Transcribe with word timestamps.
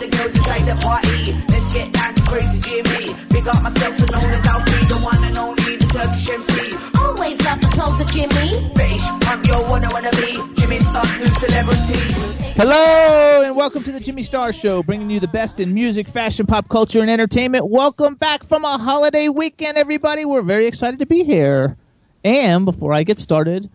Test 0.00 0.10
me. 0.10 0.10
Big 0.10 0.14
up 0.14 0.30
the 0.30 0.30
girls 0.30 0.36
inside 0.36 0.66
the 0.66 0.84
party. 0.84 1.32
Let's 1.48 1.72
get 1.72 1.92
down 1.92 2.14
to 2.14 2.22
crazy 2.22 2.60
Jimmy. 2.60 3.26
Big 3.30 3.48
up 3.48 3.62
myself, 3.62 3.96
to 3.96 4.12
known 4.12 4.30
as 4.32 4.46
Alfie, 4.46 4.86
the 4.86 4.98
one 4.98 5.24
and 5.24 5.38
only, 5.38 5.76
the 5.76 5.86
Turkish 5.86 6.30
MC. 6.30 6.76
Always 6.98 7.44
love 7.44 7.60
the 7.60 7.68
clothes 7.68 8.00
of 8.00 8.10
Jimmy. 8.12 8.72
British, 8.74 9.02
I'm 9.02 9.44
yo, 9.44 9.62
what 9.70 9.84
I 9.84 9.92
wanna 9.92 10.10
be. 10.12 10.60
Jimmy 10.60 10.80
Star, 10.80 11.04
new 11.18 11.26
celebrity. 11.26 12.44
Hello 12.56 13.42
and 13.44 13.56
welcome 13.56 13.84
to 13.84 13.92
the 13.92 14.00
Jimmy 14.00 14.22
Star 14.22 14.52
Show, 14.52 14.82
bringing 14.82 15.10
you 15.10 15.20
the 15.20 15.28
best 15.28 15.60
in 15.60 15.74
music, 15.74 16.08
fashion, 16.08 16.46
pop 16.46 16.68
culture, 16.68 17.00
and 17.00 17.10
entertainment. 17.10 17.68
Welcome 17.68 18.14
back 18.16 18.42
from 18.44 18.64
a 18.64 18.78
holiday 18.78 19.28
weekend, 19.28 19.78
everybody. 19.78 20.24
We're 20.24 20.42
very 20.42 20.66
excited 20.66 20.98
to 20.98 21.06
be 21.06 21.22
here. 21.22 21.76
And 22.24 22.64
before 22.64 22.92
I 22.92 23.04
get 23.04 23.20
started, 23.20 23.70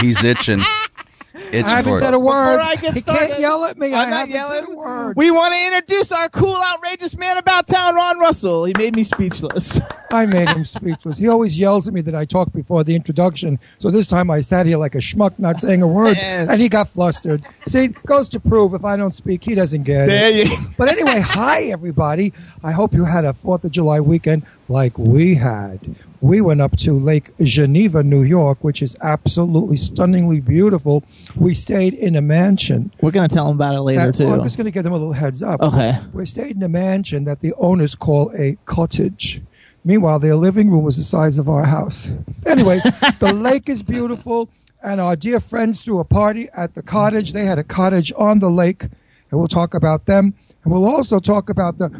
He's 0.00 0.22
itching. 0.22 0.62
Itching 1.34 1.64
I 1.64 1.68
haven't 1.76 1.94
for 1.94 2.00
said 2.00 2.14
a 2.14 2.18
word. 2.18 2.56
before 2.58 2.60
I 2.66 2.74
get 2.76 2.94
he 2.94 3.00
started, 3.00 3.28
can't 3.28 3.40
yell 3.40 3.64
at 3.64 3.76
me. 3.76 3.92
I 3.92 4.04
I'm 4.04 4.10
not 4.10 4.16
haven't 4.20 4.34
yelling. 4.34 4.64
said 4.66 4.72
a 4.72 4.76
word. 4.76 5.16
We 5.16 5.30
want 5.32 5.52
to 5.54 5.66
introduce 5.66 6.12
our 6.12 6.28
cool, 6.28 6.56
outrageous 6.56 7.16
man 7.16 7.36
about 7.38 7.66
town, 7.66 7.96
Ron 7.96 8.18
Russell. 8.18 8.64
He 8.64 8.72
made 8.78 8.94
me 8.94 9.02
speechless. 9.02 9.80
I 10.12 10.26
made 10.26 10.48
him 10.48 10.64
speechless. 10.64 11.18
He 11.18 11.26
always 11.26 11.58
yells 11.58 11.88
at 11.88 11.94
me 11.94 12.00
that 12.02 12.14
I 12.14 12.24
talk 12.24 12.52
before 12.52 12.84
the 12.84 12.94
introduction. 12.94 13.58
So 13.80 13.90
this 13.90 14.06
time 14.06 14.30
I 14.30 14.42
sat 14.42 14.64
here 14.66 14.78
like 14.78 14.94
a 14.94 14.98
schmuck, 14.98 15.36
not 15.40 15.58
saying 15.58 15.82
a 15.82 15.88
word, 15.88 16.16
and 16.16 16.60
he 16.60 16.68
got 16.68 16.88
flustered. 16.88 17.42
See, 17.66 17.88
goes 18.06 18.28
to 18.28 18.38
prove 18.40 18.74
if 18.74 18.84
I 18.84 18.96
don't 18.96 19.14
speak, 19.14 19.42
he 19.42 19.56
doesn't 19.56 19.82
get 19.82 20.06
there 20.06 20.28
it. 20.30 20.48
you. 20.48 20.56
But 20.78 20.88
anyway, 20.88 21.18
hi 21.18 21.64
everybody. 21.64 22.32
I 22.62 22.70
hope 22.70 22.94
you 22.94 23.04
had 23.04 23.24
a 23.24 23.32
Fourth 23.34 23.64
of 23.64 23.72
July 23.72 23.98
weekend 23.98 24.44
like 24.68 24.96
we 24.98 25.34
had. 25.34 25.80
We 26.24 26.40
went 26.40 26.62
up 26.62 26.74
to 26.78 26.98
Lake 26.98 27.32
Geneva, 27.38 28.02
New 28.02 28.22
York, 28.22 28.64
which 28.64 28.80
is 28.80 28.96
absolutely 29.02 29.76
stunningly 29.76 30.40
beautiful. 30.40 31.04
We 31.36 31.52
stayed 31.52 31.92
in 31.92 32.16
a 32.16 32.22
mansion. 32.22 32.94
We're 33.02 33.10
gonna 33.10 33.28
tell 33.28 33.46
them 33.48 33.56
about 33.56 33.74
it 33.74 33.82
later 33.82 34.06
that- 34.06 34.14
too. 34.14 34.24
well, 34.24 34.36
I'm 34.36 34.42
just 34.42 34.56
going 34.56 34.64
to 34.64 34.70
give 34.70 34.84
them 34.84 34.94
a 34.94 34.96
little 34.96 35.12
heads 35.12 35.42
up. 35.42 35.60
Okay. 35.60 35.98
We 36.14 36.24
stayed 36.24 36.56
in 36.56 36.62
a 36.62 36.68
mansion 36.70 37.24
that 37.24 37.40
the 37.40 37.52
owners 37.58 37.94
call 37.94 38.32
a 38.38 38.56
cottage. 38.64 39.42
Meanwhile, 39.84 40.20
their 40.20 40.34
living 40.34 40.70
room 40.70 40.82
was 40.82 40.96
the 40.96 41.02
size 41.02 41.38
of 41.38 41.46
our 41.46 41.66
house. 41.66 42.10
Anyway, 42.46 42.78
the 43.18 43.34
lake 43.34 43.68
is 43.68 43.82
beautiful, 43.82 44.48
and 44.82 45.02
our 45.02 45.16
dear 45.16 45.40
friends 45.40 45.82
threw 45.82 45.98
a 45.98 46.04
party 46.04 46.48
at 46.56 46.72
the 46.72 46.82
cottage. 46.82 47.34
They 47.34 47.44
had 47.44 47.58
a 47.58 47.64
cottage 47.64 48.14
on 48.16 48.38
the 48.38 48.50
lake, 48.50 48.84
and 48.84 49.38
we'll 49.38 49.46
talk 49.46 49.74
about 49.74 50.06
them. 50.06 50.32
And 50.64 50.72
we'll 50.72 50.86
also 50.86 51.18
talk 51.20 51.50
about 51.50 51.76
the. 51.78 51.90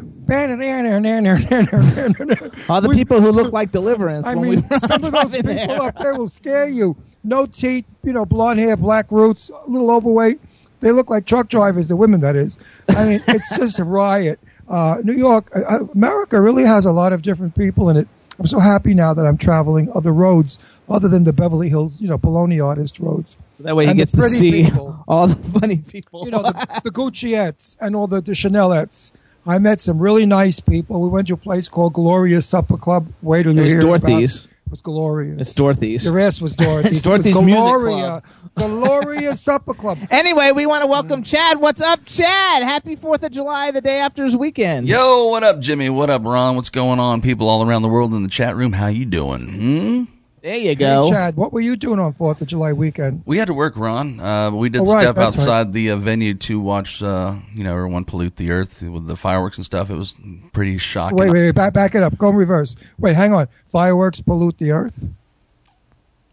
All 2.67 2.81
the 2.81 2.89
We- 2.89 2.95
people 2.95 3.21
who 3.21 3.31
look 3.31 3.53
like 3.53 3.71
Deliverance. 3.71 4.25
I 4.25 4.35
mean, 4.35 4.67
some 4.79 5.03
of 5.03 5.11
those 5.11 5.31
people 5.31 5.53
there. 5.53 5.81
up 5.81 5.97
there 5.99 6.15
will 6.15 6.27
scare 6.27 6.67
you. 6.67 6.95
No 7.23 7.45
teeth, 7.45 7.85
you 8.03 8.13
know, 8.13 8.25
blonde 8.25 8.59
hair, 8.59 8.75
black 8.75 9.11
roots, 9.11 9.49
a 9.49 9.69
little 9.69 9.91
overweight. 9.91 10.39
They 10.79 10.91
look 10.91 11.09
like 11.09 11.25
truck 11.25 11.47
drivers, 11.47 11.87
the 11.87 11.95
women, 11.95 12.21
that 12.21 12.35
is. 12.35 12.57
I 12.89 13.05
mean, 13.05 13.19
it's 13.27 13.55
just 13.55 13.79
a 13.79 13.83
riot. 13.83 14.39
Uh, 14.67 14.97
New 15.03 15.13
York, 15.13 15.51
uh, 15.55 15.59
uh, 15.61 15.79
America 15.93 16.41
really 16.41 16.63
has 16.63 16.85
a 16.85 16.91
lot 16.91 17.13
of 17.13 17.21
different 17.21 17.55
people 17.55 17.89
in 17.89 17.97
it. 17.97 18.07
I'm 18.39 18.47
so 18.47 18.59
happy 18.59 18.93
now 18.93 19.13
that 19.13 19.25
I'm 19.25 19.37
traveling 19.37 19.91
other 19.93 20.11
roads 20.11 20.59
other 20.89 21.07
than 21.07 21.23
the 21.23 21.33
Beverly 21.33 21.69
Hills, 21.69 22.01
you 22.01 22.07
know, 22.07 22.17
Poloni 22.17 22.63
artist 22.63 22.99
roads. 22.99 23.37
So 23.51 23.63
that 23.63 23.75
way 23.75 23.85
he 23.85 23.91
And 23.91 23.99
gets 23.99 24.11
to 24.11 24.29
see 24.29 24.63
people. 24.63 25.03
all 25.07 25.27
the 25.27 25.59
funny 25.59 25.77
people. 25.77 26.25
You 26.25 26.31
know, 26.31 26.43
the, 26.43 26.81
the 26.83 26.91
Gucciettes 26.91 27.77
and 27.79 27.95
all 27.95 28.07
the, 28.07 28.21
the 28.21 28.33
Chanelettes. 28.33 29.11
I 29.47 29.59
met 29.59 29.79
some 29.79 29.99
really 29.99 30.25
nice 30.25 30.59
people. 30.59 31.01
We 31.01 31.09
went 31.09 31.27
to 31.27 31.35
a 31.35 31.37
place 31.37 31.69
called 31.69 31.93
Glorious 31.93 32.47
Supper 32.47 32.77
Club. 32.77 33.07
Wait 33.21 33.43
till 33.43 33.53
you 33.55 33.63
hear 33.63 33.81
Dorothy's. 33.81 34.45
About 34.45 34.54
was 34.69 34.81
glorious. 34.81 35.39
it's 35.41 35.53
Dorothy's. 35.53 36.05
Your 36.05 36.19
ass 36.19 36.41
was 36.41 36.55
Dorothy's. 36.57 36.97
It's 36.97 37.01
Dorothy's 37.01 37.35
it 37.35 37.39
was 37.39 37.45
Music 37.45 37.61
Gloria. 37.61 38.23
Gloria 38.55 39.35
Supper 39.35 39.73
Club. 39.73 39.97
Anyway, 40.09 40.51
we 40.51 40.65
want 40.65 40.81
to 40.81 40.87
welcome 40.87 41.23
Chad. 41.23 41.59
What's 41.59 41.81
up, 41.81 42.05
Chad? 42.05 42.63
Happy 42.63 42.95
Fourth 42.95 43.23
of 43.23 43.31
July, 43.31 43.71
the 43.71 43.81
day 43.81 43.99
after 43.99 44.23
his 44.23 44.35
weekend. 44.35 44.87
Yo, 44.87 45.25
what 45.27 45.43
up, 45.43 45.59
Jimmy? 45.59 45.89
What 45.89 46.09
up, 46.09 46.23
Ron? 46.23 46.55
What's 46.55 46.69
going 46.69 46.99
on? 46.99 47.21
People 47.21 47.47
all 47.49 47.67
around 47.67 47.81
the 47.81 47.89
world 47.89 48.13
in 48.13 48.23
the 48.23 48.29
chat 48.29 48.55
room, 48.55 48.73
how 48.73 48.87
you 48.87 49.05
doing? 49.05 50.05
Hmm? 50.07 50.14
There 50.45 50.57
you 50.57 50.75
go. 50.75 51.05
Hey, 51.05 51.09
Chad, 51.09 51.35
what 51.37 51.51
were 51.53 51.59
you 51.59 51.75
doing 51.75 51.99
on 51.99 52.13
Fourth 52.13 52.39
of 52.39 52.47
July 52.47 52.71
weekend? 52.71 53.23
We 53.25 53.39
had 53.39 53.47
to 53.47 53.53
work, 53.55 53.75
Ron. 53.75 54.19
Uh, 54.19 54.51
we 54.51 54.69
did 54.69 54.81
Oh, 54.81 54.93
right, 54.93 55.01
step 55.01 55.15
that's 55.15 55.37
right. 55.37 55.41
outside 55.41 55.73
the 55.73 55.89
uh, 55.89 55.95
venue 55.95 56.35
to 56.35 56.59
watch, 56.59 57.01
uh, 57.01 57.33
you 57.55 57.63
know, 57.63 57.71
everyone 57.75 58.05
pollute 58.05 58.35
the 58.35 58.51
earth 58.51 58.83
with 58.83 59.07
the 59.07 59.15
fireworks 59.15 59.57
and 59.57 59.65
stuff. 59.65 59.89
It 59.89 59.95
was 59.95 60.15
pretty 60.53 60.77
shocking. 60.77 61.17
Wait, 61.17 61.31
wait, 61.31 61.45
wait, 61.45 61.55
back, 61.55 61.73
back 61.73 61.95
it 61.95 62.03
up. 62.03 62.15
Go 62.19 62.29
in 62.29 62.35
reverse. 62.35 62.75
Wait, 62.99 63.15
hang 63.15 63.33
on. 63.33 63.47
Fireworks 63.69 64.21
pollute 64.21 64.59
the 64.59 64.69
earth? 64.69 65.07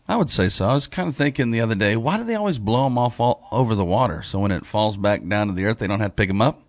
I 0.07 0.17
would 0.17 0.29
say 0.29 0.51
so. 0.51 0.69
I 0.69 0.75
was 0.75 0.87
kind 0.87 1.09
of 1.09 1.17
thinking 1.17 1.51
the 1.51 1.63
other 1.63 1.75
day, 1.75 1.97
why 1.97 2.19
do 2.19 2.25
they 2.25 2.35
always 2.35 2.59
blow 2.59 2.85
them 2.85 2.99
off 2.99 3.19
all 3.19 3.49
over 3.51 3.75
the 3.75 3.83
water? 3.87 4.23
So 4.23 4.41
when 4.41 4.51
it 4.51 4.67
falls 4.67 4.99
back 4.99 5.27
down 5.27 5.47
to 5.47 5.55
the 5.55 5.65
earth, 5.65 5.79
they 5.79 5.87
don't 5.87 6.01
have 6.01 6.11
to 6.11 6.17
pick 6.17 6.29
them 6.29 6.43
up? 6.43 6.61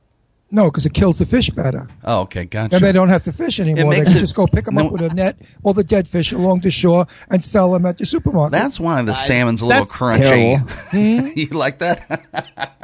No, 0.54 0.66
because 0.70 0.86
it 0.86 0.94
kills 0.94 1.18
the 1.18 1.26
fish 1.26 1.50
better. 1.50 1.88
Oh, 2.04 2.22
okay, 2.22 2.46
gotcha. 2.46 2.76
And 2.76 2.86
they 2.86 2.92
don't 2.92 3.10
have 3.10 3.24
to 3.24 3.34
fish 3.34 3.60
anymore. 3.60 3.92
They 3.92 4.04
can 4.04 4.16
it- 4.16 4.20
just 4.20 4.36
go 4.36 4.46
pick 4.46 4.66
them 4.66 4.76
no- 4.76 4.86
up 4.86 4.92
with 4.92 5.02
a 5.02 5.10
net, 5.10 5.36
all 5.64 5.74
the 5.74 5.84
dead 5.84 6.08
fish 6.08 6.32
along 6.32 6.60
the 6.60 6.70
shore, 6.70 7.08
and 7.32 7.44
sell 7.44 7.72
them 7.72 7.88
at 7.88 7.98
the 7.98 8.06
supermarket. 8.06 8.52
That's 8.52 8.80
why 8.80 9.02
the 9.02 9.16
salmon's 9.16 9.62
a 9.64 9.66
little 9.66 9.82
that's 9.82 9.92
crunchy. 9.92 10.92
terrible. 10.92 11.32
you 11.36 11.48
like 11.48 11.80
that? 11.80 12.08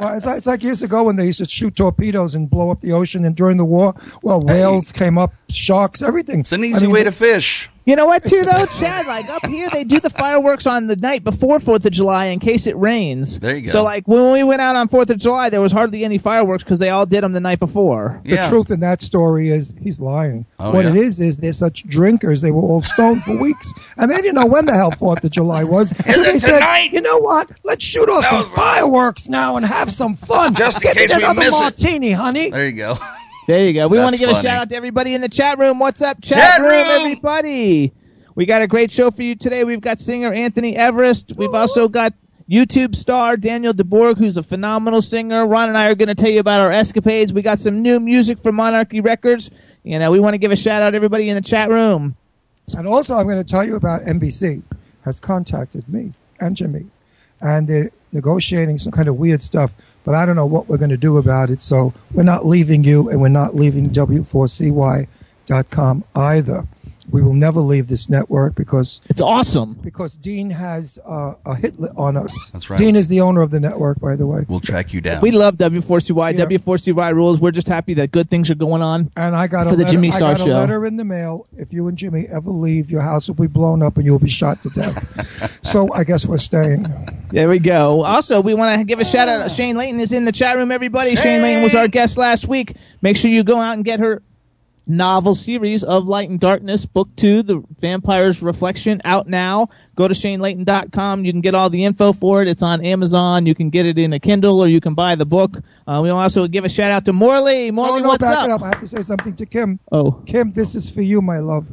Well, 0.00 0.14
it's, 0.16 0.26
like, 0.26 0.38
it's 0.38 0.46
like 0.48 0.64
years 0.64 0.82
ago 0.82 1.04
when 1.04 1.14
they 1.14 1.26
used 1.26 1.38
to 1.38 1.48
shoot 1.48 1.76
torpedoes 1.76 2.34
and 2.34 2.50
blow 2.50 2.72
up 2.72 2.80
the 2.80 2.90
ocean, 2.90 3.24
and 3.24 3.36
during 3.36 3.56
the 3.56 3.64
war, 3.64 3.94
well, 4.24 4.40
whales 4.40 4.90
came 4.90 5.16
up, 5.16 5.32
sharks, 5.48 6.02
everything. 6.02 6.40
it's 6.40 6.50
an 6.50 6.64
easy 6.64 6.78
I 6.78 6.80
mean, 6.80 6.90
way 6.90 7.04
to 7.04 7.12
fish. 7.12 7.69
You 7.86 7.96
know 7.96 8.04
what, 8.06 8.22
too, 8.24 8.44
though, 8.44 8.66
Chad? 8.78 9.06
Like 9.06 9.28
up 9.30 9.44
here, 9.46 9.68
they 9.70 9.84
do 9.84 9.98
the 10.00 10.10
fireworks 10.10 10.66
on 10.66 10.86
the 10.86 10.96
night 10.96 11.24
before 11.24 11.58
Fourth 11.58 11.84
of 11.86 11.90
July 11.92 12.26
in 12.26 12.38
case 12.38 12.66
it 12.66 12.76
rains. 12.76 13.40
There 13.40 13.56
you 13.56 13.62
go. 13.62 13.72
So, 13.72 13.82
like 13.82 14.06
when 14.06 14.32
we 14.32 14.42
went 14.44 14.60
out 14.60 14.76
on 14.76 14.86
Fourth 14.88 15.08
of 15.10 15.16
July, 15.18 15.48
there 15.48 15.62
was 15.62 15.72
hardly 15.72 16.04
any 16.04 16.18
fireworks 16.18 16.62
because 16.62 16.78
they 16.78 16.90
all 16.90 17.06
did 17.06 17.24
them 17.24 17.32
the 17.32 17.40
night 17.40 17.58
before. 17.58 18.20
The 18.24 18.34
Yeah. 18.34 18.48
truth 18.50 18.70
in 18.70 18.80
that 18.80 19.00
story 19.02 19.50
is 19.50 19.72
he's 19.80 19.98
lying. 19.98 20.44
Oh, 20.58 20.72
what 20.72 20.84
yeah? 20.84 20.90
it 20.90 20.96
is 20.96 21.20
is 21.20 21.38
they're 21.38 21.52
such 21.54 21.84
drinkers. 21.88 22.42
They 22.42 22.50
were 22.50 22.60
all 22.62 22.82
stoned 22.82 23.24
for 23.24 23.40
weeks, 23.40 23.72
and 23.96 24.10
they 24.10 24.16
didn't 24.16 24.34
know 24.34 24.46
when 24.46 24.66
the 24.66 24.74
hell 24.74 24.90
Fourth 24.92 25.24
of 25.24 25.30
July 25.30 25.64
was. 25.64 25.90
So 25.90 26.10
Is 26.10 26.22
they 26.24 26.34
it 26.34 26.40
said, 26.42 26.52
tonight? 26.60 26.90
"You 26.92 27.00
know 27.00 27.18
what? 27.18 27.50
Let's 27.64 27.82
shoot 27.84 28.08
off 28.10 28.26
some 28.26 28.44
fireworks 28.50 29.26
now 29.28 29.56
and 29.56 29.64
have 29.64 29.90
some 29.90 30.14
fun. 30.16 30.54
Just 30.54 30.76
in 30.76 30.82
Get 30.82 30.96
me 30.96 31.02
case 31.06 31.16
we 31.16 31.24
another 31.24 31.40
miss 31.40 31.56
it." 31.58 31.62
martini, 31.62 32.12
honey." 32.12 32.50
There 32.50 32.66
you 32.66 32.72
go. 32.72 32.98
There 33.50 33.66
you 33.66 33.72
go. 33.72 33.88
We 33.88 33.98
want 33.98 34.14
to 34.14 34.20
give 34.20 34.30
a 34.30 34.34
shout 34.34 34.46
out 34.46 34.68
to 34.68 34.76
everybody 34.76 35.12
in 35.12 35.22
the 35.22 35.28
chat 35.28 35.58
room. 35.58 35.80
What's 35.80 36.00
up, 36.00 36.22
chat, 36.22 36.38
Chat 36.38 36.60
room, 36.60 36.70
room! 36.70 37.00
everybody? 37.00 37.92
We 38.36 38.46
got 38.46 38.62
a 38.62 38.68
great 38.68 38.92
show 38.92 39.10
for 39.10 39.24
you 39.24 39.34
today. 39.34 39.64
We've 39.64 39.80
got 39.80 39.98
singer 39.98 40.32
Anthony 40.32 40.76
Everest. 40.76 41.32
We've 41.36 41.52
also 41.52 41.88
got 41.88 42.14
YouTube 42.48 42.94
star 42.94 43.36
Daniel 43.36 43.72
de 43.72 43.82
Bourg, 43.82 44.18
who's 44.18 44.36
a 44.36 44.44
phenomenal 44.44 45.02
singer. 45.02 45.48
Ron 45.48 45.66
and 45.66 45.76
I 45.76 45.88
are 45.88 45.96
going 45.96 46.06
to 46.06 46.14
tell 46.14 46.30
you 46.30 46.38
about 46.38 46.60
our 46.60 46.70
escapades. 46.70 47.32
We 47.32 47.42
got 47.42 47.58
some 47.58 47.82
new 47.82 47.98
music 47.98 48.38
from 48.38 48.54
Monarchy 48.54 49.00
Records. 49.00 49.50
You 49.82 49.98
know, 49.98 50.12
we 50.12 50.20
want 50.20 50.34
to 50.34 50.38
give 50.38 50.52
a 50.52 50.56
shout 50.56 50.80
out 50.80 50.90
to 50.90 50.96
everybody 50.96 51.28
in 51.28 51.34
the 51.34 51.42
chat 51.42 51.70
room. 51.70 52.14
And 52.76 52.86
also, 52.86 53.16
I'm 53.16 53.24
going 53.24 53.42
to 53.42 53.42
tell 53.42 53.64
you 53.64 53.74
about 53.74 54.02
NBC 54.02 54.62
has 55.04 55.18
contacted 55.18 55.88
me 55.88 56.12
and 56.38 56.56
Jimmy, 56.56 56.86
and 57.40 57.66
they're 57.66 57.90
negotiating 58.12 58.78
some 58.78 58.92
kind 58.92 59.08
of 59.08 59.16
weird 59.16 59.42
stuff. 59.42 59.72
But 60.04 60.14
I 60.14 60.24
don't 60.26 60.36
know 60.36 60.46
what 60.46 60.68
we're 60.68 60.78
going 60.78 60.90
to 60.90 60.96
do 60.96 61.18
about 61.18 61.50
it. 61.50 61.60
So 61.62 61.92
we're 62.12 62.22
not 62.22 62.46
leaving 62.46 62.84
you, 62.84 63.08
and 63.08 63.20
we're 63.20 63.26
not 63.28 63.56
leaving 63.56 63.90
W4CY.com 63.90 66.04
either. 66.14 66.68
We 67.10 67.22
will 67.22 67.34
never 67.34 67.60
leave 67.60 67.88
this 67.88 68.08
network 68.08 68.54
because 68.54 69.00
It's 69.08 69.20
awesome. 69.22 69.74
because 69.74 70.16
Dean 70.16 70.50
has 70.50 70.98
uh, 71.04 71.34
a 71.44 71.54
hit 71.54 71.78
li- 71.80 71.88
on 71.96 72.16
us. 72.16 72.50
That's 72.52 72.70
right. 72.70 72.78
Dean 72.78 72.96
is 72.96 73.08
the 73.08 73.20
owner 73.20 73.42
of 73.42 73.50
the 73.50 73.60
network, 73.60 74.00
by 74.00 74.16
the 74.16 74.26
way. 74.26 74.44
We'll 74.48 74.60
track 74.60 74.92
you 74.92 75.00
down. 75.00 75.20
We 75.20 75.30
love 75.30 75.56
W4CY. 75.56 76.38
Yeah. 76.38 76.44
W4CY 76.46 77.14
rules. 77.14 77.40
We're 77.40 77.50
just 77.50 77.68
happy 77.68 77.94
that 77.94 78.12
good 78.12 78.30
things 78.30 78.50
are 78.50 78.54
going 78.54 78.82
on. 78.82 79.10
And 79.16 79.34
I 79.36 79.46
got 79.46 79.64
For 79.66 79.74
a 79.74 79.76
the 79.76 79.82
letter, 79.84 79.92
Jimmy 79.92 80.08
I 80.08 80.16
Star 80.16 80.34
got 80.34 80.44
Show. 80.46 80.52
a 80.52 80.58
letter 80.60 80.86
in 80.86 80.96
the 80.96 81.04
mail. 81.04 81.46
If 81.56 81.72
you 81.72 81.88
and 81.88 81.96
Jimmy 81.98 82.26
ever 82.28 82.50
leave, 82.50 82.90
your 82.90 83.02
house 83.02 83.28
will 83.28 83.34
be 83.34 83.46
blown 83.46 83.82
up 83.82 83.96
and 83.96 84.06
you'll 84.06 84.18
be 84.18 84.28
shot 84.28 84.62
to 84.62 84.70
death. 84.70 85.60
so 85.66 85.92
I 85.92 86.04
guess 86.04 86.26
we're 86.26 86.38
staying. 86.38 86.86
There 87.30 87.48
we 87.48 87.58
go. 87.58 88.02
Also, 88.04 88.40
we 88.40 88.54
want 88.54 88.78
to 88.78 88.84
give 88.84 88.98
a 89.00 89.04
shout 89.04 89.28
out. 89.28 89.50
Shane 89.50 89.76
Layton 89.76 90.00
is 90.00 90.12
in 90.12 90.24
the 90.24 90.32
chat 90.32 90.56
room, 90.56 90.70
everybody. 90.72 91.14
Shane 91.16 91.42
Layton 91.42 91.62
was 91.62 91.74
our 91.74 91.88
guest 91.88 92.16
last 92.16 92.48
week. 92.48 92.74
Make 93.02 93.16
sure 93.16 93.30
you 93.30 93.44
go 93.44 93.58
out 93.58 93.74
and 93.74 93.84
get 93.84 94.00
her 94.00 94.22
novel 94.86 95.34
series 95.34 95.84
of 95.84 96.04
Light 96.06 96.28
and 96.30 96.40
Darkness, 96.40 96.86
book 96.86 97.08
two, 97.16 97.42
The 97.42 97.62
Vampire's 97.78 98.42
Reflection, 98.42 99.00
out 99.04 99.26
now. 99.28 99.68
Go 99.94 100.08
to 100.08 100.14
shanelayton.com. 100.14 101.24
You 101.24 101.32
can 101.32 101.40
get 101.40 101.54
all 101.54 101.70
the 101.70 101.84
info 101.84 102.12
for 102.12 102.42
it. 102.42 102.48
It's 102.48 102.62
on 102.62 102.84
Amazon. 102.84 103.46
You 103.46 103.54
can 103.54 103.70
get 103.70 103.86
it 103.86 103.98
in 103.98 104.12
a 104.12 104.20
Kindle 104.20 104.60
or 104.60 104.68
you 104.68 104.80
can 104.80 104.94
buy 104.94 105.14
the 105.14 105.26
book. 105.26 105.58
Uh, 105.86 106.00
we 106.02 106.10
also 106.10 106.46
give 106.46 106.64
a 106.64 106.68
shout 106.68 106.90
out 106.90 107.04
to 107.04 107.12
Morley. 107.12 107.70
Morley, 107.70 108.00
oh, 108.00 108.02
no, 108.02 108.08
what's 108.08 108.22
back 108.22 108.38
up? 108.38 108.44
it 108.48 108.50
up. 108.52 108.62
I 108.62 108.66
have 108.66 108.80
to 108.80 108.88
say 108.88 109.02
something 109.02 109.36
to 109.36 109.46
Kim. 109.46 109.78
Oh, 109.92 110.12
Kim, 110.26 110.52
this 110.52 110.74
is 110.74 110.90
for 110.90 111.02
you, 111.02 111.20
my 111.22 111.38
love. 111.38 111.66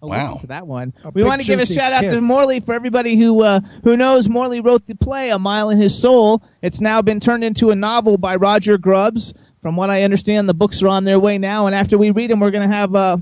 Oh, 0.00 0.06
Wow. 0.06 0.16
listen 0.26 0.38
to 0.38 0.46
that 0.48 0.66
one. 0.66 0.92
A 1.04 1.10
we 1.10 1.24
want 1.24 1.40
to 1.40 1.46
give 1.46 1.58
a 1.58 1.62
juicy 1.62 1.74
shout 1.74 1.92
out 1.92 2.02
to. 2.02 2.20
Morley 2.20 2.60
for 2.60 2.72
everybody 2.72 3.16
who 3.16 3.42
uh, 3.42 3.60
who 3.82 3.96
knows. 3.96 4.28
Morley 4.28 4.60
wrote 4.60 4.86
the 4.86 4.94
play 4.94 5.30
"A 5.30 5.40
Mile 5.40 5.70
in 5.70 5.80
His 5.80 6.00
Soul." 6.00 6.40
It's 6.62 6.80
now 6.80 7.02
been 7.02 7.18
turned 7.18 7.42
into 7.42 7.70
a 7.70 7.74
novel 7.74 8.16
by 8.16 8.36
Roger 8.36 8.78
Grubbs. 8.78 9.34
From 9.68 9.76
what 9.76 9.90
I 9.90 10.02
understand, 10.04 10.48
the 10.48 10.54
books 10.54 10.82
are 10.82 10.88
on 10.88 11.04
their 11.04 11.20
way 11.20 11.36
now, 11.36 11.66
and 11.66 11.74
after 11.74 11.98
we 11.98 12.10
read 12.10 12.30
them, 12.30 12.40
we're 12.40 12.50
going 12.50 12.66
to 12.66 12.74
have 12.74 12.94
a 12.94 13.20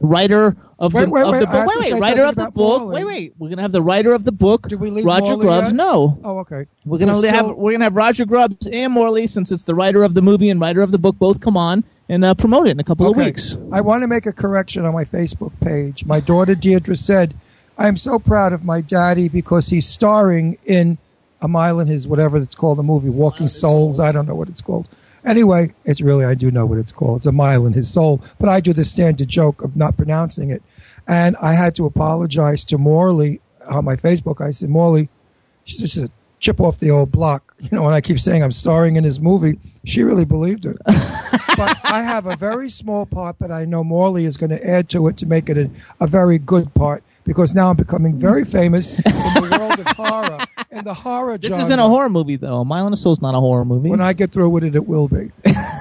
writer 0.00 0.56
of 0.80 0.92
Wait, 0.92 1.04
the 1.04 1.10
wait, 1.12 1.22
of 1.22 1.30
wait, 1.30 1.38
the 1.38 1.46
book. 1.46 1.66
Wait, 1.68 1.92
wait, 1.92 2.00
writer 2.00 2.22
of 2.24 2.34
the 2.34 2.50
book. 2.50 2.80
Morley. 2.80 2.94
Wait, 2.96 3.04
wait. 3.04 3.34
We're 3.38 3.46
going 3.50 3.58
to 3.58 3.62
have 3.62 3.70
the 3.70 3.82
writer 3.82 4.12
of 4.12 4.24
the 4.24 4.32
book. 4.32 4.66
Did 4.66 4.80
we 4.80 4.90
leave 4.90 5.04
Roger 5.04 5.26
Morley 5.36 5.42
Grubbs? 5.46 5.68
yet? 5.68 5.76
No, 5.76 6.18
Oh, 6.24 6.38
okay. 6.40 6.66
we're 6.84 6.98
going 6.98 7.06
to 7.06 7.28
have 7.30 7.44
still- 7.44 7.54
we're 7.54 7.70
going 7.70 7.78
to 7.78 7.84
have 7.84 7.96
Roger 7.96 8.24
Grubbs 8.24 8.66
and 8.66 8.92
Morley 8.92 9.28
since 9.28 9.52
it's 9.52 9.62
the 9.62 9.76
writer 9.76 10.02
of 10.02 10.14
the 10.14 10.22
movie 10.22 10.50
and 10.50 10.60
writer 10.60 10.80
of 10.82 10.90
the 10.90 10.98
book 10.98 11.20
both 11.20 11.40
come 11.40 11.56
on 11.56 11.84
and 12.08 12.24
uh, 12.24 12.34
promote 12.34 12.66
it 12.66 12.70
in 12.70 12.80
a 12.80 12.84
couple 12.84 13.08
of 13.08 13.16
weeks. 13.16 13.56
I 13.70 13.80
want 13.80 14.02
to 14.02 14.08
make 14.08 14.26
a 14.26 14.32
correction 14.32 14.84
on 14.84 14.92
my 14.92 15.04
Facebook 15.04 15.52
page. 15.60 16.04
My 16.04 16.18
daughter 16.18 16.56
Deirdre 16.56 16.96
said, 16.96 17.32
"I 17.78 17.86
am 17.86 17.96
so 17.96 18.18
proud 18.18 18.52
of 18.52 18.64
my 18.64 18.80
daddy 18.80 19.28
because 19.28 19.68
he's 19.68 19.86
starring 19.86 20.58
in 20.64 20.98
a 21.40 21.46
mile 21.46 21.78
in 21.78 21.86
his 21.86 22.08
whatever 22.08 22.38
it's 22.38 22.56
called, 22.56 22.76
the 22.76 22.82
movie 22.82 23.08
Walking 23.10 23.46
Souls. 23.46 24.00
I 24.00 24.10
don't 24.10 24.26
know 24.26 24.34
what 24.34 24.48
it's 24.48 24.62
called. 24.62 24.88
Anyway, 25.26 25.74
it's 25.84 26.00
really 26.00 26.24
I 26.24 26.34
do 26.34 26.50
know 26.52 26.64
what 26.64 26.78
it's 26.78 26.92
called. 26.92 27.18
It's 27.18 27.26
a 27.26 27.32
mile 27.32 27.66
in 27.66 27.72
his 27.72 27.90
soul, 27.92 28.22
but 28.38 28.48
I 28.48 28.60
do 28.60 28.72
the 28.72 28.84
standard 28.84 29.28
joke 29.28 29.60
of 29.60 29.76
not 29.76 29.96
pronouncing 29.96 30.50
it, 30.50 30.62
and 31.06 31.36
I 31.38 31.54
had 31.54 31.74
to 31.76 31.84
apologize 31.84 32.64
to 32.66 32.78
Morley 32.78 33.40
on 33.68 33.84
my 33.84 33.96
Facebook. 33.96 34.40
I 34.40 34.50
said, 34.50 34.70
Morley, 34.70 35.08
she's 35.64 35.80
just 35.80 35.96
a 35.96 36.10
chip 36.38 36.60
off 36.60 36.78
the 36.78 36.90
old 36.90 37.10
block. 37.12 37.42
You 37.66 37.70
know, 37.72 37.86
and 37.86 37.94
I 37.94 38.02
keep 38.02 38.20
saying 38.20 38.42
I'm 38.42 38.52
starring 38.52 38.96
in 38.96 39.02
his 39.02 39.18
movie, 39.18 39.58
she 39.86 40.02
really 40.02 40.24
believed 40.24 40.66
it 40.66 40.76
but 41.56 41.78
I 41.84 42.02
have 42.02 42.26
a 42.26 42.36
very 42.36 42.68
small 42.68 43.06
part 43.06 43.38
that 43.38 43.50
I 43.50 43.64
know 43.64 43.82
Morley 43.82 44.24
is 44.26 44.36
going 44.36 44.50
to 44.50 44.66
add 44.68 44.88
to 44.90 45.06
it 45.08 45.16
to 45.18 45.26
make 45.26 45.48
it 45.48 45.56
a, 45.56 45.70
a 46.00 46.06
very 46.06 46.38
good 46.38 46.74
part 46.74 47.02
because 47.24 47.54
now 47.54 47.70
I'm 47.70 47.76
becoming 47.76 48.18
very 48.18 48.44
famous 48.44 48.94
in 48.94 49.02
the 49.04 49.48
world 49.58 49.78
of 49.78 49.86
horror 49.96 50.38
and 50.70 50.86
the 50.86 50.94
horror 50.94 51.38
This 51.38 51.48
genre. 51.50 51.64
isn't 51.64 51.78
a 51.78 51.88
horror 51.88 52.08
movie 52.08 52.36
though. 52.36 52.60
A 52.60 52.64
Mile 52.64 52.86
in 52.86 52.92
His 52.92 53.00
Soul 53.00 53.12
is 53.14 53.22
not 53.22 53.34
a 53.34 53.40
horror 53.40 53.64
movie. 53.64 53.88
When 53.88 54.00
I 54.00 54.12
get 54.12 54.30
through 54.30 54.50
with 54.50 54.64
it, 54.64 54.74
it 54.76 54.86
will 54.86 55.08
be. 55.08 55.30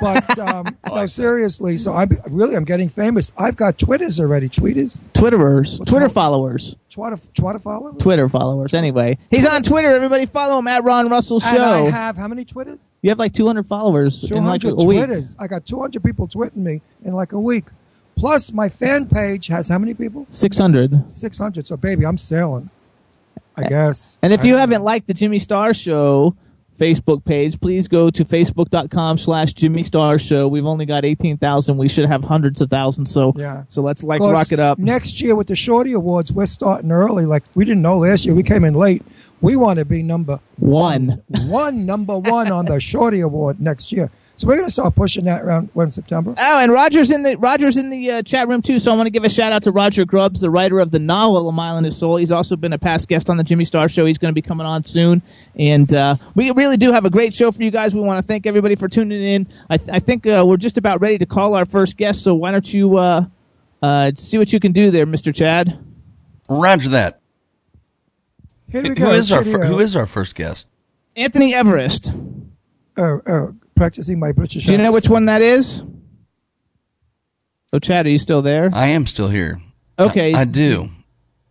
But 0.05 0.39
um, 0.39 0.77
no, 0.87 1.05
seriously. 1.07 1.77
So 1.77 1.93
I'm 1.95 2.09
really 2.29 2.55
I'm 2.55 2.63
getting 2.63 2.89
famous. 2.89 3.31
I've 3.37 3.55
got 3.55 3.77
Twitters 3.77 4.19
already. 4.19 4.49
Tweeters, 4.49 5.01
Twitterers, 5.13 5.79
What's 5.79 5.89
Twitter 5.89 6.07
that? 6.07 6.13
followers. 6.13 6.75
Twitter, 6.89 7.17
Twitter 7.33 7.59
followers. 7.59 7.95
Twitter 7.97 8.29
followers. 8.29 8.73
Anyway, 8.73 9.17
he's 9.29 9.45
on 9.45 9.63
Twitter. 9.63 9.93
Everybody 9.93 10.25
follow 10.25 10.59
him 10.59 10.67
at 10.67 10.83
Ron 10.83 11.09
Russell 11.09 11.41
And 11.43 11.57
I 11.61 11.85
Show. 11.85 11.91
have 11.91 12.15
how 12.17 12.27
many 12.27 12.45
Twitters? 12.45 12.89
you 13.01 13.09
have 13.09 13.19
like 13.19 13.33
200 13.33 13.67
followers 13.67 14.29
in 14.31 14.45
like 14.45 14.61
200 14.61 14.81
a 14.81 14.85
week. 14.85 14.97
Twitters. 15.05 15.35
I 15.39 15.47
got 15.47 15.65
200 15.65 16.03
people 16.03 16.27
tweeting 16.27 16.57
me 16.57 16.81
in 17.03 17.13
like 17.13 17.33
a 17.33 17.39
week. 17.39 17.65
Plus, 18.15 18.53
my 18.53 18.69
fan 18.69 19.07
page 19.07 19.47
has 19.47 19.67
how 19.67 19.77
many 19.77 19.93
people? 19.93 20.25
600. 20.31 21.11
600. 21.11 21.67
So, 21.67 21.75
baby, 21.75 22.05
I'm 22.05 22.17
sailing. 22.17 22.69
I 23.57 23.67
guess. 23.67 24.17
And 24.21 24.31
if 24.31 24.41
I 24.41 24.43
you 24.45 24.55
haven't 24.55 24.79
know. 24.79 24.85
liked 24.85 25.07
the 25.07 25.13
Jimmy 25.13 25.39
Star 25.39 25.73
Show 25.73 26.35
Facebook 26.77 27.23
page, 27.25 27.59
please 27.59 27.87
go 27.87 28.09
to 28.09 28.25
facebook.com 28.25 29.17
slash 29.17 29.53
Jimmy 29.53 29.83
Star 29.83 30.19
Show. 30.19 30.47
We've 30.47 30.65
only 30.65 30.85
got 30.85 31.05
18,000. 31.05 31.77
We 31.77 31.87
should 31.87 32.05
have 32.05 32.23
hundreds 32.23 32.61
of 32.61 32.69
thousands. 32.69 33.11
So, 33.11 33.33
Yeah. 33.35 33.63
so 33.67 33.81
let's 33.81 34.03
like 34.03 34.19
course, 34.19 34.33
rock 34.33 34.51
it 34.51 34.59
up. 34.59 34.77
Next 34.77 35.21
year 35.21 35.35
with 35.35 35.47
the 35.47 35.55
Shorty 35.55 35.93
Awards, 35.93 36.31
we're 36.31 36.45
starting 36.45 36.91
early. 36.91 37.25
Like 37.25 37.43
we 37.55 37.65
didn't 37.65 37.81
know 37.81 37.99
last 37.99 38.25
year. 38.25 38.35
We 38.35 38.43
came 38.43 38.63
in 38.63 38.73
late. 38.73 39.03
We 39.41 39.55
want 39.55 39.79
to 39.79 39.85
be 39.85 40.01
number 40.03 40.39
One. 40.57 41.21
one, 41.27 41.85
number 41.85 42.17
one 42.17 42.51
on 42.51 42.65
the 42.65 42.79
Shorty 42.79 43.19
Award 43.21 43.59
next 43.61 43.91
year. 43.91 44.09
So 44.37 44.47
we're 44.47 44.55
going 44.55 44.67
to 44.67 44.71
start 44.71 44.95
pushing 44.95 45.25
that 45.25 45.43
around 45.43 45.69
when 45.73 45.89
September. 45.91 46.33
Oh, 46.37 46.59
and 46.59 46.69
Roger's 46.69 47.09
in 47.09 47.23
the 47.23 47.37
Roger's 47.37 47.77
in 47.77 47.89
the 47.89 48.11
uh, 48.11 48.21
chat 48.21 48.49
room 48.49 48.61
too. 48.61 48.79
So 48.79 48.91
I 48.91 48.95
want 48.95 49.07
to 49.07 49.11
give 49.11 49.23
a 49.23 49.29
shout 49.29 49.53
out 49.53 49.63
to 49.63 49.71
Roger 49.71 50.03
Grubbs, 50.03 50.41
the 50.41 50.49
writer 50.49 50.79
of 50.79 50.91
the 50.91 50.99
novel 50.99 51.47
"A 51.47 51.51
Mile 51.53 51.77
in 51.77 51.85
His 51.85 51.97
Soul." 51.97 52.17
He's 52.17 52.33
also 52.33 52.57
been 52.57 52.73
a 52.73 52.77
past 52.77 53.07
guest 53.07 53.29
on 53.29 53.37
the 53.37 53.45
Jimmy 53.45 53.63
Star 53.63 53.87
Show. 53.87 54.05
He's 54.05 54.17
going 54.17 54.31
to 54.31 54.35
be 54.35 54.41
coming 54.41 54.65
on 54.67 54.83
soon, 54.83 55.21
and 55.57 55.93
uh, 55.93 56.17
we 56.35 56.51
really 56.51 56.75
do 56.75 56.91
have 56.91 57.05
a 57.05 57.09
great 57.09 57.33
show 57.33 57.51
for 57.51 57.63
you 57.63 57.71
guys. 57.71 57.95
We 57.95 58.01
want 58.01 58.21
to 58.21 58.27
thank 58.27 58.45
everybody 58.45 58.75
for 58.75 58.89
tuning 58.89 59.23
in. 59.23 59.47
I, 59.69 59.77
th- 59.77 59.89
I 59.89 59.99
think 59.99 60.27
uh, 60.27 60.43
we're 60.45 60.57
just 60.57 60.77
about 60.77 60.99
ready 60.99 61.17
to 61.19 61.25
call 61.25 61.55
our 61.55 61.65
first 61.65 61.95
guest. 61.95 62.23
So 62.23 62.35
why 62.35 62.51
don't 62.51 62.73
you 62.73 62.97
uh, 62.97 63.25
uh, 63.81 64.11
see 64.17 64.37
what 64.37 64.51
you 64.51 64.59
can 64.59 64.73
do 64.73 64.91
there, 64.91 65.05
Mister 65.05 65.31
Chad? 65.31 65.79
Roger 66.49 66.89
that. 66.89 67.21
Here 68.69 68.83
we 68.83 68.89
go. 68.89 69.11
is 69.11 69.31
our 69.31 69.45
fir- 69.45 69.63
who 69.63 69.79
is 69.79 69.95
our 69.95 70.05
first 70.05 70.35
guest? 70.35 70.67
Anthony 71.15 71.53
Everest. 71.53 72.11
Oh, 72.97 73.21
uh, 73.25 73.64
practicing 73.75 74.19
my 74.19 74.31
British? 74.31 74.65
Do 74.65 74.71
you 74.71 74.77
know 74.77 74.91
which 74.91 75.09
one 75.09 75.25
that 75.25 75.41
is? 75.41 75.83
Oh, 77.73 77.79
Chad, 77.79 78.05
are 78.05 78.09
you 78.09 78.17
still 78.17 78.41
there? 78.41 78.69
I 78.73 78.87
am 78.87 79.05
still 79.05 79.29
here. 79.29 79.61
Okay. 79.99 80.33
I, 80.33 80.41
I 80.41 80.45
do. 80.45 80.89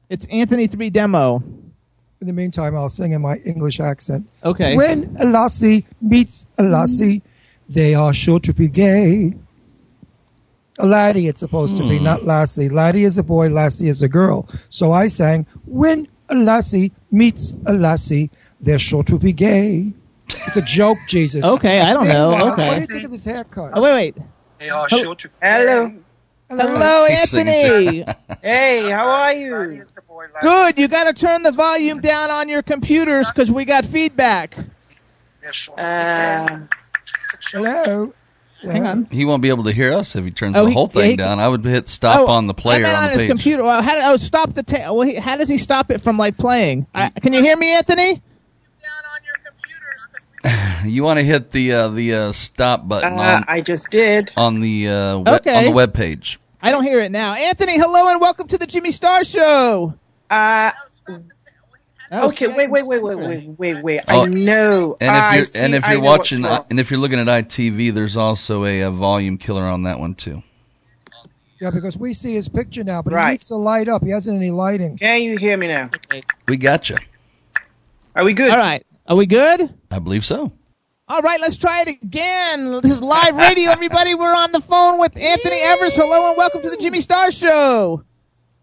It's 0.09 0.27
Anthony 0.27 0.67
Three 0.67 0.91
Demo. 0.91 1.43
In 2.21 2.27
the 2.27 2.33
meantime, 2.33 2.77
I'll 2.77 2.89
sing 2.89 3.13
in 3.13 3.21
my 3.21 3.37
English 3.39 3.81
accent. 3.81 4.27
Okay. 4.43 4.77
When 4.77 5.17
a 5.21 5.27
lassie 5.27 5.85
meets 6.01 6.47
a 6.59 6.63
lassie, 6.63 7.23
they 7.69 7.95
are 7.95 8.15
sure 8.15 8.41
to 8.41 8.55
be 8.55 8.69
gay. 8.69 9.35
A 10.79 10.87
laddie, 10.87 11.29
it's 11.29 11.41
supposed 11.41 11.77
to 11.77 11.83
be, 11.89 11.99
hmm. 11.99 12.05
not 12.05 12.25
lassie. 12.25 12.69
Laddie 12.69 13.05
is 13.05 13.19
a 13.19 13.23
boy, 13.23 13.49
lassie 13.49 13.89
is 13.89 14.03
a 14.03 14.09
girl. 14.09 14.49
So 14.71 14.93
I 14.93 15.07
sang, 15.07 15.47
When 15.67 16.09
a 16.29 16.35
lassie 16.35 16.93
meets 17.11 17.53
a 17.67 17.75
lassie, 17.75 18.31
they're 18.61 18.79
sure 18.79 19.05
to 19.05 19.19
be 19.19 19.33
gay. 19.33 19.93
It's 20.29 20.57
a 20.57 20.63
joke, 20.63 20.99
Jesus. 21.09 21.45
Okay, 21.45 21.81
I 21.81 21.93
don't 21.93 22.09
know. 22.09 22.31
Meanwhile, 22.31 22.57
What 22.57 22.75
do 22.75 22.81
you 22.81 22.87
think 22.87 23.05
of 23.05 23.11
this 23.11 23.25
haircut? 23.25 23.73
Oh, 23.75 23.83
wait, 23.83 24.15
wait. 24.15 24.17
Hello. 25.41 25.93
Hello, 26.51 27.07
He's 27.07 27.31
singing 27.31 27.55
Anthony. 27.55 28.05
Hey, 28.43 28.91
how 28.91 29.09
are 29.09 29.35
you? 29.35 29.81
Good. 30.43 30.77
You 30.79 30.89
got 30.89 31.05
to 31.05 31.13
turn 31.15 31.43
the 31.43 31.51
volume 31.53 32.01
down 32.01 32.31
on 32.31 32.49
your 32.49 32.63
computers 32.63 33.31
because 33.31 33.51
we 33.51 33.65
got 33.65 33.85
feedback. 33.85 34.57
Uh, 35.77 36.61
Hello. 37.53 38.13
Hang 38.63 38.87
on. 38.87 39.05
He 39.11 39.25
won't 39.27 39.43
be 39.43 39.51
able 39.51 39.65
to 39.65 39.73
hear 39.73 39.93
us 39.93 40.17
if 40.17 40.25
he 40.25 40.31
turns 40.31 40.57
Oh, 40.57 40.65
the 40.67 40.73
whole 40.73 40.91
yeah, 40.95 41.01
thing 41.01 41.11
he- 41.13 41.17
down. 41.17 41.39
I 41.39 41.49
would 41.49 41.65
hit 41.65 41.89
stop 41.89 42.29
on 42.29 42.47
the 42.47 42.55
player 42.55 42.79
I 42.79 42.83
meant 42.83 42.97
on 42.97 43.03
on 43.03 43.07
the 43.09 43.13
his 43.13 43.23
page. 43.23 43.31
computer. 43.31 43.63
Well, 43.63 43.83
how, 43.83 44.13
oh, 44.13 44.17
stop 44.17 44.55
the 44.55 44.63
ta- 44.63 44.93
well, 44.93 45.03
he, 45.07 45.15
How 45.17 45.37
does 45.37 45.49
he 45.51 45.59
stop 45.59 45.91
it 45.91 46.01
from 46.01 46.17
like 46.17 46.39
playing? 46.39 46.87
I, 46.95 47.11
can 47.11 47.33
you 47.35 47.43
hear 47.43 47.57
me, 47.57 47.73
Anthony? 47.75 48.23
You 50.85 51.03
want 51.03 51.19
to 51.19 51.25
hit 51.25 51.51
the 51.51 51.73
uh, 51.73 51.89
the 51.89 52.15
uh, 52.15 52.33
stop 52.33 52.87
button 52.87 53.15
uh, 53.19 53.23
on, 53.23 53.45
I 53.49 53.61
just 53.63 53.91
did. 53.91 54.31
on 54.37 54.61
the 54.61 54.89
uh, 54.89 55.19
we- 55.19 55.31
Okay. 55.33 55.55
on 55.55 55.65
the 55.65 55.71
web 55.71 55.95
page. 55.95 56.39
I 56.61 56.71
don't 56.71 56.85
hear 56.85 57.01
it 57.01 57.11
now. 57.11 57.33
Anthony, 57.35 57.79
hello 57.79 58.09
and 58.11 58.21
welcome 58.21 58.47
to 58.49 58.59
the 58.59 58.67
Jimmy 58.67 58.91
Star 58.91 59.25
Show. 59.25 59.95
Uh, 60.31 60.71
Oh, 62.17 62.29
okay, 62.29 62.47
wait, 62.49 62.71
wait, 62.71 62.87
wait, 62.87 63.03
wait, 63.03 63.17
wait, 63.19 63.49
wait, 63.59 63.83
wait. 63.83 64.01
Oh, 64.09 64.23
I 64.23 64.27
know. 64.27 64.97
And 65.01 65.17
if 65.17 65.35
you're 65.35 65.45
see, 65.47 65.59
and 65.59 65.75
if 65.75 65.89
you're 65.89 66.01
watching 66.01 66.45
uh, 66.45 66.63
and 66.71 66.79
if 66.79 66.91
you're 66.91 67.01
looking 67.01 67.19
at 67.19 67.27
ITV, 67.27 67.93
there's 67.93 68.17
also 68.17 68.65
a, 68.65 68.83
a 68.83 68.91
volume 68.91 69.37
killer 69.39 69.65
on 69.65 69.83
that 69.85 69.99
one 69.99 70.15
too. 70.15 70.43
Yeah, 71.61 71.71
because 71.71 71.97
we 71.97 72.13
see 72.15 72.35
his 72.35 72.49
picture 72.49 72.85
now, 72.85 73.01
but 73.03 73.19
he 73.19 73.31
needs 73.31 73.49
to 73.49 73.57
light 73.57 73.89
up. 73.89 74.05
He 74.05 74.11
hasn't 74.11 74.37
any 74.37 74.51
lighting. 74.51 74.99
Can 74.99 75.23
you 75.23 75.39
hear 75.39 75.57
me 75.57 75.67
now? 75.69 75.91
We 76.47 76.57
got 76.59 76.91
you. 76.91 76.99
Are 78.15 78.23
we 78.23 78.33
good? 78.35 78.51
All 78.53 78.59
right. 78.59 78.87
Are 79.07 79.17
we 79.17 79.27
good? 79.27 79.73
I 79.91 79.99
believe 79.99 80.25
so. 80.25 80.53
All 81.07 81.21
right, 81.21 81.39
let's 81.41 81.57
try 81.59 81.83
it 81.83 81.89
again. 81.89 82.81
This 82.81 82.93
is 82.93 83.03
live 83.03 83.37
radio, 83.37 83.71
everybody. 83.71 84.15
We're 84.15 84.35
on 84.35 84.53
the 84.53 84.61
phone 84.61 84.99
with 84.99 85.15
Anthony 85.17 85.61
Evers. 85.61 85.95
Hello 85.95 86.29
and 86.29 86.37
welcome 86.39 86.63
to 86.63 86.71
the 86.71 86.77
Jimmy 86.79 87.03
Star 87.03 87.31
Show. 87.31 88.03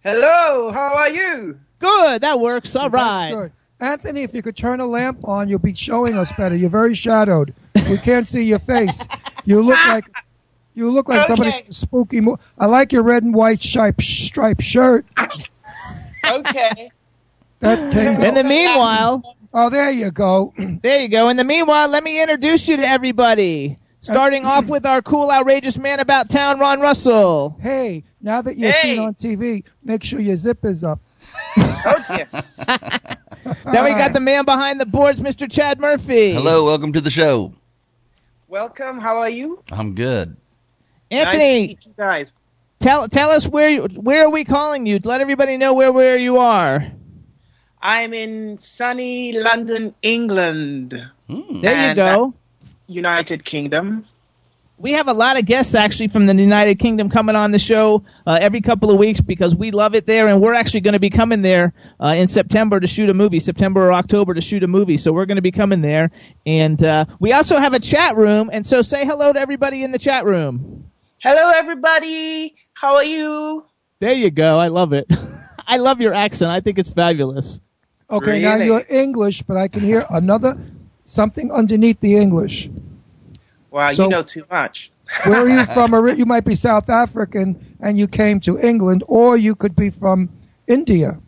Hello, 0.04 0.72
how 0.72 0.96
are 0.96 1.10
you? 1.12 1.60
Good, 1.78 2.22
that 2.24 2.40
works. 2.40 2.76
All 2.76 2.90
That's 2.90 3.34
good. 3.36 3.52
Anthony, 3.80 4.24
if 4.24 4.34
you 4.34 4.42
could 4.42 4.58
turn 4.58 4.80
a 4.80 4.88
lamp 4.88 5.28
on, 5.28 5.48
you'll 5.48 5.60
be 5.60 5.76
showing 5.76 6.18
us 6.18 6.32
better. 6.36 6.56
You're 6.56 6.70
very 6.72 6.96
shadowed. 6.96 7.54
We 7.90 7.98
can't 7.98 8.28
see 8.28 8.44
your 8.44 8.60
face. 8.60 9.06
You 9.46 9.62
look 9.62 9.78
like 9.88 10.06
you 10.74 10.90
look 10.90 11.08
like 11.10 11.28
somebody 11.28 11.50
Okay. 11.50 11.62
from 11.62 11.70
a 11.70 11.74
spooky. 11.74 12.20
Mo- 12.22 12.40
I 12.58 12.66
like 12.66 12.92
your 12.92 13.04
red 13.04 13.24
and 13.24 13.34
white 13.34 13.60
striped 13.62 14.02
striped 14.02 14.64
shirt. 14.64 15.06
Okay. 16.24 16.92
That 17.62 17.92
tingle. 17.94 18.24
In 18.24 18.36
the 18.36 18.44
meanwhile, 18.44 19.36
oh, 19.54 19.70
there 19.70 19.92
you 19.92 20.12
go. 20.12 20.54
there 20.82 21.02
you 21.02 21.08
go. 21.10 21.30
In 21.30 21.38
the 21.38 21.44
meanwhile, 21.44 21.88
let 21.88 22.04
me 22.04 22.22
introduce 22.22 22.68
you 22.68 22.78
to 22.78 22.84
everybody. 22.88 23.78
Starting 24.00 24.46
off 24.46 24.66
with 24.68 24.84
our 24.86 25.02
cool, 25.04 25.30
outrageous 25.30 25.78
man 25.78 26.00
about 26.00 26.28
town, 26.30 26.58
Ron 26.60 26.80
Russell. 26.80 27.56
hey, 27.62 28.04
now 28.20 28.42
that 28.42 28.58
you're 28.58 28.72
Hey. 28.72 28.82
seen 28.96 29.00
on 29.00 29.14
TV, 29.14 29.64
make 29.84 30.04
sure 30.04 30.20
your 30.20 30.36
zip 30.38 30.66
is 30.66 30.84
up. 30.84 31.00
Oh 31.56 32.06
dear. 32.16 32.26
then 33.72 33.84
we 33.84 33.92
got 33.92 34.14
the 34.14 34.20
man 34.20 34.44
behind 34.44 34.80
the 34.82 34.88
boards, 34.88 35.20
Mr. 35.20 35.50
Chad 35.52 35.80
Murphy. 35.80 36.34
Hello, 36.34 36.66
welcome 36.66 36.92
to 36.94 37.02
the 37.02 37.12
show. 37.12 37.54
Welcome. 38.48 39.00
How 39.00 39.18
are 39.20 39.30
you? 39.30 39.64
I'm 39.72 39.94
good. 39.94 40.36
Nice 41.12 41.24
to 41.24 41.28
Anthony. 41.30 41.68
meet 41.68 41.86
you 41.86 41.94
guys. 41.96 42.34
Tell 42.80 43.08
tell 43.08 43.30
us 43.30 43.48
where 43.48 43.70
you, 43.70 43.84
where 43.84 44.26
are 44.26 44.30
we 44.32 44.44
calling 44.46 44.88
you? 44.88 44.98
To 45.00 45.08
let 45.08 45.22
everybody 45.22 45.58
know 45.58 45.76
where 45.76 45.92
where 45.92 46.18
you 46.18 46.40
are. 46.40 46.92
I'm 47.82 48.14
in 48.14 48.60
sunny 48.60 49.34
London, 49.34 49.96
England, 50.02 50.92
There 51.28 51.90
you 51.90 51.96
go. 51.96 52.34
United 52.88 53.44
Kingdom. 53.44 54.06
We 54.78 54.94
have 54.94 55.08
a 55.08 55.14
lot 55.14 55.38
of 55.38 55.46
guests 55.46 55.76
actually 55.76 56.08
from 56.08 56.26
the 56.26 56.34
United 56.34 56.80
Kingdom 56.80 57.10
coming 57.10 57.36
on 57.36 57.52
the 57.52 57.60
show 57.60 58.04
uh, 58.26 58.40
every 58.42 58.62
couple 58.62 58.90
of 58.90 58.98
weeks 58.98 59.22
because 59.22 59.56
we 59.56 59.70
love 59.70 59.94
it 59.94 60.08
there, 60.08 60.28
and 60.28 60.42
we're 60.42 60.56
actually 60.56 60.82
going 60.82 60.94
to 60.94 61.00
be 61.00 61.12
coming 61.12 61.44
there 61.44 61.74
uh, 62.00 62.16
in 62.18 62.28
September 62.28 62.80
to 62.80 62.88
shoot 62.88 63.10
a 63.10 63.14
movie, 63.14 63.40
September 63.40 63.88
or 63.88 63.94
October 63.94 64.34
to 64.34 64.42
shoot 64.42 64.64
a 64.64 64.68
movie. 64.68 64.98
So 64.98 65.14
we're 65.14 65.28
going 65.28 65.36
to 65.36 65.42
be 65.44 65.52
coming 65.52 65.82
there, 65.82 66.10
and 66.48 66.84
uh, 66.84 67.06
we 67.20 67.32
also 67.32 67.60
have 67.60 67.74
a 67.74 67.80
chat 67.80 68.16
room. 68.16 68.50
And 68.52 68.66
so 68.66 68.82
say 68.82 69.06
hello 69.06 69.32
to 69.32 69.40
everybody 69.40 69.84
in 69.84 69.92
the 69.92 70.00
chat 70.00 70.26
room. 70.26 70.90
Hello, 71.20 71.52
everybody. 71.52 72.56
How 72.74 72.96
are 72.96 73.04
you? 73.04 73.66
There 74.00 74.14
you 74.14 74.32
go. 74.32 74.60
I 74.60 74.70
love 74.70 74.94
it. 74.94 75.06
I 75.68 75.78
love 75.78 76.02
your 76.02 76.14
accent. 76.14 76.50
I 76.50 76.60
think 76.60 76.80
it's 76.80 76.90
fabulous. 76.90 77.60
Okay, 78.12 78.42
now 78.42 78.56
you're 78.56 78.84
English, 78.90 79.42
but 79.44 79.58
I 79.58 79.68
can 79.68 79.82
hear 79.82 80.06
another 80.10 80.58
something 81.06 81.52
underneath 81.52 82.00
the 82.00 82.18
English. 82.18 82.70
Wow, 83.70 83.92
So- 83.92 84.04
you 84.04 84.10
know 84.10 84.24
too 84.24 84.46
much. 84.52 84.92
Where 85.26 85.42
are 85.42 85.50
you 85.50 85.66
from? 85.66 85.94
You 86.18 86.26
might 86.26 86.46
be 86.46 86.56
South 86.56 86.90
African 86.90 87.78
and 87.82 87.98
you 87.98 88.08
came 88.08 88.40
to 88.42 88.58
England, 88.58 89.04
or 89.08 89.36
you 89.36 89.56
could 89.56 89.76
be 89.76 89.90
from 89.90 90.30
India. 90.68 91.20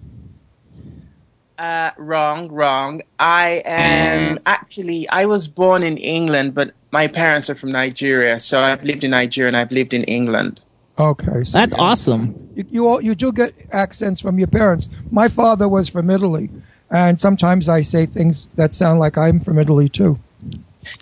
Uh, 1.58 1.92
wrong, 1.98 2.50
wrong. 2.50 3.02
I 3.20 3.62
am 3.66 4.40
actually, 4.46 5.08
I 5.10 5.26
was 5.26 5.48
born 5.48 5.84
in 5.84 5.98
England, 5.98 6.56
but 6.56 6.74
my 6.92 7.08
parents 7.08 7.50
are 7.50 7.56
from 7.56 7.72
Nigeria. 7.72 8.40
So 8.40 8.62
I've 8.62 8.84
lived 8.84 9.04
in 9.04 9.12
Nigeria 9.12 9.50
and 9.50 9.58
I've 9.58 9.72
lived 9.72 9.94
in 9.94 10.04
England. 10.04 10.62
Okay, 10.98 11.44
so 11.44 11.58
That's 11.58 11.74
awesome. 11.76 12.52
you 12.56 12.66
you, 12.70 12.88
all, 12.88 13.02
you 13.02 13.16
do 13.16 13.32
get 13.32 13.54
accents 13.72 14.22
from 14.22 14.38
your 14.38 14.48
parents. 14.48 14.90
My 15.10 15.28
father 15.28 15.68
was 15.68 15.90
from 15.90 16.10
Italy, 16.10 16.52
and 16.94 17.20
sometimes 17.20 17.68
I 17.68 17.82
say 17.82 18.06
things 18.06 18.48
that 18.56 18.74
sound 18.74 19.00
like 19.00 19.18
I'm 19.18 19.40
from 19.40 19.58
Italy 19.58 19.90
too. 19.90 20.20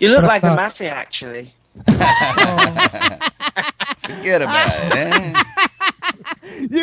You 0.00 0.08
look 0.08 0.22
But 0.22 0.28
like 0.28 0.42
the 0.42 0.54
mafia, 0.54 0.90
actually. 0.90 1.54
Forget 1.76 1.98
about 4.42 4.68
it. 4.68 4.96
Eh? 4.96 5.34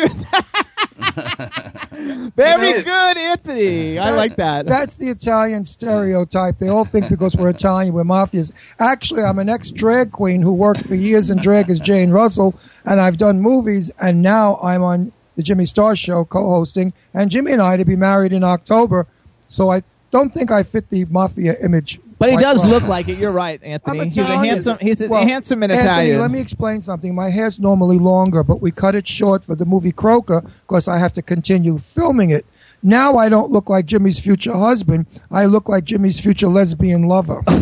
Very 2.36 2.82
good, 2.82 3.18
Anthony. 3.18 3.98
I 3.98 4.10
like 4.10 4.36
that. 4.36 4.66
That's 4.66 4.96
the 4.96 5.08
Italian 5.08 5.64
stereotype. 5.64 6.58
They 6.58 6.68
all 6.68 6.84
think 6.84 7.08
because 7.08 7.36
we're 7.36 7.50
Italian, 7.50 7.94
we're 7.94 8.04
mafias. 8.04 8.52
Actually, 8.78 9.24
I'm 9.24 9.38
an 9.38 9.48
ex 9.48 9.70
drag 9.70 10.12
queen 10.12 10.42
who 10.42 10.52
worked 10.52 10.86
for 10.86 10.94
years 10.94 11.30
in 11.30 11.38
drag 11.38 11.68
as 11.68 11.80
Jane 11.80 12.10
Russell, 12.10 12.54
and 12.84 13.00
I've 13.00 13.16
done 13.16 13.40
movies, 13.40 13.90
and 14.00 14.22
now 14.22 14.58
I'm 14.62 14.82
on 14.82 15.12
the 15.40 15.44
Jimmy 15.44 15.64
Star 15.64 15.96
Show 15.96 16.26
co-hosting, 16.26 16.92
and 17.14 17.30
Jimmy 17.30 17.52
and 17.52 17.62
I 17.62 17.78
to 17.78 17.84
be 17.86 17.96
married 17.96 18.32
in 18.34 18.44
October. 18.44 19.06
So 19.48 19.70
I 19.70 19.82
don't 20.10 20.32
think 20.34 20.50
I 20.50 20.62
fit 20.62 20.90
the 20.90 21.06
mafia 21.06 21.56
image. 21.64 21.98
But 22.18 22.30
he 22.30 22.36
does 22.36 22.60
well. 22.60 22.72
look 22.72 22.82
like 22.82 23.08
it. 23.08 23.16
You're 23.16 23.30
right, 23.32 23.58
Anthony. 23.62 24.00
I'm 24.00 24.06
He's 24.10 24.18
a 24.18 24.36
handsome. 24.36 24.76
He's 24.78 25.00
a 25.00 25.08
Well, 25.08 25.22
handsome 25.26 25.62
and 25.62 25.72
Anthony, 25.72 25.88
Italian. 25.88 26.20
let 26.20 26.30
me 26.30 26.38
explain 26.40 26.82
something. 26.82 27.14
My 27.14 27.30
hair's 27.30 27.58
normally 27.58 27.98
longer, 27.98 28.42
but 28.44 28.60
we 28.60 28.70
cut 28.70 28.94
it 28.94 29.08
short 29.08 29.42
for 29.42 29.56
the 29.56 29.64
movie 29.64 29.92
Croker 29.92 30.42
because 30.42 30.86
I 30.86 30.98
have 30.98 31.14
to 31.14 31.22
continue 31.22 31.78
filming 31.78 32.28
it. 32.28 32.44
Now 32.82 33.16
I 33.16 33.30
don't 33.30 33.50
look 33.50 33.70
like 33.70 33.86
Jimmy's 33.86 34.18
future 34.18 34.52
husband. 34.54 35.06
I 35.30 35.46
look 35.46 35.70
like 35.70 35.84
Jimmy's 35.84 36.20
future 36.20 36.48
lesbian 36.48 37.04
lover. 37.08 37.42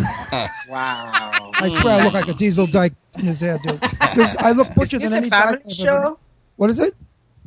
Wow. 0.69 1.31
I 1.55 1.67
swear 1.69 1.99
I 1.99 2.03
look 2.03 2.13
like 2.13 2.27
a 2.27 2.33
diesel 2.35 2.67
dyke 2.67 2.93
in 3.17 3.25
his 3.25 3.39
hair, 3.41 3.57
dude. 3.63 3.81
'Cause 3.81 4.35
I 4.39 4.51
look 4.51 4.67
Is 4.69 4.75
butcher 4.75 4.99
than 4.99 5.13
any 5.13 5.29
dyke 5.29 5.41
family 5.41 5.55
I've 5.57 5.65
ever 5.65 5.71
show? 6.05 6.19
What 6.57 6.69
is 6.69 6.79
it? 6.79 6.95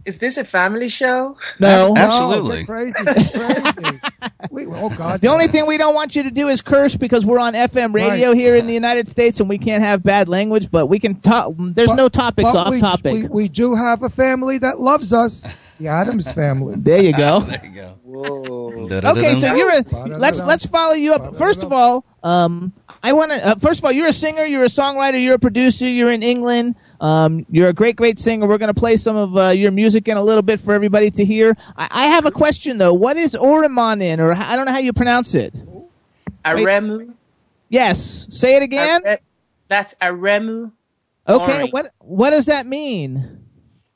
Is 0.04 0.18
this 0.18 0.36
a 0.36 0.44
family 0.44 0.88
show? 0.88 1.36
no. 1.60 1.94
Absolutely. 1.96 2.60
No, 2.60 2.66
crazy, 2.66 3.04
crazy. 3.04 3.38
Wait, 4.50 4.66
oh 4.70 4.90
God. 4.90 5.20
The 5.20 5.28
only 5.28 5.46
thing 5.48 5.66
we 5.66 5.76
don't 5.76 5.94
want 5.94 6.16
you 6.16 6.24
to 6.24 6.30
do 6.30 6.48
is 6.48 6.60
curse 6.60 6.96
because 6.96 7.24
we're 7.24 7.38
on 7.38 7.54
FM 7.54 7.94
radio 7.94 8.28
Right. 8.30 8.36
here 8.36 8.56
in 8.56 8.66
the 8.66 8.74
United 8.74 9.08
States 9.08 9.38
and 9.40 9.48
we 9.48 9.58
can't 9.58 9.82
have 9.82 10.02
bad 10.02 10.28
language. 10.28 10.70
But 10.70 10.86
we 10.86 10.98
can 10.98 11.20
talk. 11.20 11.54
There's 11.58 11.90
But- 11.90 11.96
no 11.96 12.08
topics 12.08 12.54
off 12.54 12.70
we, 12.70 12.80
topic. 12.80 13.12
We, 13.14 13.28
we 13.28 13.48
do 13.48 13.74
have 13.74 14.02
a 14.02 14.08
family 14.08 14.58
that 14.58 14.80
loves 14.80 15.12
us. 15.12 15.46
The 15.78 15.88
Adams 15.88 16.30
family. 16.30 16.76
there 16.76 17.02
you 17.02 17.12
go. 17.12 17.40
There 17.48 17.60
you 17.64 17.70
go. 17.70 17.94
Whoa. 18.04 18.88
Okay, 19.10 19.34
so 19.34 19.54
you're 19.54 19.70
a, 19.72 19.82
let's 20.18 20.40
let's 20.40 20.64
follow 20.66 20.94
you 20.94 21.12
up. 21.14 21.34
First 21.36 21.64
of 21.64 21.72
all, 21.72 22.04
um, 22.22 22.72
I 23.02 23.12
want 23.14 23.32
to. 23.32 23.44
Uh, 23.44 23.54
first 23.56 23.80
of 23.80 23.84
all, 23.84 23.90
you're 23.92 24.06
a 24.06 24.12
singer, 24.12 24.44
you're 24.44 24.62
a 24.62 24.68
songwriter, 24.68 25.20
you're 25.20 25.34
a 25.34 25.38
producer, 25.40 25.88
you're 25.88 26.12
in 26.12 26.22
England. 26.22 26.76
Um, 27.02 27.44
you're 27.50 27.68
a 27.68 27.72
great, 27.72 27.96
great 27.96 28.18
singer. 28.20 28.46
We're 28.46 28.58
going 28.58 28.72
to 28.72 28.78
play 28.80 28.96
some 28.96 29.16
of 29.16 29.36
uh, 29.36 29.48
your 29.50 29.72
music 29.72 30.06
in 30.06 30.16
a 30.16 30.22
little 30.22 30.40
bit 30.42 30.60
for 30.60 30.72
everybody 30.72 31.10
to 31.10 31.24
hear. 31.24 31.56
I, 31.76 31.88
I 31.90 32.06
have 32.06 32.26
a 32.26 32.30
question 32.30 32.78
though. 32.78 32.94
What 32.94 33.16
is 33.16 33.34
Oriman 33.34 34.00
in, 34.00 34.20
or 34.20 34.32
I 34.32 34.54
don't 34.54 34.66
know 34.66 34.72
how 34.72 34.78
you 34.78 34.92
pronounce 34.92 35.34
it? 35.34 35.52
Aremu. 36.44 37.12
Yes, 37.68 38.26
say 38.30 38.56
it 38.56 38.62
again. 38.62 39.04
Are- 39.06 39.18
That's 39.68 39.94
Aremu. 40.00 40.72
Okay, 41.28 41.68
what 41.70 41.86
what 41.98 42.30
does 42.30 42.46
that 42.46 42.66
mean? 42.66 43.40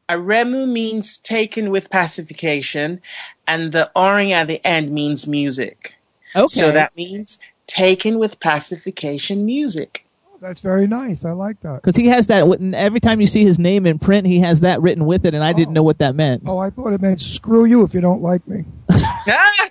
Aremu 0.08 0.68
means 0.68 1.18
taken 1.18 1.70
with 1.70 1.90
pacification, 1.90 3.00
and 3.46 3.72
the 3.72 3.90
oring 3.96 4.32
at 4.32 4.46
the 4.46 4.64
end 4.66 4.90
means 4.92 5.26
music. 5.26 5.96
Okay, 6.34 6.46
So 6.48 6.72
that 6.72 6.96
means 6.96 7.38
taken 7.66 8.18
with 8.18 8.38
pacification 8.40 9.44
music. 9.44 10.05
That's 10.46 10.60
very 10.60 10.86
nice. 10.86 11.24
I 11.24 11.32
like 11.32 11.60
that. 11.62 11.82
because 11.82 11.96
he 11.96 12.06
has 12.06 12.28
that. 12.28 12.46
written- 12.46 12.72
Every 12.72 13.00
time 13.00 13.20
you 13.20 13.26
see 13.26 13.44
his 13.44 13.58
name 13.58 13.84
in 13.84 13.98
print, 13.98 14.28
he 14.28 14.38
has 14.38 14.60
that 14.60 14.80
written 14.80 15.04
with 15.04 15.26
it, 15.26 15.34
and 15.34 15.42
I 15.42 15.52
didn't 15.52 15.74
know 15.74 15.82
what 15.82 15.98
that 15.98 16.14
meant. 16.14 16.44
Oh, 16.46 16.58
I 16.58 16.70
thought 16.70 16.92
it 16.92 17.02
meant 17.02 17.20
screw 17.20 17.64
you 17.64 17.82
if 17.82 17.94
you 17.94 18.00
don't 18.00 18.22
like 18.22 18.46
me. 18.46 18.64
I 18.88 19.68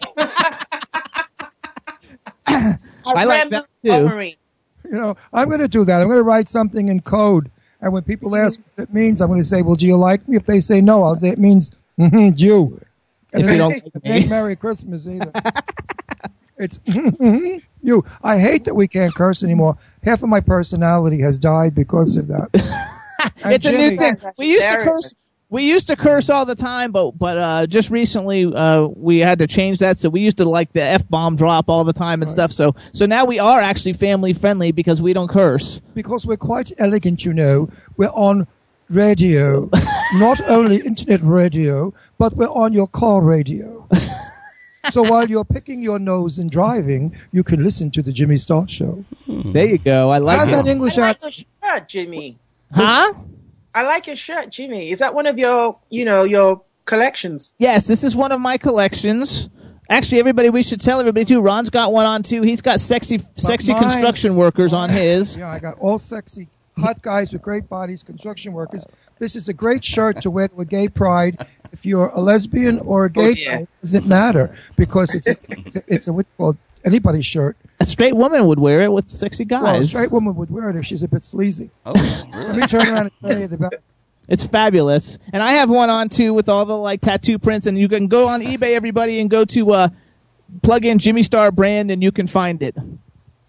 like 3.06 3.50
that 3.52 3.68
too. 3.78 3.90
Oring. 3.90 4.36
You 4.84 4.92
know, 4.92 5.16
I'm 5.32 5.48
going 5.48 5.62
to 5.62 5.70
do 5.70 5.86
that. 5.86 6.02
I'm 6.02 6.08
going 6.08 6.18
to 6.18 6.24
write 6.24 6.50
something 6.50 6.90
in 6.90 7.00
code. 7.00 7.50
And 7.80 7.94
when 7.94 8.04
people 8.04 8.36
ask 8.36 8.60
what 8.76 8.90
it 8.90 8.94
means, 8.94 9.22
I'm 9.22 9.30
going 9.30 9.42
to 9.42 9.48
say, 9.48 9.62
well, 9.62 9.76
do 9.76 9.88
you 9.88 9.96
like 9.96 10.28
me? 10.28 10.36
If 10.36 10.46
they 10.46 10.60
say 10.60 10.82
no, 10.82 11.04
I'll 11.04 11.16
say 11.16 11.30
it 11.30 11.40
means 11.40 11.72
mm-hmm, 11.98 12.32
you. 12.36 12.82
And 13.32 13.44
If 13.44 13.50
it 13.50 13.54
you 13.54 13.58
don't 13.58 13.96
like 13.96 14.04
me. 14.04 14.28
Merry 14.28 14.58
Christmas 14.58 15.08
either. 15.08 15.32
it's 16.58 16.80
you. 17.82 18.06
I 18.24 18.40
hate 18.40 18.66
that 18.66 18.76
we 18.76 18.88
can't 18.88 19.14
curse 19.14 19.44
anymore. 19.44 19.78
Half 20.04 20.24
of 20.24 20.30
my 20.30 20.40
personality 20.40 21.22
has 21.22 21.38
died 21.38 21.76
because 21.76 22.16
of 22.16 22.28
that. 22.28 22.50
And 23.44 23.54
it's 23.54 23.66
a 23.66 23.72
new 23.72 23.98
thing. 23.98 24.18
We 24.38 24.54
used 24.54 24.68
to 24.68 24.78
curse. 24.84 25.14
We 25.50 25.64
used 25.64 25.88
to 25.88 25.96
curse 25.96 26.30
all 26.30 26.46
the 26.46 26.56
time, 26.56 26.92
but 26.92 27.12
but 27.18 27.38
uh, 27.38 27.66
just 27.68 27.90
recently 27.90 28.46
uh, 28.46 28.88
we 28.88 29.20
had 29.20 29.40
to 29.40 29.48
change 29.48 29.80
that. 29.80 30.00
So 30.00 30.10
we 30.10 30.22
used 30.22 30.38
to 30.38 30.48
like 30.50 30.74
the 30.74 30.82
f 30.82 31.08
bomb 31.10 31.36
drop 31.36 31.70
all 31.70 31.84
the 31.84 31.94
time 31.94 32.22
and 32.22 32.30
stuff. 32.30 32.52
So 32.52 32.76
so 32.94 33.06
now 33.06 33.26
we 33.26 33.40
are 33.40 33.62
actually 33.62 33.94
family 33.94 34.34
friendly 34.34 34.72
because 34.72 35.02
we 35.02 35.14
don't 35.14 35.28
curse. 35.28 35.82
because 35.94 36.26
we're 36.26 36.38
quite 36.38 36.72
elegant, 36.78 37.26
you 37.26 37.34
know. 37.34 37.70
We're 37.98 38.10
on 38.10 38.48
radio, 38.90 39.70
not 40.16 40.42
only 40.50 40.78
internet 40.78 41.22
radio, 41.22 41.94
but 42.18 42.34
we're 42.34 42.48
on 42.48 42.74
your 42.74 42.88
car 42.88 43.22
radio. 43.22 43.88
So 44.92 45.02
while 45.04 45.28
you're 45.30 45.46
picking 45.46 45.82
your 45.82 46.00
nose 46.00 46.40
and 46.40 46.50
driving, 46.50 47.16
you 47.32 47.44
can 47.44 47.64
listen 47.64 47.92
to 47.92 48.02
the 48.02 48.12
Jimmy 48.12 48.38
Star 48.38 48.68
Show. 48.68 49.04
Hmm. 49.26 49.52
There 49.52 49.66
you 49.66 49.78
go. 49.78 50.10
I 50.10 50.18
like 50.20 50.40
How's 50.40 50.52
that 50.52 50.68
English 50.68 50.98
I 50.98 51.02
like 51.02 51.16
accent? 51.18 51.46
shirt, 51.64 51.90
Jimmy. 51.90 52.38
Huh? 52.74 53.14
I 53.74 53.84
like 53.84 54.08
your 54.08 54.16
shirt, 54.16 54.52
Jimmy. 54.52 54.92
Is 54.92 55.00
that 55.00 55.14
one 55.14 55.26
of 55.28 55.38
your, 55.38 55.78
you 55.90 56.06
know, 56.06 56.24
your 56.24 56.62
collections? 56.86 57.54
Yes, 57.60 57.88
this 57.88 58.04
is 58.04 58.16
one 58.16 58.32
of 58.32 58.40
my 58.40 58.58
collections. 58.58 59.50
Actually, 59.90 60.20
everybody, 60.20 60.50
we 60.50 60.64
should 60.64 60.82
tell 60.82 61.00
everybody 61.00 61.26
too. 61.26 61.42
Ron's 61.42 61.70
got 61.70 61.92
one 61.94 62.06
on 62.06 62.24
too. 62.24 62.42
He's 62.42 62.62
got 62.62 62.80
sexy, 62.80 63.20
sexy 63.36 63.74
mine- 63.74 63.82
construction 63.84 64.36
workers 64.36 64.74
on 64.74 64.90
his. 65.02 65.38
Yeah, 65.38 65.50
I 65.52 65.60
got 65.60 65.78
all 65.80 66.00
sexy, 66.00 66.48
hot 66.78 67.02
guys 67.02 67.32
with 67.34 67.42
great 67.42 67.70
bodies, 67.70 68.04
construction 68.04 68.54
workers. 68.54 68.86
This 69.20 69.36
is 69.36 69.48
a 69.50 69.54
great 69.54 69.84
shirt 69.84 70.22
to 70.22 70.30
wear 70.32 70.48
to 70.48 70.62
a 70.62 70.66
gay 70.66 70.88
pride. 70.90 71.46
If 71.72 71.86
you're 71.86 72.08
a 72.08 72.22
lesbian 72.22 72.80
or 72.80 73.06
a 73.06 73.10
gay, 73.10 73.28
Oh, 73.28 73.30
yeah. 73.30 73.52
guy, 73.58 73.62
it 73.64 73.70
doesn't 73.82 74.06
matter 74.06 74.56
because 74.76 75.14
it's 75.14 75.28
a, 75.28 75.36
it's 75.50 75.76
a, 75.76 75.84
it's 75.88 76.08
a 76.08 76.14
what's 76.14 76.30
called 76.38 76.58
anybody's 76.84 77.26
shirt. 77.26 77.58
A 77.80 77.86
straight 77.86 78.16
woman 78.16 78.48
would 78.48 78.60
wear 78.60 78.82
it 78.82 78.92
with 78.92 79.10
sexy 79.10 79.46
Well, 79.50 79.82
a 79.82 79.86
straight 79.86 80.12
woman 80.12 80.36
would 80.36 80.50
wear 80.50 80.70
it 80.70 80.76
if 80.76 80.86
she's 80.86 81.04
a 81.04 81.08
bit 81.08 81.26
sleazy. 81.26 81.70
Oh, 81.86 81.92
Let 82.34 82.56
me 82.56 82.68
turn 82.68 82.88
around 82.88 82.98
and 83.08 83.12
tell 83.26 83.40
you 83.40 83.48
the 83.48 83.58
back. 83.58 83.74
It's 84.28 84.46
fabulous. 84.46 85.20
And 85.34 85.44
I 85.44 85.52
have 85.54 85.70
one 85.70 85.90
on 85.90 86.10
too 86.10 86.34
with 86.34 86.50
all 86.50 86.66
the 86.66 86.78
like 86.78 87.02
tattoo 87.02 87.38
prints 87.38 87.68
and 87.68 87.78
you 87.78 87.88
can 87.90 88.08
go 88.08 88.28
on 88.28 88.42
eBay 88.42 88.76
everybody 88.76 89.20
and 89.20 89.30
go 89.30 89.46
to 89.46 89.72
uh 89.74 89.90
plug 90.64 90.86
in 90.86 90.98
Jimmy 91.00 91.22
Star 91.24 91.52
brand 91.52 91.92
and 91.92 92.02
you 92.02 92.12
can 92.12 92.26
find 92.28 92.62
it. 92.64 92.76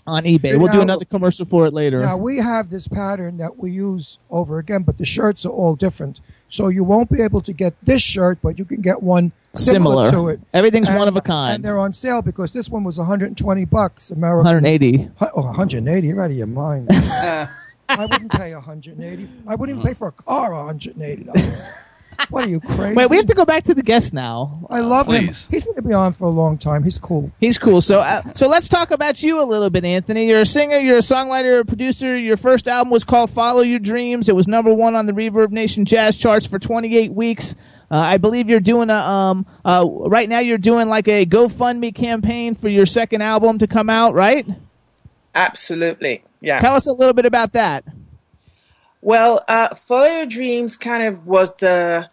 On 0.07 0.25
eBay. 0.25 0.59
We'll 0.59 0.73
do 0.73 0.81
another 0.81 1.05
commercial 1.05 1.45
for 1.45 1.67
it 1.67 1.75
later. 1.75 2.01
Now 2.01 2.17
we 2.17 2.39
have 2.39 2.71
this 2.71 2.87
pattern 2.89 3.37
that 3.39 3.59
we 3.59 3.71
use 3.73 4.19
over 4.31 4.59
again, 4.59 4.83
but 4.83 4.99
the 4.99 5.05
shirts 5.05 5.45
are 5.45 5.51
all 5.51 5.75
different. 5.75 6.21
So 6.49 6.69
you 6.69 6.85
won't 6.85 7.11
be 7.11 7.23
able 7.23 7.41
to 7.41 7.53
get 7.53 7.75
this 7.83 8.03
shirt, 8.03 8.39
but 8.43 8.59
you 8.59 8.65
can 8.65 8.81
get 8.81 9.03
one 9.03 9.33
similar, 9.55 10.07
Similar. 10.07 10.11
to 10.13 10.29
it. 10.35 10.41
Everything's 10.55 10.89
And- 10.89 10.99
one 10.99 11.09
of 11.09 11.17
a 11.17 11.21
kind. 11.21 11.57
And 11.57 11.65
they're 11.65 11.79
on 11.79 11.93
sale 11.93 12.23
because 12.23 12.53
this 12.53 12.69
one 12.69 12.85
was 12.85 12.99
120 12.99 13.65
bucks 13.65 14.11
American. 14.11 14.45
180. 14.45 15.11
Oh, 15.21 15.43
180. 15.43 16.07
You're 16.07 16.23
out 16.23 16.31
of 16.31 16.37
your 16.37 16.47
mind. 16.47 16.89
I 17.89 18.05
wouldn't 18.05 18.33
pay 18.33 18.53
180. 18.55 19.29
I 19.47 19.55
wouldn't 19.55 19.79
even 19.79 19.89
pay 19.89 19.95
for 19.95 20.09
a 20.09 20.13
car 20.13 20.53
180. 20.55 21.29
Dollars. 22.17 22.31
what 22.31 22.45
are 22.45 22.49
you 22.49 22.61
crazy? 22.61 22.95
Wait, 22.97 23.11
we 23.11 23.17
have 23.17 23.27
to 23.27 23.35
go 23.35 23.45
back 23.45 23.65
to 23.65 23.75
the 23.75 23.83
guest 23.83 24.13
now. 24.13 24.67
I 24.71 24.81
love 24.81 25.07
him. 25.09 25.27
He's 25.27 25.65
going 25.65 25.77
to 25.77 25.83
be 25.83 25.95
on 25.95 26.13
for 26.13 26.25
a 26.25 26.31
long 26.31 26.59
time. 26.59 26.83
He's 26.83 26.99
cool. 26.99 27.31
He's 27.41 27.59
cool. 27.59 27.81
So, 27.81 28.01
uh, 28.01 28.23
so 28.35 28.49
let's 28.49 28.69
talk 28.69 28.91
about 28.91 29.23
you 29.23 29.41
a 29.41 29.45
little 29.45 29.71
bit, 29.71 29.85
Anthony. 29.85 30.29
You're 30.29 30.41
a 30.41 30.47
singer, 30.47 30.79
you're 30.79 30.99
a 30.99 31.01
songwriter, 31.01 31.61
a 31.61 31.65
producer. 31.65 32.17
Your 32.17 32.37
first 32.37 32.69
album 32.69 32.91
was 32.91 33.05
called 33.05 33.31
"Follow 33.31 33.63
Your 33.63 33.79
Dreams." 33.79 34.29
It 34.29 34.37
was 34.37 34.49
number 34.49 34.73
one 34.73 34.95
on 34.95 35.07
the 35.07 35.13
Reverb 35.13 35.51
Nation 35.51 35.85
Jazz 35.85 36.17
charts 36.17 36.47
for 36.47 36.59
28 36.59 37.13
weeks. 37.13 37.55
Uh, 37.91 37.97
I 37.99 38.19
believe 38.19 38.51
you're 38.51 38.59
doing 38.59 38.91
a 38.91 38.95
um 38.95 39.47
uh 39.65 39.87
right 39.89 40.29
now. 40.29 40.41
You're 40.41 40.59
doing 40.59 40.89
like 40.89 41.07
a 41.09 41.25
GoFundMe 41.25 41.95
campaign 41.95 42.55
for 42.55 42.69
your 42.69 42.87
second 42.87 43.23
album 43.23 43.59
to 43.59 43.67
come 43.67 43.89
out, 43.89 44.15
right? 44.15 44.47
Absolutely. 45.35 46.25
Yeah. 46.41 46.59
Tell 46.61 46.75
us 46.75 46.87
a 46.87 46.93
little 46.93 47.13
bit 47.13 47.27
about 47.27 47.53
that. 47.53 47.85
Well, 49.07 49.45
uh, 49.47 49.73
Follow 49.73 50.09
Your 50.09 50.27
Dreams 50.27 50.77
kind 50.77 51.05
of 51.05 51.29
was 51.29 51.55
the 51.59 52.09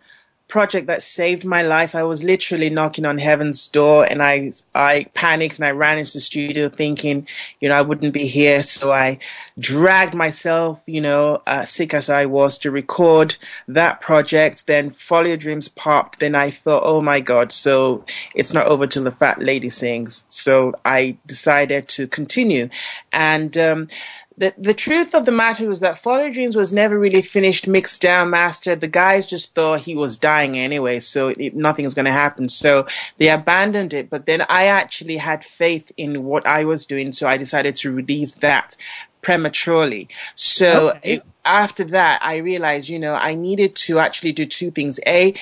project 0.47 0.85
that 0.85 1.01
saved 1.01 1.43
my 1.43 1.63
life. 1.63 1.95
I 1.95 2.03
was 2.03 2.23
literally 2.23 2.69
knocking 2.69 3.03
on 3.03 3.17
heaven's 3.17 3.65
door 3.65 4.05
and 4.05 4.21
I, 4.21 4.51
I 4.75 5.07
panicked 5.15 5.55
and 5.55 5.65
I 5.65 5.71
ran 5.71 5.97
into 5.97 6.13
the 6.13 6.19
studio 6.19 6.69
thinking, 6.69 7.27
you 7.59 7.69
know, 7.69 7.73
I 7.73 7.81
wouldn't 7.81 8.13
be 8.13 8.27
here. 8.27 8.61
So 8.61 8.91
I 8.91 9.17
dragged 9.57 10.13
myself, 10.13 10.83
you 10.85 11.01
know, 11.01 11.41
uh, 11.47 11.65
sick 11.65 11.95
as 11.95 12.11
I 12.11 12.27
was 12.27 12.59
to 12.59 12.69
record 12.69 13.37
that 13.67 13.99
project. 13.99 14.67
Then 14.67 14.91
Follow 14.91 15.29
Your 15.29 15.37
Dreams 15.37 15.69
popped. 15.69 16.19
Then 16.19 16.35
I 16.35 16.51
thought, 16.51 16.83
oh 16.85 17.01
my 17.01 17.21
God. 17.21 17.51
So 17.51 18.05
it's 18.35 18.53
not 18.53 18.67
over 18.67 18.85
till 18.85 19.05
the 19.05 19.11
fat 19.11 19.41
lady 19.41 19.71
sings. 19.71 20.25
So 20.29 20.75
I 20.85 21.17
decided 21.25 21.87
to 21.87 22.05
continue. 22.05 22.69
And, 23.11 23.57
um, 23.57 23.87
the 24.37 24.53
the 24.57 24.73
truth 24.73 25.13
of 25.13 25.25
the 25.25 25.31
matter 25.31 25.67
was 25.67 25.79
that 25.81 25.97
Follow 25.97 26.29
Dreams 26.31 26.55
was 26.55 26.73
never 26.73 26.97
really 26.97 27.21
finished, 27.21 27.67
mixed 27.67 28.01
down, 28.01 28.29
mastered. 28.29 28.81
The 28.81 28.87
guys 28.87 29.27
just 29.27 29.53
thought 29.55 29.81
he 29.81 29.95
was 29.95 30.17
dying 30.17 30.57
anyway, 30.57 30.99
so 30.99 31.29
it, 31.29 31.55
nothing's 31.55 31.93
going 31.93 32.05
to 32.05 32.11
happen. 32.11 32.49
So 32.49 32.87
they 33.17 33.29
abandoned 33.29 33.93
it. 33.93 34.09
But 34.09 34.25
then 34.25 34.43
I 34.49 34.65
actually 34.65 35.17
had 35.17 35.43
faith 35.43 35.91
in 35.97 36.23
what 36.23 36.45
I 36.47 36.65
was 36.65 36.85
doing, 36.85 37.11
so 37.11 37.27
I 37.27 37.37
decided 37.37 37.75
to 37.77 37.91
release 37.93 38.35
that 38.35 38.75
prematurely. 39.21 40.09
So 40.35 40.89
Okay. 40.89 41.13
it, 41.15 41.23
after 41.45 41.83
that, 41.85 42.21
I 42.23 42.37
realized, 42.37 42.89
you 42.89 42.99
know, 42.99 43.13
I 43.15 43.35
needed 43.35 43.75
to 43.87 43.99
actually 43.99 44.31
do 44.31 44.45
two 44.45 44.71
things. 44.71 44.99
A, 45.07 45.33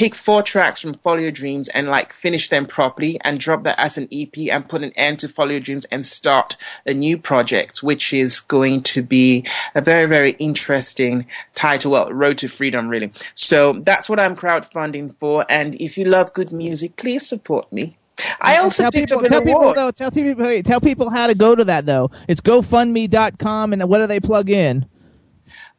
pick 0.00 0.14
four 0.14 0.42
tracks 0.42 0.80
from 0.80 0.94
Follow 0.94 1.18
Your 1.18 1.30
Dreams 1.30 1.68
and 1.68 1.86
like 1.86 2.14
finish 2.14 2.48
them 2.48 2.64
properly 2.64 3.20
and 3.20 3.38
drop 3.38 3.64
that 3.64 3.78
as 3.78 3.98
an 3.98 4.08
EP 4.10 4.34
and 4.50 4.66
put 4.66 4.82
an 4.82 4.92
end 4.92 5.18
to 5.18 5.28
Follow 5.28 5.50
Your 5.50 5.60
Dreams 5.60 5.84
and 5.92 6.06
start 6.06 6.56
a 6.86 6.94
new 6.94 7.18
project, 7.18 7.82
which 7.82 8.14
is 8.14 8.40
going 8.40 8.80
to 8.84 9.02
be 9.02 9.44
a 9.74 9.82
very, 9.82 10.06
very 10.06 10.30
interesting 10.38 11.26
title. 11.54 11.92
Well, 11.92 12.10
Road 12.14 12.38
to 12.38 12.48
Freedom, 12.48 12.88
really. 12.88 13.12
So 13.34 13.74
that's 13.84 14.08
what 14.08 14.18
I'm 14.18 14.34
crowdfunding 14.34 15.12
for. 15.12 15.44
And 15.50 15.74
if 15.74 15.98
you 15.98 16.06
love 16.06 16.32
good 16.32 16.50
music, 16.50 16.96
please 16.96 17.28
support 17.28 17.70
me. 17.70 17.98
I 18.40 18.56
also 18.56 18.84
tell 18.84 18.92
picked 18.92 19.10
people, 19.10 19.28
tell 19.28 19.42
people 19.42 19.60
award. 19.60 19.76
though, 19.76 19.90
tell 19.90 20.10
people, 20.10 20.62
tell 20.62 20.80
people 20.80 21.10
how 21.10 21.26
to 21.26 21.34
go 21.34 21.54
to 21.54 21.64
that 21.66 21.84
though. 21.84 22.10
It's 22.26 22.40
GoFundMe.com, 22.40 23.74
and 23.74 23.86
what 23.86 23.98
do 23.98 24.06
they 24.06 24.20
plug 24.20 24.48
in? 24.48 24.86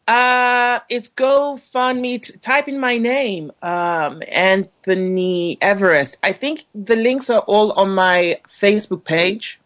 Uh, 0.07 0.79
it's 0.89 1.07
GoFundMe. 1.09 2.21
T- 2.21 2.37
type 2.39 2.67
in 2.67 2.79
my 2.79 2.97
name, 2.97 3.51
um, 3.61 4.21
Anthony 4.27 5.57
Everest. 5.61 6.17
I 6.23 6.33
think 6.33 6.65
the 6.75 6.95
links 6.95 7.29
are 7.29 7.41
all 7.41 7.71
on 7.73 7.93
my 7.95 8.39
Facebook 8.49 9.03
page, 9.05 9.59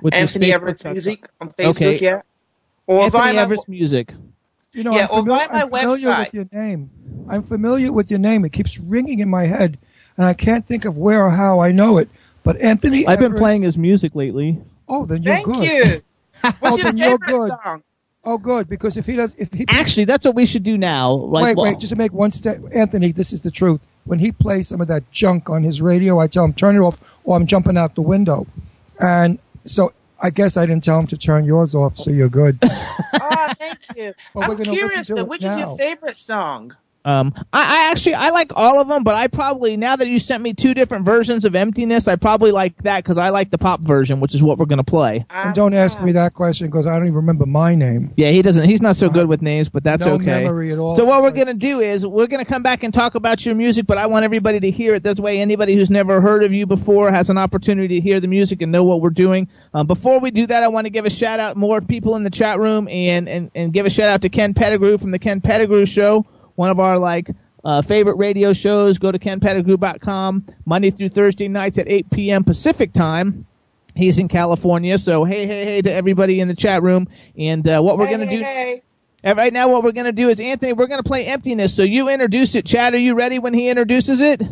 Which 0.00 0.14
is 0.14 0.20
Anthony 0.20 0.52
Everest 0.52 0.84
Music 0.84 1.28
on 1.40 1.50
Facebook. 1.50 1.68
Okay. 1.70 1.98
Yeah, 1.98 2.22
or 2.86 3.04
Anthony 3.04 3.20
via 3.22 3.32
my- 3.34 3.40
Everest 3.42 3.68
Music. 3.68 4.12
You 4.72 4.84
know, 4.84 4.94
Yeah, 4.94 5.08
I'm, 5.10 5.20
or 5.20 5.22
famil- 5.22 5.26
via 5.26 5.48
my 5.48 5.60
I'm 5.62 5.68
familiar 5.68 5.96
website. 6.08 6.18
with 6.26 6.34
your 6.34 6.44
name. 6.52 6.90
I'm 7.28 7.42
familiar 7.42 7.92
with 7.92 8.10
your 8.10 8.20
name. 8.20 8.44
It 8.44 8.52
keeps 8.52 8.78
ringing 8.78 9.18
in 9.20 9.28
my 9.28 9.44
head, 9.46 9.78
and 10.16 10.26
I 10.26 10.34
can't 10.34 10.66
think 10.66 10.84
of 10.84 10.96
where 10.96 11.24
or 11.24 11.30
how 11.30 11.60
I 11.60 11.72
know 11.72 11.98
it. 11.98 12.08
But 12.44 12.60
Anthony, 12.60 13.06
I've 13.06 13.18
been 13.18 13.34
playing 13.34 13.62
his 13.62 13.76
music 13.76 14.14
lately. 14.14 14.60
Oh, 14.88 15.04
then 15.06 15.22
you're 15.22 15.34
Thank 15.34 15.46
good. 15.46 15.56
Thank 15.66 15.94
you. 15.94 16.50
What's 16.60 16.74
Oh, 16.74 16.76
your 16.76 16.84
then 16.84 16.96
you're 16.98 17.18
favorite 17.18 17.26
good. 17.40 17.48
song? 17.64 17.82
Oh, 18.26 18.38
good. 18.38 18.68
Because 18.68 18.96
if 18.96 19.06
he 19.06 19.14
does, 19.14 19.34
if 19.36 19.52
he 19.52 19.64
Actually, 19.68 20.04
that's 20.04 20.26
what 20.26 20.34
we 20.34 20.46
should 20.46 20.64
do 20.64 20.76
now. 20.76 21.12
Like, 21.12 21.44
wait, 21.44 21.56
well, 21.56 21.64
wait, 21.66 21.78
just 21.78 21.90
to 21.92 21.96
make 21.96 22.12
one 22.12 22.32
step, 22.32 22.58
Anthony, 22.74 23.12
this 23.12 23.32
is 23.32 23.42
the 23.42 23.52
truth. 23.52 23.80
When 24.04 24.18
he 24.18 24.32
plays 24.32 24.68
some 24.68 24.80
of 24.80 24.88
that 24.88 25.10
junk 25.12 25.48
on 25.48 25.62
his 25.62 25.80
radio, 25.80 26.18
I 26.18 26.26
tell 26.26 26.44
him 26.44 26.52
turn 26.52 26.76
it 26.76 26.80
off, 26.80 27.18
or 27.24 27.36
I'm 27.36 27.46
jumping 27.46 27.78
out 27.78 27.94
the 27.94 28.02
window. 28.02 28.46
And 29.00 29.38
so 29.64 29.92
I 30.20 30.30
guess 30.30 30.56
I 30.56 30.66
didn't 30.66 30.82
tell 30.84 30.98
him 30.98 31.06
to 31.08 31.16
turn 31.16 31.44
yours 31.44 31.74
off, 31.74 31.96
so 31.98 32.10
you're 32.10 32.28
good. 32.28 32.58
Oh, 32.62 33.52
thank 33.58 33.78
you. 33.96 34.12
Well, 34.34 34.48
we're 34.48 34.54
I'm 34.54 34.62
gonna 34.62 34.70
curious 34.70 34.96
listen 34.96 35.04
to 35.04 35.14
though. 35.14 35.20
it 35.20 35.28
Which 35.28 35.42
is 35.44 35.56
your 35.56 35.76
favorite 35.76 36.16
song? 36.16 36.76
Um, 37.06 37.32
I, 37.52 37.86
I 37.86 37.90
actually 37.90 38.14
I 38.14 38.30
like 38.30 38.52
all 38.56 38.80
of 38.80 38.88
them, 38.88 39.04
but 39.04 39.14
I 39.14 39.28
probably 39.28 39.76
now 39.76 39.94
that 39.96 40.08
you 40.08 40.18
sent 40.18 40.42
me 40.42 40.52
two 40.54 40.74
different 40.74 41.04
versions 41.04 41.44
of 41.44 41.54
Emptiness, 41.54 42.08
I 42.08 42.16
probably 42.16 42.50
like 42.50 42.82
that 42.82 43.04
because 43.04 43.16
I 43.16 43.28
like 43.30 43.50
the 43.50 43.58
pop 43.58 43.80
version, 43.80 44.18
which 44.20 44.34
is 44.34 44.42
what 44.42 44.58
we're 44.58 44.66
gonna 44.66 44.82
play. 44.84 45.24
and 45.30 45.54
don't 45.54 45.72
ask 45.72 46.00
me 46.02 46.12
that 46.12 46.34
question 46.34 46.66
because 46.66 46.86
I 46.86 46.94
don't 46.96 47.04
even 47.04 47.14
remember 47.14 47.46
my 47.46 47.74
name. 47.76 48.12
Yeah, 48.16 48.30
he 48.30 48.42
doesn't. 48.42 48.64
He's 48.64 48.82
not 48.82 48.96
so 48.96 49.08
good 49.08 49.26
with 49.28 49.40
names, 49.40 49.68
but 49.68 49.84
that's 49.84 50.04
No 50.04 50.14
okay. 50.14 50.24
memory 50.42 50.72
at 50.72 50.78
all. 50.78 50.90
So 50.90 51.04
what 51.04 51.22
we're 51.22 51.30
gonna 51.30 51.54
do 51.54 51.80
is 51.80 52.04
we're 52.04 52.26
gonna 52.26 52.44
come 52.44 52.62
back 52.64 52.82
and 52.82 52.92
talk 52.92 53.14
about 53.14 53.46
your 53.46 53.54
music, 53.54 53.86
but 53.86 53.98
I 53.98 54.06
want 54.06 54.24
everybody 54.24 54.58
to 54.60 54.70
hear 54.72 54.96
it. 54.96 55.04
This 55.04 55.20
way, 55.20 55.38
anybody 55.40 55.76
who's 55.76 55.90
never 55.90 56.20
heard 56.20 56.42
of 56.42 56.52
you 56.52 56.66
before 56.66 57.12
has 57.12 57.30
an 57.30 57.38
opportunity 57.38 57.96
to 57.96 58.00
hear 58.00 58.18
the 58.18 58.26
music 58.28 58.62
and 58.62 58.72
know 58.72 58.82
what 58.82 59.00
we're 59.00 59.10
doing. 59.10 59.48
Um, 59.72 59.86
before 59.86 60.18
we 60.18 60.32
do 60.32 60.46
that, 60.48 60.64
I 60.64 60.68
want 60.68 60.86
to 60.86 60.90
give 60.90 61.04
a 61.06 61.10
shout 61.10 61.38
out 61.38 61.56
more 61.56 61.80
people 61.80 62.16
in 62.16 62.24
the 62.24 62.30
chat 62.30 62.58
room 62.58 62.88
and, 62.88 63.28
and 63.28 63.50
and 63.54 63.72
give 63.72 63.86
a 63.86 63.90
shout 63.90 64.08
out 64.08 64.22
to 64.22 64.28
Ken 64.28 64.54
Pettigrew 64.54 64.98
from 64.98 65.12
the 65.12 65.20
Ken 65.20 65.40
Pettigrew 65.40 65.86
Show, 65.86 66.26
one 66.56 66.70
of 66.70 66.80
our 66.80 66.98
like. 66.98 67.30
Uh, 67.64 67.82
favorite 67.82 68.14
radio 68.16 68.52
shows. 68.52 68.96
Go 68.98 69.10
to 69.10 69.18
kenpettigrew.com 69.18 70.46
Monday 70.66 70.90
through 70.92 71.08
Thursday 71.08 71.48
nights 71.48 71.78
at 71.78 71.88
8 71.88 72.10
p.m. 72.10 72.44
Pacific 72.44 72.92
time. 72.92 73.44
He's 73.96 74.20
in 74.20 74.28
California, 74.28 74.96
so 74.98 75.24
hey, 75.24 75.46
hey, 75.48 75.64
hey 75.64 75.82
to 75.82 75.92
everybody 75.92 76.38
in 76.38 76.46
the 76.46 76.54
chat 76.54 76.82
room. 76.84 77.08
And 77.36 77.66
uh, 77.66 77.80
what 77.80 77.98
we're 77.98 78.08
gonna 78.08 78.26
Hey, 78.26 78.36
do 78.36 78.42
hey. 78.42 78.82
and 79.24 79.36
right 79.36 79.52
now, 79.52 79.68
what 79.68 79.82
we're 79.82 79.90
going 79.92 80.06
to 80.06 80.12
do 80.12 80.28
is, 80.28 80.38
Anthony, 80.38 80.74
we're 80.74 80.86
going 80.86 81.02
to 81.02 81.08
play 81.08 81.26
Emptiness. 81.26 81.74
So 81.74 81.82
you 81.82 82.08
introduce 82.08 82.54
it. 82.54 82.66
Chad, 82.66 82.94
are 82.94 82.98
you 82.98 83.14
ready 83.16 83.40
when 83.40 83.52
he 83.54 83.68
introduces 83.68 84.20
it? 84.20 84.42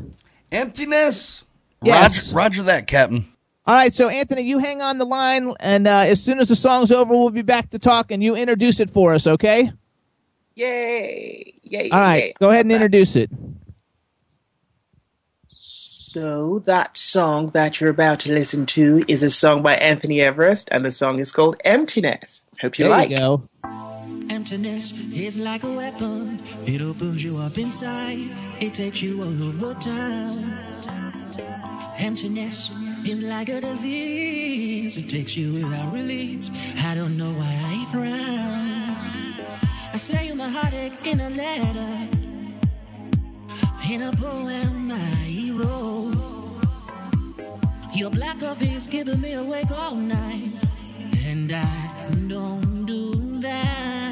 Emptiness. 0.51 1.45
Yes. 1.83 2.33
Roger, 2.33 2.37
Roger 2.37 2.63
that, 2.65 2.87
Captain. 2.87 3.27
All 3.67 3.75
right, 3.75 3.95
so 3.95 4.09
Anthony, 4.09 4.43
you 4.43 4.59
hang 4.59 4.83
on 4.83 4.99
the 4.99 5.07
line, 5.07 5.53
and 5.61 5.87
uh, 5.87 5.99
as 6.01 6.23
soon 6.23 6.39
as 6.39 6.49
the 6.49 6.57
song's 6.57 6.93
over, 6.93 7.15
we'll 7.15 7.31
be 7.31 7.43
back 7.43 7.71
to 7.71 7.79
talk, 7.79 8.11
and 8.11 8.23
you 8.23 8.35
introduce 8.35 8.79
it 8.81 8.91
for 8.91 9.15
us, 9.15 9.27
okay? 9.27 9.73
Yay! 10.55 11.55
Yay! 11.63 11.91
All 11.91 11.99
right, 12.01 12.25
yay. 12.27 12.35
go 12.39 12.51
ahead 12.51 12.65
and 12.65 12.73
introduce 12.73 13.17
it. 13.17 13.31
So 16.15 16.61
that 16.61 16.97
song 16.97 17.51
that 17.51 17.81
you're 17.81 17.91
about 17.91 18.21
to 18.21 18.33
listen 18.33 18.67
to 18.67 19.03
is 19.09 19.25
a 19.25 19.31
song 19.31 19.63
by 19.63 19.75
Anthony 19.75 20.21
Everest, 20.21 20.69
and 20.71 20.85
the 20.87 20.93
song 20.93 21.19
is 21.19 21.33
called 21.33 21.57
Emptiness. 21.65 22.47
Hope 22.61 22.79
you 22.79 22.85
There 22.85 22.93
like. 22.93 23.11
you 23.11 23.17
go. 23.17 23.49
Emptiness 24.31 24.93
is 25.13 25.37
like 25.39 25.65
a 25.65 25.73
weapon. 25.73 26.41
It 26.67 26.81
opens 26.81 27.25
you 27.25 27.39
up 27.39 27.59
inside. 27.59 28.31
It 28.61 28.75
takes 28.75 29.03
you 29.03 29.23
all 29.23 29.43
over 29.43 29.75
town. 29.81 30.57
Emptiness 31.99 32.71
is 33.07 33.21
like 33.23 33.49
a 33.49 33.61
disease. 33.61 34.97
It 34.97 35.09
takes 35.09 35.37
you 35.37 35.53
without 35.53 35.93
release. 35.93 36.49
I 36.79 36.95
don't 36.95 37.17
know 37.17 37.33
why 37.33 37.61
I 37.65 37.85
frown. 37.91 38.84
I 39.95 39.97
say 39.97 40.27
you 40.27 40.35
my 40.35 40.49
heartache 40.49 41.07
in 41.07 41.21
a 41.21 41.31
letter. 41.31 42.09
In 43.89 44.03
a 44.03 44.11
poem 44.11 44.91
I 44.91 45.53
wrote. 45.55 46.19
Your 47.95 48.11
black 48.11 48.41
coffee's 48.41 48.89
keeping 48.89 49.21
me 49.21 49.35
awake 49.35 49.71
all 49.71 49.95
night. 49.95 50.55
And 51.25 51.53
I 51.53 52.11
don't 52.27 52.85
do 52.85 53.41
that. 53.43 54.04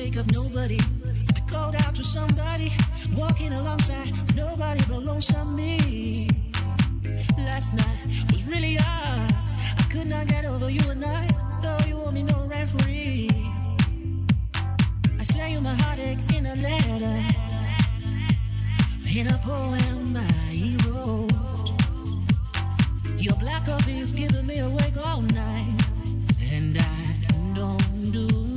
sake 0.00 0.16
of 0.16 0.32
nobody. 0.32 0.80
I 1.36 1.40
called 1.40 1.76
out 1.76 1.94
to 1.96 2.02
somebody, 2.02 2.72
walking 3.14 3.52
alongside 3.52 4.10
nobody 4.34 4.82
but 4.88 5.02
lonesome 5.02 5.54
me. 5.54 6.26
Last 7.36 7.74
night 7.74 8.06
was 8.32 8.42
really 8.46 8.76
hard. 8.76 9.30
I 9.80 9.84
could 9.92 10.06
not 10.06 10.26
get 10.26 10.46
over 10.46 10.70
you 10.70 10.84
and 10.94 11.04
I, 11.04 11.22
though 11.62 11.82
you 11.86 11.96
owe 12.04 12.12
me 12.12 12.22
no 12.22 12.38
rent 12.52 12.70
free. 12.70 13.28
I 15.20 15.22
sent 15.22 15.50
you 15.52 15.60
my 15.60 15.74
heartache 15.82 16.24
in 16.36 16.46
a 16.46 16.56
letter, 16.68 17.18
in 19.18 19.26
a 19.36 19.38
poem 19.50 20.16
I 20.16 20.76
wrote. 20.84 21.72
Your 23.26 23.36
black 23.36 23.66
coffee's 23.66 24.12
giving 24.12 24.46
me 24.46 24.60
awake 24.60 24.96
all 25.06 25.20
night, 25.20 25.78
and 26.54 26.78
I 26.78 26.96
don't 27.54 28.12
do 28.12 28.49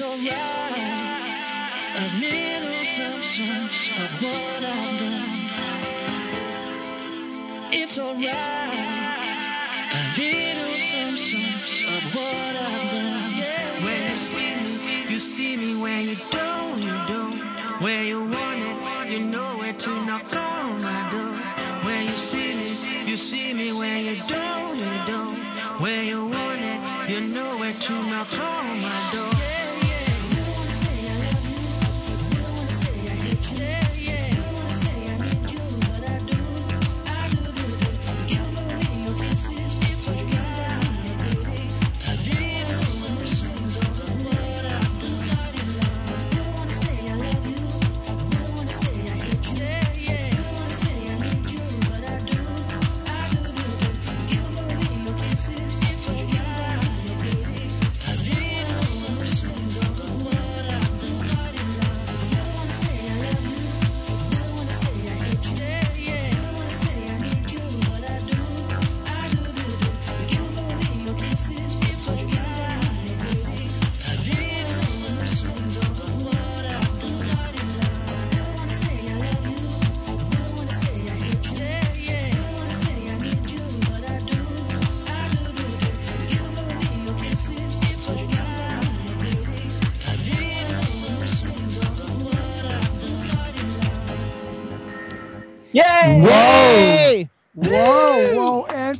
It's 0.00 0.08
alright. 0.08 0.80
A 1.94 2.08
little 2.16 2.84
something 2.84 3.68
of 4.00 4.10
what 4.22 4.64
I've 4.64 4.98
done. 4.98 5.50
It's 7.70 7.98
alright. 7.98 8.24
A 9.92 10.14
little 10.16 10.78
something 10.78 11.52
of 11.96 12.14
what 12.14 12.56
I've 12.56 12.90
done. 12.90 13.84
When 13.84 14.00
you 14.10 14.16
see 14.16 14.54
me, 14.56 15.12
you 15.12 15.18
see 15.18 15.56
me. 15.58 15.76
When 15.82 16.08
you 16.08 16.16
don't, 16.30 16.80
you 16.80 16.96
don't. 17.06 17.38
Where 17.82 18.02
you 18.02 18.24
want 18.24 18.62
it, 18.62 19.12
you 19.12 19.20
know 19.20 19.58
where 19.58 19.74
to 19.74 20.04
knock 20.06 20.34
on 20.34 20.80
my 20.80 21.10
door. 21.10 21.36
When 21.84 22.06
you 22.06 22.16
see 22.16 22.54
me, 22.54 22.70
you 23.04 23.18
see 23.18 23.52
me. 23.52 23.72
When 23.74 24.06
you 24.06 24.16
don't, 24.26 24.78
you 24.78 25.04
don't. 25.06 25.38
Where 25.78 26.02
you 26.02 26.24
want 26.24 26.62
it, 26.62 27.10
you 27.10 27.20
know 27.20 27.58
where 27.58 27.74
to 27.74 27.92
knock 27.92 28.32
on 28.38 28.80
my 28.80 29.10
door. 29.12 29.29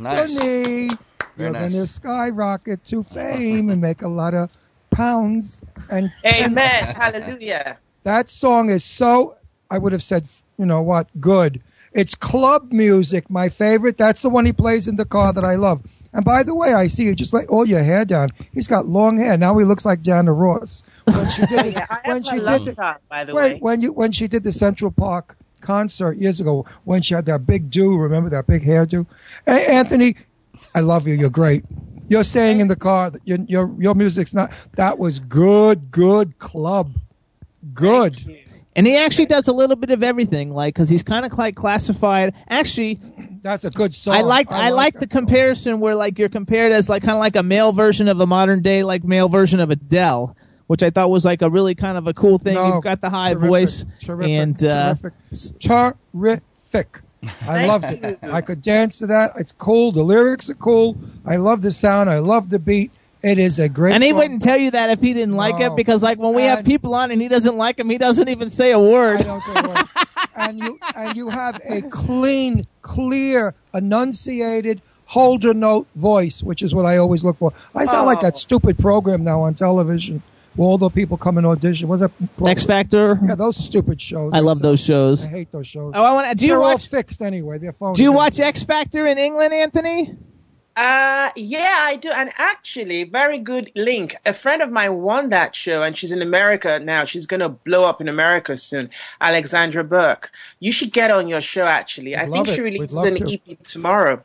Whoa, 0.01 0.11
Anthony. 0.11 0.89
Very 1.37 1.51
You're 1.51 1.51
nice. 1.51 1.73
going 1.73 1.85
to 1.85 1.87
skyrocket 1.87 2.85
to 2.87 3.03
fame 3.03 3.71
and 3.71 3.81
make 3.81 4.03
a 4.03 4.09
lot 4.09 4.35
of 4.35 4.51
pounds. 4.91 5.63
And 5.91 6.11
Amen. 6.27 6.85
Hallelujah. 6.97 7.79
that 8.05 8.29
song 8.29 8.71
is 8.71 8.85
so, 8.85 9.37
I 9.71 9.79
would 9.79 9.93
have 9.93 10.03
said, 10.03 10.29
you 10.59 10.67
know 10.67 10.83
what, 10.83 11.09
good. 11.21 11.63
It's 11.93 12.15
club 12.15 12.73
music, 12.73 13.31
my 13.31 13.49
favorite. 13.49 13.97
That's 13.97 14.23
the 14.23 14.29
one 14.31 14.47
he 14.47 14.53
plays 14.53 14.87
in 14.89 14.97
the 14.97 15.05
car 15.05 15.33
that 15.33 15.45
I 15.45 15.57
love. 15.57 15.83
And 16.13 16.25
by 16.25 16.43
the 16.43 16.55
way, 16.57 16.75
I 16.75 16.89
see 16.89 17.05
you 17.05 17.15
just 17.15 17.33
let 17.33 17.47
all 17.49 17.65
your 17.67 17.83
hair 17.85 18.05
down. 18.05 18.31
He's 18.53 18.67
got 18.67 18.87
long 18.89 19.19
hair. 19.19 19.37
Now 19.37 19.57
he 19.59 19.65
looks 19.65 19.85
like 19.87 20.03
Diana 20.03 20.33
Ross. 20.33 20.83
When 21.05 21.31
she 21.31 21.47
did, 21.47 21.65
his, 21.67 21.75
Yeah, 21.77 21.87
I 21.89 22.01
when 22.05 22.23
have 22.25 22.27
she 22.27 22.41
did 22.41 22.67
love 22.67 22.77
top, 22.77 23.01
by 23.09 23.25
the 23.25 23.33
wait, 23.35 23.55
way. 23.55 23.59
when 23.61 23.81
you 23.81 23.93
when 23.93 24.11
she 24.11 24.27
did 24.27 24.43
the 24.43 24.51
Central 24.53 24.91
Park 24.91 25.37
concert 25.61 26.17
years 26.19 26.41
ago, 26.41 26.67
when 26.85 27.03
she 27.03 27.15
had 27.15 27.27
that 27.27 27.47
big 27.47 27.71
do, 27.71 27.97
remember 27.97 28.31
that 28.31 28.47
big 28.47 28.65
hairdo? 28.65 29.07
Hey, 29.47 29.67
Anthony, 29.67 30.17
I 30.75 30.81
love 30.81 31.07
you. 31.07 31.15
You're 31.15 31.31
great. 31.31 31.65
You're 32.09 32.25
staying 32.25 32.59
in 32.61 32.69
the 32.69 32.77
car. 32.77 33.13
Your 33.25 33.39
your 33.47 33.75
your 33.79 33.95
music's 33.95 34.35
not. 34.35 34.53
That 34.75 34.99
was 34.99 35.21
good, 35.21 35.91
good 35.91 36.39
club, 36.39 36.93
good. 37.73 38.19
And 38.77 38.87
he 38.87 38.97
actually 38.97 39.27
does 39.27 39.49
a 39.49 39.53
little 39.53 39.77
bit 39.77 39.91
of 39.91 40.03
everything, 40.03 40.53
like 40.53 40.75
because 40.75 40.89
he's 40.89 41.03
kind 41.03 41.27
of 41.27 41.37
like 41.37 41.55
classified. 41.57 42.35
Actually, 42.49 43.01
That's 43.43 43.65
a 43.65 43.71
good 43.71 43.95
song. 43.95 44.17
I 44.17 44.21
like 44.23 44.51
I, 44.51 44.71
like, 44.71 44.95
the 44.95 45.01
that 45.01 45.13
song. 45.13 45.27
comparison 45.27 45.81
where 45.81 45.95
like 45.95 46.19
you're 46.19 46.29
compared 46.29 46.73
as 46.73 46.89
like 46.89 47.03
kind 47.03 47.15
of 47.15 47.21
like 47.21 47.37
a 47.37 47.43
male 47.43 47.73
version 47.73 48.09
of 48.09 48.21
a 48.21 48.27
modern 48.27 48.63
day 48.63 48.83
like 48.83 49.05
male 49.05 49.29
version 49.29 49.61
of 49.61 49.71
Adele, 49.71 50.37
which 50.71 50.85
I 50.85 50.91
thought 50.91 51.11
was 51.11 51.25
like 51.25 51.43
a 51.43 51.51
really 51.51 51.75
kind 51.75 51.99
of 51.99 52.07
a 52.07 52.15
cool 52.15 52.39
thing. 52.39 52.55
No, 52.55 52.75
You've 52.75 52.85
got 52.85 53.01
the 53.01 53.11
high 53.11 53.33
terrific, 53.33 53.49
voice 53.49 53.85
terrific, 53.99 54.31
and 54.31 54.65
uh, 54.65 54.95
terrific, 54.95 55.59
terrific. 55.59 57.01
I 57.43 57.67
loved 57.67 57.87
it. 57.87 58.21
I 58.23 58.41
could 58.41 58.63
dance 58.63 58.99
to 59.01 59.09
that. 59.09 59.33
It's 59.37 59.51
cool. 59.51 59.91
The 59.91 60.05
lyrics 60.05 60.49
are 60.49 60.55
cool. 60.55 60.97
I 61.27 61.37
love 61.39 61.63
the 61.63 61.73
sound. 61.73 62.09
I 62.09 62.21
love 62.21 62.51
the 62.51 62.61
beat. 62.61 62.93
It 63.21 63.41
is 63.41 63.59
a 63.59 63.69
great. 63.69 63.95
and 63.95 64.03
he 64.05 64.11
song. 64.11 64.19
wouldn't 64.19 64.43
tell 64.43 64.57
you 64.57 64.71
that 64.71 64.91
if 64.91 65.01
he 65.01 65.13
didn't 65.13 65.35
like 65.35 65.61
it 65.61 65.75
because 65.75 66.05
like 66.05 66.19
when 66.19 66.35
we 66.35 66.45
have 66.45 66.65
people 66.65 66.95
on 66.95 67.11
and 67.11 67.21
he 67.21 67.27
doesn't 67.27 67.57
like 67.57 67.81
him, 67.81 67.91
he 67.91 67.99
doesn't 67.99 68.29
even 68.29 68.49
say 68.49 68.71
a 68.71 68.79
I 68.79 68.81
word. 68.81 69.19
don't 69.25 69.43
say 69.43 69.53
a 69.57 69.69
word. 69.69 69.87
and 70.37 70.59
you 70.61 70.79
and 70.95 71.17
you 71.17 71.31
have 71.31 71.61
a 71.69 71.83
clean, 71.83 72.65
clear, 72.83 73.55
enunciated 73.75 74.83
Holder 75.07 75.53
note 75.53 75.89
voice, 75.97 76.41
which 76.45 76.63
is 76.63 76.73
what 76.73 76.87
I 76.87 76.97
always 76.99 77.25
look 77.25 77.37
for. 77.37 77.53
I 77.75 77.85
sound 77.87 78.07
like 78.07 78.21
that 78.21 78.35
Oh. 78.37 78.39
stupid 78.39 78.79
program 78.79 79.25
now 79.25 79.41
on 79.43 79.55
television 79.55 80.23
where 80.23 80.23
all 80.61 80.79
the 80.79 80.91
people 80.91 81.17
come 81.17 81.39
and 81.39 81.47
audition. 81.47 81.89
What's 81.89 82.03
that? 82.03 82.11
program? 82.37 82.53
X 82.53 82.65
Factor. 82.65 83.19
Yeah, 83.27 83.35
those 83.35 83.57
stupid 83.57 84.01
shows. 84.01 84.33
I 84.35 84.41
love 84.41 84.59
say. 84.59 84.63
those 84.63 84.85
shows. 84.85 85.25
I 85.25 85.29
hate 85.29 85.53
those 85.53 85.67
shows. 85.67 85.93
Oh, 85.95 86.03
I 86.05 86.13
want. 86.13 86.39
Do 86.39 86.47
you 86.47 86.53
They're 86.53 86.63
all 86.63 86.73
watch? 86.73 86.87
fixed 86.89 87.23
anyway. 87.23 87.59
They're 87.59 87.73
phony. 87.73 87.95
Do 87.95 88.03
you 88.03 88.13
watch 88.13 88.39
X 88.41 88.63
Factor 88.63 89.07
in 89.07 89.19
England, 89.19 89.53
Anthony? 89.55 90.17
Uh, 90.77 91.31
yeah, 91.37 91.79
I 91.81 91.97
do. 91.97 92.11
And 92.11 92.31
actually, 92.39 93.05
very 93.05 93.39
good 93.39 93.71
link. 93.75 94.17
A 94.25 94.33
friend 94.33 94.63
of 94.63 94.71
mine 94.71 94.99
won 95.03 95.29
that 95.31 95.55
show, 95.55 95.83
and 95.83 95.99
she's 95.99 96.13
in 96.13 96.23
America 96.23 96.79
now. 96.79 97.05
She's 97.05 97.27
going 97.27 97.41
to 97.41 97.49
blow 97.49 97.85
up 97.85 98.01
in 98.01 98.09
America 98.09 98.57
soon. 98.57 98.89
Alexandra 99.21 99.85
Burke. 99.85 100.31
You 100.61 100.73
should 100.73 100.93
get 100.93 101.11
on 101.11 101.29
your 101.29 101.41
show, 101.43 101.67
actually. 101.67 102.17
I 102.17 102.25
We'd 102.25 102.33
think 102.33 102.47
love 102.47 102.57
she 102.57 102.61
it. 102.61 102.77
We'd 102.79 102.93
releases 102.95 103.05
an 103.05 103.17
to. 103.17 103.35
EP 103.51 103.63
tomorrow. 103.65 104.23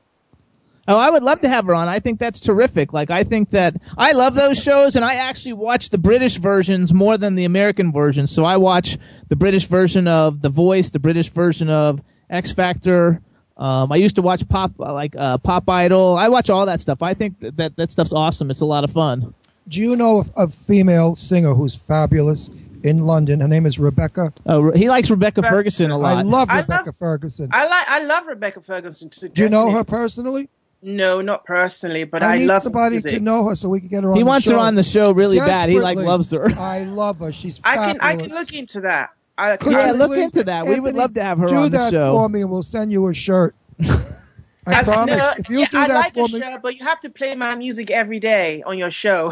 Oh, 0.88 0.98
I 0.98 1.10
would 1.10 1.24
love 1.24 1.42
to 1.42 1.50
have 1.50 1.66
her 1.66 1.74
on. 1.74 1.88
I 1.88 2.00
think 2.00 2.20
that's 2.20 2.40
terrific. 2.40 2.94
Like, 2.94 3.10
I 3.10 3.24
think 3.24 3.50
that 3.52 3.76
I 3.98 4.12
love 4.12 4.36
those 4.36 4.62
shows, 4.62 4.96
and 4.96 5.04
I 5.04 5.16
actually 5.16 5.54
watch 5.54 5.90
the 5.90 5.98
British 5.98 6.38
versions 6.38 6.94
more 6.94 7.18
than 7.18 7.34
the 7.34 7.46
American 7.46 7.92
versions. 7.92 8.30
So 8.32 8.46
I 8.46 8.58
watch 8.58 8.98
the 9.28 9.36
British 9.36 9.66
version 9.66 10.08
of 10.08 10.42
The 10.44 10.50
Voice, 10.50 10.92
the 10.92 11.00
British 11.00 11.30
version 11.30 11.70
of 11.72 12.04
X 12.30 12.52
Factor. 12.52 13.22
Um, 13.58 13.92
I 13.92 13.96
used 13.96 14.18
to 14.18 14.22
watch 14.22 14.48
Pop, 14.48 14.74
uh, 14.80 14.94
like 14.94 15.16
uh, 15.18 15.40
Pop 15.40 15.68
Idol. 15.70 16.16
I 16.18 16.28
watch 16.30 16.50
all 16.52 16.66
that 16.68 16.82
stuff. 16.82 17.02
I 17.02 17.14
think 17.16 17.40
that, 17.40 17.58
that 17.58 17.76
that 17.78 17.92
stuff's 17.92 18.14
awesome. 18.14 18.52
It's 18.52 18.62
a 18.62 18.66
lot 18.66 18.84
of 18.84 18.92
fun. 18.92 19.34
Do 19.68 19.80
you 19.80 19.96
know 19.96 20.20
of 20.20 20.32
a 20.36 20.48
female 20.48 21.16
singer 21.16 21.56
who's 21.56 21.74
fabulous 21.74 22.50
in 22.84 23.08
London? 23.08 23.40
Her 23.40 23.48
name 23.48 23.66
is 23.66 23.80
Rebecca. 23.80 24.34
Oh, 24.46 24.72
he 24.72 24.90
likes 24.90 25.10
Rebecca 25.10 25.42
Ferguson 25.42 25.90
a 25.90 25.98
lot. 25.98 26.18
I 26.18 26.22
love 26.22 26.50
I 26.52 26.60
Rebecca 26.60 26.86
love- 26.90 26.96
Ferguson. 26.98 27.50
I 27.52 27.66
like. 27.66 27.88
I 27.88 28.04
love 28.04 28.28
Rebecca 28.28 28.62
Ferguson 28.62 29.10
too. 29.10 29.30
Do 29.30 29.42
you 29.42 29.50
know 29.50 29.72
her 29.72 29.84
personally? 29.84 30.50
No, 30.88 31.20
not 31.20 31.46
personally, 31.46 32.04
but 32.04 32.22
I, 32.22 32.36
I 32.36 32.38
need 32.38 32.46
love 32.46 32.62
somebody 32.62 32.98
music. 32.98 33.12
to 33.14 33.20
know 33.20 33.48
her 33.48 33.56
so 33.56 33.70
we 33.70 33.80
can 33.80 33.90
get 33.90 34.04
her 34.04 34.12
on 34.12 34.18
he 34.18 34.22
the 34.22 34.28
wants 34.28 34.46
show. 34.46 34.54
her 34.54 34.60
on 34.60 34.76
the 34.76 34.84
show 34.84 35.10
really 35.12 35.40
bad. 35.40 35.68
He 35.68 35.80
like 35.80 35.98
loves 35.98 36.30
her. 36.30 36.48
I 36.60 36.84
love 36.84 37.18
her. 37.20 37.32
She's 37.32 37.58
Fabulous. 37.58 37.98
I 38.02 38.14
can. 38.14 38.20
I 38.20 38.24
can 38.28 38.30
look 38.36 38.54
into 38.54 38.82
that. 38.82 39.10
I, 39.36 39.58
Could 39.58 39.72
Yeah, 39.72 39.92
you 39.92 39.98
look 39.98 40.16
into 40.16 40.44
that. 40.44 40.68
We 40.68 40.80
would 40.80 40.94
love 40.96 41.16
to 41.16 41.24
have 41.24 41.40
her 41.40 41.48
do 41.48 41.56
on 41.56 41.72
the 41.72 41.78
that 41.78 41.92
show. 41.92 42.14
for 42.14 42.30
me, 42.30 42.42
and 42.42 42.52
we'll 42.52 42.62
send 42.62 42.92
you 42.92 43.08
a 43.08 43.16
shirt. 43.16 43.56
I 44.68 44.72
That's- 44.72 44.88
promise. 44.88 45.18
no, 45.18 45.34
if 45.38 45.50
you 45.50 45.60
yeah, 45.60 45.68
do 45.70 45.78
I 45.78 45.88
that 45.88 45.94
like 45.94 46.14
for 46.14 46.20
your 46.20 46.28
me, 46.30 46.40
show, 46.40 46.60
but 46.62 46.76
you 46.76 46.84
have 46.86 47.00
to 47.02 47.10
play 47.10 47.36
my 47.36 47.54
music 47.56 47.92
every 47.92 48.20
day 48.20 48.64
on 48.64 48.78
your 48.78 48.90
show. 48.92 49.32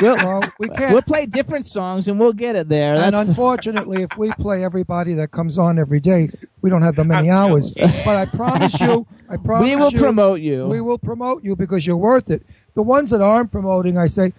We'll, 0.00 0.14
well, 0.16 0.42
we 0.58 0.68
can't. 0.76 0.92
we'll 0.92 1.02
play 1.02 1.26
different 1.26 1.66
songs 1.66 2.06
and 2.08 2.18
we'll 2.20 2.32
get 2.32 2.54
it 2.56 2.68
there. 2.68 2.94
and 2.94 3.16
unfortunately, 3.16 4.02
if 4.02 4.16
we 4.16 4.30
play 4.34 4.62
everybody 4.64 5.14
that 5.14 5.32
comes 5.32 5.58
on 5.58 5.78
every 5.78 6.00
day, 6.00 6.30
we 6.60 6.70
don't 6.70 6.82
have 6.82 6.96
that 6.96 7.04
many 7.06 7.30
I'm 7.30 7.36
hours. 7.52 7.72
But 8.04 8.16
I 8.16 8.26
promise 8.26 8.80
you, 8.80 9.06
I 9.28 9.36
promise 9.36 9.68
we 9.68 9.76
will 9.76 9.90
you, 9.90 9.98
promote 9.98 10.40
you. 10.40 10.66
We 10.66 10.80
will 10.80 10.98
promote 10.98 11.42
you 11.44 11.56
because 11.56 11.86
you're 11.86 11.96
worth 11.96 12.30
it. 12.30 12.44
The 12.74 12.82
ones 12.82 13.10
that 13.10 13.20
aren't 13.20 13.50
promoting, 13.52 13.98
I 13.98 14.06
say, 14.06 14.32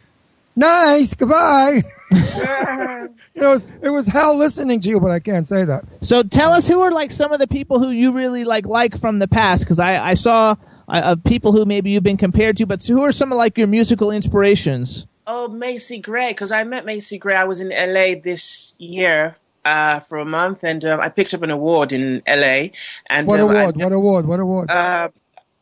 nice, 0.55 1.13
goodbye. 1.13 1.83
it 2.11 3.11
was, 3.35 3.65
it 3.81 3.89
was 3.89 4.07
hell 4.07 4.37
listening 4.37 4.79
to 4.81 4.89
you, 4.89 4.99
but 4.99 5.11
I 5.11 5.19
can't 5.19 5.47
say 5.47 5.65
that. 5.65 6.03
So 6.03 6.23
tell 6.23 6.51
us 6.51 6.67
who 6.67 6.81
are 6.81 6.91
like 6.91 7.11
some 7.11 7.31
of 7.31 7.39
the 7.39 7.47
people 7.47 7.79
who 7.79 7.89
you 7.89 8.11
really 8.11 8.43
like 8.43 8.65
like 8.65 8.97
from 8.99 9.19
the 9.19 9.27
past 9.27 9.63
because 9.63 9.79
I, 9.79 10.11
I 10.11 10.13
saw 10.13 10.55
uh, 10.87 10.91
uh, 10.91 11.15
people 11.15 11.51
who 11.51 11.65
maybe 11.65 11.91
you've 11.91 12.03
been 12.03 12.17
compared 12.17 12.57
to, 12.57 12.65
but 12.65 12.85
who 12.85 13.01
are 13.03 13.11
some 13.11 13.31
of 13.31 13.37
like 13.37 13.57
your 13.57 13.67
musical 13.67 14.11
inspirations? 14.11 15.07
oh, 15.25 15.47
Macy 15.47 15.99
Gray, 15.99 16.31
because 16.31 16.51
I 16.51 16.63
met 16.65 16.85
Macy 16.85 17.17
Gray. 17.17 17.35
I 17.35 17.45
was 17.45 17.61
in 17.61 17.69
LA 17.69 18.19
this 18.21 18.75
year 18.77 19.35
uh, 19.63 20.01
for 20.01 20.17
a 20.17 20.25
month, 20.25 20.63
and 20.63 20.83
um, 20.83 20.99
I 20.99 21.07
picked 21.09 21.33
up 21.33 21.41
an 21.43 21.49
award 21.49 21.93
in 21.93 22.21
LA. 22.27 22.67
And 23.07 23.25
What 23.27 23.39
um, 23.39 23.49
I- 23.49 23.61
award? 23.61 23.77
What 23.77 23.91
award? 23.93 24.27
What 24.27 24.39
award? 24.41 24.71
uh, 24.71 25.09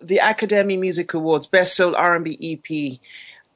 the 0.01 0.17
Academy 0.17 0.77
Music 0.77 1.13
Awards, 1.13 1.45
Best 1.45 1.75
Soul 1.75 1.95
R&B 1.95 2.37
EP. 2.41 2.99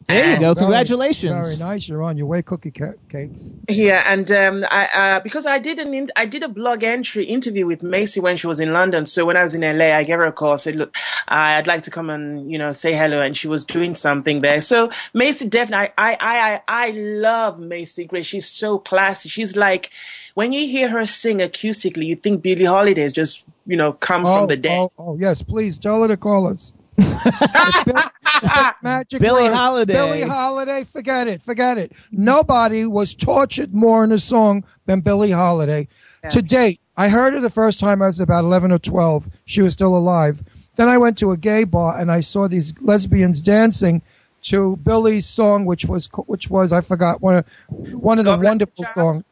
There 0.08 0.34
you 0.34 0.40
go. 0.40 0.54
Very- 0.54 0.66
Congratulations. 0.66 1.46
Very 1.48 1.58
nice. 1.58 1.90
You're 1.90 2.04
on 2.04 2.16
your 2.16 2.28
way, 2.28 2.44
cookie 2.44 2.70
ca- 2.70 2.94
cakes. 3.10 3.54
Yeah, 3.68 4.04
and 4.06 4.30
um, 4.32 4.64
I 4.70 4.88
uh, 4.96 5.20
because 5.22 5.48
I 5.48 5.58
did 5.58 5.80
an 5.80 5.94
in- 5.96 6.12
I 6.16 6.26
did 6.28 6.44
a 6.44 6.48
blog 6.48 6.84
entry 6.84 7.26
interview 7.26 7.66
with 7.66 7.82
Macy 7.82 8.20
when 8.20 8.38
she 8.38 8.46
was 8.46 8.60
in 8.60 8.72
London. 8.72 9.08
So 9.08 9.26
when 9.26 9.36
I 9.36 9.44
was 9.44 9.56
in 9.56 9.62
LA, 9.62 9.96
I 9.96 10.04
gave 10.04 10.18
her 10.18 10.26
a 10.26 10.32
call. 10.32 10.54
I 10.54 10.58
said, 10.58 10.76
"Look, 10.76 10.96
I'd 11.28 11.66
like 11.66 11.82
to 11.84 11.92
come 11.92 12.12
and 12.12 12.52
you 12.52 12.60
know 12.60 12.72
say 12.72 12.94
hello," 12.94 13.20
and 13.20 13.36
she 13.36 13.48
was 13.48 13.66
doing 13.66 13.96
something 13.96 14.42
there. 14.42 14.62
So 14.62 14.92
Macy, 15.16 15.50
definitely, 15.50 15.92
I 15.98 16.14
I 16.14 16.18
I 16.22 16.62
I 16.88 16.92
love 16.92 17.60
Macy 17.60 18.06
Gray. 18.06 18.22
She's 18.22 18.48
so 18.48 18.78
classy. 18.78 19.28
She's 19.30 19.56
like 19.56 19.90
when 20.36 20.52
you 20.54 20.68
hear 20.68 20.88
her 20.90 21.08
sing 21.08 21.40
acoustically, 21.40 22.06
you 22.06 22.16
think 22.16 22.44
Billie 22.44 22.66
Holiday 22.66 23.02
has 23.02 23.12
just 23.14 23.44
you 23.66 23.76
know 23.76 23.94
come 23.94 24.24
Oh, 24.24 24.36
from 24.38 24.48
the 24.50 24.58
dead. 24.58 24.78
oh, 24.80 24.92
oh, 25.00 25.18
yes. 25.18 25.42
Please 25.42 25.80
tell 25.80 26.04
her 26.04 26.08
to 26.10 26.18
call 26.18 26.46
us. 26.48 26.74
It's 26.98 27.84
Bill- 27.84 27.96
it's 28.44 28.84
magic 28.84 29.22
Billie 29.22 29.44
word. 29.44 29.54
Holiday. 29.54 29.94
Billie 29.94 30.22
Holiday. 30.24 30.84
Forget 30.84 31.28
it. 31.28 31.42
Forget 31.42 31.78
it. 31.78 31.92
Nobody 32.12 32.86
was 32.86 33.14
tortured 33.14 33.74
more 33.74 34.04
in 34.04 34.12
a 34.12 34.20
song 34.20 34.64
than 34.86 35.02
Billie 35.02 35.32
Holiday. 35.32 35.88
To 36.30 36.42
date, 36.42 36.80
I 36.98 37.10
heard 37.10 37.34
her 37.34 37.40
the 37.42 37.50
first 37.50 37.80
time 37.80 38.02
I 38.02 38.08
was 38.08 38.20
about 38.20 38.44
11 38.44 38.72
or 38.72 38.80
12. 38.80 39.28
She 39.46 39.62
was 39.62 39.74
still 39.74 39.96
alive. 39.96 40.44
Then 40.76 40.90
I 40.90 40.98
went 40.98 41.18
to 41.20 41.32
a 41.32 41.38
gay 41.38 41.64
bar 41.64 41.98
and 42.00 42.12
I 42.12 42.20
saw 42.22 42.48
these 42.48 42.74
lesbians 42.82 43.42
dancing 43.42 44.02
to 44.44 44.76
Billie's 44.78 45.26
song, 45.26 45.66
which 45.66 45.86
was 45.86 46.10
which 46.28 46.50
was 46.50 46.72
I 46.74 46.82
forgot 46.82 47.22
one 47.22 47.38
of 47.38 47.46
one 47.70 48.20
of 48.20 48.26
the 48.26 48.32
God 48.32 48.42
the 48.42 48.46
wonderful 48.46 48.84
Child. 48.84 48.94
songs. 48.96 49.24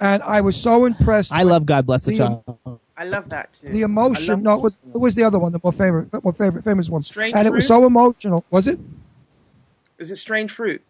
And 0.00 0.22
I 0.22 0.40
was 0.40 0.56
so 0.56 0.84
impressed. 0.84 1.32
I 1.32 1.42
love 1.44 1.64
God 1.66 1.86
Bless 1.86 2.04
the 2.04 2.12
The- 2.12 2.16
Child. 2.18 2.80
I 2.96 3.04
love 3.04 3.28
that 3.28 3.52
too. 3.52 3.68
the 3.70 3.82
emotion. 3.82 4.42
No, 4.42 4.54
it 4.54 4.62
was 4.62 4.78
it 4.94 4.98
was 4.98 5.14
the 5.14 5.24
other 5.24 5.38
one, 5.38 5.52
the 5.52 5.60
more 5.62 5.72
favorite, 5.72 6.12
more 6.24 6.32
favorite, 6.32 6.64
famous 6.64 6.88
one. 6.88 7.02
Strange 7.02 7.34
and 7.36 7.46
it 7.46 7.50
was 7.50 7.66
so 7.66 7.84
emotional. 7.84 8.44
Was 8.50 8.66
it? 8.66 8.78
Is 9.98 10.10
it 10.10 10.16
Strange 10.16 10.50
Fruit? 10.50 10.82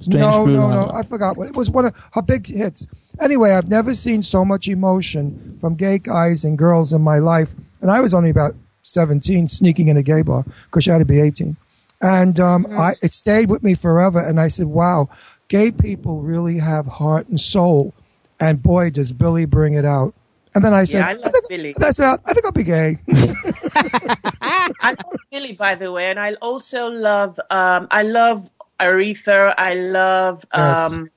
Strange 0.00 0.20
no, 0.20 0.44
Fruit 0.44 0.56
no, 0.56 0.70
no. 0.70 0.90
I 0.92 1.02
forgot. 1.02 1.36
what 1.36 1.48
It 1.48 1.56
was 1.56 1.70
one 1.70 1.86
of 1.86 1.94
her 2.12 2.22
big 2.22 2.46
hits. 2.46 2.86
Anyway, 3.20 3.52
I've 3.52 3.68
never 3.68 3.94
seen 3.94 4.22
so 4.22 4.44
much 4.44 4.68
emotion 4.68 5.58
from 5.60 5.74
gay 5.74 5.98
guys 5.98 6.44
and 6.44 6.56
girls 6.56 6.92
in 6.92 7.02
my 7.02 7.18
life. 7.18 7.54
And 7.82 7.90
I 7.90 8.00
was 8.00 8.14
only 8.14 8.30
about 8.30 8.54
17, 8.82 9.48
sneaking 9.48 9.88
in 9.88 9.96
a 9.96 10.02
gay 10.02 10.22
bar 10.22 10.44
because 10.64 10.86
you 10.86 10.92
had 10.92 11.00
to 11.00 11.04
be 11.04 11.20
18. 11.20 11.56
And 12.00 12.40
um, 12.40 12.66
I, 12.70 12.94
it 13.02 13.12
stayed 13.12 13.50
with 13.50 13.62
me 13.62 13.74
forever. 13.74 14.18
And 14.18 14.40
I 14.40 14.48
said, 14.48 14.66
wow, 14.66 15.10
gay 15.48 15.70
people 15.70 16.22
really 16.22 16.58
have 16.58 16.86
heart 16.86 17.28
and 17.28 17.38
soul. 17.38 17.92
And 18.38 18.62
boy, 18.62 18.88
does 18.88 19.12
Billie 19.12 19.44
bring 19.44 19.74
it 19.74 19.84
out. 19.84 20.14
And 20.54 20.64
then 20.64 20.74
I 20.74 20.84
said, 20.84 20.98
Yeah, 20.98 21.06
I 21.08 21.12
love 21.14 21.32
think, 21.32 21.48
Billie. 21.48 21.74
I 21.80 21.90
said, 21.92 22.18
I 22.24 22.32
think 22.34 22.46
I'll 22.46 22.52
be 22.52 22.64
gay. 22.64 22.98
I 24.80 24.90
love 24.90 25.20
Billie, 25.30 25.52
by 25.52 25.74
the 25.74 25.92
way, 25.92 26.10
and 26.10 26.18
I 26.18 26.34
also 26.34 26.88
love 26.90 27.38
um, 27.50 27.88
I 27.90 28.02
love 28.02 28.50
Aretha. 28.80 29.54
I 29.56 29.74
love 29.74 30.44
Yes. 30.54 30.90
um, 30.92 31.10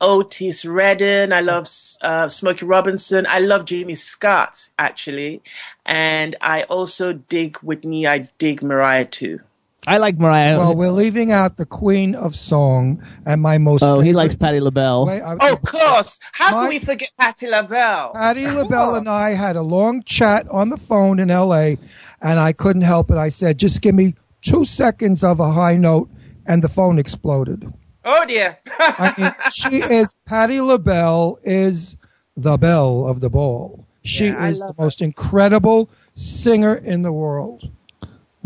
Otis 0.00 0.64
Redding. 0.64 1.32
I 1.32 1.40
love 1.40 1.68
uh, 2.02 2.28
Smokey 2.28 2.64
Robinson. 2.64 3.26
I 3.28 3.38
love 3.40 3.66
Jimmy 3.66 3.94
Scott 3.94 4.68
actually, 4.78 5.42
and 5.86 6.36
I 6.40 6.62
also 6.64 7.12
dig 7.12 7.58
Whitney. 7.58 8.06
I 8.06 8.24
dig 8.38 8.62
Mariah 8.62 9.04
too. 9.04 9.40
I 9.86 9.96
like 9.98 10.18
Mariah. 10.18 10.58
well, 10.58 10.74
we're 10.74 10.90
leaving 10.90 11.32
out 11.32 11.56
the 11.56 11.64
queen 11.64 12.14
of 12.14 12.36
song 12.36 13.02
and 13.24 13.40
my 13.40 13.56
most. 13.58 13.82
oh, 13.82 14.00
he 14.00 14.12
likes 14.12 14.34
Patti 14.34 14.60
LaBelle. 14.60 15.06
Wait, 15.06 15.22
I- 15.22 15.36
Oh, 15.40 15.52
of 15.54 15.62
course. 15.62 16.20
How 16.32 16.50
My- 16.54 16.60
can 16.62 16.68
we 16.68 16.78
forget 16.78 17.08
Patti 17.18 17.46
LaBelle? 17.48 18.12
Patti 18.12 18.44
Of 18.44 18.54
LaBelle 18.54 18.96
and. 18.96 19.08
I 19.08 19.30
had 19.34 19.56
a 19.56 19.62
long 19.62 20.02
chat 20.02 20.46
on 20.50 20.68
the 20.68 20.76
phone 20.76 21.18
in 21.18 21.30
L.A., 21.30 21.78
and 22.20 22.38
I 22.38 22.52
couldn't 22.52 22.82
help 22.82 23.10
it. 23.10 23.16
I 23.16 23.30
said, 23.30 23.58
"Just 23.58 23.80
give 23.80 23.94
me 23.94 24.14
two 24.42 24.64
seconds 24.66 25.24
of 25.24 25.40
a 25.40 25.52
high 25.52 25.76
note," 25.76 26.10
and 26.46 26.62
the 26.62 26.68
phone 26.68 26.98
exploded. 26.98 27.72
Oh 28.04 28.24
dear. 28.26 28.58
I 28.78 29.14
mean, 29.16 29.34
she 29.52 29.76
is 29.82 30.14
Patti 30.26 30.60
LaBelle 30.60 31.38
is 31.42 31.96
the 32.36 32.56
belle 32.58 33.06
of 33.06 33.20
the 33.20 33.30
ball. 33.30 33.86
She 34.02 34.26
Yeah, 34.26 34.46
is 34.48 34.60
the 34.60 34.66
her. 34.68 34.74
most 34.78 35.00
incredible 35.02 35.90
singer 36.14 36.74
in 36.74 37.02
the 37.02 37.12
world. 37.12 37.70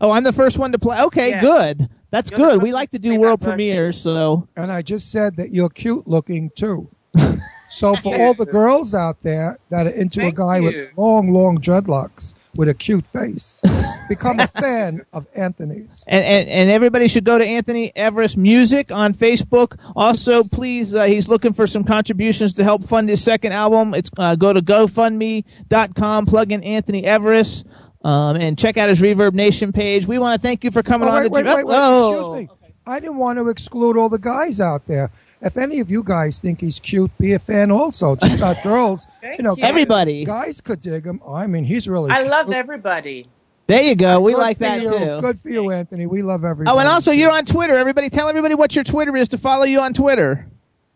Oh, 0.00 0.10
I'm 0.10 0.24
the 0.24 0.32
first 0.32 0.58
one 0.58 0.72
to 0.72 0.78
play. 0.78 1.00
Okay, 1.02 1.30
Yeah. 1.30 1.40
good. 1.40 1.88
That's 2.10 2.30
You're 2.30 2.38
good. 2.38 2.62
We 2.62 2.72
like 2.72 2.90
to 2.90 2.98
do 2.98 3.16
world 3.16 3.40
premieres, 3.40 4.00
so. 4.00 4.48
And 4.56 4.72
I 4.72 4.82
just 4.82 5.12
said 5.12 5.36
that 5.36 5.52
you're 5.52 5.68
cute 5.68 6.08
looking 6.08 6.50
too. 6.56 6.88
so 7.70 7.94
for 7.96 8.20
all 8.20 8.34
the 8.34 8.46
girls 8.46 8.94
out 8.94 9.22
there 9.22 9.58
that 9.68 9.86
are 9.86 9.90
into 9.90 10.26
a 10.26 10.32
guy 10.32 10.56
you. 10.56 10.64
with 10.64 10.90
long, 10.96 11.32
long 11.32 11.58
dreadlocks 11.58 12.34
with 12.56 12.68
a 12.68 12.74
cute 12.74 13.06
face, 13.06 13.62
become 14.08 14.40
a 14.40 14.48
fan 14.48 15.02
of 15.12 15.28
Anthony's. 15.36 16.02
And, 16.08 16.24
and, 16.24 16.48
and 16.48 16.70
everybody 16.70 17.06
should 17.06 17.24
go 17.24 17.38
to 17.38 17.44
Anthony 17.46 17.92
Everest 17.94 18.36
Music 18.36 18.90
on 18.90 19.14
Facebook. 19.14 19.78
Also, 19.94 20.42
please, 20.42 20.96
uh, 20.96 21.04
he's 21.04 21.28
looking 21.28 21.52
for 21.52 21.68
some 21.68 21.84
contributions 21.84 22.54
to 22.54 22.64
help 22.64 22.82
fund 22.82 23.08
his 23.08 23.22
second 23.22 23.52
album. 23.52 23.94
It's 23.94 24.10
uh, 24.18 24.34
go 24.34 24.52
to 24.52 24.60
GoFundMe.com, 24.60 26.26
plug 26.26 26.50
in 26.50 26.64
Anthony 26.64 27.04
Everest, 27.04 27.66
um, 28.02 28.36
and 28.36 28.58
check 28.58 28.76
out 28.76 28.88
his 28.88 29.00
Reverb 29.00 29.34
Nation 29.34 29.72
page. 29.72 30.06
We 30.06 30.18
want 30.18 30.38
to 30.40 30.42
thank 30.42 30.64
you 30.64 30.70
for 30.70 30.82
coming 30.82 31.08
Oh, 31.08 31.12
on 31.12 31.22
the 31.24 31.30
wait, 31.30 31.44
wait, 31.44 31.56
wait, 31.56 31.66
Whoa. 31.66 32.34
excuse 32.36 32.50
me. 32.50 32.56
I 32.86 32.98
didn't 32.98 33.18
want 33.18 33.38
to 33.38 33.48
exclude 33.48 33.96
all 33.96 34.08
the 34.08 34.18
guys 34.18 34.60
out 34.60 34.86
there. 34.86 35.10
If 35.42 35.56
any 35.56 35.80
of 35.80 35.90
you 35.90 36.02
guys 36.02 36.40
think 36.40 36.60
he's 36.60 36.80
cute, 36.80 37.10
be 37.18 37.34
a 37.34 37.38
fan 37.38 37.70
also. 37.70 38.16
Just 38.16 38.40
not 38.40 38.56
girls. 38.64 39.06
Thank 39.20 39.38
you 39.38 39.44
know, 39.44 39.54
you. 39.56 39.62
Everybody. 39.62 40.24
guys 40.24 40.60
could 40.60 40.80
dig 40.80 41.04
him. 41.04 41.20
I 41.28 41.46
mean, 41.46 41.64
he's 41.64 41.86
really. 41.88 42.10
I 42.10 42.22
love 42.22 42.50
everybody. 42.52 43.28
There 43.66 43.82
you 43.82 43.94
go. 43.94 44.20
We 44.20 44.32
Good 44.32 44.38
like 44.40 44.58
that 44.58 44.82
you. 44.82 44.88
too. 44.98 45.20
Good 45.20 45.38
for 45.38 45.50
you, 45.50 45.70
Anthony. 45.70 46.06
We 46.06 46.22
love 46.22 46.44
everybody. 46.44 46.74
Oh, 46.74 46.80
and 46.80 46.88
also 46.88 47.12
you're 47.12 47.30
on 47.30 47.44
Twitter. 47.44 47.76
Everybody, 47.76 48.08
tell 48.10 48.28
everybody 48.28 48.54
what 48.56 48.74
your 48.74 48.82
Twitter 48.82 49.16
is 49.16 49.28
to 49.28 49.38
follow 49.38 49.64
you 49.64 49.78
on 49.78 49.92
Twitter. 49.92 50.48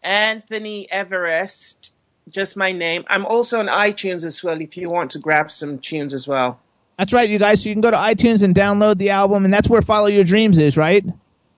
Anthony 0.03 0.90
Everest, 0.90 1.93
just 2.29 2.57
my 2.57 2.73
name. 2.73 3.05
I'm 3.09 3.25
also 3.27 3.61
on 3.61 3.69
iTunes 3.69 4.25
as 4.25 4.43
well 4.43 4.61
if 4.61 4.77
you 4.77 4.90
want 4.90 5.11
to 5.12 5.19
grab 5.19 5.53
some 5.53 5.79
tunes 5.79 6.12
as 6.12 6.27
well. 6.27 6.59
That's 6.98 7.12
right, 7.12 7.28
you 7.28 7.38
guys. 7.38 7.62
So 7.62 7.68
you 7.68 7.74
can 7.74 7.80
go 7.83 7.90
to 7.90 7.96
iTunes 7.96 8.42
and 8.42 8.54
download 8.54 8.98
the 8.98 9.11
album, 9.11 9.44
and 9.44 9.52
that's 9.52 9.68
where 9.68 9.83
Follow 9.83 10.07
Your 10.07 10.24
Dreams 10.24 10.59
is, 10.59 10.76
right? 10.76 11.04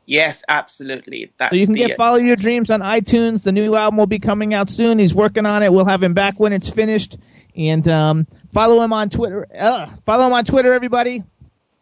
Yes, 0.07 0.45
absolutely. 0.49 1.33
That's 1.37 1.51
So 1.51 1.57
you 1.57 1.67
can 1.67 1.75
get 1.75 1.97
Follow 1.97 2.17
Your 2.17 2.37
Dreams 2.37 2.71
on 2.71 2.81
iTunes. 2.81 3.43
The 3.43 3.53
new 3.53 3.75
album 3.75 3.99
will 3.99 4.07
be 4.07 4.21
coming 4.21 4.55
out 4.55 4.71
soon. 4.71 4.99
He's 4.99 5.15
working 5.15 5.45
on 5.45 5.63
it. 5.63 5.73
We'll 5.73 5.85
have 5.85 6.03
him 6.03 6.15
back 6.15 6.39
when 6.39 6.53
it's 6.53 6.71
finished. 6.71 7.19
And 7.57 7.87
um, 7.89 8.27
follow 8.53 8.83
him 8.83 8.93
on 8.93 9.11
Twitter. 9.11 9.47
Ugh. 9.59 9.91
follow 10.05 10.27
him 10.27 10.33
on 10.33 10.45
Twitter, 10.45 10.73
everybody. 10.73 11.25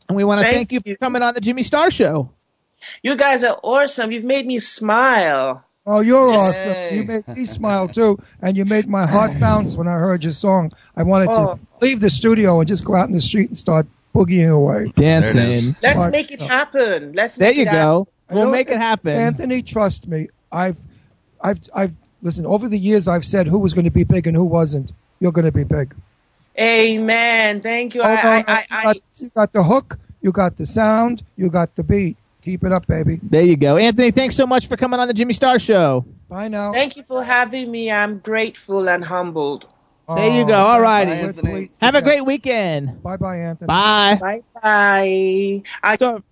And 0.09 0.17
we 0.17 0.25
want 0.25 0.41
to 0.41 0.45
Thank 0.45 0.57
thank 0.57 0.73
you 0.73 0.81
for 0.81 0.97
coming 0.97 1.23
on 1.23 1.35
the 1.35 1.41
Jimmy 1.41 1.63
Star 1.63 1.91
Show. 1.91 2.31
You 3.03 3.17
guys 3.17 3.45
are 3.45 3.59
awesome. 3.63 4.13
You've 4.13 4.25
made 4.25 4.47
me 4.47 4.59
smile. 4.59 5.65
Oh, 5.87 6.01
you're 6.01 6.29
Yay. 6.31 6.37
awesome. 6.37 6.97
You 6.97 7.05
made 7.05 7.29
me 7.29 7.45
smile 7.45 7.89
too, 7.89 8.19
and 8.41 8.57
you 8.57 8.65
made 8.65 8.89
my 8.89 9.07
heart 9.07 9.39
bounce 9.39 9.77
when 9.77 9.87
I 9.87 9.93
heard 9.99 10.25
your 10.25 10.33
song. 10.33 10.73
I 10.97 11.03
wanted 11.03 11.29
Oh. 11.31 11.55
to 11.57 11.61
leave 11.85 12.01
the 12.01 12.09
studio 12.11 12.59
and 12.61 12.67
just 12.69 12.85
go 12.85 12.95
out 12.95 13.07
in 13.09 13.13
the 13.13 13.21
street 13.21 13.49
and 13.49 13.59
start 13.59 13.87
boogieing 14.15 14.51
away. 14.51 14.93
Dancing. 14.97 15.77
Let's 15.83 15.99
Right. 15.99 16.13
make 16.13 16.31
it 16.33 16.41
happen. 16.41 17.13
Let's 17.15 17.37
There 17.37 17.49
make 17.51 17.57
you 17.57 17.63
it 17.63 17.69
happen. 17.69 17.83
go. 17.83 18.09
I 18.31 18.35
We'll 18.35 18.51
make 18.51 18.71
it 18.71 18.79
happen. 18.79 19.13
Anthony, 19.13 19.61
trust 19.61 20.09
me. 20.09 20.29
I've, 20.51 20.79
I've, 21.43 21.61
I've 21.75 21.93
listen. 22.23 22.47
Over 22.47 22.69
the 22.69 22.79
years, 22.79 23.07
I've 23.07 23.25
said 23.25 23.49
who 23.49 23.59
was 23.59 23.75
going 23.75 23.85
to 23.85 23.91
be 23.91 24.05
big 24.05 24.27
and 24.27 24.35
who 24.35 24.45
wasn't. 24.45 24.93
You're 25.21 25.33
going 25.33 25.45
to 25.45 25.53
be 25.53 25.65
big. 25.65 25.95
Amen. 26.59 27.61
Thank 27.61 27.95
you. 27.95 28.01
Oh, 28.03 28.05
I, 28.07 28.15
no, 28.23 28.29
I, 28.31 28.39
you, 28.39 28.45
I, 28.49 28.65
I, 28.71 28.83
got, 28.85 28.97
you 29.21 29.29
got 29.35 29.53
the 29.53 29.63
hook. 29.65 29.99
You 30.23 30.33
got 30.33 30.57
the 30.57 30.65
sound. 30.65 31.23
You 31.37 31.51
got 31.51 31.75
the 31.75 31.83
beat. 31.83 32.17
Keep 32.45 32.65
it 32.65 32.73
up, 32.73 32.87
baby. 32.87 33.19
There 33.23 33.43
you 33.43 33.57
go. 33.57 33.79
Anthony, 33.79 34.11
thanks 34.11 34.37
so 34.37 34.47
much 34.47 34.69
for 34.69 34.77
coming 34.77 35.01
on 35.01 35.09
the 35.09 35.15
Jimmy 35.15 35.33
Star 35.33 35.59
Show. 35.59 36.05
Bye 36.29 36.49
now. 36.49 36.73
thank 36.73 36.95
you 36.97 37.03
for 37.03 37.25
having 37.25 37.71
me. 37.71 37.91
I'm 37.91 38.19
grateful 38.19 38.87
and 38.87 39.03
humbled. 39.03 39.67
There 40.07 40.29
you 40.29 40.45
go. 40.45 40.53
Oh, 40.53 40.67
All 40.67 40.81
righty. 40.83 41.33
Bye, 41.41 41.71
Have 41.81 41.95
a 41.95 42.03
great 42.03 42.27
weekend. 42.27 43.03
Bye, 43.03 43.17
bye, 43.17 43.39
Anthony. 43.39 43.67
Bye. 43.69 44.19
Bye 44.21 44.43
bye. 44.63 45.63
I 45.83 45.97
So, 45.97 46.23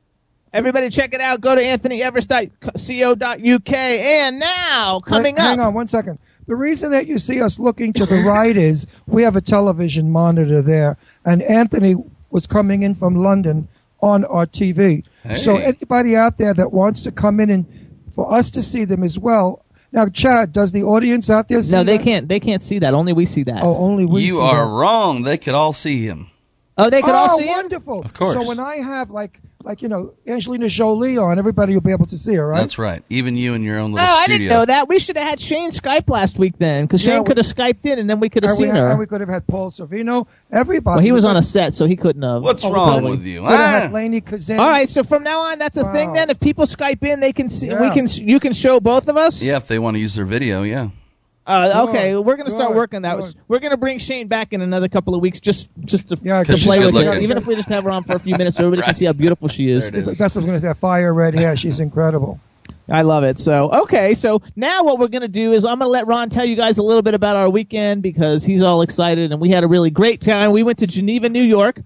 everybody 0.52 0.90
check 0.90 1.14
it 1.14 1.22
out. 1.22 1.40
Go 1.40 1.54
to 1.54 1.62
anthonyeverest.co.uk. 1.62 3.72
And 3.72 4.38
now, 4.38 5.00
coming 5.00 5.36
Wait, 5.36 5.40
Hang 5.42 5.60
up. 5.60 5.68
on 5.68 5.74
one 5.74 5.88
second. 5.88 6.18
The 6.46 6.56
reason 6.56 6.90
that 6.90 7.06
you 7.06 7.18
see 7.18 7.40
us 7.40 7.58
looking 7.58 7.94
to 7.94 8.04
the 8.04 8.16
right 8.26 8.54
is 8.54 8.86
we 9.06 9.22
have 9.22 9.36
a 9.36 9.40
television 9.40 10.10
monitor 10.10 10.60
there, 10.60 10.98
and 11.24 11.40
Anthony 11.40 11.94
was 12.28 12.46
coming 12.46 12.82
in 12.82 12.94
from 12.94 13.16
London 13.16 13.68
on 14.02 14.24
our 14.26 14.46
TV. 14.46 15.04
So 15.36 15.56
anybody 15.56 16.16
out 16.16 16.36
there 16.36 16.52
that 16.52 16.72
wants 16.72 17.02
to 17.02 17.12
come 17.12 17.40
in 17.40 17.48
and 17.50 17.66
for 18.14 18.34
us 18.34 18.50
to 18.50 18.62
see 18.62 18.84
them 18.84 19.02
as 19.02 19.18
well. 19.18 19.64
Now, 19.92 20.08
Chad, 20.08 20.52
does 20.52 20.72
the 20.72 20.82
audience 20.84 21.30
out 21.30 21.48
there 21.48 21.62
see 21.62 21.72
No, 21.72 21.84
they 21.84 21.98
that? 21.98 22.04
can't. 22.04 22.28
They 22.28 22.40
can't 22.40 22.62
see 22.62 22.78
that. 22.80 22.94
Only 22.94 23.12
we 23.12 23.26
see 23.26 23.42
that. 23.44 23.62
Oh, 23.62 23.76
only 23.76 24.04
we 24.04 24.22
you 24.24 24.36
see 24.36 24.40
are 24.42 24.64
that. 24.64 24.70
wrong. 24.70 25.22
They 25.22 25.36
could 25.38 25.54
all 25.54 25.72
see 25.72 26.04
him. 26.06 26.28
Oh, 26.78 26.88
they 26.88 27.02
could 27.02 27.14
oh, 27.14 27.18
all 27.18 27.38
see 27.38 27.44
it. 27.44 27.48
wonderful! 27.48 28.00
Of 28.02 28.14
course. 28.14 28.32
So 28.32 28.42
when 28.46 28.58
I 28.58 28.76
have 28.76 29.10
like, 29.10 29.40
like 29.64 29.82
you 29.82 29.88
know, 29.88 30.14
Angelina 30.26 30.68
Jolie 30.68 31.18
on, 31.18 31.38
everybody 31.38 31.74
will 31.74 31.80
be 31.80 31.90
able 31.92 32.06
to 32.06 32.16
see 32.16 32.34
her, 32.34 32.46
right? 32.48 32.58
That's 32.60 32.78
right. 32.78 33.02
Even 33.10 33.36
you 33.36 33.54
in 33.54 33.62
your 33.62 33.78
own 33.78 33.92
Oh, 33.92 33.94
little 33.94 34.08
I 34.08 34.26
didn't 34.26 34.48
know 34.48 34.64
that. 34.64 34.88
We 34.88 34.98
should 34.98 35.16
have 35.16 35.28
had 35.28 35.40
Shane 35.40 35.70
Skype 35.70 36.08
last 36.10 36.38
week 36.38 36.54
then, 36.58 36.84
because 36.84 37.00
Shane 37.02 37.20
we- 37.20 37.24
could 37.26 37.36
have 37.36 37.46
Skyped 37.46 37.84
in, 37.84 37.98
and 37.98 38.08
then 38.08 38.20
we 38.20 38.28
could 38.28 38.42
have 38.42 38.50
And 38.50 38.58
we, 38.60 38.66
seen 38.66 38.74
had- 38.74 38.80
her. 38.82 38.90
and 38.90 38.98
we 38.98 39.06
could 39.06 39.20
have 39.20 39.28
had 39.30 39.46
Paul 39.46 39.70
Sorvino. 39.70 40.26
Everybody. 40.50 40.94
well, 40.96 41.04
he 41.04 41.12
was 41.12 41.24
could- 41.24 41.30
on 41.30 41.36
a 41.36 41.42
set, 41.42 41.74
so 41.74 41.86
he 41.86 41.96
couldn't 41.96 42.22
have. 42.22 42.42
What's 42.42 42.64
Oh, 42.64 42.72
wrong 42.72 43.04
we 43.04 43.10
with 43.10 43.24
you? 43.24 43.40
Could 43.42 43.50
have 43.50 43.60
Ah. 43.60 43.80
had 43.82 43.92
Lainie 43.92 44.20
Kazan. 44.24 44.58
All 44.58 44.68
right, 44.68 44.88
so 44.88 45.02
from 45.02 45.22
now 45.22 45.40
on, 45.40 45.58
that's 45.58 45.76
a 45.76 45.90
thing. 45.92 46.12
Then, 46.12 46.30
if 46.30 46.40
people 46.40 46.66
Skype 46.66 47.02
in, 47.04 47.20
they 47.20 47.32
can 47.32 47.48
see. 47.48 47.68
We 47.68 47.90
can. 47.90 48.08
You 48.08 48.40
can 48.40 48.52
show 48.52 48.80
both 48.80 49.08
of 49.08 49.16
us. 49.16 49.42
Yeah, 49.42 49.56
if 49.56 49.66
they 49.68 49.78
want 49.78 49.94
to 49.96 49.98
use 50.00 50.14
their 50.14 50.24
video, 50.26 50.62
yeah. 50.62 50.88
Uh, 51.44 51.86
Good, 51.86 51.90
okay, 51.90 52.14
we're 52.16 52.36
gonna 52.36 52.50
start 52.50 52.68
good, 52.68 52.76
working 52.76 53.02
that. 53.02 53.18
good. 53.18 53.34
We're 53.48 53.58
gonna 53.58 53.76
bring 53.76 53.98
Shane 53.98 54.28
back 54.28 54.52
in 54.52 54.60
another 54.62 54.88
couple 54.88 55.14
of 55.16 55.20
weeks, 55.20 55.40
just 55.40 55.70
just 55.84 56.08
to, 56.10 56.18
Yeah, 56.22 56.44
to 56.44 56.52
'cause 56.52 56.62
play 56.62 56.78
with 56.78 56.92
good 56.92 57.06
her. 57.06 57.20
Even 57.20 57.36
if 57.36 57.46
we 57.48 57.56
just 57.56 57.68
have 57.68 57.82
her 57.84 57.90
on 57.90 58.04
for 58.04 58.14
a 58.14 58.18
few 58.20 58.36
minutes, 58.36 58.56
so 58.58 58.66
everybody 58.66 58.86
can 58.86 58.94
see 58.94 59.06
how 59.06 59.12
beautiful 59.12 59.48
she 59.48 59.68
is. 59.68 59.90
There 59.90 60.00
it 60.00 60.08
is. 60.08 60.18
That's 60.18 60.36
what 60.36 60.42
I 60.42 60.44
was 60.44 60.46
going 60.50 60.60
to 60.60 60.74
say. 60.74 60.78
Fire 60.80 61.12
red 61.12 61.34
hair. 61.34 61.56
She's 61.56 61.80
incredible. 61.80 62.38
I 62.88 63.02
love 63.02 63.24
it. 63.24 63.38
So, 63.40 63.70
okay. 63.82 64.14
So 64.14 64.40
now 64.54 64.84
what 64.84 64.98
we're 65.00 65.08
going 65.08 65.22
to 65.22 65.28
do 65.28 65.52
is 65.52 65.64
I'm 65.64 65.78
going 65.78 65.88
to 65.88 65.92
let 65.92 66.06
Ron 66.06 66.28
tell 66.30 66.44
you 66.44 66.54
guys 66.56 66.78
a 66.78 66.82
little 66.82 67.02
bit 67.02 67.14
about 67.14 67.34
our 67.36 67.48
weekend 67.50 68.02
because 68.02 68.44
he's 68.44 68.60
all 68.62 68.82
excited 68.82 69.32
and 69.32 69.40
we 69.40 69.50
had 69.50 69.64
a 69.64 69.68
really 69.68 69.90
great 69.90 70.20
time. 70.20 70.52
We 70.52 70.62
went 70.62 70.78
to 70.78 70.86
Geneva, 70.86 71.28
New 71.28 71.42
York. 71.42 71.80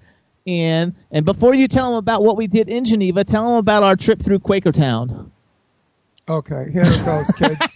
And, 0.47 0.95
and 1.11 1.25
before 1.25 1.55
you 1.55 1.67
tell 1.69 1.91
him 1.93 1.97
about 1.97 2.23
what 2.23 2.37
we 2.37 2.47
did 2.47 2.69
in 2.69 2.85
Geneva, 2.85 3.25
tell 3.25 3.49
him 3.51 3.57
about 3.57 3.83
our 3.83 3.97
trip 3.97 4.21
through 4.21 4.41
Quakertown. 4.41 5.31
Okay, 6.29 6.71
here 6.73 6.83
it 6.85 7.05
goes, 7.05 7.31
kids. 7.37 7.76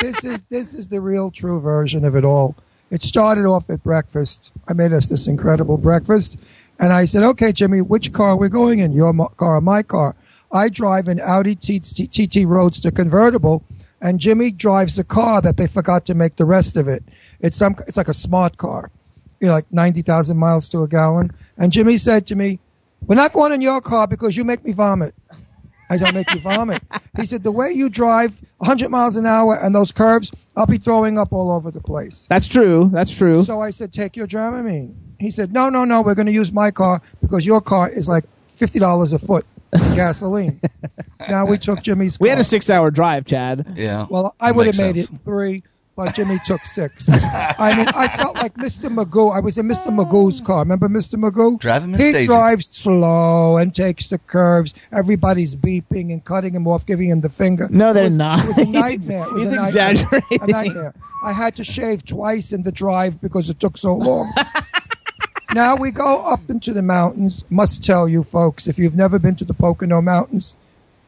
This 0.00 0.24
is 0.24 0.44
this 0.44 0.74
is 0.74 0.88
the 0.88 1.00
real 1.00 1.30
true 1.30 1.60
version 1.60 2.04
of 2.04 2.16
it 2.16 2.24
all. 2.24 2.56
It 2.90 3.02
started 3.02 3.46
off 3.46 3.70
at 3.70 3.82
breakfast. 3.82 4.52
I 4.68 4.72
made 4.72 4.92
us 4.92 5.06
this 5.06 5.26
incredible 5.26 5.78
breakfast, 5.78 6.36
and 6.78 6.92
I 6.92 7.04
said, 7.04 7.22
"Okay, 7.22 7.52
Jimmy, 7.52 7.80
which 7.80 8.12
car 8.12 8.36
we're 8.36 8.46
we 8.46 8.48
going 8.50 8.78
in? 8.80 8.92
Your 8.92 9.12
car 9.36 9.56
or 9.56 9.60
my 9.60 9.82
car?" 9.82 10.14
I 10.52 10.68
drive 10.68 11.08
an 11.08 11.20
Audi 11.20 11.56
TT, 11.56 12.44
Roadster 12.46 12.90
convertible, 12.92 13.64
and 14.00 14.20
Jimmy 14.20 14.52
drives 14.52 14.98
a 14.98 15.04
car 15.04 15.40
that 15.40 15.56
they 15.56 15.66
forgot 15.66 16.04
to 16.06 16.14
make 16.14 16.36
the 16.36 16.44
rest 16.44 16.76
of 16.76 16.86
it. 16.86 17.02
It's 17.40 17.56
some. 17.56 17.76
It's 17.86 17.96
like 17.96 18.08
a 18.08 18.14
smart 18.14 18.56
car, 18.56 18.90
you 19.40 19.48
know, 19.48 19.54
like 19.54 19.72
ninety 19.72 20.02
thousand 20.02 20.36
miles 20.36 20.68
to 20.68 20.82
a 20.82 20.88
gallon. 20.88 21.32
And 21.56 21.72
Jimmy 21.72 21.96
said 21.96 22.26
to 22.26 22.36
me, 22.36 22.60
"We're 23.06 23.16
not 23.16 23.32
going 23.32 23.52
in 23.52 23.60
your 23.60 23.80
car 23.80 24.06
because 24.06 24.36
you 24.36 24.44
make 24.44 24.64
me 24.64 24.72
vomit." 24.72 25.14
I 25.94 25.96
said, 25.98 26.08
I'll 26.08 26.14
make 26.14 26.32
you 26.32 26.40
vomit. 26.40 26.82
He 27.16 27.26
said, 27.26 27.42
the 27.44 27.52
way 27.52 27.70
you 27.70 27.88
drive 27.88 28.40
100 28.58 28.88
miles 28.90 29.16
an 29.16 29.26
hour 29.26 29.54
and 29.60 29.74
those 29.74 29.92
curves, 29.92 30.32
I'll 30.56 30.66
be 30.66 30.78
throwing 30.78 31.18
up 31.18 31.32
all 31.32 31.50
over 31.50 31.70
the 31.70 31.80
place. 31.80 32.26
That's 32.28 32.46
true. 32.46 32.90
That's 32.92 33.10
true. 33.14 33.44
So 33.44 33.60
I 33.60 33.70
said, 33.70 33.92
take 33.92 34.16
your 34.16 34.26
Dramamine. 34.26 34.94
He 35.20 35.30
said, 35.30 35.52
no, 35.52 35.68
no, 35.68 35.84
no, 35.84 36.02
we're 36.02 36.14
going 36.14 36.26
to 36.26 36.32
use 36.32 36.52
my 36.52 36.70
car 36.70 37.00
because 37.22 37.46
your 37.46 37.60
car 37.60 37.88
is 37.88 38.08
like 38.08 38.24
$50 38.48 39.14
a 39.14 39.18
foot 39.18 39.46
gasoline. 39.94 40.60
now 41.28 41.44
we 41.46 41.58
took 41.58 41.82
Jimmy's 41.82 42.16
car. 42.18 42.24
we 42.24 42.28
had 42.28 42.38
a 42.38 42.44
six 42.44 42.68
hour 42.70 42.90
drive, 42.90 43.24
Chad. 43.24 43.74
Yeah. 43.76 44.06
Well, 44.08 44.34
I 44.40 44.50
would 44.52 44.66
have 44.66 44.78
made 44.78 44.96
sense. 44.96 45.08
it 45.08 45.10
in 45.10 45.16
three, 45.18 45.62
but 45.96 46.14
Jimmy 46.14 46.38
took 46.44 46.64
six. 46.64 47.08
I 47.10 47.74
mean, 47.76 47.88
I 47.88 48.08
felt 48.16 48.36
like 48.36 48.54
Mr. 48.54 48.92
Magoo. 48.92 49.34
I 49.34 49.40
was 49.40 49.58
in 49.58 49.66
Mr. 49.68 49.86
Magoo's 49.94 50.40
car. 50.40 50.60
Remember 50.60 50.88
Mr. 50.88 51.14
Magoo? 51.14 51.58
Driving 51.58 51.92
Miss 51.92 52.00
He 52.04 52.12
Daisy. 52.12 52.26
drives 52.26 52.66
slow 52.66 53.56
and 53.56 53.74
takes 53.74 54.08
the 54.08 54.18
curves. 54.18 54.74
Everybody's 54.92 55.54
beeping 55.56 56.12
and 56.12 56.24
cutting 56.24 56.54
him 56.54 56.66
off, 56.66 56.84
giving 56.86 57.08
him 57.10 57.20
the 57.20 57.28
finger. 57.28 57.68
No, 57.70 57.92
they're 57.92 58.04
It 58.04 58.06
was- 58.08 58.16
not. 58.16 58.40
It 58.40 58.46
was 58.46 58.58
a 58.58 58.64
nightmare. 58.70 59.24
It 59.28 59.32
was 59.32 59.42
he's 59.44 59.52
a 59.52 59.56
nightmare. 59.56 59.68
exaggerating. 59.68 60.42
A 60.42 60.46
nightmare. 60.46 60.94
I 61.24 61.32
had 61.32 61.56
to 61.56 61.64
shave 61.64 62.04
twice 62.04 62.52
in 62.52 62.64
the 62.64 62.72
drive 62.72 63.20
because 63.20 63.48
it 63.48 63.58
took 63.60 63.76
so 63.78 63.94
long. 63.94 64.32
now 65.54 65.76
we 65.76 65.90
go 65.90 66.24
up 66.26 66.50
into 66.50 66.72
the 66.72 66.82
mountains. 66.82 67.44
Must 67.50 67.82
tell 67.84 68.08
you, 68.08 68.22
folks, 68.24 68.66
if 68.66 68.78
you've 68.78 68.94
never 68.96 69.18
been 69.18 69.36
to 69.36 69.44
the 69.44 69.54
Pocono 69.54 70.02
Mountains, 70.02 70.56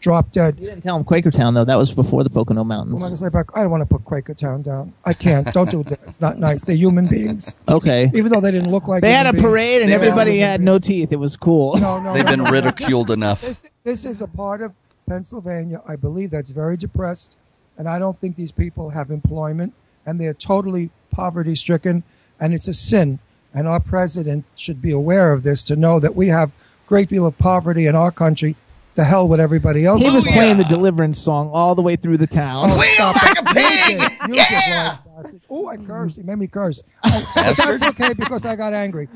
drop 0.00 0.30
dead. 0.32 0.58
You 0.60 0.66
didn't 0.66 0.82
tell 0.82 0.96
him 0.96 1.04
Quakertown, 1.04 1.54
though. 1.54 1.64
That 1.64 1.76
was 1.76 1.92
before 1.92 2.22
the 2.24 2.30
Pocono 2.30 2.60
What 2.62 2.66
am 2.66 2.72
I 2.72 2.76
Mountains. 2.76 3.02
gonna 3.02 3.16
say 3.16 3.26
about? 3.26 3.46
I 3.54 3.62
don't 3.62 3.70
want 3.70 3.82
to 3.82 3.98
put 3.98 4.04
Quakertown 4.04 4.62
down. 4.62 4.92
I 5.04 5.12
can't. 5.14 5.52
Don't 5.52 5.70
do 5.70 5.82
that. 5.84 6.00
It's 6.06 6.20
not 6.20 6.38
nice. 6.38 6.64
They're 6.64 6.76
human 6.76 7.06
beings, 7.06 7.56
Okay. 7.68 8.10
even 8.14 8.30
though 8.32 8.40
they 8.40 8.50
didn't 8.50 8.70
look 8.70 8.88
like. 8.88 9.00
They 9.02 9.12
had 9.12 9.26
a 9.26 9.30
human 9.30 9.42
beings. 9.42 9.50
parade 9.52 9.82
and 9.82 9.90
everybody 9.92 10.38
had 10.38 10.60
no 10.60 10.78
teeth. 10.78 11.12
It 11.12 11.16
was 11.18 11.36
cool. 11.36 11.76
No, 11.76 12.00
no, 12.02 12.12
They've 12.14 12.24
no, 12.24 12.30
been 12.30 12.44
no. 12.44 12.50
ridiculed 12.50 13.10
enough. 13.10 13.42
This, 13.42 13.64
this 13.84 14.04
is 14.04 14.20
a 14.20 14.26
part 14.28 14.60
of 14.60 14.72
Pennsylvania, 15.08 15.82
I 15.86 15.96
believe, 15.96 16.30
that's 16.30 16.50
very 16.50 16.76
depressed, 16.76 17.36
and 17.78 17.88
I 17.88 17.98
don't 17.98 18.18
think 18.18 18.36
these 18.36 18.52
people 18.52 18.90
have 18.90 19.10
employment, 19.10 19.72
and 20.04 20.20
they're 20.20 20.34
totally 20.34 20.90
poverty 21.12 21.54
stricken, 21.54 22.02
and 22.40 22.52
it's 22.52 22.66
a 22.68 22.74
sin. 22.74 23.18
And 23.54 23.66
our 23.68 23.80
president 23.80 24.44
should 24.56 24.82
be 24.82 24.90
aware 24.90 25.32
of 25.32 25.42
this 25.44 25.62
to 25.64 25.76
know 25.76 25.98
that 26.00 26.14
we 26.16 26.28
have 26.28 26.50
a 26.50 26.88
great 26.88 27.08
deal 27.08 27.24
of 27.24 27.38
poverty 27.38 27.86
in 27.86 27.94
our 27.94 28.10
country. 28.10 28.56
The 28.96 29.04
hell 29.04 29.28
with 29.28 29.40
everybody 29.40 29.84
else. 29.84 30.00
He 30.00 30.08
was 30.08 30.24
Oh, 30.26 30.30
playing 30.30 30.56
yeah. 30.56 30.62
the 30.62 30.68
Deliverance 30.68 31.18
song 31.18 31.50
all 31.52 31.74
the 31.74 31.82
way 31.82 31.96
through 31.96 32.16
the 32.16 32.26
town. 32.26 32.56
Oh, 32.60 32.76
Squeal 32.80 33.12
stop 33.12 33.22
like 33.22 33.32
it. 33.32 33.38
a 33.38 33.44
pig! 33.54 34.00
You 34.28 34.34
did. 34.36 34.36
You 34.36 34.36
did, 34.36 34.48
blind 34.48 34.98
bastard. 35.16 35.40
Oh, 35.50 35.68
I 35.68 35.76
mm-hmm. 35.76 35.86
cursed. 35.86 36.16
He 36.16 36.22
made 36.22 36.38
me 36.38 36.46
curse. 36.46 36.82
Oh, 37.04 37.32
but 37.34 37.56
that's 37.56 37.82
okay 37.82 38.12
because 38.14 38.44
I 38.46 38.56
got 38.56 38.72
angry. 38.72 39.08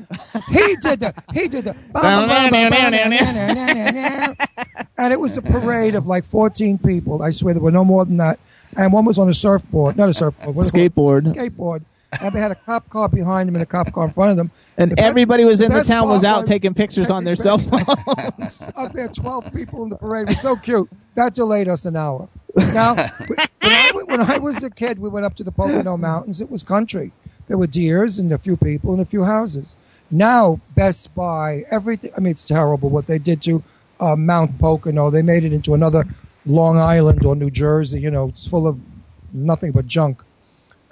He 0.49 0.75
did 0.77 0.99
that. 1.01 1.23
He 1.33 1.47
did 1.47 1.65
that. 1.65 1.75
And 4.97 5.13
it 5.13 5.19
was 5.19 5.35
a 5.37 5.41
parade 5.41 5.95
of 5.95 6.05
like 6.07 6.25
14 6.25 6.77
people. 6.77 7.21
I 7.23 7.31
swear 7.31 7.53
there 7.53 7.63
were 7.63 7.71
no 7.71 7.83
more 7.83 8.05
than 8.05 8.17
that. 8.17 8.39
And 8.77 8.93
one 8.93 9.05
was 9.05 9.17
on 9.17 9.27
a 9.29 9.33
surfboard, 9.33 9.97
not 9.97 10.09
a 10.09 10.13
surfboard, 10.13 10.55
what 10.55 10.71
do 10.71 10.81
you 10.81 10.89
call 10.89 11.17
it? 11.17 11.23
Skateboard. 11.25 11.33
Skateboard. 11.33 11.83
And 12.19 12.33
they 12.35 12.39
had 12.41 12.51
a 12.51 12.55
cop 12.55 12.89
car 12.89 13.07
behind 13.07 13.47
them 13.47 13.55
and 13.55 13.63
a 13.63 13.65
cop 13.65 13.93
car 13.93 14.05
in 14.05 14.11
front 14.11 14.31
of 14.31 14.37
them. 14.37 14.51
And 14.77 14.91
The 14.91 14.95
best- 14.95 15.07
everybody 15.07 15.45
was 15.45 15.61
in 15.61 15.71
the 15.71 15.77
best 15.79 15.89
town 15.89 16.09
was 16.09 16.23
out 16.25 16.45
taking 16.45 16.73
pictures 16.73 17.09
on 17.09 17.23
their 17.23 17.35
cell 17.35 17.57
phones. 17.57 18.61
up 18.75 18.91
there, 18.93 19.07
12 19.07 19.53
people 19.53 19.83
in 19.83 19.89
the 19.89 19.95
parade. 19.95 20.23
It 20.23 20.29
was 20.29 20.41
so 20.41 20.55
cute. 20.55 20.89
That 21.15 21.33
delayed 21.33 21.69
us 21.69 21.85
an 21.85 21.95
hour. 21.95 22.27
Now, 22.73 22.95
when 22.95 23.39
I, 23.71 23.91
when 24.05 24.21
I 24.21 24.37
was 24.39 24.61
a 24.63 24.69
kid, 24.69 24.99
we 24.99 25.07
went 25.07 25.25
up 25.25 25.35
to 25.35 25.43
the 25.43 25.51
Pocono 25.51 25.95
Mountains. 25.95 26.41
It 26.41 26.51
was 26.51 26.63
country. 26.63 27.13
There 27.47 27.57
were 27.57 27.67
deers 27.67 28.19
and 28.19 28.31
a 28.31 28.37
few 28.37 28.57
people 28.57 28.91
and 28.93 29.01
a 29.01 29.05
few 29.05 29.23
houses. 29.23 29.75
Now, 30.09 30.59
Best 30.75 31.15
Buy, 31.15 31.65
everything. 31.71 32.11
I 32.15 32.19
mean, 32.19 32.31
it's 32.31 32.43
terrible 32.43 32.89
what 32.89 33.07
they 33.07 33.19
did 33.19 33.41
to 33.43 33.63
uh, 34.01 34.15
Mount 34.17 34.59
Pocono. 34.59 35.09
They 35.09 35.21
made 35.21 35.45
it 35.45 35.53
into 35.53 35.73
another 35.73 36.05
Long 36.45 36.77
Island 36.77 37.23
or 37.25 37.35
New 37.35 37.49
Jersey. 37.51 38.01
You 38.01 38.11
know, 38.11 38.27
it's 38.29 38.47
full 38.47 38.67
of 38.67 38.81
nothing 39.31 39.71
but 39.71 39.87
junk. 39.87 40.23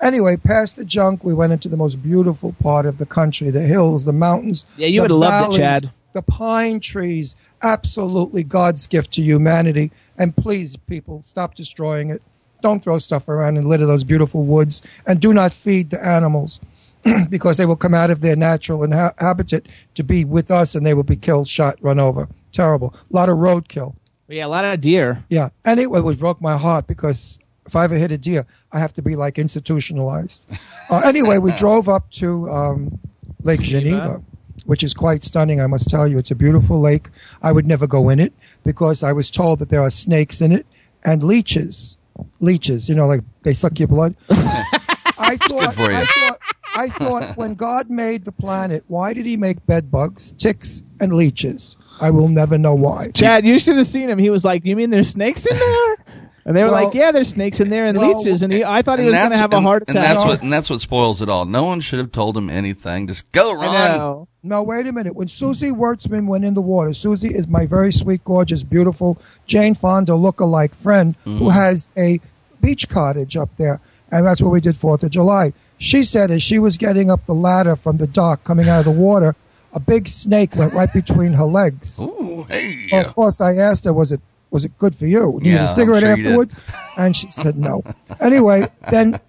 Anyway, 0.02 0.38
past 0.38 0.76
the 0.76 0.86
junk, 0.86 1.24
we 1.24 1.34
went 1.34 1.52
into 1.54 1.68
the 1.68 1.78
most 1.78 2.02
beautiful 2.02 2.54
part 2.62 2.86
of 2.86 2.97
the 2.97 3.06
country 3.06 3.50
the 3.50 3.62
hills, 3.62 4.06
the 4.06 4.14
mountains. 4.14 4.66
Yeah, 4.78 4.88
you 4.88 5.02
would've 5.02 5.18
loved 5.18 5.56
it, 5.56 5.58
Chad. 5.58 5.91
The 6.14 6.22
pine 6.22 6.80
trees, 6.80 7.36
absolutely 7.62 8.43
God's 8.43 8.88
gift 8.88 9.12
to 9.14 9.22
humanity. 9.22 9.91
And 10.18 10.36
please, 10.36 10.76
people, 10.76 11.22
stop 11.24 11.54
destroying 11.54 12.10
it. 12.10 12.22
Don't 12.62 12.84
throw 12.84 12.97
stuff 13.00 13.30
around 13.30 13.58
and 13.58 13.68
litter 13.68 13.86
those 13.86 14.04
beautiful 14.04 14.43
woods. 14.43 14.82
And 15.06 15.20
do 15.20 15.34
not 15.34 15.54
feed 15.54 15.91
the 15.91 16.04
animals 16.04 16.60
because 17.30 17.58
they 17.58 17.66
will 17.66 17.76
come 17.76 17.93
out 17.93 18.10
of 18.10 18.22
their 18.22 18.36
natural 18.36 18.80
inha- 18.80 19.14
habitat 19.20 19.68
to 19.95 20.04
be 20.04 20.26
with 20.26 20.50
us 20.50 20.76
and 20.76 20.86
they 20.86 20.93
will 20.93 21.04
be 21.04 21.16
killed, 21.16 21.47
shot, 21.47 21.78
run 21.82 22.00
over. 22.00 22.28
Terrible. 22.52 22.93
A 22.95 23.16
lot 23.16 23.30
of 23.30 23.38
roadkill. 23.38 23.95
yeah, 24.28 24.45
a 24.45 24.47
lot 24.47 24.66
of 24.66 24.82
deer. 24.82 25.24
Yeah. 25.30 25.50
And 25.64 25.80
it, 25.80 25.89
it 25.89 26.20
broke 26.20 26.41
my 26.41 26.58
heart 26.58 26.88
because 26.88 27.39
if 27.70 27.76
I 27.76 27.84
ever 27.84 27.97
hit 27.97 28.11
a 28.11 28.17
deer, 28.17 28.47
I 28.72 28.80
have 28.80 28.93
to 28.93 29.03
be 29.03 29.15
like 29.15 29.38
institutionalized. 29.38 30.47
Uh, 30.89 31.01
anyway, 31.05 31.38
we 31.38 31.51
drove 31.63 31.88
up 31.88 32.09
to 32.13 32.49
um, 32.49 32.99
Lake 33.43 33.61
Geneva. 33.61 34.24
which 34.65 34.84
is 34.84 34.95
quite 34.95 35.24
stunning. 35.24 35.61
I 35.61 35.67
must 35.67 35.88
tell 35.88 36.07
you, 36.07 36.17
it's 36.17 36.32
a 36.32 36.36
beautiful 36.36 36.82
lake. 36.82 37.09
I 37.43 37.51
would 37.51 37.67
never 37.67 37.86
go 37.86 38.09
in 38.09 38.20
it 38.20 38.34
because 38.63 39.03
I 39.03 39.13
was 39.13 39.30
told 39.30 39.59
that 39.59 39.70
there 39.70 39.84
are 39.84 39.91
snakes 39.91 40.41
in 40.41 40.51
it 40.51 40.65
and 41.05 41.22
leeches. 41.22 41.95
Leeches, 42.39 42.89
you 42.89 42.95
know, 42.95 43.05
like 43.05 43.22
they 43.43 43.53
suck 43.53 43.78
your 43.78 43.88
blood. 43.88 44.15
I 44.30 45.38
thought, 45.38 45.76
for 45.76 45.91
you. 45.91 45.97
I 45.97 46.05
thought, 46.05 46.39
I 46.76 46.89
thought 46.89 47.38
when 47.38 47.53
God 47.53 47.91
made 47.91 48.26
the 48.26 48.32
planet, 48.32 48.84
why 48.88 49.13
did 49.13 49.28
He 49.28 49.38
make 49.38 49.63
bed 49.67 49.91
bugs, 49.91 50.32
ticks, 50.32 50.82
and 50.99 51.13
leeches? 51.13 51.78
I 52.01 52.09
will 52.09 52.30
never 52.30 52.57
know 52.57 52.74
why. 52.74 53.11
Chad, 53.11 53.45
you 53.45 53.59
should 53.59 53.78
have 53.78 53.86
seen 53.86 54.09
him. 54.09 54.17
He 54.17 54.30
was 54.30 54.43
like, 54.43 54.65
"You 54.65 54.76
mean 54.76 54.89
there's 54.89 55.09
snakes 55.09 55.45
in 55.45 55.57
there?" 55.57 55.95
And 56.50 56.58
they 56.58 56.64
were 56.64 56.72
Well- 56.72 56.86
like, 56.86 56.95
"Yeah, 56.95 57.12
there's 57.12 57.30
snakes 57.30 57.60
in 57.60 57.70
there 57.70 57.86
and 57.86 57.95
Well, 57.95 58.18
leeches." 58.18 58.41
And 58.41 58.52
he, 58.52 58.64
I 58.64 58.82
thought 58.82 58.97
he 58.97 59.06
was 59.06 59.14
going 59.14 59.26
to 59.26 59.30
that's- 59.30 59.39
have 59.39 59.54
a 59.54 59.58
and- 59.58 59.66
heart 59.68 59.84
And 59.88 59.95
attack. 60.00 60.16
that's 60.16 60.26
what 60.26 60.41
and 60.41 60.52
that's 60.52 60.68
what 60.68 60.82
spoils 60.82 61.22
it 61.22 61.30
all. 61.30 61.45
No 61.45 61.64
one 61.64 61.80
should 61.80 62.00
have 62.00 62.12
told 62.12 62.36
him 62.36 62.50
anything. 62.50 63.06
Just 63.06 63.32
go, 63.32 63.52
I 63.62 63.97
Ron. 63.97 64.28
No, 64.41 64.64
wait 64.64 64.88
a 64.88 64.91
minute. 64.91 65.16
When 65.16 65.28
Susie 65.28 65.70
Wertzman 65.70 66.26
went 66.26 66.43
in 66.45 66.56
the 66.56 66.62
water, 66.62 66.93
Susie 66.95 67.36
is 67.36 67.47
my 67.47 67.68
very 67.68 67.93
sweet, 67.93 68.24
gorgeous, 68.24 68.64
beautiful 68.64 69.20
Jane 69.45 69.76
Fonda 69.76 70.16
look-alike 70.16 70.74
friend 70.74 71.16
who 71.24 71.32
mm-hmm. 71.32 71.50
has 71.50 71.89
a 71.95 72.20
beach 72.60 72.89
cottage 72.89 73.38
up 73.38 73.50
there, 73.58 73.80
and 74.12 74.26
that's 74.26 74.41
what 74.41 74.52
we 74.52 74.60
did 74.60 74.76
Fourth 74.76 75.04
of 75.04 75.12
July. 75.12 75.54
She 75.78 76.04
said 76.04 76.32
as 76.32 76.41
she 76.41 76.58
was 76.58 76.78
getting 76.78 77.12
up 77.12 77.28
the 77.28 77.36
ladder 77.36 77.76
from 77.76 77.97
the 77.97 78.08
dock, 78.08 78.43
coming 78.43 78.68
out 78.68 78.80
of 78.80 78.86
the 78.86 78.91
water, 78.91 79.36
a 79.72 79.80
big 79.80 80.08
snake 80.08 80.56
went 80.56 80.74
right 80.74 80.91
between 80.91 81.34
her 81.34 81.45
legs. 81.45 82.00
Ooh, 82.00 82.47
hey. 82.50 82.88
Well, 82.91 83.06
of 83.06 83.14
course, 83.14 83.39
I 83.39 83.56
asked 83.56 83.86
her, 83.86 83.93
"Was 83.93 84.12
it 84.12 84.22
was 84.52 84.66
it 84.66 84.78
good 84.78 84.95
for 84.95 85.06
you? 85.08 85.39
Did 85.39 85.45
you 85.47 85.52
Yeah, 85.54 85.58
get 85.60 85.66
a 85.66 85.70
I'm 85.70 85.76
cigarette 85.76 86.02
sure 86.04 86.12
afterwards?" 86.12 86.56
And 86.97 87.16
she 87.16 87.30
said 87.32 87.58
no. 87.58 87.84
anyway, 88.20 88.68
then 88.89 89.20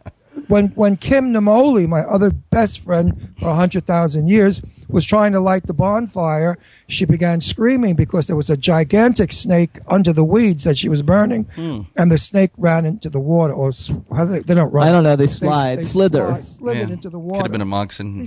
when 0.49 0.68
when 0.68 0.97
Kim 0.97 1.33
Namoli, 1.33 1.87
my 1.89 2.01
other 2.01 2.31
best 2.31 2.81
friend 2.81 3.35
for 3.39 3.49
a 3.49 3.55
hundred 3.55 3.87
thousand 3.87 4.29
years, 4.29 4.62
was 4.89 5.05
trying 5.05 5.33
to 5.33 5.41
light 5.41 5.66
the 5.66 5.73
bonfire, 5.75 6.59
she 6.89 7.05
began 7.05 7.41
screaming 7.41 7.95
because 7.95 8.27
there 8.27 8.35
was 8.37 8.51
a 8.51 8.57
gigantic 8.57 9.33
snake 9.33 9.79
under 9.87 10.12
the 10.12 10.25
weeds 10.25 10.64
that 10.64 10.77
she 10.79 10.89
was 10.89 11.03
burning, 11.03 11.45
Hmm. 11.55 11.83
and 11.97 12.11
the 12.11 12.18
snake 12.18 12.51
ran 12.59 12.85
into 12.87 13.09
the 13.11 13.21
water. 13.21 13.53
Or 13.53 13.71
how 14.16 14.25
do 14.25 14.33
they, 14.33 14.41
they 14.41 14.55
don't 14.55 14.73
run? 14.73 14.89
I 14.89 14.91
don't 14.93 15.05
know, 15.05 15.14
they 15.16 15.27
slide, 15.29 15.87
slither. 15.87 16.27
slide- 16.27 16.45
slithered 16.45 16.89
Yeah. 16.89 16.95
into 16.95 17.11
the 17.11 17.18
water. 17.21 17.43
Could 17.43 17.47
have 17.47 17.53
been 17.53 17.61
a 17.61 17.64
moccasin. 17.66 18.27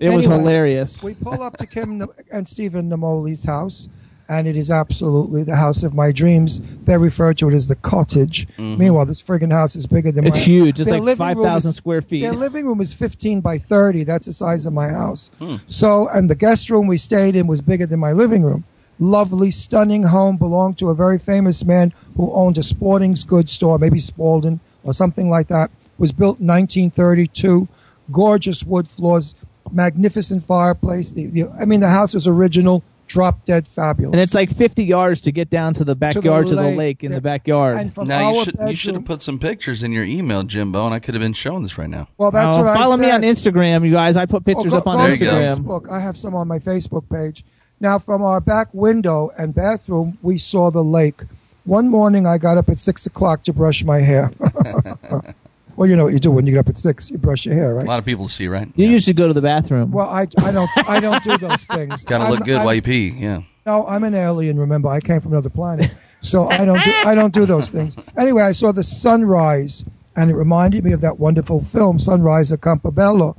It 0.00 0.10
was 0.10 0.24
hilarious. 0.26 1.02
We 1.02 1.14
pull 1.14 1.42
up 1.42 1.56
to 1.58 1.66
Kim 1.66 2.04
and 2.32 2.48
Stephen 2.48 2.90
Namoli's 2.90 3.44
house, 3.44 3.88
and 4.28 4.46
it 4.46 4.56
is 4.56 4.70
absolutely 4.70 5.42
the 5.42 5.56
house 5.56 5.82
of 5.82 5.94
my 5.94 6.12
dreams. 6.12 6.60
They 6.84 6.96
refer 6.96 7.34
to 7.34 7.48
it 7.50 7.54
as 7.54 7.68
the 7.68 7.76
cottage. 7.76 8.46
Mm-hmm. 8.56 8.78
Meanwhile, 8.78 9.06
this 9.06 9.22
friggin' 9.22 9.52
house 9.52 9.76
is 9.76 9.86
bigger 9.86 10.10
than 10.12 10.26
It's 10.26 10.36
my 10.36 10.42
huge. 10.42 10.80
It's 10.80 10.90
like 10.90 11.02
living 11.02 11.26
room 11.26 11.36
5,000 11.44 11.68
is- 11.70 11.76
square 11.76 12.02
feet. 12.02 12.22
Their 12.22 12.32
living 12.32 12.66
room 12.66 12.80
is 12.80 12.94
15 12.94 13.40
by 13.40 13.58
30. 13.58 14.04
That's 14.04 14.26
the 14.26 14.32
size 14.32 14.66
of 14.66 14.72
my 14.72 14.88
house. 14.88 15.30
Hmm. 15.38 15.56
So, 15.66 16.08
and 16.08 16.30
the 16.30 16.34
guest 16.34 16.70
room 16.70 16.86
we 16.86 16.96
stayed 16.96 17.36
in 17.36 17.46
was 17.46 17.60
bigger 17.60 17.86
than 17.86 18.00
my 18.00 18.12
living 18.12 18.42
room. 18.42 18.64
Lovely, 18.98 19.50
stunning 19.50 20.04
home 20.04 20.36
belonged 20.36 20.78
to 20.78 20.88
a 20.88 20.94
very 20.94 21.18
famous 21.18 21.64
man 21.64 21.92
who 22.16 22.32
owned 22.32 22.56
a 22.58 22.62
sporting 22.62 23.16
goods 23.26 23.52
store, 23.52 23.78
maybe 23.78 23.98
Spalding 23.98 24.60
or 24.84 24.94
something 24.94 25.28
like 25.28 25.48
that. 25.48 25.70
Was 25.98 26.12
built 26.12 26.40
in 26.40 26.46
1932. 26.46 27.68
Gorgeous 28.12 28.62
wood 28.64 28.86
floors, 28.88 29.34
magnificent 29.72 30.44
fireplace. 30.44 31.10
The, 31.10 31.26
the, 31.26 31.48
I 31.58 31.64
mean, 31.64 31.80
the 31.80 31.88
house 31.88 32.14
was 32.14 32.26
original, 32.26 32.82
drop 33.06 33.44
dead 33.44 33.68
fabulous. 33.68 34.12
and 34.14 34.20
it's 34.22 34.34
like 34.34 34.50
50 34.50 34.84
yards 34.84 35.20
to 35.22 35.32
get 35.32 35.50
down 35.50 35.74
to 35.74 35.84
the 35.84 35.94
backyard 35.94 36.46
to 36.48 36.54
the 36.54 36.62
lake, 36.62 36.76
lake. 36.78 37.04
in 37.04 37.10
Yeah. 37.12 37.16
the 37.18 37.20
backyard. 37.22 37.76
And 37.76 37.92
from 37.92 38.08
Now 38.08 38.32
you 38.32 38.38
our 38.38 38.44
should 38.44 38.56
you 38.68 38.74
should 38.74 38.94
have 38.94 39.04
put 39.04 39.20
some 39.22 39.38
pictures 39.38 39.82
in 39.82 39.92
your 39.92 40.04
email, 40.04 40.42
Jimbo, 40.42 40.84
and 40.86 40.94
I 40.94 40.98
could 40.98 41.14
have 41.14 41.20
been 41.22 41.32
showing 41.34 41.62
this 41.62 41.76
right 41.78 41.88
now. 41.90 42.08
Well, 42.18 42.30
that's 42.30 42.56
Oh, 42.56 42.62
what 42.62 42.70
I 42.70 42.74
follow 42.74 42.96
me 42.96 43.10
on 43.10 43.22
Instagram, 43.22 43.84
you 43.84 43.92
guys. 43.92 44.16
I 44.16 44.26
put 44.26 44.44
pictures 44.44 44.72
Oh, 44.72 44.76
go- 44.76 44.78
up 44.78 44.86
on 44.86 44.96
go 44.96 45.02
There 45.02 45.12
you 45.12 45.18
go. 45.18 45.32
Instagram. 45.32 45.56
Facebook. 45.58 45.90
I 45.90 46.00
have 46.00 46.16
some 46.16 46.34
on 46.34 46.48
my 46.48 46.58
Facebook 46.58 47.04
page. 47.10 47.44
Now, 47.80 47.98
from 47.98 48.22
our 48.22 48.40
back 48.40 48.68
window 48.72 49.30
and 49.36 49.54
bathroom, 49.54 50.16
we 50.22 50.38
saw 50.38 50.70
the 50.70 50.82
lake. 50.84 51.22
One 51.64 51.88
morning, 51.88 52.26
I 52.26 52.38
got 52.38 52.56
up 52.56 52.68
at 52.68 52.78
six 52.78 53.04
o'clock 53.06 53.42
to 53.44 53.52
brush 53.52 53.84
my 53.84 54.00
hair. 54.00 54.30
well, 55.76 55.88
you 55.88 55.96
know 55.96 56.04
what 56.04 56.12
you 56.12 56.20
do 56.20 56.30
when 56.30 56.46
you 56.46 56.52
get 56.52 56.58
up 56.60 56.68
at 56.68 56.78
six. 56.78 57.10
You 57.10 57.18
brush 57.18 57.46
your 57.46 57.54
hair, 57.54 57.74
right? 57.74 57.84
A 57.84 57.88
lot 57.88 57.98
of 57.98 58.04
people 58.04 58.28
see, 58.28 58.48
right? 58.48 58.68
You 58.76 58.88
usually 58.88 59.14
go 59.14 59.26
to 59.28 59.34
the 59.34 59.42
bathroom. 59.42 59.90
Well, 59.90 60.08
I, 60.08 60.22
I 60.38 60.50
don't 60.52 60.70
I 60.88 61.00
don't 61.00 61.22
do 61.24 61.36
those 61.38 61.64
things. 61.66 62.04
Got 62.06 62.18
to 62.18 62.24
I'm- 62.24 62.32
look 62.32 62.44
good 62.44 62.56
I'm- 62.56 62.64
while 62.64 62.74
you 62.74 62.82
pee. 62.82 63.08
Yeah. 63.10 63.42
No, 63.66 63.86
I'm 63.86 64.04
an 64.04 64.14
alien. 64.14 64.58
Remember, 64.58 64.88
I 64.90 65.00
came 65.00 65.20
from 65.22 65.32
another 65.32 65.48
planet, 65.48 65.90
so 66.20 66.48
I 66.50 66.66
don't 66.66 66.82
do, 66.84 66.92
I 67.06 67.14
don't 67.14 67.32
do 67.32 67.46
those 67.46 67.70
things. 67.70 67.96
Anyway, 68.14 68.42
I 68.42 68.52
saw 68.52 68.72
the 68.72 68.82
sunrise, 68.82 69.84
and 70.14 70.30
it 70.30 70.34
reminded 70.34 70.84
me 70.84 70.92
of 70.92 71.00
that 71.00 71.18
wonderful 71.18 71.62
film, 71.64 71.98
Sunrise 71.98 72.52
at 72.52 72.60
Campobello, 72.60 73.36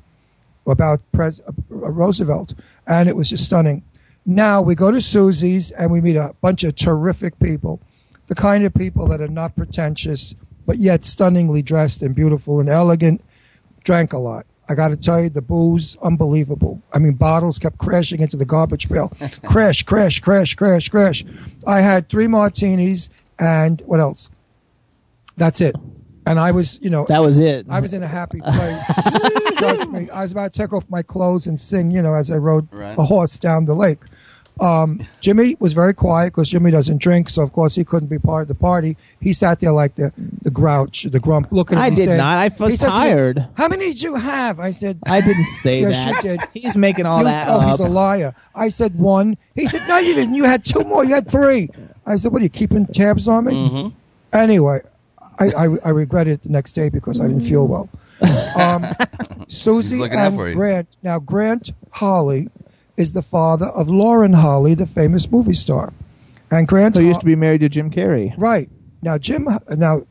about 0.65 0.99
Pres- 1.11 1.41
uh, 1.41 1.51
Roosevelt, 1.69 2.55
and 2.87 3.07
it 3.07 3.15
was 3.15 3.29
just 3.29 3.45
stunning. 3.45 3.83
Now 4.25 4.63
we 4.63 4.73
go 4.73 4.89
to 4.89 4.99
Susie's 4.99 5.69
and 5.69 5.91
we 5.91 6.01
meet 6.01 6.15
a 6.15 6.33
bunch 6.41 6.63
of 6.63 6.75
terrific 6.75 7.37
people, 7.39 7.79
the 8.25 8.33
kind 8.33 8.63
of 8.63 8.73
people 8.73 9.07
that 9.09 9.21
are 9.21 9.27
not 9.27 9.55
pretentious 9.55 10.33
but 10.65 10.77
yet 10.77 11.03
stunningly 11.05 11.61
dressed 11.61 12.01
and 12.01 12.15
beautiful 12.15 12.59
and 12.59 12.69
elegant. 12.69 13.23
Drank 13.83 14.13
a 14.13 14.17
lot. 14.17 14.45
I 14.67 14.73
got 14.73 14.87
to 14.87 14.97
tell 14.97 15.21
you, 15.21 15.29
the 15.29 15.43
booze, 15.43 15.95
unbelievable. 16.01 16.81
I 16.91 16.97
mean, 16.97 17.13
bottles 17.13 17.59
kept 17.59 17.77
crashing 17.77 18.19
into 18.21 18.35
the 18.35 18.45
garbage 18.45 18.89
pail. 18.89 19.09
crash, 19.43 19.83
crash, 19.83 20.19
crash, 20.21 20.55
crash, 20.55 20.89
crash. 20.89 21.23
I 21.67 21.81
had 21.81 22.09
three 22.09 22.27
martinis 22.27 23.09
and 23.37 23.81
what 23.85 23.99
else? 23.99 24.29
That's 25.37 25.61
it. 25.61 25.75
And 26.25 26.39
I 26.39 26.49
was, 26.49 26.79
you 26.81 26.89
know, 26.89 27.05
that 27.09 27.19
was 27.19 27.37
it. 27.37 27.67
I 27.69 27.79
was 27.79 27.93
in 27.93 28.01
a 28.01 28.07
happy 28.07 28.41
place. 28.41 28.85
Trust 29.57 29.89
me. 29.89 30.09
I 30.09 30.23
was 30.23 30.31
about 30.31 30.53
to 30.53 30.59
take 30.59 30.73
off 30.73 30.89
my 30.89 31.03
clothes 31.03 31.45
and 31.45 31.59
sing, 31.59 31.91
you 31.91 32.01
know, 32.01 32.15
as 32.15 32.31
I 32.31 32.37
rode 32.37 32.67
Right. 32.73 32.97
a 32.97 33.03
horse 33.03 33.37
down 33.37 33.65
the 33.65 33.75
lake. 33.75 33.99
Um, 34.59 35.05
Jimmy 35.19 35.57
was 35.59 35.73
very 35.73 35.93
quiet 35.93 36.27
because 36.27 36.49
Jimmy 36.49 36.71
doesn't 36.71 36.99
drink, 36.99 37.29
so 37.29 37.43
of 37.43 37.51
course 37.51 37.75
he 37.75 37.83
couldn't 37.83 38.07
be 38.07 38.19
part 38.19 38.43
of 38.43 38.47
the 38.47 38.55
party. 38.55 38.95
He 39.19 39.33
sat 39.33 39.59
there 39.59 39.73
like 39.73 39.95
the, 39.95 40.13
the 40.17 40.49
grouch, 40.49 41.03
the 41.03 41.19
grump, 41.19 41.51
looking 41.51 41.77
at 41.77 41.83
I 41.83 41.89
did 41.89 42.05
saying- 42.05 42.17
not. 42.17 42.37
I 42.37 42.49
felt 42.49 42.71
he 42.71 42.77
said 42.77 42.87
me, 42.89 42.93
tired. 42.93 43.47
How 43.55 43.67
many 43.67 43.85
did 43.87 44.01
you 44.01 44.15
have? 44.15 44.59
I 44.59 44.71
said, 44.71 44.99
I 45.05 45.19
didn't 45.21 45.45
say 45.45 45.81
Yes, 45.81 45.93
that. 46.05 46.23
you 46.23 46.37
did. 46.37 46.41
He's 46.53 46.77
making 46.77 47.05
all 47.05 47.19
you, 47.19 47.25
that 47.25 47.49
oh, 47.49 47.59
up. 47.59 47.69
he's 47.71 47.79
a 47.81 47.89
liar. 47.89 48.33
I 48.53 48.69
said 48.69 48.95
one. 48.95 49.37
He 49.55 49.67
said, 49.67 49.87
no, 49.87 49.97
you 49.97 50.13
didn't. 50.15 50.35
You 50.35 50.45
had 50.45 50.63
two 50.63 50.81
more. 50.81 51.03
You 51.03 51.15
had 51.15 51.29
three. 51.29 51.69
I 52.05 52.15
said, 52.15 52.31
what 52.31 52.39
are 52.39 52.43
you 52.43 52.49
keeping 52.49 52.85
tabs 52.87 53.27
on 53.27 53.45
me? 53.45 53.53
Mm-hmm. 53.53 53.87
Anyway, 54.33 54.81
I, 55.39 55.45
I, 55.49 55.63
I 55.85 55.89
regretted 55.89 56.33
it 56.33 56.43
the 56.43 56.49
next 56.49 56.73
day 56.73 56.87
because 56.89 57.19
I 57.19 57.27
didn't 57.27 57.43
feel 57.45 57.67
well. 57.67 57.89
Um, 58.57 58.85
Susie 59.49 59.95
He's 59.95 59.99
looking 59.99 60.17
out 60.17 60.31
and. 60.31 60.55
Grant. 60.55 60.87
Now, 61.03 61.19
Grant 61.19 61.71
Holly 61.91 62.49
is 62.97 63.13
the 63.13 63.21
father 63.21 63.67
of 63.67 63.89
Lauren 63.89 64.33
Holly, 64.33 64.73
the 64.73 64.85
famous 64.85 65.29
movie 65.31 65.53
star. 65.53 65.93
And 66.51 66.67
Grant 66.67 66.95
Who 66.95 67.03
used 67.03 67.19
to 67.21 67.25
be 67.25 67.35
married 67.35 67.61
to 67.61 67.69
Jim 67.69 67.89
Carrey. 67.91 68.33
right 68.37 68.69
now, 69.01 69.17
Jim. 69.17 69.47
Now, 69.75 70.03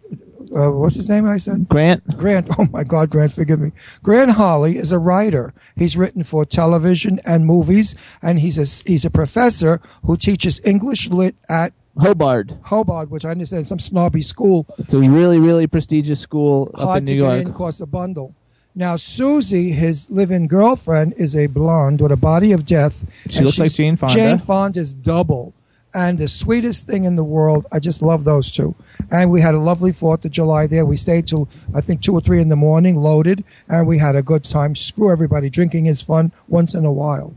uh, 0.55 0.71
what's 0.71 0.95
his 0.97 1.09
name? 1.09 1.27
I 1.27 1.39
said 1.39 1.69
Grant. 1.69 2.17
Grant. 2.17 2.49
Oh 2.59 2.67
my 2.71 2.85
God, 2.85 3.11
Grant, 3.11 3.33
forgive 3.33 3.61
me. 3.61 3.73
Grant 4.03 4.33
Holly 4.33 4.77
is 4.77 4.93
a 4.93 4.99
writer. 4.99 5.55
He's 5.77 5.97
written 5.97 6.23
for 6.23 6.45
television 6.45 7.21
and 7.25 7.47
movies, 7.47 7.95
and 8.23 8.39
he's 8.41 8.59
a 8.59 8.89
he's 8.89 9.05
a 9.05 9.11
professor 9.11 9.81
who 10.05 10.17
teaches 10.17 10.61
English 10.65 11.09
lit 11.09 11.35
at 11.49 11.73
Hobart. 11.99 12.53
Hobart, 12.65 13.11
which 13.11 13.25
I 13.25 13.31
understand 13.31 13.63
is 13.63 13.69
some 13.69 13.79
snobby 13.79 14.23
school. 14.23 14.67
It's 14.79 14.93
a 14.93 14.99
really, 14.99 15.39
really 15.39 15.67
prestigious 15.67 16.21
school 16.21 16.71
up 16.75 16.81
Hard 16.83 16.99
in 17.03 17.07
to 17.07 17.13
New 17.13 17.23
get 17.23 17.35
York. 17.35 17.47
in, 17.47 17.53
costs 17.55 17.81
a 17.81 17.87
bundle. 17.87 18.35
Now, 18.75 18.97
Susie, 18.97 19.71
his 19.71 20.11
live-in 20.11 20.49
girlfriend, 20.49 21.15
is 21.17 21.37
a 21.37 21.47
blonde 21.47 22.01
with 22.01 22.11
a 22.11 22.17
body 22.17 22.51
of 22.51 22.67
death. 22.67 23.07
She 23.31 23.43
looks 23.43 23.59
like 23.59 23.73
Jane 23.73 23.95
Fonda. 23.95 24.15
Jane 24.15 24.39
Fonda's 24.39 24.95
double. 24.95 25.55
And 25.95 26.19
the 26.19 26.27
sweetest 26.27 26.89
thing 26.89 27.05
in 27.05 27.15
the 27.15 27.23
world. 27.23 27.67
I 27.71 27.79
just 27.79 28.03
love 28.03 28.25
those 28.25 28.51
two. 28.51 28.75
And 29.13 29.31
we 29.31 29.41
had 29.41 29.55
a 29.55 29.61
lovely 29.61 29.93
Fourth 29.93 30.25
of 30.25 30.33
July 30.33 30.67
there. 30.67 30.85
We 30.85 30.97
stayed 30.97 31.29
till 31.29 31.49
I 31.73 31.81
think 31.81 32.03
two 32.03 32.13
or 32.15 32.21
three 32.21 32.41
in 32.41 32.49
the 32.49 32.57
morning, 32.57 32.97
loaded, 32.97 33.45
and 33.69 33.87
we 33.87 33.99
had 33.99 34.17
a 34.17 34.23
good 34.23 34.43
time. 34.43 34.75
Screw 34.75 35.13
everybody. 35.13 35.49
Drinking 35.49 35.87
is 35.87 36.03
fun 36.03 36.33
once 36.49 36.75
in 36.75 36.85
a 36.85 36.93
while. 36.93 37.37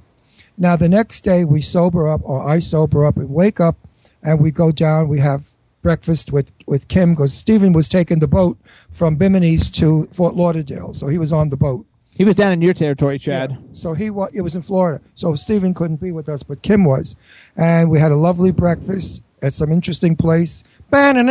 Now 0.58 0.76
the 0.76 0.90
next 0.90 1.22
day 1.22 1.46
we 1.46 1.62
sober 1.62 2.10
up, 2.10 2.22
or 2.24 2.50
I 2.50 2.58
sober 2.58 3.06
up 3.06 3.18
and 3.18 3.30
wake 3.30 3.60
up, 3.60 3.78
and 4.24 4.40
we 4.40 4.50
go 4.50 4.72
down. 4.72 5.08
We 5.08 5.20
have 5.20 5.46
breakfast 5.92 6.34
with 6.34 6.52
with 6.66 6.90
Kim 6.90 7.14
because 7.14 7.34
Stephen 7.34 7.72
was 7.72 7.88
taking 7.88 8.20
the 8.20 8.28
boat 8.28 8.58
from 8.92 9.16
Bimini's 9.18 9.70
to 9.80 10.06
Fort 10.12 10.36
Lauderdale, 10.36 10.94
so 10.94 11.08
he 11.08 11.18
was 11.18 11.32
on 11.32 11.48
the 11.48 11.56
boat. 11.56 11.86
He 12.14 12.26
was 12.26 12.36
down 12.36 12.52
in 12.52 12.62
your 12.62 12.74
territory, 12.74 13.18
Chad. 13.18 13.52
Yeah. 13.52 13.58
So 13.72 13.94
he 13.94 14.10
was. 14.10 14.30
It 14.34 14.42
was 14.42 14.54
in 14.54 14.64
Florida. 14.64 15.00
So 15.16 15.34
Stephen 15.36 15.74
couldn't 15.74 16.02
be 16.02 16.12
with 16.12 16.28
us, 16.28 16.44
but 16.44 16.62
Kim 16.62 16.84
was, 16.84 17.16
and 17.56 17.90
we 17.90 18.02
had 18.02 18.12
a 18.12 18.18
lovely 18.18 18.52
breakfast 18.52 19.22
at 19.42 19.54
some 19.54 19.72
interesting 19.72 20.18
place. 20.18 20.66
Squeal 20.92 21.24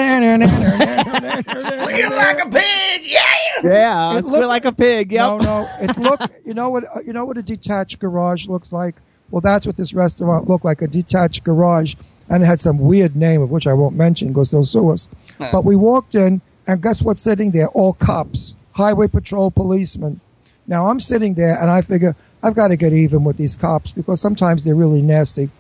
like 2.11 2.41
a 2.41 2.49
pig, 2.49 3.03
yeah. 3.05 3.21
Yeah, 3.63 4.17
It 4.19 4.25
squeal 4.25 4.41
looked- 4.41 4.49
like 4.49 4.65
a 4.65 4.73
pig. 4.73 5.13
Yep. 5.13 5.29
No, 5.29 5.37
no. 5.39 5.67
It 5.83 5.99
look. 5.99 6.21
You 6.47 6.55
know 6.55 6.71
what? 6.71 6.85
You 7.07 7.13
know 7.13 7.27
what 7.27 7.37
a 7.37 7.43
detached 7.43 7.99
garage 7.99 8.49
looks 8.49 8.73
like. 8.73 8.95
Well, 9.31 9.41
that's 9.41 9.67
what 9.67 9.77
this 9.77 9.93
restaurant 9.93 10.49
looked 10.49 10.65
like—a 10.65 10.87
detached 10.87 11.43
garage, 11.43 11.97
and 12.29 12.43
it 12.43 12.47
had 12.47 12.61
some 12.61 12.79
weird 12.79 13.17
name 13.17 13.43
of 13.43 13.51
which 13.51 13.67
I 13.67 13.73
won't 13.73 13.97
mention 13.97 14.29
because 14.29 14.51
they'll 14.51 14.65
sue 14.65 14.91
us. 14.91 15.09
but 15.39 15.65
we 15.65 15.77
walked 15.77 16.15
in, 16.15 16.41
and 16.67 16.83
guess 16.83 17.03
what's 17.03 17.23
sitting 17.23 17.53
there? 17.53 17.69
All 17.69 17.93
cops, 17.93 18.57
highway 18.73 19.09
patrol 19.09 19.51
policemen. 19.51 20.21
Now 20.67 20.89
I'm 20.89 21.01
sitting 21.01 21.35
there, 21.35 21.61
and 21.61 21.71
I 21.71 21.81
figure 21.83 22.17
I've 22.43 22.55
got 22.55 22.69
to 22.69 22.77
get 22.77 22.93
even 22.93 23.25
with 23.25 23.37
these 23.37 23.57
cops 23.57 23.93
because 23.93 24.21
sometimes 24.21 24.65
they're 24.65 24.75
really 24.75 25.03
nasty. 25.03 25.51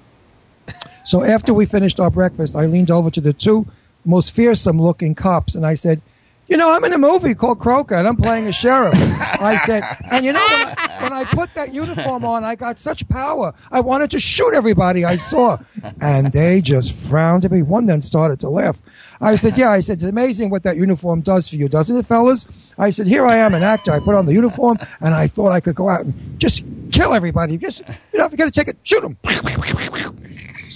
So 1.04 1.22
after 1.22 1.54
we 1.54 1.66
finished 1.66 2.00
our 2.00 2.10
breakfast, 2.10 2.56
I 2.56 2.66
leaned 2.66 2.90
over 2.90 3.10
to 3.10 3.20
the 3.20 3.32
two 3.32 3.66
most 4.04 4.32
fearsome 4.32 4.80
looking 4.80 5.14
cops 5.14 5.54
and 5.54 5.64
I 5.64 5.74
said, 5.74 6.02
you 6.48 6.56
know, 6.56 6.70
I'm 6.70 6.84
in 6.84 6.92
a 6.92 6.98
movie 6.98 7.34
called 7.34 7.58
Croker 7.58 7.94
and 7.94 8.06
I'm 8.06 8.16
playing 8.16 8.46
a 8.46 8.52
sheriff. 8.52 8.94
I 8.94 9.58
said, 9.64 9.82
and 10.10 10.24
you 10.24 10.32
know, 10.32 10.46
when 10.46 10.66
I, 10.66 10.98
when 11.02 11.12
I 11.12 11.24
put 11.24 11.52
that 11.54 11.74
uniform 11.74 12.24
on, 12.24 12.44
I 12.44 12.54
got 12.54 12.78
such 12.78 13.08
power. 13.08 13.52
I 13.70 13.80
wanted 13.80 14.10
to 14.12 14.20
shoot 14.20 14.54
everybody 14.54 15.04
I 15.04 15.16
saw. 15.16 15.58
And 16.00 16.32
they 16.32 16.60
just 16.60 16.92
frowned 16.92 17.44
at 17.44 17.50
me. 17.50 17.62
One 17.62 17.86
then 17.86 18.00
started 18.02 18.40
to 18.40 18.48
laugh. 18.48 18.78
I 19.20 19.36
said, 19.36 19.56
yeah, 19.58 19.70
I 19.70 19.80
said, 19.80 19.98
it's 19.98 20.04
amazing 20.04 20.50
what 20.50 20.62
that 20.64 20.76
uniform 20.76 21.22
does 21.22 21.48
for 21.48 21.56
you, 21.56 21.68
doesn't 21.68 21.96
it, 21.96 22.06
fellas? 22.06 22.44
I 22.78 22.90
said, 22.90 23.06
here 23.06 23.26
I 23.26 23.36
am, 23.36 23.54
an 23.54 23.62
actor. 23.62 23.92
I 23.92 24.00
put 24.00 24.14
on 24.14 24.26
the 24.26 24.34
uniform 24.34 24.78
and 25.00 25.14
I 25.14 25.26
thought 25.26 25.52
I 25.52 25.60
could 25.60 25.74
go 25.74 25.88
out 25.88 26.04
and 26.04 26.38
just 26.38 26.64
kill 26.92 27.14
everybody. 27.14 27.56
Just, 27.56 27.80
you 28.12 28.18
know, 28.18 28.26
if 28.26 28.32
you 28.32 28.38
got 28.38 28.44
to 28.44 28.50
take 28.50 28.68
it, 28.68 28.76
shoot 28.82 29.00
them. 29.00 29.16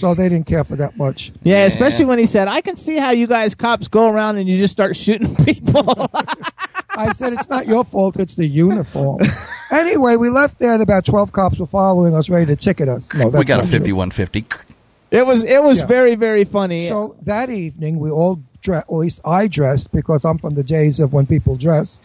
So 0.01 0.15
they 0.15 0.29
didn't 0.29 0.47
care 0.47 0.63
for 0.63 0.75
that 0.77 0.97
much. 0.97 1.31
Yeah, 1.43 1.65
especially 1.65 2.05
when 2.05 2.17
he 2.17 2.25
said, 2.25 2.47
"I 2.47 2.61
can 2.61 2.75
see 2.75 2.97
how 2.97 3.11
you 3.11 3.27
guys 3.27 3.53
cops 3.53 3.87
go 3.87 4.09
around 4.09 4.37
and 4.37 4.49
you 4.49 4.57
just 4.57 4.71
start 4.71 4.95
shooting 4.95 5.35
people." 5.45 6.09
I 6.97 7.13
said, 7.13 7.31
it's 7.33 7.47
not 7.47 7.67
your 7.67 7.85
fault, 7.85 8.19
it's 8.19 8.35
the 8.35 8.45
uniform. 8.47 9.21
anyway, 9.71 10.17
we 10.17 10.29
left 10.29 10.59
there 10.59 10.73
and 10.73 10.83
about 10.83 11.05
12 11.05 11.31
cops 11.31 11.57
were 11.59 11.65
following 11.65 12.13
us, 12.13 12.29
ready 12.29 12.47
to 12.47 12.55
ticket 12.57 12.89
us. 12.89 13.13
No, 13.13 13.27
we 13.29 13.45
got 13.45 13.61
a 13.61 13.63
5150. 13.63 14.45
it 15.11 15.25
was 15.25 15.43
it 15.45 15.63
was 15.63 15.79
Yeah. 15.79 15.85
very 15.85 16.15
very 16.15 16.43
funny. 16.43 16.89
So 16.89 17.15
that 17.21 17.49
evening, 17.49 17.99
we 17.99 18.09
all 18.09 18.41
dressed, 18.61 18.85
or 18.89 18.97
at 18.97 19.01
least 19.03 19.21
I 19.23 19.47
dressed, 19.47 19.91
because 19.91 20.25
I'm 20.25 20.37
from 20.39 20.55
the 20.55 20.63
days 20.63 20.99
of 20.99 21.13
when 21.13 21.27
people 21.27 21.55
dress. 21.55 22.01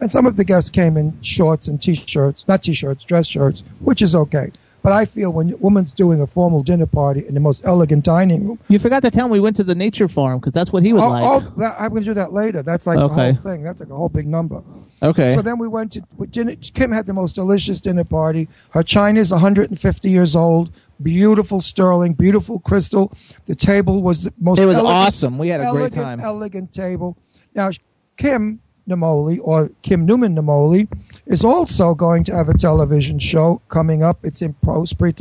And 0.00 0.10
some 0.10 0.24
of 0.24 0.36
the 0.36 0.44
guests 0.44 0.70
came 0.70 0.96
in 0.96 1.20
shorts 1.20 1.68
and 1.68 1.82
t-shirts, 1.82 2.44
not 2.48 2.62
t-shirts, 2.62 3.04
dress 3.04 3.26
shirts, 3.26 3.62
which 3.80 4.00
is 4.00 4.14
okay. 4.14 4.50
But 4.82 4.92
I 4.92 5.04
feel 5.04 5.30
when 5.30 5.52
a 5.52 5.56
woman's 5.56 5.92
doing 5.92 6.20
a 6.20 6.26
formal 6.26 6.62
dinner 6.62 6.86
party 6.86 7.26
in 7.26 7.34
the 7.34 7.40
most 7.40 7.64
elegant 7.64 8.04
dining 8.04 8.48
room, 8.48 8.58
you 8.68 8.78
forgot 8.78 9.02
to 9.02 9.10
tell 9.10 9.26
him 9.26 9.30
we 9.30 9.40
went 9.40 9.56
to 9.56 9.64
the 9.64 9.74
nature 9.74 10.08
farm 10.08 10.38
because 10.38 10.54
that's 10.54 10.72
what 10.72 10.82
he 10.82 10.92
would 10.92 11.02
oh, 11.02 11.08
like. 11.08 11.22
oh, 11.24 11.40
that, 11.58 11.76
I'm 11.78 11.90
going 11.90 12.02
to 12.02 12.10
do 12.10 12.14
that 12.14 12.32
later. 12.32 12.62
That's 12.62 12.86
like 12.86 12.98
the 12.98 13.08
whole 13.08 13.34
thing. 13.34 13.62
That's 13.62 13.80
like 13.80 13.90
a 13.90 13.94
whole 13.94 14.08
big 14.08 14.26
number. 14.26 14.62
okay. 15.02 15.34
So 15.34 15.42
then 15.42 15.58
we 15.58 15.68
went 15.68 15.92
to 15.92 16.02
we 16.16 16.26
dinner. 16.26 16.56
Kim 16.56 16.92
had 16.92 17.06
the 17.06 17.12
most 17.12 17.34
delicious 17.34 17.80
dinner 17.80 18.04
party. 18.04 18.48
Her 18.70 18.82
china 18.82 19.20
is 19.20 19.30
150 19.30 20.10
years 20.10 20.34
old, 20.34 20.72
beautiful 21.02 21.60
sterling, 21.60 22.14
beautiful 22.14 22.58
crystal. 22.60 23.12
The 23.46 23.54
table 23.54 24.02
was 24.02 24.24
the 24.24 24.32
most. 24.38 24.58
It 24.58 24.66
was 24.66 24.76
elegant- 24.76 24.94
awesome. 24.96 25.38
We 25.38 25.48
had 25.48 25.60
a 25.60 25.70
great 25.72 25.92
time. 25.92 26.20
Elegant 26.20 26.72
table. 26.72 27.18
Now 27.54 27.70
Kim 28.16 28.60
Namoli 28.90 29.38
or 29.42 29.70
Kim 29.82 30.04
Newman 30.04 30.34
Namoli 30.34 30.88
is 31.26 31.44
also 31.44 31.94
going 31.94 32.24
to 32.24 32.34
have 32.34 32.48
a 32.48 32.58
television 32.58 33.18
show 33.18 33.62
coming 33.68 34.02
up. 34.02 34.24
It's 34.24 34.42
in 34.42 34.54
post 34.54 34.98
pre 34.98 35.12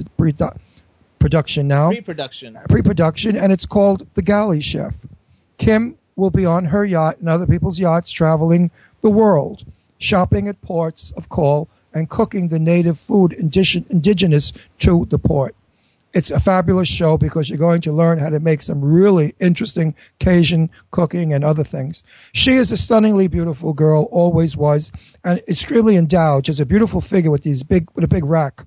production 1.19 1.67
now 1.67 1.89
Pre-production. 1.89 2.55
Uh, 2.55 2.63
pre-production, 2.69 3.35
and 3.35 3.51
it's 3.51 3.65
called 3.65 4.07
The 4.15 4.21
Galley 4.21 4.61
Chef. 4.61 5.05
Kim 5.57 5.97
will 6.15 6.29
be 6.29 6.45
on 6.45 6.65
her 6.65 6.85
yacht 6.85 7.17
and 7.19 7.29
other 7.29 7.45
people's 7.45 7.79
yachts 7.79 8.11
traveling 8.11 8.71
the 9.01 9.09
world, 9.09 9.65
shopping 9.97 10.47
at 10.47 10.61
ports 10.61 11.11
of 11.11 11.29
call 11.29 11.69
and 11.93 12.09
cooking 12.09 12.47
the 12.47 12.59
native 12.59 12.99
food 12.99 13.33
indigen- 13.33 13.85
indigenous 13.89 14.53
to 14.79 15.05
the 15.09 15.19
port. 15.19 15.55
It's 16.13 16.31
a 16.31 16.39
fabulous 16.39 16.87
show 16.87 17.17
because 17.17 17.49
you're 17.49 17.59
going 17.59 17.81
to 17.81 17.91
learn 17.91 18.17
how 18.17 18.29
to 18.29 18.39
make 18.39 18.61
some 18.61 18.83
really 18.83 19.35
interesting 19.39 19.93
Cajun 20.19 20.69
cooking 20.89 21.33
and 21.33 21.43
other 21.43 21.63
things. 21.63 22.03
She 22.31 22.53
is 22.53 22.71
a 22.71 22.77
stunningly 22.77 23.27
beautiful 23.27 23.73
girl, 23.73 24.09
always 24.11 24.57
was, 24.57 24.91
and 25.23 25.39
extremely 25.47 25.95
endowed. 25.95 26.45
She 26.45 26.51
has 26.51 26.59
a 26.59 26.65
beautiful 26.65 26.99
figure 26.99 27.29
with 27.29 27.43
these 27.43 27.61
big, 27.61 27.89
with 27.93 28.03
a 28.03 28.07
big 28.07 28.25
rack 28.25 28.65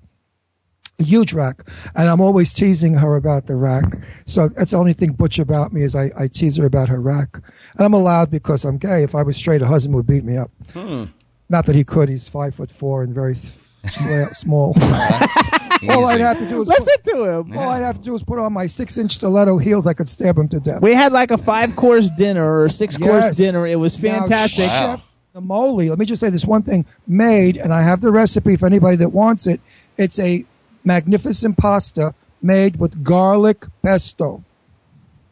a 0.99 1.03
huge 1.03 1.33
rack, 1.33 1.67
and 1.95 2.07
I'm 2.07 2.21
always 2.21 2.53
teasing 2.53 2.93
her 2.95 3.15
about 3.15 3.47
the 3.47 3.55
rack. 3.55 3.97
So 4.25 4.47
that's 4.47 4.71
the 4.71 4.77
only 4.77 4.93
thing 4.93 5.13
butch 5.13 5.39
about 5.39 5.73
me 5.73 5.81
is 5.81 5.95
I, 5.95 6.11
I 6.17 6.27
tease 6.27 6.57
her 6.57 6.65
about 6.65 6.89
her 6.89 7.01
rack, 7.01 7.39
and 7.75 7.85
I'm 7.85 7.93
allowed 7.93 8.29
because 8.29 8.63
I'm 8.63 8.77
gay. 8.77 9.03
If 9.03 9.15
I 9.15 9.23
was 9.23 9.35
straight, 9.35 9.61
a 9.61 9.67
husband 9.67 9.95
would 9.95 10.07
beat 10.07 10.23
me 10.23 10.37
up. 10.37 10.51
Hmm. 10.71 11.05
Not 11.49 11.65
that 11.65 11.75
he 11.75 11.83
could. 11.83 12.09
He's 12.09 12.27
five 12.27 12.55
foot 12.55 12.71
four 12.71 13.03
and 13.03 13.13
very 13.13 13.35
th- 13.85 14.33
small. 14.33 14.75
all 15.89 16.05
I'd 16.05 16.19
have 16.21 16.39
to 16.39 16.47
do 16.49 16.61
is 16.61 16.67
put, 16.69 16.79
Listen 16.79 17.15
to 17.15 17.23
him. 17.25 17.57
all 17.57 17.69
I'd 17.69 17.81
have 17.83 17.95
to 17.97 18.01
do 18.01 18.15
is 18.15 18.23
put 18.23 18.39
on 18.39 18.53
my 18.53 18.67
six 18.67 18.97
inch 18.97 19.13
stiletto 19.15 19.57
heels. 19.57 19.87
I 19.87 19.93
could 19.93 20.09
stab 20.09 20.37
him 20.37 20.47
to 20.49 20.59
death. 20.59 20.81
We 20.81 20.93
had 20.95 21.11
like 21.11 21.31
a 21.31 21.37
five 21.37 21.75
course 21.75 22.09
dinner 22.17 22.61
or 22.61 22.69
six 22.69 22.97
course 22.97 23.23
Yes. 23.25 23.35
dinner. 23.37 23.67
It 23.67 23.75
was 23.77 24.01
Now, 24.01 24.19
fantastic. 24.21 24.67
Wow. 24.67 24.95
Chef 24.97 25.09
Namoli, 25.35 25.89
let 25.89 25.97
me 25.97 26.05
just 26.05 26.19
say 26.19 26.29
this 26.29 26.45
one 26.45 26.61
thing 26.61 26.85
made, 27.07 27.57
and 27.57 27.73
I 27.73 27.81
have 27.81 28.01
the 28.01 28.11
recipe 28.11 28.55
for 28.55 28.67
anybody 28.67 28.97
that 28.97 29.09
wants 29.09 29.47
it. 29.47 29.61
It's 29.97 30.19
a 30.19 30.45
magnificent 30.83 31.57
pasta 31.57 32.13
made 32.41 32.75
with 32.77 33.03
garlic 33.03 33.65
pesto. 33.81 34.43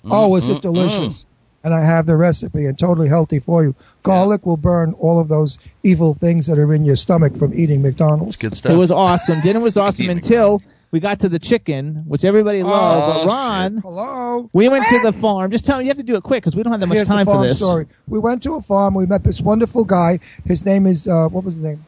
Oh, 0.09 0.35
is 0.35 0.49
it 0.49 0.61
delicious? 0.61 1.25
And 1.63 1.73
I 1.75 1.81
have 1.81 2.07
the 2.07 2.17
recipe 2.17 2.65
and 2.65 2.77
totally 2.77 3.07
healthy 3.07 3.39
for 3.39 3.63
you. 3.63 3.75
Garlic 4.01 4.45
will 4.47 4.57
burn 4.57 4.93
all 4.93 5.19
of 5.19 5.27
those 5.27 5.59
evil 5.83 6.15
things 6.15 6.47
that 6.47 6.57
are 6.57 6.73
in 6.73 6.85
your 6.85 6.95
stomach 6.95 7.37
from 7.37 7.53
eating 7.53 7.83
McDonald's. 7.83 8.37
Good 8.37 8.55
stuff. 8.55 8.71
It 8.71 8.75
was 8.77 8.91
awesome. 8.91 9.41
Dinner 9.41 9.59
was 9.59 9.77
awesome 9.77 10.09
until 10.09 10.53
McDonald's. 10.53 10.67
we 10.89 10.99
got 10.99 11.19
to 11.19 11.29
the 11.29 11.37
chicken, 11.37 12.03
which 12.07 12.25
everybody 12.25 12.63
loved. 12.63 13.03
Oh, 13.03 13.19
but 13.25 13.27
Ron, 13.27 13.77
Hello. 13.77 14.49
we 14.53 14.69
went 14.69 14.87
to 14.87 14.99
the 15.03 15.13
farm. 15.13 15.51
Just 15.51 15.63
tell 15.65 15.77
me, 15.77 15.83
you 15.83 15.89
have 15.91 15.97
to 15.97 16.03
do 16.03 16.15
it 16.15 16.23
quick 16.23 16.41
because 16.41 16.55
we 16.55 16.63
don't 16.63 16.71
have 16.71 16.79
that 16.79 16.87
much 16.87 16.95
Here's 16.95 17.07
time 17.07 17.25
the 17.25 17.31
farm 17.31 17.43
for 17.43 17.47
this. 17.49 17.59
story. 17.59 17.85
We 18.07 18.17
went 18.17 18.41
to 18.41 18.55
a 18.55 18.61
farm. 18.61 18.95
We 18.95 19.05
met 19.05 19.23
this 19.23 19.39
wonderful 19.39 19.83
guy. 19.85 20.19
His 20.45 20.65
name 20.65 20.87
is 20.87 21.07
uh, 21.07 21.27
what 21.27 21.43
was 21.43 21.53
his 21.55 21.63
name? 21.63 21.85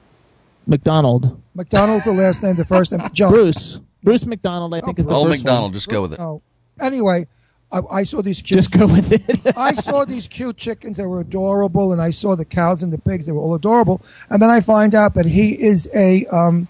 McDonald, 0.66 1.42
McDonald's 1.56 2.06
the 2.06 2.14
last 2.14 2.42
name. 2.44 2.56
The 2.56 2.64
first 2.66 2.92
name 2.92 3.02
John. 3.14 3.30
Bruce, 3.32 3.80
Bruce 4.02 4.26
McDonald. 4.26 4.74
I 4.74 4.82
think 4.82 5.00
is 5.00 5.06
the 5.06 5.14
Old 5.14 5.28
first 5.30 5.40
McDonald, 5.44 5.72
name. 5.72 5.78
just 5.78 5.90
go 5.90 6.02
with 6.04 6.14
it. 6.14 6.20
Oh, 6.20 6.42
anyway, 6.80 7.28
I, 7.74 7.82
I 7.90 8.04
saw 8.04 8.22
these 8.22 8.42
cute. 8.42 8.58
Just 8.58 8.72
go 8.72 8.86
with 8.86 9.12
it. 9.12 9.58
I 9.58 9.74
saw 9.74 10.06
these 10.06 10.28
cute 10.28 10.58
chickens 10.58 10.98
that 10.98 11.08
were 11.08 11.20
adorable, 11.20 11.92
and 11.92 12.02
I 12.02 12.12
saw 12.12 12.36
the 12.36 12.46
cows 12.46 12.84
and 12.84 12.94
the 12.94 13.00
pigs. 13.00 13.26
They 13.26 13.32
were 13.32 13.42
all 13.42 13.56
adorable. 13.56 14.02
And 14.30 14.42
then 14.42 14.50
I 14.50 14.60
find 14.62 14.94
out 14.94 15.16
that 15.16 15.26
he 15.26 15.52
is 15.52 15.90
a, 15.94 16.26
um, 16.28 16.68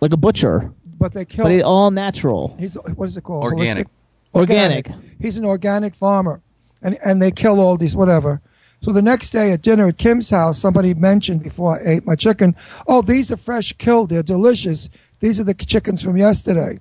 like 0.00 0.12
a 0.12 0.16
butcher, 0.16 0.72
but 0.98 1.12
they 1.12 1.26
kill. 1.26 1.44
but 1.44 1.52
it, 1.52 1.62
all 1.62 1.90
natural, 1.90 2.56
he's 2.58 2.74
what 2.74 3.08
is 3.08 3.16
it 3.16 3.24
called? 3.24 3.44
Organic. 3.44 3.86
Holistic? 3.86 3.90
organic. 4.34 4.90
He's 5.20 5.36
an 5.36 5.44
organic 5.44 5.94
farmer, 5.94 6.40
and 6.80 6.98
and 7.04 7.20
they 7.20 7.30
kill 7.30 7.60
all 7.60 7.76
these 7.76 7.94
whatever. 7.94 8.40
So 8.80 8.92
the 8.92 9.02
next 9.02 9.30
day 9.30 9.52
at 9.52 9.62
dinner 9.62 9.86
at 9.86 9.98
Kim's 9.98 10.30
house, 10.30 10.58
somebody 10.58 10.92
mentioned 10.92 11.42
before 11.42 11.78
I 11.78 11.92
ate 11.92 12.06
my 12.06 12.16
chicken, 12.16 12.56
"Oh, 12.88 13.02
these 13.02 13.30
are 13.30 13.36
fresh 13.36 13.72
killed. 13.74 14.08
They're 14.08 14.22
delicious. 14.22 14.88
These 15.20 15.38
are 15.38 15.44
the 15.44 15.54
chickens 15.54 16.02
from 16.02 16.16
yesterday." 16.16 16.78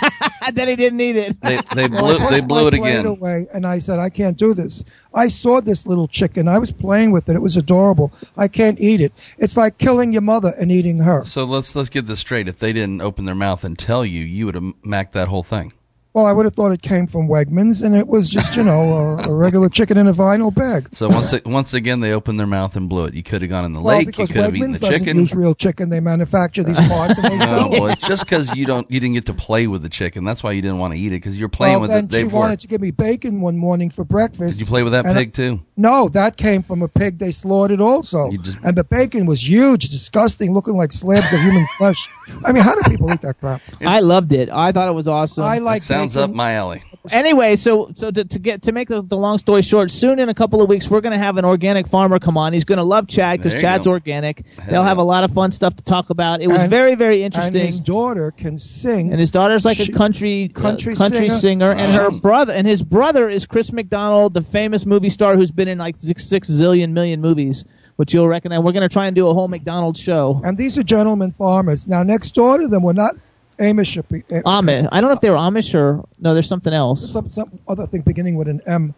And 0.44 0.56
then 0.56 0.66
he 0.66 0.74
didn't 0.74 1.00
eat 1.00 1.14
it. 1.14 1.40
They, 1.40 1.60
they 1.74 1.88
blew 2.00 2.16
I 2.16 2.30
they 2.30 2.40
blew 2.40 2.66
it 2.66 2.74
again. 2.74 3.06
Away, 3.06 3.46
and 3.54 3.64
I 3.64 3.78
said, 3.78 4.00
I 4.00 4.10
can't 4.10 4.36
do 4.36 4.54
this. 4.54 4.84
I 5.14 5.28
saw 5.28 5.60
this 5.60 5.86
little 5.86 6.08
chicken. 6.08 6.48
I 6.48 6.58
was 6.58 6.72
playing 6.72 7.12
with 7.12 7.28
it. 7.28 7.36
It 7.36 7.42
was 7.42 7.56
adorable. 7.56 8.12
I 8.36 8.48
can't 8.48 8.80
eat 8.80 9.00
it. 9.00 9.34
It's 9.38 9.56
like 9.56 9.78
killing 9.78 10.12
your 10.12 10.22
mother 10.22 10.52
and 10.58 10.72
eating 10.72 10.98
her. 10.98 11.24
So 11.24 11.44
let's 11.44 11.76
let's 11.76 11.90
get 11.90 12.06
this 12.06 12.20
straight. 12.20 12.48
If 12.48 12.58
they 12.58 12.72
didn't 12.72 13.00
open 13.02 13.24
their 13.24 13.36
mouth 13.36 13.62
and 13.62 13.78
tell 13.78 14.04
you, 14.04 14.24
you 14.24 14.46
would 14.46 14.56
have 14.56 14.74
macked 14.82 15.12
that 15.12 15.28
whole 15.28 15.44
thing. 15.44 15.72
Well, 16.14 16.26
I 16.26 16.32
would 16.32 16.44
have 16.44 16.54
thought 16.54 16.72
it 16.72 16.82
came 16.82 17.06
from 17.06 17.26
Wegmans, 17.26 17.82
and 17.82 17.96
it 17.96 18.06
was 18.06 18.28
just, 18.28 18.54
you 18.54 18.62
know, 18.62 19.16
a, 19.18 19.30
a 19.30 19.34
regular 19.34 19.70
chicken 19.70 19.96
in 19.96 20.06
a 20.06 20.12
vinyl 20.12 20.54
bag. 20.54 20.90
So 20.92 21.08
once 21.08 21.32
it, 21.32 21.46
once 21.46 21.72
again 21.72 22.00
they 22.00 22.12
opened 22.12 22.38
their 22.38 22.46
mouth 22.46 22.76
and 22.76 22.86
blew 22.86 23.06
it. 23.06 23.14
You 23.14 23.22
could 23.22 23.40
have 23.40 23.48
gone 23.48 23.64
in 23.64 23.72
the 23.72 23.80
Well, 23.80 23.96
lake. 23.96 24.06
You 24.08 24.12
because 24.12 24.28
could 24.30 24.42
have 24.42 24.54
eaten 24.54 24.72
Wegmans 24.72 24.80
the 24.80 24.90
doesn't 24.90 25.06
chicken. 25.06 25.20
use 25.20 25.34
real 25.34 25.54
chicken. 25.54 25.88
They 25.88 26.00
manufacture 26.00 26.62
these 26.64 26.76
parts 26.86 27.18
and 27.18 27.32
they 27.32 27.38
No, 27.46 27.68
well, 27.70 27.86
it's 27.86 28.02
just 28.02 28.26
because 28.26 28.54
you 28.54 28.66
don't 28.66 28.90
you 28.90 29.00
didn't 29.00 29.14
get 29.14 29.24
to 29.26 29.32
play 29.32 29.66
with 29.66 29.82
the 29.82 29.88
chicken. 29.88 30.24
That's 30.24 30.42
why 30.42 30.52
you 30.52 30.60
didn't 30.60 30.78
want 30.80 30.92
to 30.92 31.00
eat 31.00 31.08
it 31.08 31.10
because 31.16 31.38
you're 31.38 31.48
playing 31.48 31.74
Well, 31.74 31.80
with 31.82 31.90
then 31.90 32.04
it 32.04 32.10
the 32.10 32.22
day 32.24 32.28
she 32.28 32.34
wanted 32.34 32.60
to 32.60 32.66
give 32.68 32.82
me 32.82 32.90
bacon 32.90 33.40
one 33.40 33.56
morning 33.56 33.88
for 33.88 34.04
breakfast. 34.04 34.58
Did 34.58 34.60
you 34.60 34.66
play 34.66 34.82
with 34.82 34.92
that 34.92 35.06
and 35.06 35.16
I- 35.16 35.22
pig 35.24 35.32
too? 35.32 35.60
No, 35.78 36.10
that 36.10 36.36
came 36.36 36.62
from 36.62 36.82
a 36.82 36.88
pig 36.88 37.18
they 37.18 37.32
slaughtered 37.32 37.80
also. 37.80 38.30
Just- 38.32 38.58
and 38.62 38.76
the 38.76 38.84
bacon 38.84 39.24
was 39.24 39.48
huge, 39.48 39.88
disgusting, 39.88 40.52
looking 40.52 40.76
like 40.76 40.92
slabs 40.92 41.32
of 41.32 41.40
human 41.40 41.66
flesh. 41.78 42.06
I 42.44 42.52
mean, 42.52 42.62
how 42.62 42.74
do 42.74 42.82
people 42.90 43.10
eat 43.10 43.22
that 43.22 43.40
crap? 43.40 43.62
I 43.80 44.00
loved 44.00 44.32
it. 44.32 44.50
I 44.50 44.72
thought 44.72 44.88
it 44.90 44.92
was 44.94 45.08
awesome. 45.08 45.44
I 45.44 45.58
like 45.58 45.82
That 45.84 46.01
sounds 46.10 46.16
up 46.16 46.30
my 46.34 46.52
alley. 46.54 46.82
Anyway, 47.10 47.56
so 47.56 47.90
so 47.96 48.12
to, 48.12 48.24
to 48.24 48.38
get 48.38 48.62
to 48.62 48.70
make 48.72 48.86
the, 48.86 49.02
the 49.02 49.16
long 49.16 49.36
story 49.38 49.60
short, 49.62 49.90
soon 49.90 50.20
in 50.20 50.28
a 50.28 50.34
couple 50.34 50.62
of 50.62 50.68
weeks 50.68 50.88
we're 50.88 51.00
going 51.00 51.12
to 51.12 51.18
have 51.18 51.36
an 51.36 51.44
organic 51.44 51.88
farmer 51.88 52.20
come 52.20 52.36
on. 52.36 52.52
He's 52.52 52.64
going 52.64 52.78
to 52.78 52.84
love 52.84 53.08
Chad 53.08 53.40
because 53.42 53.60
Chad's 53.60 53.86
go. 53.86 53.90
organic. 53.90 54.44
They'll 54.68 54.84
have 54.84 54.98
yeah. 54.98 55.02
a 55.02 55.04
lot 55.04 55.24
of 55.24 55.32
fun 55.32 55.50
stuff 55.50 55.74
to 55.76 55.82
talk 55.84 56.10
about. 56.10 56.40
It 56.40 56.46
was 56.46 56.60
And- 56.62 56.70
very 56.70 56.94
very 56.94 57.24
And 57.24 57.34
interesting. 57.34 57.66
his 57.66 57.80
daughter 57.80 58.30
can 58.30 58.56
sing. 58.56 59.10
and 59.10 59.18
his 59.18 59.32
daughter's 59.32 59.64
like 59.64 59.78
She- 59.78 59.92
a 59.92 59.96
country 59.96 60.52
uh, 60.54 60.60
country 60.60 60.94
country 60.94 61.28
singer. 61.28 61.40
singer, 61.40 61.70
and 61.72 61.90
her 61.92 62.10
brother 62.12 62.52
and 62.52 62.68
his 62.68 62.82
brother 62.84 63.28
is 63.28 63.46
Chris 63.46 63.72
McDonald, 63.72 64.34
the 64.34 64.42
famous 64.42 64.86
movie 64.86 65.08
star 65.10 65.34
who's 65.34 65.50
been 65.50 65.66
in 65.68 65.78
like 65.78 65.96
six 65.96 66.24
six 66.24 66.48
zillion 66.48 66.92
million 66.92 67.20
movies, 67.20 67.64
which 67.96 68.14
you'll 68.14 68.28
recognize. 68.28 68.62
We're 68.62 68.70
going 68.70 68.88
to 68.88 68.88
try 68.88 69.06
and 69.06 69.16
do 69.16 69.26
a 69.26 69.34
whole 69.34 69.48
McDonald's 69.48 69.98
show. 69.98 70.40
and 70.44 70.56
these 70.56 70.78
are 70.78 70.84
gentlemen 70.84 71.32
farmers. 71.32 71.88
Now, 71.88 72.04
next 72.04 72.32
door 72.36 72.58
to 72.58 72.68
them 72.68 72.84
were 72.84 72.92
not 72.94 73.16
Amish. 73.62 73.98
uh, 73.98 74.02
Amish. 74.42 74.88
I 74.92 75.00
don't 75.00 75.08
know 75.08 75.14
if 75.14 75.20
they 75.20 75.30
were 75.30 75.36
Amish 75.36 75.74
or 75.74 76.04
no. 76.18 76.34
There's 76.34 76.48
something 76.48 76.72
else. 76.72 77.10
Some, 77.12 77.30
some 77.30 77.58
other 77.68 77.86
thing 77.86 78.02
beginning 78.02 78.36
with 78.36 78.48
an 78.48 78.60
M. 78.66 78.94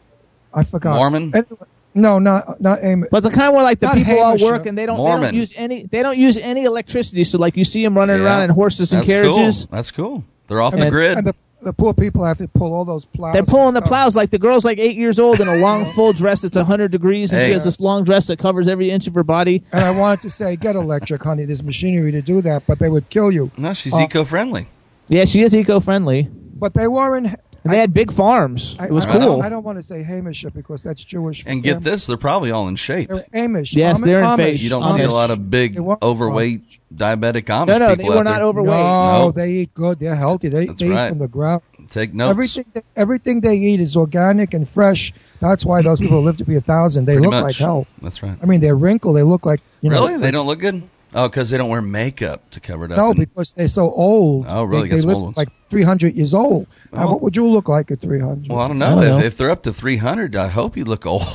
I 0.53 0.65
forgot. 0.65 0.95
Mormon? 0.97 1.33
Anyway, 1.35 1.67
No, 1.95 2.19
not 2.19 2.61
not 2.61 2.81
Amish. 2.81 3.09
But 3.11 3.23
the 3.23 3.31
kind 3.31 3.53
where 3.55 3.62
like 3.62 3.81
the 3.81 3.87
Not 3.87 3.97
people 3.97 4.19
all 4.19 4.27
Hamish, 4.33 4.43
work 4.43 4.67
and 4.67 4.77
they 4.79 4.87
don't, 4.87 4.97
they 4.99 5.27
don't 5.27 5.35
use 5.35 5.53
any 5.57 5.85
they 5.85 6.03
don't 6.03 6.19
use 6.19 6.37
any 6.39 6.65
electricity. 6.65 7.25
So 7.25 7.39
like 7.39 7.57
you 7.57 7.65
see 7.65 7.83
them 7.85 7.97
running 7.97 8.19
Yeah. 8.19 8.25
around 8.25 8.43
in 8.43 8.51
horses 8.51 8.93
and 8.93 9.03
That's 9.03 9.11
carriages. 9.11 9.67
Cool. 9.67 9.77
That's 9.77 9.91
cool. 9.91 10.25
They're 10.49 10.61
off 10.61 10.75
and, 10.75 10.83
the 10.83 10.91
grid. 10.91 11.17
and 11.19 11.27
the, 11.27 11.35
the 11.65 11.73
poor 11.73 11.93
people 11.95 12.25
have 12.25 12.39
to 12.39 12.49
pull 12.49 12.73
all 12.73 12.85
those 12.85 13.05
plows. 13.05 13.33
They're 13.33 13.43
pulling 13.43 13.75
the 13.75 13.83
plows 13.83 14.15
like 14.15 14.31
the 14.31 14.39
girl's 14.39 14.65
like 14.65 14.79
eight 14.79 14.97
years 14.97 15.19
old 15.19 15.41
in 15.41 15.49
a 15.49 15.57
long 15.57 15.85
full 15.87 16.12
dress 16.12 16.43
that's 16.43 16.57
hundred 16.57 16.93
degrees, 16.93 17.33
and 17.33 17.41
she 17.41 17.47
Hey. 17.47 17.53
has 17.53 17.65
this 17.65 17.81
long 17.81 18.05
dress 18.05 18.27
that 18.29 18.39
covers 18.39 18.69
every 18.69 18.91
inch 18.91 19.07
of 19.07 19.15
her 19.15 19.23
body. 19.25 19.65
And 19.73 19.85
I 19.85 19.91
wanted 19.91 20.23
to 20.23 20.31
say, 20.31 20.57
get 20.57 20.77
electric, 20.77 21.23
honey. 21.23 21.45
There's 21.45 21.62
machinery 21.62 22.12
to 22.12 22.23
do 22.23 22.41
that, 22.43 22.65
but 22.67 22.79
they 22.79 22.89
would 22.89 23.09
kill 23.11 23.33
you. 23.33 23.51
no, 23.57 23.73
she's 23.73 23.93
Uh, 23.95 23.99
eco-friendly. 24.01 24.69
Yeah, 25.09 25.25
she 25.25 25.43
is 25.43 25.55
eco-friendly, 25.55 26.29
But 26.57 26.75
they 26.75 26.87
weren't. 26.89 27.29
And 27.65 27.73
they 27.73 27.79
had 27.79 27.93
big 27.95 28.12
farms. 28.12 28.77
I, 28.79 28.87
It 28.87 28.91
was 28.93 29.07
I, 29.07 29.09
I 29.09 29.12
cool. 29.12 29.21
don't, 29.21 29.43
I 29.43 29.49
don't 29.49 29.65
want 29.65 29.79
to 29.79 29.83
say 29.83 30.03
Hamish 30.03 30.45
because 30.55 30.83
that's 30.83 31.03
Jewish. 31.05 31.43
And 31.47 31.62
get 31.62 31.75
family. 31.77 31.91
this, 31.91 32.07
they're 32.07 32.17
probably 32.17 32.51
all 32.51 32.69
in 32.69 32.77
shape. 32.77 33.09
They're 33.09 33.25
Amish. 33.35 33.75
Yes, 33.75 33.97
Ami- 34.03 34.07
they're 34.11 34.19
in 34.21 34.25
Amish. 34.27 34.37
face. 34.37 34.62
You 34.62 34.71
don't 34.71 34.83
Amish. 34.83 34.97
see 34.97 35.03
a 35.03 35.11
lot 35.11 35.31
of 35.31 35.51
big, 35.51 35.75
They 35.75 35.81
weren't- 35.81 36.03
overweight, 36.03 36.62
diabetic 36.95 37.45
Amish 37.45 37.67
No, 37.69 37.79
no, 37.79 37.89
they 37.89 37.97
people 37.97 38.12
were 38.12 38.19
out 38.21 38.25
not 38.25 38.35
there. 38.39 38.43
overweight. 38.45 38.71
No, 38.71 39.19
No. 39.25 39.31
they 39.33 39.51
eat 39.51 39.75
good. 39.75 39.99
They're 39.99 40.15
healthy. 40.15 40.49
They, 40.49 40.67
That's 40.67 40.79
they 40.81 40.87
eat 40.93 41.09
from 41.09 41.19
the 41.19 41.29
ground. 41.29 41.62
Take 41.91 42.15
notes. 42.15 42.31
Everything, 42.31 42.65
they, 42.75 42.83
everything 42.97 43.41
they 43.41 43.57
eat 43.57 43.81
is 43.81 43.97
organic 43.97 44.55
and 44.55 44.69
fresh. 44.69 45.12
That's 45.41 45.65
why 45.65 45.83
those 45.83 46.01
people 46.01 46.23
live 46.23 46.37
to 46.39 46.45
be 46.45 46.57
a 46.57 46.61
thousand. 46.61 47.05
They 47.07 47.15
Pretty 47.15 47.27
look 47.27 47.33
much. 47.33 47.43
like 47.45 47.57
hell. 47.57 47.87
That's 48.03 48.23
right. 48.23 48.37
I 48.43 48.47
mean, 48.47 48.61
they're 48.61 48.77
wrinkled. 48.77 49.17
They 49.17 49.23
look 49.23 49.45
like 49.47 49.61
you 49.81 49.91
know. 49.91 50.07
really? 50.07 50.19
They 50.19 50.31
don't 50.31 50.47
look 50.47 50.61
good? 50.61 50.83
Oh, 51.15 51.29
because 51.29 51.51
they 51.51 51.57
don't 51.59 51.69
wear 51.71 51.81
makeup 51.81 52.51
to 52.51 52.61
cover 52.61 52.87
it 52.87 52.91
up. 52.91 52.97
No, 52.99 53.11
and- 53.11 53.19
because 53.21 53.53
they're 53.53 53.69
so 53.69 53.91
old. 53.91 54.47
Oh, 54.49 54.65
really? 54.65 54.89
They, 54.89 54.97
Got 54.97 55.03
they 55.03 55.07
live 55.07 55.17
old 55.17 55.37
like 55.37 55.49
three 55.71 55.83
hundred 55.85 56.15
years 56.15 56.35
old. 56.35 56.67
Now, 56.93 57.07
what 57.12 57.23
would 57.23 57.37
you 57.37 57.47
look 57.49 57.69
like 57.69 57.91
at 57.91 58.01
three 58.01 58.19
hundred? 58.21 58.49
well, 58.49 58.59
I 58.61 58.69
don't 58.69 58.83
I 58.83 58.89
know. 58.89 58.95
don't 58.97 59.05
if, 59.05 59.11
know. 59.11 59.19
if 59.27 59.37
they're 59.37 59.51
up 59.51 59.62
to 59.62 59.73
300, 59.73 60.35
I 60.37 60.49
hope 60.49 60.77
you 60.77 60.85
look 60.85 61.07
old. 61.07 61.23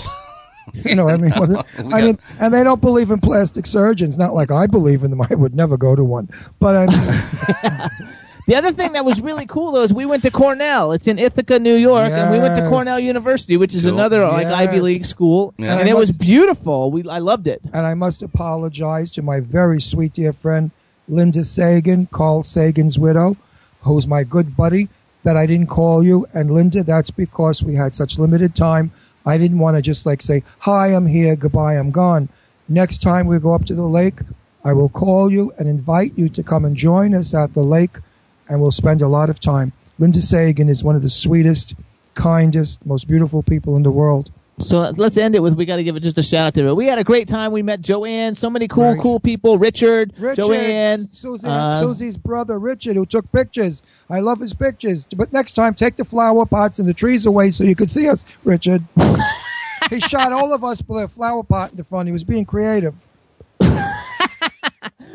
You 0.86 0.94
know, 0.94 1.10
I 1.10 1.18
mean, 1.18 1.32
what, 1.36 1.50
I 1.50 1.82
got- 1.82 2.02
mean, 2.04 2.20
and 2.40 2.54
they 2.54 2.64
don't 2.64 2.80
believe 2.80 3.10
in 3.10 3.20
plastic 3.20 3.66
surgeons. 3.66 4.20
Not 4.20 4.36
like 4.36 4.52
I 4.52 4.68
believe 4.68 5.04
in 5.04 5.10
them. 5.10 5.20
I 5.20 5.34
would 5.34 5.56
never 5.56 5.78
go 5.78 5.96
to 5.96 6.04
one. 6.04 6.30
But 6.60 6.76
I 6.76 6.86
mean, 6.86 7.90
The 8.50 8.56
other 8.56 8.72
thing 8.72 8.93
that 8.93 9.06
was 9.06 9.22
really 9.22 9.45
cool 9.45 9.74
though 9.74 9.84
is 9.84 9.93
we 9.93 10.08
went 10.08 10.24
to 10.24 10.32
Cornell. 10.32 10.91
It's 10.93 11.08
in 11.08 11.20
Ithaca, 11.20 11.60
New 11.60 11.76
York, 11.76 12.12
and 12.12 12.32
we 12.32 12.39
went 12.39 12.56
to 12.58 12.68
Cornell 12.68 13.00
University, 13.00 13.58
which 13.58 13.76
is 13.76 13.84
Cool. 13.84 13.93
another 13.93 14.26
like 14.28 14.47
Ivy 14.47 14.80
League 14.80 15.06
school, 15.06 15.54
Yeah. 15.60 15.74
and 15.74 15.82
And 15.82 15.88
I 15.88 15.91
it 15.91 15.95
was 15.95 16.18
beautiful. 16.18 16.89
We 16.89 17.08
I 17.08 17.20
loved 17.20 17.45
it. 17.45 17.62
and 17.72 17.86
I 17.86 17.93
must 17.93 18.24
apologize 18.24 19.12
to 19.12 19.22
my 19.22 19.39
very 19.39 19.80
sweet 19.80 20.14
dear 20.14 20.34
friend 20.34 20.72
Linda 21.08 21.43
Sagan, 21.43 22.08
Carl 22.10 22.41
Sagan's 22.41 22.97
widow, 22.97 23.38
who's 23.84 24.08
my 24.08 24.24
good 24.24 24.58
buddy, 24.58 24.89
that 25.24 25.38
I 25.38 25.45
didn't 25.45 25.68
call 25.68 26.04
you. 26.04 26.26
And 26.34 26.50
Linda, 26.50 26.82
that's 26.84 27.12
because 27.12 27.62
we 27.62 27.76
had 27.76 27.93
such 27.95 28.18
limited 28.18 28.56
time. 28.56 28.89
I 29.28 29.38
didn't 29.38 29.60
want 29.60 29.78
to 29.78 29.82
just 29.84 30.08
like 30.08 30.24
say, 30.24 30.41
"Hi, 30.62 30.88
I'm 30.88 31.06
here. 31.06 31.36
Goodbye, 31.36 31.76
I'm 31.78 31.91
gone." 31.91 32.30
Next 32.68 32.97
time 33.04 33.28
we 33.28 33.38
go 33.38 33.54
up 33.54 33.66
to 33.66 33.76
the 33.76 33.84
lake, 34.00 34.22
I 34.66 34.74
will 34.74 34.89
call 34.89 35.32
you 35.32 35.54
and 35.60 35.68
invite 35.68 36.14
you 36.16 36.30
to 36.30 36.41
come 36.41 36.66
and 36.66 36.76
join 36.76 37.14
us 37.14 37.36
at 37.36 37.54
the 37.54 37.62
lake, 37.64 37.97
and 38.50 38.60
we'll 38.62 38.72
spend 38.72 39.02
a 39.02 39.08
lot 39.08 39.30
of 39.30 39.39
time. 39.39 39.72
Linda 40.00 40.20
Sagan 40.20 40.68
is 40.68 40.84
one 40.84 40.95
of 40.95 41.02
the 41.02 41.10
sweetest, 41.10 41.76
kindest, 42.16 42.86
most 42.86 43.08
beautiful 43.08 43.43
people 43.43 43.76
in 43.78 43.84
the 43.84 43.91
world. 43.91 44.32
So 44.60 44.91
let's 44.97 45.16
end 45.18 45.36
it 45.36 45.39
with 45.39 45.54
we 45.56 45.66
got 45.66 45.78
to 45.78 45.86
give 45.86 45.95
it 45.95 46.02
just 46.02 46.18
a 46.18 46.24
shout 46.24 46.47
out 46.47 46.54
to 46.56 46.68
it. 46.68 46.76
We 46.76 46.88
had 46.88 47.00
a 47.00 47.04
great 47.06 47.30
time. 47.30 47.54
We 47.54 47.62
met 47.64 47.80
Joanne, 47.80 48.36
so 48.36 48.50
many 48.50 48.68
cool, 48.68 48.91
Right. 48.91 49.00
cool 49.00 49.20
people. 49.22 49.58
Richard, 49.58 50.12
Richard, 50.18 50.41
Joanne, 50.41 51.10
Susie, 51.14 51.47
uh, 51.47 51.82
Susie's 51.82 52.18
brother 52.18 52.60
Richard, 52.60 52.97
who 52.97 53.06
took 53.06 53.32
pictures. 53.32 53.82
I 54.10 54.20
love 54.20 54.39
his 54.41 54.54
pictures. 54.54 55.08
But 55.16 55.32
next 55.32 55.54
time, 55.54 55.76
take 55.76 55.95
the 55.95 56.04
flower 56.04 56.45
pots 56.45 56.78
and 56.78 56.89
the 56.89 56.93
trees 56.93 57.26
away 57.26 57.52
so 57.52 57.64
you 57.64 57.76
could 57.76 57.89
see 57.89 58.10
us, 58.10 58.26
Richard. 58.43 58.84
he 59.89 60.02
shot 60.02 60.34
all 60.34 60.54
of 60.54 60.66
us 60.66 60.84
with 60.86 61.04
a 61.04 61.08
flower 61.08 61.43
pot 61.43 61.72
in 61.72 61.78
the 61.78 61.86
front. 61.86 62.08
He 62.08 62.12
was 62.12 62.26
being 62.26 62.43
creative. 62.43 62.95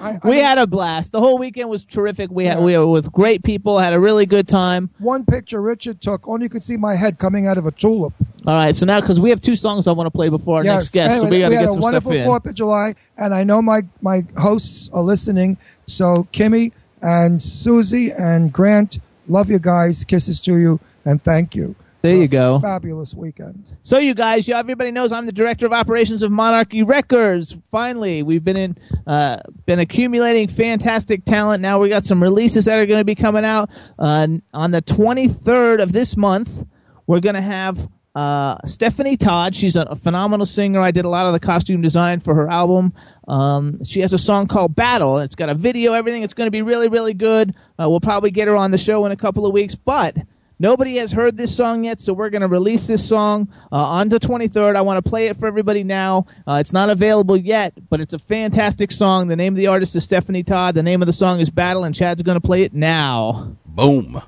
I, 0.04 0.10
I 0.10 0.20
we 0.24 0.30
mean, 0.32 0.44
had 0.44 0.58
a 0.58 0.66
blast. 0.66 1.12
The 1.12 1.20
whole 1.20 1.38
weekend 1.38 1.68
was 1.68 1.84
terrific. 1.84 2.30
We 2.30 2.44
had 2.44 2.60
we 2.60 2.76
were 2.76 2.86
with 2.86 3.10
great 3.10 3.42
people. 3.42 3.78
Had 3.78 3.94
a 3.94 4.00
really 4.00 4.26
good 4.26 4.46
time. 4.46 4.90
one 4.98 5.24
picture 5.24 5.60
Richard 5.60 6.00
took. 6.00 6.28
Only 6.28 6.44
you 6.44 6.50
could 6.50 6.64
see 6.64 6.76
my 6.76 6.94
head 6.94 7.18
coming 7.18 7.46
out 7.46 7.58
of 7.58 7.66
a 7.66 7.70
tulip. 7.70 8.12
All 8.46 8.54
right, 8.54 8.76
so 8.76 8.84
now 8.84 9.00
because 9.00 9.20
we 9.20 9.30
have 9.30 9.40
two 9.40 9.56
songs 9.56 9.88
I 9.88 9.92
want 9.92 10.06
to 10.06 10.10
play 10.10 10.28
before 10.28 10.58
our 10.58 10.64
next 10.64 10.90
guest, 10.90 11.20
so 11.20 11.28
we 11.28 11.38
got 11.38 11.48
to 11.48 11.54
get 11.54 11.72
some 11.72 11.80
stuff 11.80 12.04
in. 12.04 12.10
We 12.10 12.18
had 12.18 12.24
a 12.24 12.24
wonderful 12.24 12.24
Fourth 12.24 12.46
of 12.46 12.54
July, 12.54 12.94
and 13.16 13.34
I 13.34 13.42
know 13.42 13.62
my 13.62 13.82
my 14.02 14.24
hosts 14.36 14.90
are 14.92 15.02
listening. 15.02 15.56
So 15.86 16.28
Kimmy 16.32 16.72
and 17.00 17.40
Susie 17.40 18.12
and 18.12 18.52
Grant, 18.52 18.98
love 19.28 19.50
you 19.50 19.58
guys. 19.58 20.04
Kisses 20.04 20.40
to 20.40 20.58
you, 20.58 20.80
and 21.06 21.22
thank 21.24 21.54
you. 21.54 21.74
There 22.04 22.16
you 22.16 22.28
go. 22.28 22.58
Fabulous 22.58 23.14
weekend. 23.14 23.78
So 23.82 23.96
you 23.96 24.12
guys, 24.12 24.46
yeah, 24.46 24.58
everybody 24.58 24.90
knows 24.90 25.10
I'm 25.10 25.24
the 25.24 25.32
director 25.32 25.64
of 25.64 25.72
operations 25.72 26.22
of 26.22 26.30
Monarchy 26.30 26.82
Records. 26.82 27.56
Finally, 27.70 28.22
we've 28.22 28.44
been 28.44 28.58
in, 28.58 28.76
uh, 29.06 29.38
been 29.64 29.78
accumulating 29.78 30.46
fantastic 30.46 31.24
talent. 31.24 31.62
Now 31.62 31.78
we 31.78 31.88
got 31.88 32.04
some 32.04 32.22
releases 32.22 32.66
that 32.66 32.78
are 32.78 32.84
going 32.84 32.98
to 32.98 33.06
be 33.06 33.14
coming 33.14 33.46
out 33.46 33.70
uh, 33.98 34.28
on 34.52 34.70
the 34.70 34.82
23rd 34.82 35.80
of 35.82 35.92
this 35.92 36.14
month. 36.14 36.66
We're 37.06 37.20
going 37.20 37.36
to 37.36 37.40
have 37.40 37.88
uh, 38.14 38.58
Stephanie 38.66 39.16
Todd. 39.16 39.54
She's 39.54 39.74
a, 39.74 39.84
a 39.84 39.96
phenomenal 39.96 40.44
singer. 40.44 40.82
I 40.82 40.90
did 40.90 41.06
a 41.06 41.08
lot 41.08 41.24
of 41.24 41.32
the 41.32 41.40
costume 41.40 41.80
design 41.80 42.20
for 42.20 42.34
her 42.34 42.50
album. 42.50 42.92
Um, 43.26 43.82
she 43.82 44.00
has 44.00 44.12
a 44.12 44.18
song 44.18 44.46
called 44.46 44.76
Battle. 44.76 45.20
It's 45.20 45.36
got 45.36 45.48
a 45.48 45.54
video, 45.54 45.94
everything. 45.94 46.22
It's 46.22 46.34
going 46.34 46.48
to 46.48 46.50
be 46.52 46.60
really, 46.60 46.88
really 46.88 47.14
good. 47.14 47.54
Uh, 47.80 47.88
we'll 47.88 48.00
probably 48.00 48.30
get 48.30 48.46
her 48.46 48.56
on 48.56 48.72
the 48.72 48.78
show 48.78 49.06
in 49.06 49.12
a 49.12 49.16
couple 49.16 49.46
of 49.46 49.54
weeks, 49.54 49.74
but. 49.74 50.18
Nobody 50.58 50.96
has 50.96 51.10
heard 51.10 51.36
this 51.36 51.54
song 51.56 51.84
yet, 51.84 52.00
so 52.00 52.12
we're 52.12 52.30
going 52.30 52.42
to 52.42 52.48
release 52.48 52.86
this 52.86 53.06
song 53.06 53.48
uh, 53.72 53.76
on 53.76 54.08
the 54.08 54.20
23rd. 54.20 54.76
I 54.76 54.82
want 54.82 55.04
to 55.04 55.08
play 55.08 55.26
it 55.26 55.36
for 55.36 55.46
everybody 55.46 55.82
now. 55.82 56.26
Uh, 56.46 56.58
it's 56.60 56.72
not 56.72 56.90
available 56.90 57.36
yet, 57.36 57.74
but 57.88 58.00
it's 58.00 58.14
a 58.14 58.18
fantastic 58.18 58.92
song. 58.92 59.26
The 59.26 59.36
name 59.36 59.54
of 59.54 59.56
the 59.56 59.66
artist 59.66 59.96
is 59.96 60.04
Stephanie 60.04 60.44
Todd. 60.44 60.76
The 60.76 60.82
name 60.82 61.02
of 61.02 61.06
the 61.06 61.12
song 61.12 61.40
is 61.40 61.50
Battle, 61.50 61.84
and 61.84 61.94
Chad's 61.94 62.22
going 62.22 62.40
to 62.40 62.46
play 62.46 62.62
it 62.62 62.72
now. 62.72 63.56
Boom. 63.66 64.22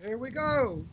Here 0.00 0.16
we 0.16 0.30
go. 0.30 0.84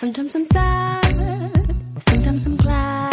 Sometimes 0.00 0.32
I'm 0.36 0.44
sad, 0.44 1.02
sometimes 1.98 2.46
I'm 2.46 2.56
glad. 2.56 3.07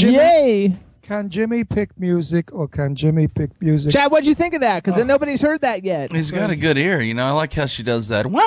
Jimmy 0.00 0.14
Yay! 0.14 0.76
can 1.02 1.28
Jimmy 1.28 1.64
pick 1.64 1.98
music 1.98 2.52
or 2.54 2.68
can 2.68 2.94
Jimmy 2.94 3.26
pick 3.26 3.50
music? 3.60 3.92
Chad, 3.92 4.12
what'd 4.12 4.28
you 4.28 4.34
think 4.34 4.54
of 4.54 4.60
that? 4.60 4.82
Because 4.84 5.04
nobody's 5.04 5.42
heard 5.42 5.60
that 5.62 5.82
yet. 5.82 6.12
He's 6.12 6.30
got 6.30 6.50
a 6.50 6.56
good 6.56 6.78
ear, 6.78 7.00
you 7.00 7.14
know. 7.14 7.26
I 7.26 7.30
like 7.32 7.52
how 7.52 7.66
she 7.66 7.82
does 7.82 8.08
that 8.08 8.26
wow, 8.30 8.40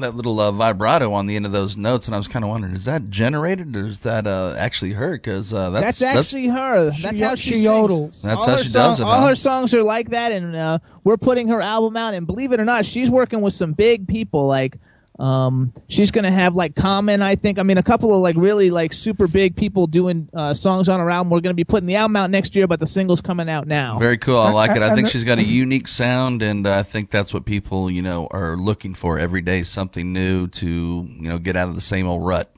that 0.00 0.16
little 0.16 0.40
uh, 0.40 0.50
vibrato 0.50 1.12
on 1.12 1.26
the 1.26 1.36
end 1.36 1.46
of 1.46 1.52
those 1.52 1.76
notes, 1.76 2.06
and 2.06 2.14
I 2.14 2.18
was 2.18 2.26
kind 2.26 2.44
of 2.44 2.48
wondering, 2.50 2.74
is 2.74 2.86
that 2.86 3.08
generated 3.10 3.76
or 3.76 3.86
is 3.86 4.00
that 4.00 4.26
uh, 4.26 4.54
actually 4.58 4.92
her? 4.94 5.12
Because 5.12 5.54
uh, 5.54 5.70
that's 5.70 6.00
That's 6.00 6.18
actually 6.18 6.48
her. 6.48 6.90
That's 6.90 7.18
She- 7.18 7.24
how 7.24 7.34
she, 7.36 7.50
she 7.50 7.54
sings. 7.56 7.66
yodels. 7.66 8.22
That's 8.22 8.40
all 8.40 8.46
how 8.46 8.56
her 8.56 8.62
she 8.64 8.68
song- 8.70 8.82
does 8.90 9.00
it, 9.00 9.04
All 9.04 9.20
huh? 9.20 9.28
her 9.28 9.34
songs 9.36 9.72
are 9.74 9.82
like 9.84 10.10
that, 10.10 10.32
and 10.32 10.56
uh, 10.56 10.78
we're 11.04 11.16
putting 11.16 11.48
her 11.48 11.60
album 11.60 11.96
out. 11.96 12.14
And 12.14 12.26
believe 12.26 12.50
it 12.52 12.58
or 12.58 12.64
not, 12.64 12.84
she's 12.84 13.10
working 13.10 13.42
with 13.42 13.52
some 13.52 13.72
big 13.74 14.08
people. 14.08 14.46
Like, 14.46 14.78
um, 15.22 15.72
she's 15.88 16.10
going 16.10 16.24
to 16.24 16.32
have 16.32 16.56
like 16.56 16.74
Common, 16.74 17.22
I 17.22 17.36
think. 17.36 17.60
I 17.60 17.62
mean, 17.62 17.78
a 17.78 17.82
couple 17.82 18.12
of 18.12 18.20
like 18.20 18.34
really 18.36 18.72
like 18.72 18.92
super 18.92 19.28
big 19.28 19.54
people 19.54 19.86
doing 19.86 20.28
uh, 20.34 20.52
songs 20.52 20.88
on 20.88 20.98
her 20.98 21.08
album. 21.08 21.30
We're 21.30 21.40
going 21.40 21.52
to 21.52 21.54
be 21.54 21.62
putting 21.62 21.86
the 21.86 21.94
album 21.94 22.16
out 22.16 22.28
next 22.28 22.56
year, 22.56 22.66
but 22.66 22.80
the 22.80 22.88
single's 22.88 23.20
coming 23.20 23.48
out 23.48 23.68
now. 23.68 24.00
Very 24.00 24.18
cool. 24.18 24.38
I 24.38 24.50
like 24.50 24.76
it. 24.76 24.82
I 24.82 24.94
think 24.96 25.10
she's 25.10 25.22
got 25.22 25.38
a 25.38 25.44
unique 25.44 25.86
sound, 25.86 26.42
and 26.42 26.66
uh, 26.66 26.78
I 26.78 26.82
think 26.82 27.10
that's 27.10 27.32
what 27.32 27.44
people, 27.44 27.88
you 27.88 28.02
know, 28.02 28.26
are 28.32 28.56
looking 28.56 28.94
for 28.94 29.16
every 29.16 29.42
day. 29.42 29.62
Something 29.62 30.12
new 30.12 30.48
to, 30.48 30.66
you 30.66 31.28
know, 31.28 31.38
get 31.38 31.54
out 31.54 31.68
of 31.68 31.76
the 31.76 31.80
same 31.80 32.08
old 32.08 32.26
rut. 32.26 32.52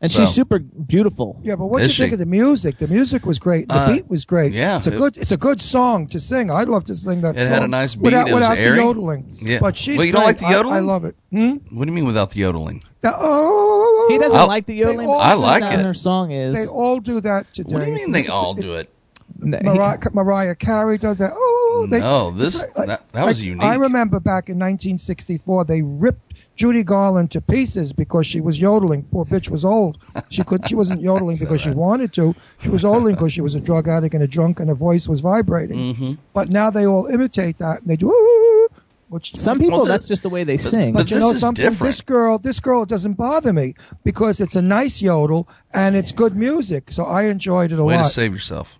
And 0.00 0.10
so- 0.12 0.24
she's 0.24 0.34
super 0.34 0.58
beautiful. 0.58 1.40
Yeah, 1.42 1.56
but 1.56 1.66
what 1.66 1.78
do 1.78 1.84
you 1.84 1.90
Is 1.90 1.96
think 1.96 2.12
of 2.12 2.18
the 2.18 2.26
music? 2.26 2.78
The 2.78 2.88
music 2.88 3.26
was 3.26 3.38
great. 3.38 3.68
The 3.68 3.74
Uh, 3.74 3.92
beat 3.92 4.08
was 4.08 4.24
great. 4.24 4.52
yeah, 4.52 4.76
it's 4.78 4.86
a 4.86 4.94
it- 4.94 4.98
good. 4.98 5.16
It's 5.16 5.30
a 5.32 5.36
good 5.36 5.60
song 5.62 6.06
to 6.08 6.20
sing. 6.20 6.50
I'd 6.50 6.68
love 6.68 6.84
to 6.86 6.94
sing 6.94 7.20
that. 7.22 7.36
It 7.36 7.40
song 7.40 7.48
had 7.48 7.62
a 7.62 7.68
nice 7.68 7.94
beat. 7.94 8.04
without, 8.04 8.28
It 8.28 8.32
was 8.34 8.40
without 8.42 8.56
the 8.58 8.62
yodeling. 8.76 9.38
Yeah. 9.40 9.58
but 9.60 9.76
she's 9.76 9.96
Well, 9.98 10.06
you 10.06 10.12
don't 10.12 10.20
great. 10.22 10.26
like 10.26 10.38
the 10.38 10.46
I- 10.46 10.48
I, 10.48 10.52
yodeling? 10.52 10.86
love 10.86 11.04
it. 11.04 11.16
Hmm? 11.32 11.50
What 11.76 11.84
do 11.86 11.90
you 11.90 11.94
mean 11.94 12.04
without 12.06 12.30
the 12.30 12.40
yodeling? 12.40 12.82
The- 13.00 13.14
oh, 13.16 14.06
He 14.10 14.18
doesn't 14.18 14.36
I'll- 14.38 14.46
like 14.48 14.66
the 14.66 14.74
yodeling. 14.74 15.06
They 15.06 15.12
all 15.12 15.20
I 15.20 15.28
that's 15.30 15.40
like 15.42 15.60
not 15.62 15.72
it. 15.80 15.84
Her 15.86 15.94
song 15.94 16.30
is. 16.32 16.54
They 16.54 16.66
all 16.66 17.00
do 17.00 17.20
that 17.20 17.52
today. 17.52 17.74
What 17.74 17.84
do 17.84 17.90
you 17.90 17.96
mean 17.96 18.12
they 18.12 18.26
all 18.28 18.54
do 18.54 18.74
it? 18.74 18.88
Mariah, 19.40 19.98
Mariah 20.14 20.54
Carey 20.56 20.98
does 20.98 21.18
that. 21.18 21.32
Oh, 21.34 21.86
they, 21.88 22.00
No, 22.00 22.30
this 22.32 22.62
it's 22.64 22.76
like- 22.76 22.88
that, 22.88 23.02
that 23.12 23.24
was 23.26 23.38
like, 23.38 23.46
unique. 23.46 23.62
I 23.62 23.76
remember 23.76 24.18
back 24.18 24.48
in 24.48 24.58
1964, 24.58 25.64
they 25.64 25.82
ripped 25.82 26.27
Judy 26.58 26.82
Garland 26.82 27.30
to 27.30 27.40
pieces 27.40 27.92
because 27.92 28.26
she 28.26 28.40
was 28.40 28.60
yodeling. 28.60 29.04
Poor 29.12 29.24
bitch 29.24 29.48
was 29.48 29.64
old. 29.64 29.96
She 30.28 30.42
could. 30.42 30.68
She 30.68 30.74
wasn't 30.74 31.00
yodeling 31.00 31.36
because 31.38 31.60
she 31.60 31.70
wanted 31.70 32.12
to. 32.14 32.34
She 32.62 32.68
was 32.68 32.82
yodeling 32.82 33.14
because 33.14 33.32
she 33.32 33.40
was 33.40 33.54
a 33.54 33.60
drug 33.60 33.86
addict 33.86 34.12
and 34.14 34.24
a 34.24 34.26
drunk, 34.26 34.58
and 34.58 34.68
her 34.68 34.74
voice 34.74 35.06
was 35.06 35.20
vibrating. 35.20 35.78
Mm-hmm. 35.94 36.12
But 36.34 36.48
now 36.50 36.68
they 36.70 36.84
all 36.84 37.06
imitate 37.06 37.58
that, 37.58 37.82
and 37.82 37.88
they 37.90 37.96
do. 37.96 38.10
Which 39.08 39.34
Some 39.36 39.58
people, 39.58 39.78
Well, 39.78 39.86
the- 39.86 39.92
that's 39.92 40.08
just 40.08 40.22
the 40.22 40.28
way 40.28 40.42
they 40.44 40.58
sing. 40.58 40.92
but 40.92 41.00
But 41.04 41.10
you 41.10 41.16
this 41.16 41.24
know 41.24 41.30
is 41.30 41.40
something? 41.40 41.64
different. 41.64 41.92
This 41.92 42.00
girl, 42.02 42.38
this 42.38 42.60
girl 42.60 42.84
doesn't 42.84 43.14
bother 43.14 43.52
me 43.54 43.74
because 44.04 44.38
it's 44.40 44.54
a 44.54 44.60
nice 44.60 45.00
yodel 45.00 45.48
and 45.72 45.96
it's 45.96 46.12
good 46.12 46.36
music. 46.36 46.92
So 46.92 47.04
I 47.04 47.22
enjoyed 47.22 47.72
it 47.72 47.78
a 47.78 47.82
lot. 47.84 47.96
Way 47.96 48.02
to 48.02 48.08
save 48.10 48.34
yourself. 48.34 48.78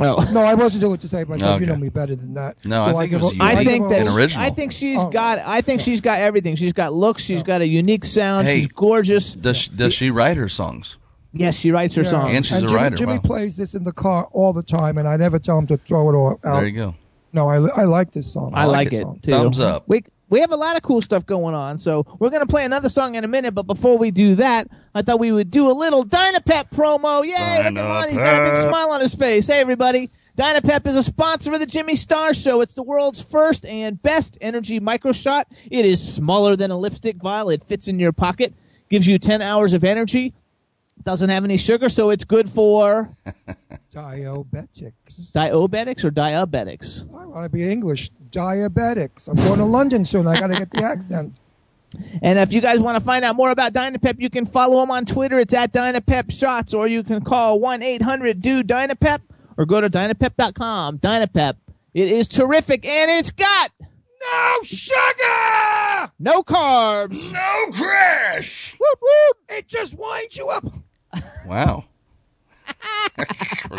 Oh. 0.00 0.28
No, 0.32 0.42
I 0.42 0.54
wasn't 0.54 0.82
doing 0.82 0.94
it 0.94 1.00
to 1.02 1.08
save 1.08 1.28
myself. 1.28 1.60
You 1.60 1.66
know 1.66 1.76
me 1.76 1.88
better 1.88 2.14
than 2.16 2.34
that. 2.34 2.56
No, 2.64 2.82
I 2.82 2.92
Do 2.92 2.98
think 2.98 3.04
it 3.04 3.10
give 3.10 3.20
was. 3.22 3.34
I 3.40 3.64
think 3.64 3.88
that 3.88 4.06
An 4.06 4.14
original. 4.14 4.44
I 4.44 4.50
think 4.50 4.72
she's 4.72 5.00
Oh. 5.00 5.10
got. 5.10 5.38
I 5.38 5.60
think 5.60 5.80
she's 5.80 6.00
got 6.00 6.18
everything. 6.20 6.56
She's 6.56 6.72
got 6.72 6.92
looks. 6.92 7.22
She's 7.22 7.40
oh. 7.42 7.44
got 7.44 7.60
a 7.60 7.66
unique 7.66 8.04
sound. 8.04 8.46
Hey. 8.46 8.60
she's 8.60 8.68
gorgeous. 8.68 9.34
Does 9.34 9.56
she, 9.56 9.70
does 9.70 9.94
she 9.94 10.10
write 10.10 10.36
her 10.36 10.48
songs? 10.48 10.96
Yes, 11.32 11.56
she 11.56 11.70
writes 11.70 11.94
her 11.96 12.02
Yeah. 12.02 12.10
songs. 12.10 12.34
And 12.34 12.46
she's 12.46 12.58
a 12.58 12.60
Jimmy, 12.62 12.74
writer, 12.74 12.96
Jimmy 12.96 13.12
wow. 13.14 13.20
plays 13.20 13.56
this 13.56 13.74
in 13.74 13.84
the 13.84 13.92
car 13.92 14.26
all 14.32 14.52
the 14.52 14.62
time, 14.62 14.96
and 14.98 15.06
I 15.06 15.16
never 15.16 15.38
tell 15.38 15.58
him 15.58 15.66
to 15.68 15.76
throw 15.76 16.08
it 16.10 16.14
all 16.14 16.30
out. 16.44 16.60
There 16.60 16.66
you 16.66 16.72
go. 16.76 16.94
No, 17.32 17.48
I, 17.50 17.56
I 17.82 17.84
like 17.84 18.12
this 18.12 18.32
song. 18.32 18.52
I 18.54 18.64
like 18.64 18.92
it. 18.92 19.06
it 19.06 19.22
too. 19.22 19.30
Thumbs 19.30 19.60
up. 19.60 19.84
We 19.86 20.04
we 20.28 20.40
have 20.40 20.52
a 20.52 20.56
lot 20.56 20.76
of 20.76 20.82
cool 20.82 21.00
stuff 21.02 21.24
going 21.24 21.54
on, 21.54 21.78
so 21.78 22.06
we're 22.18 22.30
gonna 22.30 22.46
play 22.46 22.64
another 22.64 22.88
song 22.88 23.14
in 23.14 23.24
a 23.24 23.28
minute. 23.28 23.54
But 23.54 23.66
before 23.66 23.98
we 23.98 24.10
do 24.10 24.34
that, 24.36 24.68
I 24.94 25.02
thought 25.02 25.20
we 25.20 25.32
would 25.32 25.50
do 25.50 25.70
a 25.70 25.72
little 25.72 26.04
Dynapep 26.04 26.70
promo. 26.70 27.24
Yay! 27.24 27.62
Look 27.64 27.76
at 27.76 27.80
Ron, 27.80 28.08
he's 28.08 28.18
got 28.18 28.42
a 28.42 28.50
big 28.50 28.56
smile 28.56 28.90
on 28.90 29.00
his 29.00 29.14
face. 29.14 29.46
Hey, 29.46 29.60
everybody. 29.60 30.10
Dynapep 30.36 30.86
is 30.86 30.96
a 30.96 31.02
sponsor 31.02 31.54
of 31.54 31.60
the 31.60 31.66
Jimmy 31.66 31.94
Star 31.94 32.34
Show. 32.34 32.60
It's 32.60 32.74
the 32.74 32.82
world's 32.82 33.22
first 33.22 33.64
and 33.64 34.00
best 34.02 34.36
energy 34.42 34.80
micro 34.80 35.12
shot. 35.12 35.48
It 35.70 35.86
is 35.86 36.14
smaller 36.14 36.56
than 36.56 36.70
a 36.70 36.76
lipstick 36.76 37.16
vial. 37.16 37.48
It 37.48 37.62
fits 37.62 37.88
in 37.88 37.98
your 37.98 38.12
pocket, 38.12 38.52
gives 38.90 39.06
you 39.06 39.18
10 39.18 39.40
hours 39.40 39.72
of 39.72 39.82
energy, 39.82 40.34
doesn't 41.06 41.30
have 41.30 41.44
any 41.44 41.56
sugar, 41.56 41.88
so 41.88 42.10
it's 42.10 42.24
good 42.24 42.50
for 42.50 43.08
Diabetics. 43.94 45.32
diabetics 45.32 46.04
or 46.04 46.10
diabetics. 46.10 47.02
I 47.14 47.24
want 47.26 47.44
to 47.44 47.48
be 47.48 47.70
English. 47.70 48.10
Diabetics. 48.30 49.28
I'm 49.28 49.36
going 49.36 49.58
to 49.60 49.64
London 49.64 50.04
soon. 50.04 50.26
I 50.26 50.38
got 50.38 50.48
to 50.48 50.54
get 50.56 50.70
the 50.72 50.82
accent. 50.82 51.38
And 52.20 52.38
if 52.40 52.52
you 52.52 52.60
guys 52.60 52.80
want 52.80 52.98
to 52.98 53.04
find 53.04 53.24
out 53.24 53.36
more 53.36 53.50
about 53.50 53.72
Dynapep, 53.72 54.20
you 54.20 54.28
can 54.28 54.44
follow 54.44 54.80
them 54.80 54.90
on 54.90 55.06
Twitter. 55.06 55.38
It's 55.38 55.54
at 55.54 55.72
Dynapep 55.72 56.36
Shots, 56.36 56.74
or 56.74 56.88
you 56.88 57.02
can 57.04 57.22
call 57.24 57.60
1 57.60 57.82
800 57.82 58.42
do 58.42 58.62
Dynapep 58.64 59.20
or 59.56 59.64
go 59.64 59.80
to 59.80 59.88
Dynapep.com. 59.88 60.98
Dynapep. 60.98 61.54
It 61.94 62.10
is 62.10 62.26
terrific, 62.28 62.84
and 62.84 63.10
it's 63.12 63.30
got 63.30 63.70
No 63.80 64.56
sugar! 64.64 66.12
no 66.18 66.42
carbs. 66.42 67.32
No 67.32 67.66
crash. 67.72 68.74
Whoop, 68.78 68.98
whoop. 69.00 69.36
It 69.48 69.68
just 69.68 69.94
winds 69.94 70.36
you 70.36 70.48
up. 70.48 70.64
Wow. 71.46 71.84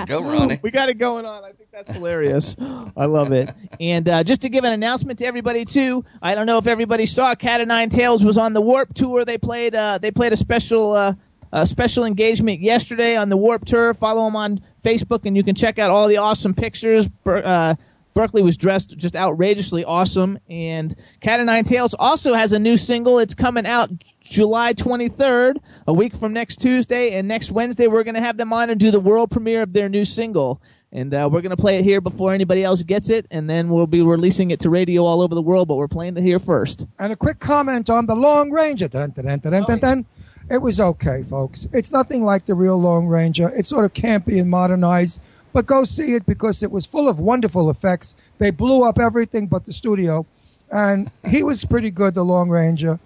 Go, 0.07 0.21
Ronnie. 0.21 0.59
We 0.61 0.71
got 0.71 0.89
it 0.89 0.97
going 0.97 1.25
on. 1.25 1.43
I 1.43 1.51
think 1.51 1.69
that's 1.71 1.91
hilarious. 1.91 2.55
I 2.59 3.05
love 3.05 3.31
it. 3.31 3.53
And 3.79 4.07
uh, 4.07 4.23
just 4.23 4.41
to 4.41 4.49
give 4.49 4.63
an 4.63 4.73
announcement 4.73 5.19
to 5.19 5.25
everybody 5.25 5.65
too, 5.65 6.03
I 6.21 6.33
don't 6.33 6.45
know 6.45 6.57
if 6.57 6.67
everybody 6.67 7.05
saw 7.05 7.35
Cat 7.35 7.61
of 7.61 7.67
Nine 7.67 7.89
Tails 7.89 8.23
was 8.23 8.37
on 8.37 8.53
the 8.53 8.61
Warp 8.61 8.93
Tour. 8.93 9.25
They 9.25 9.37
played 9.37 9.75
uh, 9.75 9.99
they 9.99 10.11
played 10.11 10.33
a 10.33 10.37
special 10.37 10.93
uh, 10.93 11.13
a 11.51 11.67
special 11.67 12.05
engagement 12.05 12.61
yesterday 12.61 13.15
on 13.15 13.29
the 13.29 13.37
Warp 13.37 13.65
Tour. 13.65 13.93
Follow 13.93 14.25
them 14.25 14.35
on 14.35 14.61
Facebook, 14.83 15.25
and 15.25 15.35
you 15.37 15.43
can 15.43 15.55
check 15.55 15.77
out 15.79 15.89
all 15.89 16.07
the 16.07 16.17
awesome 16.17 16.53
pictures. 16.53 17.07
Uh, 17.25 17.75
Berkeley 18.17 18.41
was 18.41 18.57
dressed 18.57 18.97
just 18.97 19.15
outrageously 19.15 19.85
awesome, 19.85 20.39
and 20.49 20.95
Cat 21.21 21.39
of 21.39 21.45
Nine 21.45 21.63
Tails 21.65 21.93
also 21.93 22.33
has 22.33 22.51
a 22.51 22.57
new 22.57 22.75
single. 22.75 23.19
It's 23.19 23.35
coming 23.35 23.67
out 23.67 23.91
July 24.21 24.73
23rd, 24.73 25.57
a 25.85 25.93
week 25.93 26.15
from 26.15 26.33
next 26.33 26.55
Tuesday, 26.55 27.11
and 27.11 27.27
next 27.27 27.51
Wednesday 27.51 27.85
we're 27.85 28.03
going 28.03 28.15
to 28.15 28.21
have 28.21 28.37
them 28.37 28.51
on 28.51 28.71
and 28.71 28.79
do 28.79 28.89
the 28.89 28.99
world 28.99 29.29
premiere 29.29 29.61
of 29.61 29.71
their 29.71 29.87
new 29.87 30.03
single. 30.03 30.59
And 30.91 31.13
uh, 31.13 31.29
we're 31.31 31.41
going 31.41 31.55
to 31.55 31.61
play 31.61 31.77
it 31.77 31.83
here 31.83 32.01
before 32.01 32.33
anybody 32.33 32.63
else 32.63 32.81
gets 32.81 33.11
it, 33.11 33.27
and 33.29 33.47
then 33.47 33.69
we'll 33.69 33.85
be 33.85 34.01
releasing 34.01 34.49
it 34.49 34.61
to 34.61 34.71
radio 34.71 35.03
all 35.03 35.21
over 35.21 35.35
the 35.35 35.41
world. 35.41 35.67
But 35.67 35.75
we're 35.75 35.87
playing 35.87 36.17
it 36.17 36.23
here 36.23 36.39
first. 36.39 36.87
And 36.97 37.13
a 37.13 37.15
quick 37.15 37.37
comment 37.39 37.87
on 37.87 38.07
the 38.07 38.15
Long 38.15 38.49
Ranger. 38.49 38.87
Dun, 38.87 39.11
dun, 39.11 39.25
dun, 39.25 39.39
dun, 39.39 39.51
dun, 39.51 39.63
dun, 39.63 39.79
dun. 39.79 40.05
It 40.49 40.59
was 40.59 40.79
okay, 40.79 41.23
folks. 41.23 41.67
It's 41.73 41.91
nothing 41.91 42.23
like 42.23 42.45
the 42.45 42.55
real 42.55 42.81
Long 42.81 43.05
Ranger. 43.05 43.49
It's 43.49 43.67
sort 43.67 43.83
of 43.83 43.93
campy 43.93 44.39
and 44.39 44.49
modernized, 44.49 45.21
but 45.57 45.65
go 45.65 45.83
see 45.83 46.13
it 46.13 46.23
because 46.27 46.61
it 46.61 46.69
was 46.69 46.85
full 46.85 47.09
of 47.09 47.19
wonderful 47.19 47.71
effects. 47.71 48.13
They 48.37 48.51
blew 48.51 48.83
up 48.83 48.99
everything 48.99 49.47
but 49.47 49.65
the 49.65 49.73
studio, 49.73 50.27
and 50.71 51.09
he 51.27 51.41
was 51.41 51.65
pretty 51.65 51.89
good, 51.89 52.13
the 52.13 52.23
Long 52.23 52.47
Ranger. 52.49 52.99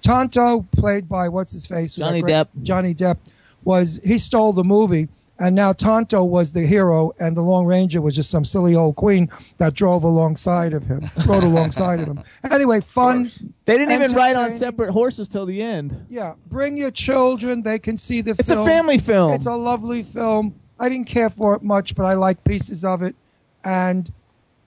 Tonto, 0.00 0.66
played 0.72 1.08
by 1.08 1.28
what's 1.28 1.52
his 1.52 1.64
face, 1.64 1.94
Johnny 1.94 2.20
great- 2.20 2.32
Depp. 2.34 2.48
Johnny 2.64 2.92
Depp 2.92 3.18
was 3.62 4.00
he 4.04 4.18
stole 4.18 4.52
the 4.52 4.64
movie, 4.64 5.10
and 5.38 5.54
now 5.54 5.72
Tonto 5.72 6.24
was 6.24 6.52
the 6.52 6.66
hero, 6.66 7.12
and 7.20 7.36
the 7.36 7.42
Long 7.42 7.66
Ranger 7.66 8.00
was 8.00 8.16
just 8.16 8.32
some 8.32 8.44
silly 8.44 8.74
old 8.74 8.96
queen 8.96 9.30
that 9.58 9.72
drove 9.72 10.02
alongside 10.02 10.72
of 10.72 10.82
him, 10.82 11.08
rode 11.28 11.44
alongside 11.44 12.00
of 12.00 12.08
him. 12.08 12.20
Anyway, 12.50 12.80
fun. 12.80 13.30
They 13.64 13.78
didn't 13.78 13.94
even 13.94 14.12
ride 14.12 14.34
on 14.34 14.52
separate 14.54 14.90
horses 14.90 15.28
till 15.28 15.46
the 15.46 15.62
end. 15.62 16.06
Yeah, 16.10 16.34
bring 16.48 16.76
your 16.76 16.90
children; 16.90 17.62
they 17.62 17.78
can 17.78 17.96
see 17.96 18.22
the. 18.22 18.34
It's 18.40 18.50
a 18.50 18.64
family 18.64 18.98
film. 18.98 19.34
It's 19.34 19.46
a 19.46 19.54
lovely 19.54 20.02
film. 20.02 20.56
I 20.82 20.88
didn't 20.90 21.06
care 21.06 21.30
for 21.30 21.54
it 21.54 21.62
much, 21.62 21.94
but 21.94 22.04
I 22.04 22.14
like 22.14 22.42
pieces 22.44 22.84
of 22.84 23.02
it, 23.02 23.14
and 23.64 24.12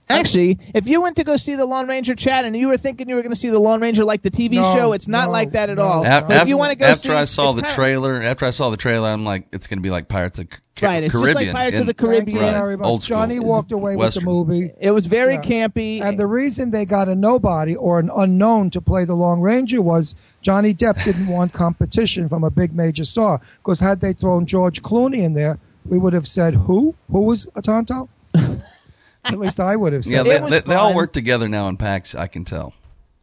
Actually, 0.07 0.59
if 0.76 0.88
you 0.88 1.01
went 1.01 1.16
to 1.16 1.24
go 1.24 1.36
see 1.36 1.55
the 1.55 1.66
Lone 1.66 1.88
Ranger 1.88 2.13
chat 2.13 2.45
and 2.45 2.55
you 2.55 2.68
were 2.68 2.78
thinking 2.78 3.09
you 3.09 3.16
were 3.16 3.24
going 3.24 3.34
to 3.34 3.39
see 3.39 3.49
the 3.49 3.57
Lone 3.57 3.82
Ranger 3.82 4.05
like 4.05 4.22
the 4.22 4.30
TV 4.30 4.51
No, 4.51 4.72
show, 4.76 4.93
it's 4.93 5.07
not 5.07 5.26
no, 5.26 5.32
like 5.32 5.53
that 5.53 5.72
at 5.72 5.78
no. 5.78 5.82
all. 5.82 6.05
Af- 6.05 6.28
But 6.28 6.43
if 6.43 6.47
you 6.47 6.57
want 6.57 6.74
to 6.74 6.78
go 6.78 6.86
after 6.86 7.07
see, 7.07 7.13
I 7.16 7.26
saw 7.26 7.53
the 7.53 7.63
kinda- 7.63 7.74
trailer, 7.74 8.22
after 8.22 8.45
I 8.45 8.51
saw 8.51 8.70
the 8.70 8.78
trailer, 8.78 9.09
I'm 9.09 9.26
like, 9.26 9.47
it's 9.51 9.66
going 9.66 9.80
to 9.80 9.82
be 9.82 9.89
like 9.89 10.07
Pirates 10.07 10.38
of 10.38 10.47
Ca- 10.76 10.86
Right, 10.86 11.01
it's 11.03 11.11
just 11.11 11.34
like 11.34 11.51
Pirates 11.51 11.80
of 11.80 11.88
the 11.88 11.95
Caribbean. 11.95 12.38
Right, 12.38 12.51
very 12.53 12.76
old 12.76 13.01
school. 13.01 13.18
Johnny 13.18 13.39
walked 13.39 13.72
away 13.72 13.95
Western. 13.95 14.26
with 14.28 14.47
the 14.47 14.53
movie. 14.53 14.72
It 14.80 14.91
was 14.91 15.07
very 15.07 15.36
Yeah. 15.36 15.41
campy. 15.41 16.01
And 16.03 16.20
the 16.20 16.28
reason 16.28 16.70
they 16.70 16.86
got 16.86 17.09
a 17.09 17.16
nobody 17.16 17.76
or 17.76 17.97
an 17.97 18.11
unknown 18.16 18.70
to 18.72 18.82
play 18.82 19.05
the 19.05 19.16
Long 19.16 19.41
Ranger 19.41 19.82
was 19.82 20.13
Johnny 20.39 20.76
Depp 20.76 21.03
didn't 21.03 21.26
want 21.26 21.51
competition 21.51 22.30
from 22.30 22.43
a 22.43 22.51
big 22.51 22.76
major 22.76 23.05
star. 23.05 23.41
Because 23.63 23.80
had 23.80 24.01
they 24.01 24.13
thrown 24.13 24.45
George 24.45 24.84
Clooney 24.84 25.24
in 25.24 25.34
there, 25.34 25.57
we 25.86 25.97
would 25.97 26.13
have 26.13 26.27
said, 26.27 26.53
"Who? 26.55 26.95
Who 27.11 27.21
was 27.21 27.47
a 27.55 27.61
Tonto?" 27.61 28.09
At 29.23 29.39
least 29.39 29.59
I 29.59 29.75
would 29.75 29.93
have 29.93 30.03
said. 30.03 30.13
Yeah, 30.13 30.21
It 30.21 30.23
they, 30.25 30.41
was 30.41 30.51
they, 30.51 30.59
they 30.59 30.75
all 30.75 30.93
work 30.93 31.11
together 31.13 31.47
now 31.47 31.67
in 31.67 31.77
packs. 31.77 32.13
I 32.13 32.27
can 32.27 32.45
tell. 32.45 32.73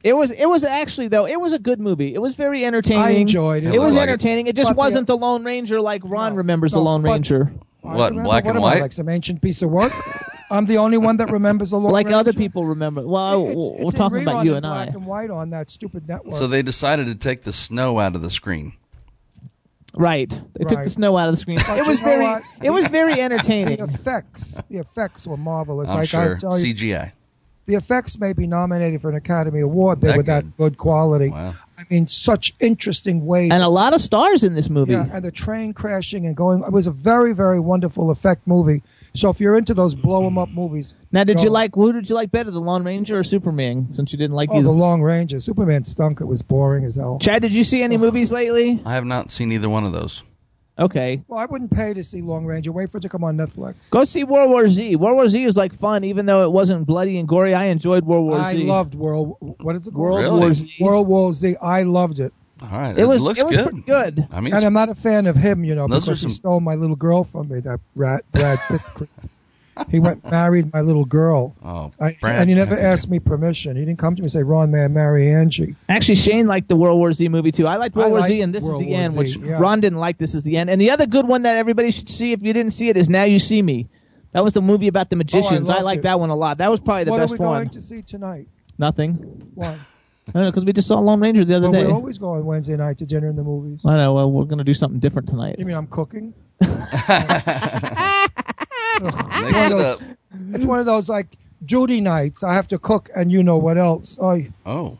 It 0.02 0.14
was 0.14 0.32
it 0.32 0.46
was 0.46 0.64
actually 0.64 1.06
though 1.08 1.26
it 1.28 1.40
was 1.40 1.52
a 1.52 1.60
good 1.60 1.78
movie. 1.78 2.12
It 2.12 2.20
was 2.20 2.34
very 2.34 2.64
entertaining. 2.64 3.02
I 3.04 3.10
enjoyed 3.10 3.62
it. 3.62 3.72
It 3.72 3.78
was 3.78 3.94
like 3.94 4.08
entertaining. 4.08 4.48
It, 4.48 4.56
just 4.56 4.70
But 4.70 4.76
wasn't 4.76 5.06
the 5.06 5.16
Lone 5.16 5.44
Ranger 5.44 5.80
like 5.80 6.02
Ron 6.04 6.32
No, 6.32 6.38
remembers 6.38 6.72
the 6.72 6.80
Lone 6.80 7.02
Ranger, 7.04 7.52
What, 7.82 8.10
remember- 8.10 8.22
black 8.24 8.44
what 8.44 8.50
and 8.50 8.58
am 8.58 8.64
I, 8.64 8.72
white? 8.74 8.80
like 8.82 8.90
some 8.92 9.08
ancient 9.08 9.40
piece 9.40 9.62
of 9.62 9.70
work. 9.70 9.92
I'm 10.50 10.66
the 10.66 10.78
only 10.78 10.98
one 10.98 11.18
that 11.18 11.30
remembers 11.30 11.70
the 11.70 11.78
Long 11.78 11.92
like 11.92 12.06
Ranger. 12.06 12.18
other 12.18 12.32
people 12.32 12.64
remember. 12.66 13.06
Well, 13.06 13.44
It's- 13.46 13.56
we're 13.56 13.88
it's 13.90 13.94
talking 13.96 14.22
about 14.22 14.44
you 14.44 14.52
in 14.52 14.56
and 14.58 14.66
I. 14.66 14.84
black 14.86 14.96
and 14.96 15.06
white 15.06 15.30
on 15.30 15.50
that 15.50 15.70
stupid 15.70 16.08
network. 16.08 16.34
So 16.34 16.48
they 16.48 16.62
decided 16.62 17.06
to 17.06 17.14
take 17.14 17.44
the 17.44 17.52
snow 17.52 18.00
out 18.00 18.16
of 18.16 18.22
the 18.22 18.30
screen. 18.30 18.72
Right. 19.94 20.30
They 20.54 20.64
took 20.64 20.78
Right. 20.78 20.84
the 20.84 20.90
snow 20.90 21.16
out 21.18 21.28
of 21.28 21.34
the 21.34 21.40
screen. 21.40 21.58
But 21.66 21.78
it 21.78 21.86
was 21.86 22.00
know 22.00 22.08
very. 22.08 22.22
what? 22.24 22.42
It 22.62 22.70
was 22.70 22.86
very 22.88 23.14
The 23.14 23.20
entertaining. 23.22 23.80
effects, 23.80 24.58
the 24.70 24.78
effects 24.78 25.26
were 25.26 25.36
marvelous. 25.36 25.90
I'm 25.90 25.98
I 25.98 26.04
sure. 26.04 26.34
gotta 26.36 26.40
tell 26.40 26.58
you, 26.58 26.74
CGI. 26.74 27.12
the 27.66 27.74
effects 27.74 28.18
may 28.18 28.32
be 28.32 28.46
nominated 28.46 29.00
for 29.02 29.10
an 29.10 29.16
Academy 29.16 29.60
Award. 29.60 30.00
They 30.00 30.08
That 30.08 30.16
were 30.16 30.22
that 30.24 30.56
good 30.56 30.76
quality. 30.78 31.28
Wow. 31.28 31.52
I 31.90 31.94
mean, 31.94 32.06
such 32.06 32.54
interesting 32.60 33.26
ways. 33.26 33.50
and 33.52 33.62
a 33.62 33.68
lot 33.68 33.94
of 33.94 34.00
stars 34.00 34.44
in 34.44 34.54
this 34.54 34.70
movie. 34.70 34.92
Yeah, 34.92 35.08
and 35.12 35.24
the 35.24 35.30
train 35.30 35.72
crashing 35.72 36.26
and 36.26 36.36
going. 36.36 36.62
It 36.62 36.72
was 36.72 36.86
a 36.86 36.90
very, 36.90 37.32
very 37.34 37.60
wonderful 37.60 38.10
effect 38.10 38.46
movie. 38.46 38.82
So 39.14 39.28
if 39.30 39.40
you're 39.40 39.56
into 39.56 39.74
those 39.74 39.94
blow 39.94 40.26
'em 40.26 40.38
up 40.38 40.48
movies, 40.50 40.94
Now, 41.10 41.24
did 41.24 41.38
go- 41.38 41.42
you 41.44 41.50
like 41.50 41.74
who 41.74 41.92
did 41.92 42.08
you 42.08 42.14
like 42.14 42.30
better, 42.30 42.50
the 42.50 42.60
Lone 42.60 42.84
Ranger 42.84 43.18
or 43.18 43.24
Superman? 43.24 43.86
Since 43.90 44.12
you 44.12 44.18
didn't 44.18 44.36
like 44.36 44.48
Oh, 44.50 44.56
either. 44.56 44.64
the 44.64 44.70
Long 44.72 45.02
Ranger. 45.02 45.40
Superman 45.40 45.84
stunk. 45.84 46.20
It 46.20 46.26
was 46.26 46.42
boring 46.42 46.84
as 46.84 46.96
hell. 46.96 47.18
Chad, 47.20 47.42
did 47.42 47.52
you 47.52 47.64
see 47.64 47.82
any 47.82 47.96
movies 47.96 48.32
lately? 48.32 48.80
I 48.86 48.94
have 48.94 49.04
not 49.04 49.30
seen 49.30 49.50
either 49.52 49.68
one 49.68 49.84
of 49.84 49.92
those. 49.92 50.22
Okay, 50.78 51.22
Well, 51.28 51.38
I 51.38 51.44
wouldn't 51.44 51.70
pay 51.70 51.92
to 51.92 52.02
see 52.02 52.22
Long 52.22 52.46
Ranger. 52.46 52.72
Wait 52.72 52.90
for 52.90 52.96
it 52.96 53.02
to 53.02 53.08
come 53.08 53.22
on 53.22 53.36
Netflix. 53.36 53.90
go 53.90 54.04
see 54.04 54.24
World 54.24 54.50
War 54.50 54.68
Z. 54.68 54.96
World 54.96 55.16
War 55.16 55.28
Z 55.28 55.42
is 55.44 55.56
like 55.56 55.74
fun, 55.74 56.02
even 56.02 56.24
though 56.26 56.44
it 56.44 56.50
wasn't 56.50 56.86
bloody 56.86 57.18
and 57.18 57.28
gory. 57.28 57.52
I 57.54 57.66
enjoyed 57.66 58.04
World 58.04 58.26
War 58.26 58.38
I 58.40 58.54
Z. 58.54 58.64
loved 58.64 58.94
World. 58.94 59.36
What 59.60 59.76
is 59.76 59.86
it 59.86 59.90
called? 59.90 60.02
World 60.02 60.22
Really? 60.24 60.40
War 60.40 60.54
Z. 60.54 60.72
World 60.80 61.06
War 61.08 61.32
Z. 61.34 61.56
I 61.60 61.82
loved 61.82 62.20
it. 62.20 62.32
All 62.62 62.68
right. 62.68 62.96
It 62.96 63.06
was 63.06 63.22
looks 63.22 63.38
it 63.38 63.46
was 63.46 63.56
good. 63.56 63.64
pretty 63.66 63.80
good. 63.82 64.28
I 64.30 64.40
mean, 64.40 64.54
And 64.54 64.64
I'm 64.64 64.72
not 64.72 64.88
a 64.88 64.94
fan 64.94 65.26
of 65.26 65.36
him, 65.36 65.62
you 65.64 65.74
know, 65.74 65.88
because 65.88 66.24
are 66.24 66.28
he 66.28 66.32
stole 66.32 66.60
my 66.60 66.74
little 66.76 66.96
girl 66.96 67.24
from 67.24 67.48
me. 67.48 67.60
That 67.60 67.80
rat, 67.94 68.24
Brad 68.32 68.58
Pitt. 68.68 68.80
he 69.88 70.00
went 70.00 70.30
married 70.30 70.72
my 70.72 70.80
little 70.80 71.04
girl. 71.04 71.56
oh, 71.64 71.90
I, 72.00 72.16
Brad 72.20 72.40
and 72.40 72.50
he 72.50 72.54
never 72.54 72.78
asked 72.78 73.08
me 73.08 73.18
permission. 73.18 73.76
He 73.76 73.84
didn't 73.84 73.98
come 73.98 74.16
to 74.16 74.22
me 74.22 74.26
and 74.26 74.32
say, 74.32 74.42
"Ron, 74.42 74.70
may 74.70 74.84
I 74.84 74.88
marry 74.88 75.32
Angie?" 75.32 75.76
Actually, 75.88 76.16
Shane 76.16 76.46
liked 76.46 76.68
the 76.68 76.76
World 76.76 76.98
War 76.98 77.12
Z 77.12 77.28
movie 77.28 77.52
too. 77.52 77.66
I 77.66 77.76
liked 77.76 77.96
World 77.96 78.08
I 78.08 78.10
War 78.10 78.20
liked 78.20 78.28
Z, 78.28 78.40
and 78.40 78.54
this 78.54 78.64
World 78.64 78.82
is 78.82 78.86
the 78.86 78.92
War 78.92 79.00
end, 79.00 79.12
Z, 79.12 79.18
which 79.18 79.36
yeah. 79.36 79.58
Ron 79.58 79.80
didn't 79.80 79.98
like. 79.98 80.18
This 80.18 80.34
is 80.34 80.42
the 80.44 80.56
end. 80.56 80.70
And 80.70 80.80
the 80.80 80.90
other 80.90 81.06
good 81.06 81.26
one 81.26 81.42
that 81.42 81.56
everybody 81.56 81.90
should 81.90 82.08
see 82.08 82.32
if 82.32 82.42
you 82.42 82.52
didn't 82.52 82.72
see 82.72 82.88
it 82.88 82.96
is 82.96 83.08
Now 83.08 83.24
You 83.24 83.38
See 83.38 83.62
Me. 83.62 83.88
That 84.32 84.42
was 84.42 84.54
the 84.54 84.62
movie 84.62 84.88
about 84.88 85.10
the 85.10 85.16
oh, 85.16 85.18
magicians. 85.18 85.68
I, 85.68 85.74
loved 85.74 85.84
like 85.84 85.98
it. 86.00 86.02
that 86.02 86.18
one 86.18 86.30
a 86.30 86.36
lot. 86.36 86.58
That 86.58 86.70
was 86.70 86.80
probably 86.80 87.04
the 87.04 87.10
what 87.10 87.18
best 87.18 87.34
are 87.34 87.38
we 87.38 87.44
one. 87.44 87.68
to 87.70 87.80
see 87.80 88.02
tonight? 88.02 88.48
Nothing. 88.78 89.50
Why? 89.54 89.76
I 90.28 90.32
don't 90.32 90.42
know 90.44 90.50
because 90.50 90.64
we 90.64 90.72
just 90.72 90.86
saw 90.86 91.00
Lone 91.00 91.20
Ranger 91.20 91.44
the 91.44 91.56
other 91.56 91.68
Well, 91.68 91.80
day. 91.80 91.86
we 91.86 91.92
always 91.92 92.16
go 92.16 92.30
on 92.30 92.44
Wednesday 92.44 92.76
night 92.76 92.98
to 92.98 93.06
dinner 93.06 93.28
in 93.28 93.34
the 93.34 93.42
movies. 93.42 93.80
I 93.84 93.96
know. 93.96 94.14
Well, 94.14 94.30
we're 94.30 94.44
gonna 94.44 94.62
do 94.62 94.72
something 94.72 95.00
different 95.00 95.28
tonight. 95.28 95.56
You 95.58 95.66
mean 95.66 95.76
I'm 95.76 95.88
cooking? 95.88 96.32
Mix 99.42 99.58
it 99.58 99.72
up. 99.72 99.98
It's 100.52 100.64
one 100.64 100.78
of 100.78 100.86
those 100.86 101.08
like 101.08 101.26
Judy 101.64 102.00
nights. 102.00 102.42
I 102.42 102.54
have 102.54 102.68
to 102.68 102.78
cook, 102.78 103.10
and 103.14 103.30
you 103.30 103.42
know 103.42 103.56
what 103.56 103.78
else? 103.78 104.18
I, 104.20 104.50
Oh, 104.66 104.98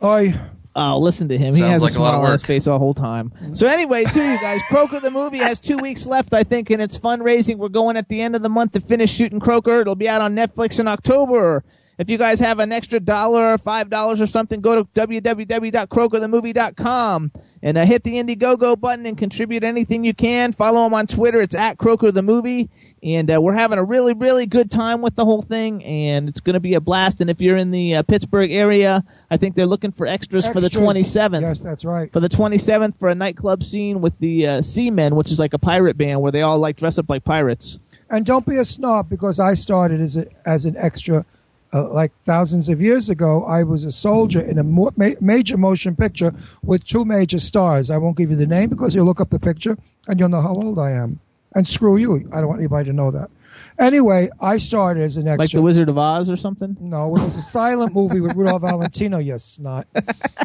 I. 0.00 0.40
Oh, 0.74 0.98
listen 0.98 1.28
to 1.28 1.36
him. 1.36 1.54
he 1.54 1.60
has 1.60 1.82
like 1.82 1.94
a 1.94 1.98
a 1.98 2.00
lot 2.00 2.10
smile 2.12 2.20
of 2.20 2.24
on 2.26 2.32
his 2.32 2.44
face 2.44 2.64
the 2.64 2.78
whole 2.78 2.94
time. 2.94 3.30
So 3.52 3.66
anyway, 3.66 4.04
to 4.04 4.24
you 4.24 4.40
guys, 4.40 4.62
Croker 4.70 5.00
the 5.00 5.10
movie 5.10 5.36
has 5.36 5.60
two 5.60 5.76
weeks 5.76 6.06
left, 6.06 6.32
I 6.32 6.44
think, 6.44 6.70
in 6.70 6.80
its 6.80 6.98
fundraising. 6.98 7.58
We're 7.58 7.68
going 7.68 7.98
at 7.98 8.08
the 8.08 8.22
end 8.22 8.34
of 8.34 8.40
the 8.42 8.48
month 8.48 8.72
to 8.72 8.80
finish 8.80 9.12
shooting 9.12 9.38
Croker. 9.38 9.82
It'll 9.82 9.96
be 9.96 10.08
out 10.08 10.22
on 10.22 10.34
Netflix 10.34 10.80
in 10.80 10.88
October. 10.88 11.62
If 11.98 12.08
you 12.08 12.16
guys 12.16 12.40
have 12.40 12.58
an 12.58 12.72
extra 12.72 13.00
dollar 13.00 13.52
or 13.52 13.58
five 13.58 13.90
dollars 13.90 14.22
or 14.22 14.26
something, 14.26 14.62
go 14.62 14.76
to 14.76 14.84
www.crokerthemovie.com 14.94 17.32
and 17.62 17.78
uh, 17.78 17.84
hit 17.84 18.02
the 18.02 18.14
Indiegogo 18.14 18.78
button 18.80 19.06
and 19.06 19.16
contribute 19.16 19.62
anything 19.64 20.04
you 20.04 20.14
can. 20.14 20.52
Follow 20.52 20.84
him 20.86 20.94
on 20.94 21.06
Twitter. 21.06 21.40
It's 21.42 21.54
at 21.54 21.78
Croker 21.78 22.10
the 22.10 22.22
Movie. 22.22 22.68
And 23.02 23.28
uh, 23.32 23.40
we're 23.42 23.54
having 23.54 23.78
a 23.78 23.84
really, 23.84 24.12
really 24.12 24.46
good 24.46 24.70
time 24.70 25.02
with 25.02 25.16
the 25.16 25.24
whole 25.24 25.42
thing, 25.42 25.82
and 25.84 26.28
it's 26.28 26.38
going 26.40 26.54
to 26.54 26.60
be 26.60 26.74
a 26.74 26.80
blast. 26.80 27.20
And 27.20 27.28
if 27.28 27.40
you're 27.40 27.56
in 27.56 27.72
the 27.72 27.96
uh, 27.96 28.02
Pittsburgh 28.04 28.52
area, 28.52 29.02
I 29.28 29.38
think 29.38 29.56
they're 29.56 29.66
looking 29.66 29.90
for 29.90 30.06
extras, 30.06 30.46
for 30.46 30.60
the 30.60 30.68
27th. 30.68 31.40
Yes, 31.40 31.60
that's 31.60 31.84
right. 31.84 32.12
For 32.12 32.20
the 32.20 32.28
27th, 32.28 32.96
for 33.00 33.08
a 33.08 33.14
nightclub 33.16 33.64
scene 33.64 34.00
with 34.02 34.16
the 34.20 34.46
uh, 34.46 34.62
Seamen, 34.62 35.16
which 35.16 35.32
is 35.32 35.40
like 35.40 35.52
a 35.52 35.58
pirate 35.58 35.98
band 35.98 36.20
where 36.20 36.30
they 36.30 36.42
all 36.42 36.58
like 36.58 36.76
dress 36.76 36.96
up 36.96 37.10
like 37.10 37.24
pirates. 37.24 37.80
And 38.08 38.24
don't 38.24 38.46
be 38.46 38.58
a 38.58 38.64
snob 38.64 39.08
because 39.08 39.40
I 39.40 39.54
started 39.54 40.00
as 40.00 40.16
a, 40.16 40.26
as 40.46 40.64
an 40.64 40.76
extra, 40.76 41.24
uh, 41.72 41.88
like 41.92 42.14
thousands 42.18 42.68
of 42.68 42.80
years 42.80 43.10
ago. 43.10 43.42
I 43.42 43.64
was 43.64 43.84
a 43.84 43.90
soldier 43.90 44.40
in 44.40 44.58
a 44.58 44.62
mo- 44.62 44.90
ma- 44.96 45.18
major 45.20 45.56
motion 45.56 45.96
picture 45.96 46.34
with 46.62 46.84
two 46.84 47.04
major 47.04 47.40
stars. 47.40 47.90
I 47.90 47.96
won't 47.96 48.16
give 48.16 48.30
you 48.30 48.36
the 48.36 48.46
name 48.46 48.68
because 48.68 48.94
you'll 48.94 49.06
look 49.06 49.20
up 49.20 49.30
the 49.30 49.40
picture 49.40 49.76
and 50.06 50.20
you'll 50.20 50.28
know 50.28 50.42
how 50.42 50.54
old 50.54 50.78
I 50.78 50.92
am. 50.92 51.18
And 51.54 51.66
screw 51.68 51.96
you, 51.96 52.28
I 52.32 52.40
don't 52.40 52.48
want 52.48 52.60
anybody 52.60 52.86
to 52.86 52.92
know 52.92 53.10
that. 53.10 53.30
Anyway, 53.78 54.30
I 54.40 54.58
started 54.58 55.02
as 55.02 55.16
an 55.16 55.28
extra. 55.28 55.42
Like 55.42 55.50
the 55.50 55.62
Wizard 55.62 55.88
of 55.88 55.98
Oz 55.98 56.30
or 56.30 56.36
something? 56.36 56.76
No, 56.80 57.08
it 57.16 57.22
was 57.22 57.36
a 57.36 57.42
silent 57.42 57.94
movie 57.94 58.20
with 58.20 58.34
Rudolph 58.34 58.62
Valentino. 58.62 59.18
You 59.18 59.38
snot. 59.38 59.86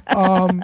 Um, 0.07 0.61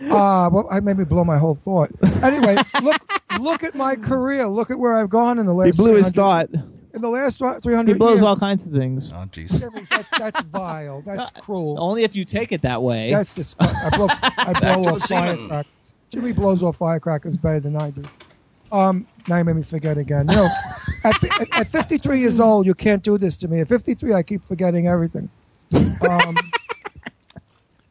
uh, 0.00 0.50
well, 0.52 0.68
I 0.70 0.80
made 0.80 0.98
me 0.98 1.04
blow 1.04 1.24
my 1.24 1.38
whole 1.38 1.54
thought. 1.54 1.90
Anyway, 2.22 2.56
look, 2.82 3.00
look 3.40 3.62
at 3.62 3.74
my 3.74 3.96
career. 3.96 4.46
Look 4.48 4.70
at 4.70 4.78
where 4.78 4.98
I've 4.98 5.08
gone 5.10 5.38
in 5.38 5.46
the 5.46 5.54
last. 5.54 5.66
He 5.76 5.82
blew 5.82 5.94
his 5.94 6.10
300 6.10 6.50
thought. 6.52 6.66
In 6.96 7.02
the 7.02 7.10
last 7.10 7.38
three 7.62 7.74
hundred. 7.74 7.92
He 7.92 7.98
blows 7.98 8.12
years. 8.12 8.22
all 8.22 8.38
kinds 8.38 8.66
of 8.66 8.72
things. 8.72 9.12
oh, 9.12 9.26
jeez. 9.30 9.50
That's, 9.90 10.08
that's 10.18 10.40
vile. 10.44 11.02
That's 11.02 11.28
cruel. 11.42 11.76
Only 11.78 12.04
if 12.04 12.16
you 12.16 12.24
take 12.24 12.52
it 12.52 12.62
that 12.62 12.80
way. 12.82 13.10
That's 13.10 13.34
disgusting. 13.34 13.78
I 13.84 13.96
blow, 13.96 14.06
I 14.10 14.60
blow 14.80 14.94
off 14.94 15.02
firecrackers. 15.02 15.92
Jimmy 16.08 16.32
blows 16.32 16.62
off 16.62 16.76
firecrackers 16.76 17.36
better 17.36 17.60
than 17.60 17.76
I 17.76 17.90
do. 17.90 18.02
Um, 18.72 19.06
now 19.28 19.38
you 19.38 19.44
made 19.44 19.56
me 19.56 19.62
forget 19.62 19.98
again. 19.98 20.26
Know, 20.26 20.48
at, 21.04 21.40
at, 21.40 21.60
at 21.60 21.68
53 21.68 22.20
years 22.20 22.40
old, 22.40 22.66
you 22.66 22.74
can't 22.74 23.02
do 23.02 23.16
this 23.18 23.36
to 23.38 23.48
me. 23.48 23.60
At 23.60 23.68
53, 23.68 24.14
I 24.14 24.22
keep 24.22 24.44
forgetting 24.44 24.88
everything. 24.88 25.30
Um, 25.74 25.90
what 26.00 26.36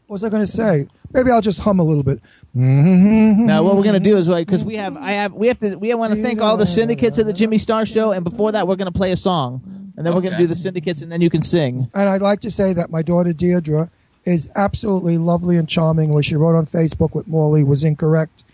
was 0.07 0.23
I 0.23 0.29
going 0.29 0.45
to 0.45 0.51
say? 0.51 0.87
Maybe 1.11 1.31
I'll 1.31 1.41
just 1.41 1.59
hum 1.59 1.79
a 1.79 1.83
little 1.83 2.03
bit. 2.03 2.19
Now, 2.53 3.63
what 3.63 3.75
we're 3.75 3.83
gonna 3.83 3.99
do 3.99 4.15
is 4.15 4.29
because 4.29 4.63
we 4.63 4.77
have, 4.77 4.95
I 4.95 5.11
have, 5.11 5.33
we 5.33 5.49
have 5.49 5.59
to, 5.59 5.75
we 5.75 5.93
want 5.93 6.13
to 6.13 6.21
thank 6.21 6.39
all 6.39 6.55
the 6.55 6.65
syndicates 6.65 7.17
of 7.17 7.25
the 7.25 7.33
Jimmy 7.33 7.57
Star 7.57 7.85
Show, 7.85 8.13
and 8.13 8.23
before 8.23 8.53
that, 8.53 8.65
we're 8.65 8.77
gonna 8.77 8.93
play 8.93 9.11
a 9.11 9.17
song, 9.17 9.91
and 9.97 10.05
then 10.05 10.15
we're 10.15 10.21
gonna 10.21 10.37
do 10.37 10.47
the 10.47 10.55
syndicates, 10.55 11.01
and 11.01 11.11
then 11.11 11.19
you 11.19 11.29
can 11.29 11.41
sing. 11.41 11.91
And 11.93 12.07
I'd 12.07 12.21
like 12.21 12.39
to 12.41 12.51
say 12.51 12.71
that 12.71 12.89
my 12.91 13.01
daughter 13.01 13.33
Deirdre 13.33 13.89
is 14.23 14.49
absolutely 14.55 15.17
lovely 15.17 15.57
and 15.57 15.67
charming. 15.67 16.13
What 16.13 16.23
she 16.23 16.37
wrote 16.37 16.57
on 16.57 16.65
Facebook 16.65 17.13
with 17.13 17.27
Morley 17.27 17.61
was 17.61 17.83
incorrect, 17.83 18.44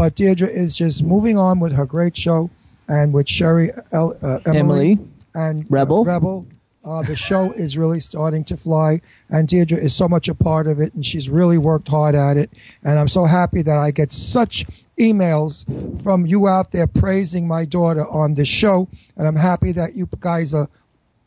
but 0.00 0.14
Deirdre 0.14 0.48
is 0.48 0.72
just 0.72 1.02
moving 1.02 1.36
on 1.36 1.60
with 1.60 1.72
her 1.72 1.84
great 1.84 2.16
show 2.16 2.48
and 2.88 3.12
with 3.12 3.28
Sherry 3.28 3.70
El, 3.92 4.16
uh, 4.22 4.38
Emily, 4.46 4.92
Emily. 4.92 4.98
and 5.34 5.64
uh, 5.64 5.66
Rebel. 5.68 6.06
Rebel. 6.06 6.46
Uh, 6.82 7.02
the 7.02 7.14
show 7.14 7.52
is 7.64 7.76
really 7.76 8.00
starting 8.00 8.42
to 8.44 8.56
fly, 8.56 9.02
and 9.28 9.46
Deirdre 9.46 9.76
is 9.76 9.94
so 9.94 10.08
much 10.08 10.26
a 10.26 10.34
part 10.34 10.66
of 10.66 10.80
it, 10.80 10.94
and 10.94 11.04
she's 11.04 11.28
really 11.28 11.58
worked 11.58 11.88
hard 11.88 12.14
at 12.14 12.38
it. 12.38 12.50
And 12.82 12.98
I'm 12.98 13.08
so 13.08 13.26
happy 13.26 13.60
that 13.60 13.76
I 13.76 13.90
get 13.90 14.10
such 14.10 14.64
emails 14.98 15.66
from 16.02 16.24
you 16.24 16.48
out 16.48 16.70
there 16.72 16.86
praising 16.86 17.46
my 17.46 17.66
daughter 17.66 18.08
on 18.08 18.32
this 18.32 18.48
show, 18.48 18.88
and 19.18 19.28
I'm 19.28 19.36
happy 19.36 19.70
that 19.72 19.96
you 19.96 20.08
guys 20.18 20.54
are 20.54 20.70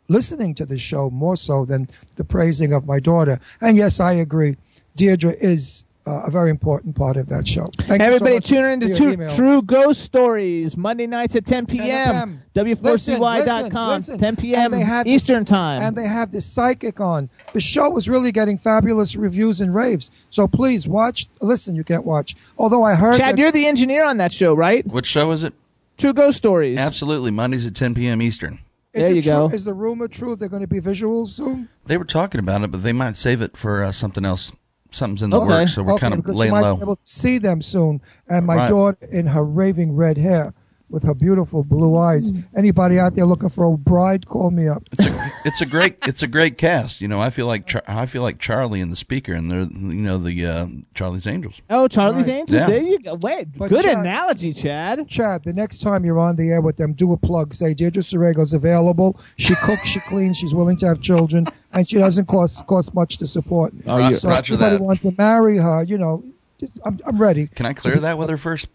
listening 0.08 0.56
to 0.56 0.66
the 0.66 0.80
show 0.80 1.12
more 1.12 1.36
so 1.36 1.64
than 1.64 1.90
the 2.16 2.24
praising 2.24 2.74
of 2.74 2.88
my 2.88 3.00
daughter. 3.00 3.40
And 3.62 3.78
yes, 3.78 4.00
I 4.00 4.14
agree. 4.14 4.58
Deirdre 4.96 5.36
is 5.40 5.84
uh, 6.06 6.24
a 6.26 6.32
very 6.32 6.50
important 6.50 6.96
part 6.96 7.16
of 7.18 7.28
that 7.30 7.48
show. 7.48 7.66
Thank 7.78 7.90
you 7.90 7.98
so 7.98 8.04
Everybody 8.14 8.36
much 8.36 8.48
tune 8.48 8.66
in 8.66 8.80
to 8.82 8.90
for 8.90 8.96
True. 9.16 9.30
True 9.30 9.62
Ghost 9.62 10.02
Stories 10.02 10.76
Monday 10.76 11.08
nights 11.08 11.36
at 11.36 11.46
10 11.46 11.66
10 11.66 11.78
p.m. 11.78 12.42
W4CY.com, 12.56 13.90
listen, 13.90 14.14
listen. 14.16 14.18
10 14.18 14.28
And 14.30 14.38
p.m. 14.38 14.72
they 14.72 14.80
have 14.82 15.06
this- 15.06 15.14
Eastern 15.14 15.46
time. 15.46 15.82
And 15.82 15.96
they 15.98 16.08
have 16.08 16.32
this 16.32 16.46
psychic 16.46 17.00
on. 17.00 17.30
The 17.54 17.62
show 17.62 17.90
was 17.90 18.10
really 18.10 18.32
getting 18.32 18.58
fabulous 18.58 19.16
reviews 19.16 19.62
and 19.62 19.74
raves. 19.74 20.12
So 20.30 20.48
please 20.48 20.88
watch. 20.88 21.28
Listen, 21.42 21.76
you 21.76 21.84
can't 21.84 22.06
watch. 22.06 22.36
Although 22.58 22.84
I 22.84 22.96
heard 22.96 23.18
Chad, 23.18 23.36
that- 23.36 23.40
you're 23.42 23.52
the 23.52 23.66
engineer 23.66 24.06
on 24.06 24.18
that 24.18 24.34
show, 24.34 24.54
right? 24.54 24.86
Which 24.86 25.08
show 25.08 25.32
is 25.32 25.44
it? 25.44 25.54
True 25.98 26.14
Ghost 26.14 26.38
Stories. 26.38 26.80
Absolutely. 26.80 27.32
Mondays 27.32 27.66
at 27.66 27.76
10 27.76 27.94
p.m. 27.96 28.22
Eastern. 28.22 28.60
is 28.94 29.04
there 29.04 29.12
it 29.12 29.16
you 29.18 29.22
true- 29.22 29.32
go. 29.32 29.50
Is 29.50 29.64
the 29.64 29.74
rumor 29.74 30.08
true? 30.08 30.36
They're 30.36 30.50
going 30.50 30.62
to 30.64 30.68
be 30.68 30.82
visuals 30.82 31.30
soon. 31.30 31.70
They 31.86 31.98
were 31.98 32.06
talking 32.06 32.40
about 32.40 32.62
it, 32.64 32.72
but 32.72 32.84
they 32.84 32.94
might 32.94 33.16
save 33.16 33.42
it 33.42 33.56
for 33.56 33.84
uh, 33.84 33.92
something 33.92 34.26
else. 34.26 34.52
Something's 34.94 35.24
in 35.24 35.32
the 35.32 35.38
Okay. 35.38 35.48
works, 35.48 35.74
so 35.74 35.84
we're 35.84 35.94
Okay, 35.94 36.10
kind 36.10 36.14
of 36.14 36.28
laying 36.30 36.54
low. 36.54 36.76
Be 36.76 36.82
able 36.84 36.96
to 36.98 37.02
see 37.06 37.40
them 37.40 37.62
soon. 37.62 38.00
And 38.28 38.46
my 38.46 38.56
Right. 38.58 38.70
daughter 38.70 38.98
in 39.12 39.28
her 39.28 39.44
raving 39.44 39.96
red 39.96 40.18
hair 40.18 40.54
with 40.90 41.04
her 41.04 41.14
beautiful 41.14 41.64
blue 41.64 41.98
eyes. 41.98 42.32
Anybody 42.56 43.00
out 43.00 43.16
there 43.16 43.26
looking 43.26 43.50
for 43.50 43.66
a 43.66 43.76
bride, 43.78 44.28
call 44.28 44.52
me 44.52 44.68
up. 44.68 44.84
It's 44.92 45.06
a, 45.06 45.32
it's 45.46 45.62
a 45.62 45.66
great 45.66 45.98
it's 46.06 46.22
a 46.22 46.28
great 46.28 46.58
cast. 46.58 47.02
You 47.02 47.08
know, 47.08 47.20
I 47.20 47.30
feel 47.32 47.48
like 47.48 47.66
Char- 47.66 47.84
I 47.88 48.06
feel 48.06 48.22
like 48.22 48.38
Charlie 48.40 48.80
and 48.80 48.92
the 48.92 48.96
speaker, 48.96 49.34
and 49.34 49.52
they're 49.52 49.62
you 49.62 49.68
know 50.02 50.18
the 50.20 50.46
uh, 50.46 50.68
Charlie's 50.94 51.26
Angels. 51.26 51.62
Oh, 51.70 51.88
Charlie's 51.88 52.28
Right. 52.28 52.36
Angels. 52.36 52.62
Yeah. 52.62 52.68
There 52.68 52.82
you 52.82 53.00
go. 53.00 53.16
Wait, 53.16 53.48
But 53.58 53.70
good 53.70 53.86
Chad- 53.86 53.98
analogy, 53.98 54.54
Chad. 54.54 55.08
Chad, 55.08 55.44
the 55.46 55.54
next 55.54 55.80
time 55.82 56.06
you're 56.06 56.20
on 56.20 56.36
the 56.36 56.50
air 56.50 56.62
with 56.62 56.78
them, 56.78 56.94
do 56.94 57.12
a 57.14 57.18
plug. 57.18 57.54
Say 57.54 57.74
Deirdre 57.74 58.04
Serego's 58.04 58.54
available. 58.54 59.20
She 59.38 59.56
cooks, 59.56 59.88
she 59.88 60.00
cleans, 60.02 60.38
she's 60.38 60.54
willing 60.54 60.78
to 60.78 60.88
have 60.88 61.02
children, 61.02 61.48
and 61.72 61.90
she 61.90 61.98
doesn't 61.98 62.28
cost 62.28 62.68
cost 62.68 62.94
much 62.94 63.18
to 63.18 63.26
support. 63.28 63.74
Oh, 63.88 63.98
you- 63.98 64.16
so 64.16 64.30
Roger 64.30 64.54
if 64.54 64.60
anybody 64.62 64.78
that. 64.78 64.84
wants 64.84 65.02
to 65.04 65.16
marry 65.18 65.58
her, 65.58 65.82
you 65.84 65.98
know, 65.98 66.24
just, 66.60 66.74
I'm, 66.86 67.00
I'm 67.06 67.18
ready. 67.18 67.48
Can 67.48 67.66
I 67.66 67.74
clear 67.74 67.96
that 67.96 68.18
with 68.20 68.30
her 68.30 68.38
first? 68.38 68.68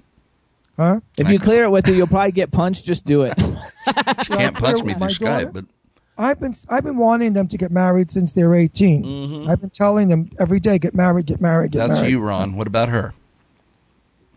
Huh? 0.78 1.00
If 1.18 1.28
you 1.30 1.38
clear 1.40 1.64
it 1.64 1.70
with 1.70 1.86
her, 1.86 1.92
you'll 1.92 2.06
probably 2.06 2.30
get 2.32 2.52
punched. 2.52 2.84
Just 2.84 3.04
do 3.04 3.22
it. 3.22 3.34
She 3.36 3.92
can't 4.32 4.54
punch 4.56 4.84
me 4.84 4.94
through 4.94 5.08
Skype, 5.08 5.18
daughter? 5.20 5.50
but 5.52 5.64
I've 6.16 6.38
been 6.40 6.54
I've 6.68 6.84
been 6.84 6.96
wanting 6.98 7.32
them 7.32 7.48
to 7.48 7.58
get 7.58 7.70
married 7.72 8.10
since 8.10 8.32
they're 8.32 8.54
18. 8.54 9.04
Mm-hmm. 9.04 9.50
I've 9.50 9.60
been 9.60 9.70
telling 9.70 10.08
them 10.08 10.30
every 10.38 10.60
day, 10.60 10.78
get 10.78 10.94
married, 10.94 11.26
get 11.26 11.40
married, 11.40 11.72
get 11.72 11.78
that's 11.88 12.00
married. 12.00 12.10
you, 12.12 12.20
Ron. 12.20 12.54
What 12.56 12.66
about 12.68 12.88
her? 12.90 13.12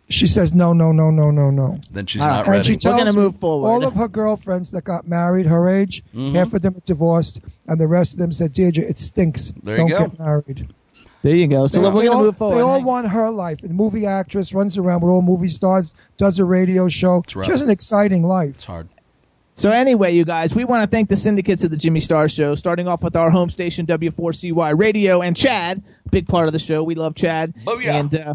She 0.10 0.28
says 0.28 0.52
no, 0.52 0.74
no, 0.74 0.92
no, 0.92 1.10
no, 1.10 1.32
no, 1.32 1.50
no. 1.52 1.80
Then 1.90 2.06
she's 2.06 2.22
All 2.22 2.28
not 2.28 2.48
right. 2.48 2.58
And 2.58 2.66
she 2.66 2.74
ready. 2.74 2.80
tells 2.80 2.98
gonna 3.00 3.14
move 3.14 3.38
forward. 3.38 3.68
All 3.70 3.86
of 3.86 3.94
her 3.94 4.08
girlfriends 4.10 4.72
that 4.72 4.84
got 4.84 5.08
married 5.08 5.46
her 5.46 5.70
age, 5.70 6.04
Mm-hmm. 6.14 6.36
half 6.36 6.54
of 6.54 6.62
them 6.64 6.76
are 6.76 6.82
divorced, 6.82 7.40
and 7.68 7.80
the 7.80 7.88
rest 7.88 8.14
of 8.14 8.20
them 8.20 8.32
said, 8.34 8.52
Deirdre, 8.52 8.84
it 8.84 9.00
stinks. 9.00 9.54
There 9.64 9.76
you 9.78 9.88
Don't 9.88 9.90
go. 9.90 10.08
get 10.10 10.20
married. 10.20 10.74
There 11.24 11.36
you 11.36 11.48
go. 11.48 11.68
So 11.68 11.82
They- 11.82 11.90
we're 11.90 12.06
gonna 12.06 12.18
all, 12.18 12.24
move 12.24 12.38
forward. 12.38 12.56
They 12.58 12.62
all 12.62 12.74
Hank. 12.76 12.86
want 12.86 13.08
her 13.10 13.30
life. 13.30 13.60
A 13.64 13.68
movie 13.68 14.06
actress 14.08 14.54
runs 14.54 14.78
around 14.78 15.02
with 15.02 15.12
all 15.12 15.22
movie 15.22 15.48
stars, 15.48 15.94
does 16.18 16.40
a 16.40 16.46
radio 16.46 16.88
show. 16.88 17.24
rough. 17.36 17.46
She 17.46 17.52
has 17.52 17.62
an 17.62 17.70
exciting 17.70 18.24
life. 18.28 18.56
It's 18.56 18.66
hard. 18.66 18.88
So 19.54 19.70
anyway, 19.70 20.16
you 20.16 20.26
guys, 20.26 20.56
we 20.56 20.64
want 20.64 20.82
to 20.82 20.88
thank 20.96 21.10
the 21.10 21.16
syndicates 21.16 21.64
of 21.64 21.70
the 21.70 21.78
Jimmy 21.78 22.00
Star 22.00 22.28
Show, 22.28 22.56
starting 22.56 22.88
off 22.88 23.04
with 23.04 23.16
our 23.16 23.30
home 23.30 23.50
station 23.52 23.86
W4CY 23.86 24.72
Radio 24.80 25.22
and 25.22 25.36
Chad, 25.36 25.84
big 26.10 26.28
part 26.28 26.48
of 26.48 26.54
the 26.54 26.60
show. 26.60 26.82
We 26.84 26.96
love 26.96 27.14
Chad. 27.14 27.54
Oh 27.68 27.78
yeah. 27.78 27.98
And 27.98 28.16
uh, 28.16 28.34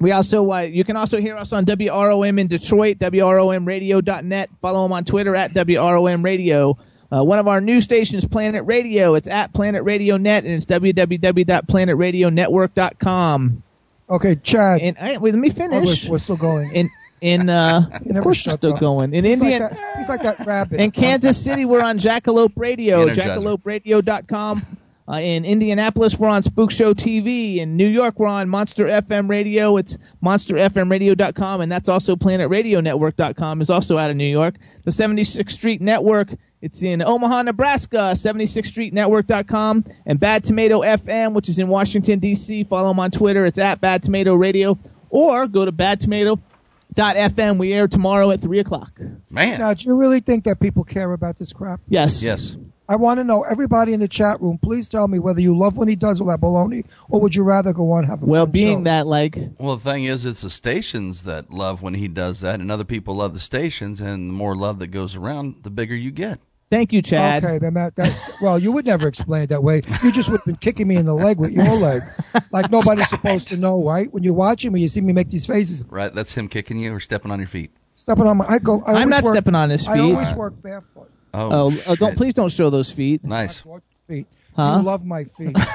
we 0.00 0.10
also 0.12 0.50
uh, 0.50 0.60
you 0.60 0.84
can 0.84 0.96
also 0.96 1.18
hear 1.20 1.36
us 1.36 1.52
on 1.54 1.64
WROM 1.64 2.38
in 2.38 2.48
Detroit, 2.48 2.98
WROMRadio.net. 2.98 4.50
Follow 4.60 4.82
them 4.82 4.92
on 4.92 5.04
Twitter 5.04 5.34
at 5.34 5.54
WROM 5.54 6.22
Radio. 6.24 6.76
Uh, 7.12 7.22
one 7.22 7.38
of 7.38 7.46
our 7.46 7.60
new 7.60 7.82
stations, 7.82 8.26
Planet 8.26 8.64
Radio. 8.64 9.14
It's 9.14 9.28
at 9.28 9.52
Planet 9.52 9.84
Radio 9.84 10.16
Net, 10.16 10.44
and 10.44 10.54
it's 10.54 10.64
www.planetradionetwork.com. 10.64 13.62
Okay, 14.08 14.36
Chad. 14.36 14.80
And 14.80 14.96
uh, 14.98 15.18
wait, 15.20 15.34
let 15.34 15.40
me 15.40 15.50
oh, 15.50 15.54
finish. 15.54 16.06
we're, 16.06 16.12
we're 16.12 16.18
still 16.18 16.36
going. 16.36 16.72
In 16.72 16.88
in 17.20 17.50
uh, 17.50 17.88
of 18.14 18.22
course, 18.22 18.46
we're 18.46 18.52
still 18.54 18.74
up. 18.74 18.80
going. 18.80 19.14
In 19.14 19.24
he's, 19.24 19.40
Indian, 19.40 19.62
like 19.62 19.70
that, 19.72 19.98
he's 19.98 20.08
like 20.08 20.22
that 20.22 20.46
rabbit. 20.46 20.80
in 20.80 20.90
Kansas 20.90 21.42
City, 21.42 21.64
we're 21.64 21.82
on 21.82 21.98
Jackalope 21.98 22.52
Radio, 22.56 23.06
Energizer. 23.06 23.60
jackaloperadio.com. 23.62 24.78
Uh, 25.08 25.16
in 25.16 25.44
Indianapolis, 25.44 26.18
we're 26.18 26.28
on 26.28 26.42
Spook 26.42 26.70
Show 26.70 26.94
TV. 26.94 27.56
In 27.56 27.76
New 27.76 27.86
York, 27.86 28.18
we're 28.18 28.28
on 28.28 28.48
Monster 28.48 28.86
FM 28.86 29.28
Radio. 29.28 29.76
It's 29.76 29.98
monsterfmradio.com, 30.24 31.60
and 31.60 31.70
that's 31.70 31.88
also 31.88 32.16
planetradionetwork.com 32.16 33.60
is 33.60 33.68
also 33.68 33.98
out 33.98 34.10
of 34.10 34.16
New 34.16 34.24
York. 34.24 34.54
The 34.84 34.90
76th 34.90 35.50
Street 35.50 35.80
Network, 35.80 36.30
it's 36.62 36.82
in 36.82 37.02
Omaha, 37.02 37.42
Nebraska, 37.42 38.12
76thstreetnetwork.com. 38.14 39.84
And 40.06 40.18
Bad 40.20 40.44
Tomato 40.44 40.80
FM, 40.82 41.34
which 41.34 41.48
is 41.48 41.58
in 41.58 41.68
Washington, 41.68 42.18
D.C. 42.18 42.64
Follow 42.64 42.88
them 42.88 43.00
on 43.00 43.10
Twitter. 43.10 43.44
It's 43.46 43.58
at 43.58 43.80
Bad 43.80 44.02
Tomato 44.02 44.34
Radio. 44.34 44.78
Or 45.10 45.46
go 45.46 45.64
to 45.64 45.72
badtomato.fm. 45.72 47.58
We 47.58 47.72
air 47.72 47.88
tomorrow 47.88 48.30
at 48.30 48.40
3 48.40 48.58
o'clock. 48.60 48.98
Man. 49.30 49.58
now, 49.60 49.74
do 49.74 49.84
you 49.88 49.94
really 49.94 50.20
think 50.20 50.44
that 50.44 50.60
people 50.60 50.84
care 50.84 51.12
about 51.12 51.36
this 51.38 51.52
crap? 51.52 51.80
Yes. 51.88 52.22
Yes. 52.22 52.56
I 52.88 52.96
want 52.96 53.18
to 53.20 53.24
know, 53.24 53.42
everybody 53.42 53.92
in 53.94 54.00
the 54.00 54.08
chat 54.08 54.40
room, 54.42 54.58
please 54.58 54.88
tell 54.88 55.08
me 55.08 55.18
whether 55.18 55.40
you 55.40 55.56
love 55.56 55.76
when 55.78 55.88
he 55.88 55.96
does 55.96 56.20
all 56.20 56.26
that 56.26 56.40
baloney, 56.40 56.84
or 57.08 57.20
would 57.20 57.34
you 57.34 57.42
rather 57.42 57.72
go 57.72 57.92
on 57.92 58.00
and 58.00 58.08
have 58.08 58.22
a 58.22 58.26
Well, 58.26 58.44
being 58.44 58.80
show? 58.80 58.84
that, 58.84 59.06
like, 59.06 59.38
Well, 59.58 59.76
the 59.76 59.90
thing 59.90 60.04
is, 60.04 60.26
it's 60.26 60.42
the 60.42 60.50
stations 60.50 61.22
that 61.22 61.50
love 61.50 61.80
when 61.80 61.94
he 61.94 62.06
does 62.08 62.40
that, 62.42 62.60
and 62.60 62.70
other 62.70 62.84
people 62.84 63.14
love 63.14 63.32
the 63.34 63.40
stations, 63.40 64.00
and 64.00 64.28
the 64.28 64.34
more 64.34 64.54
love 64.54 64.78
that 64.80 64.88
goes 64.88 65.16
around, 65.16 65.56
the 65.62 65.70
bigger 65.70 65.94
you 65.94 66.10
get. 66.10 66.40
Thank 66.72 66.92
you, 66.92 67.02
Chad. 67.02 67.44
Okay, 67.44 67.58
then 67.58 67.74
that, 67.74 67.94
that 67.96 68.10
well, 68.40 68.58
you 68.58 68.72
would 68.72 68.86
never 68.86 69.06
explain 69.06 69.42
it 69.42 69.48
that 69.50 69.62
way. 69.62 69.82
You 70.02 70.10
just 70.10 70.28
would 70.30 70.40
have 70.40 70.46
been 70.46 70.56
kicking 70.56 70.88
me 70.88 70.96
in 70.96 71.06
the 71.06 71.14
leg 71.14 71.38
with 71.38 71.52
your 71.52 71.76
leg, 71.76 72.02
like 72.50 72.70
nobody's 72.76 73.08
supposed 73.08 73.46
to 73.48 73.56
know, 73.56 73.82
right? 73.84 74.12
When 74.12 74.22
you're 74.24 74.34
watching 74.34 74.72
me, 74.72 74.80
you 74.80 74.88
see 74.88 75.00
me 75.02 75.12
make 75.12 75.28
these 75.30 75.46
faces, 75.46 75.84
Right? 75.88 76.12
That's 76.12 76.32
him 76.32 76.48
kicking 76.48 76.78
you 76.78 76.92
or 76.94 77.00
stepping 77.00 77.30
on 77.30 77.38
your 77.38 77.48
feet. 77.48 77.70
stepping 77.94 78.26
on 78.26 78.38
my. 78.38 78.46
I 78.48 78.58
go. 78.58 78.82
I 78.82 78.94
I'm 78.94 79.08
not 79.08 79.22
work- 79.22 79.34
stepping 79.34 79.54
on 79.54 79.70
his 79.70 79.84
feet. 79.86 79.92
I 79.92 79.94
feet. 79.94 80.00
always 80.00 80.32
work 80.32 80.60
barefoot. 80.62 81.10
Oh, 81.34 81.68
Oh, 81.70 81.82
oh, 81.88 81.94
don't 81.94 82.16
please 82.16 82.34
don't 82.34 82.50
show 82.50 82.68
those 82.70 82.90
feet. 82.90 83.22
Nice. 83.24 83.62
Feet. 84.08 84.26
Huh? 84.56 84.78
You 84.80 84.84
love 84.86 85.04
my 85.04 85.24
feet. 85.24 85.56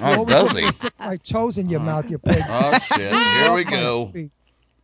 Oh, 0.00 0.18
always 0.18 0.28
does 0.32 0.52
he? 0.52 0.60
to 0.66 0.72
stick 0.72 0.92
my 1.00 1.16
toes 1.16 1.58
in 1.58 1.68
your 1.68 1.80
mouth, 1.80 2.08
you 2.08 2.18
pig. 2.18 2.40
Oh 2.46 2.78
shit! 2.94 3.12
Here 3.12 3.52
we 3.52 3.64
Love 3.64 3.70
my 3.72 3.76
go. 3.76 4.12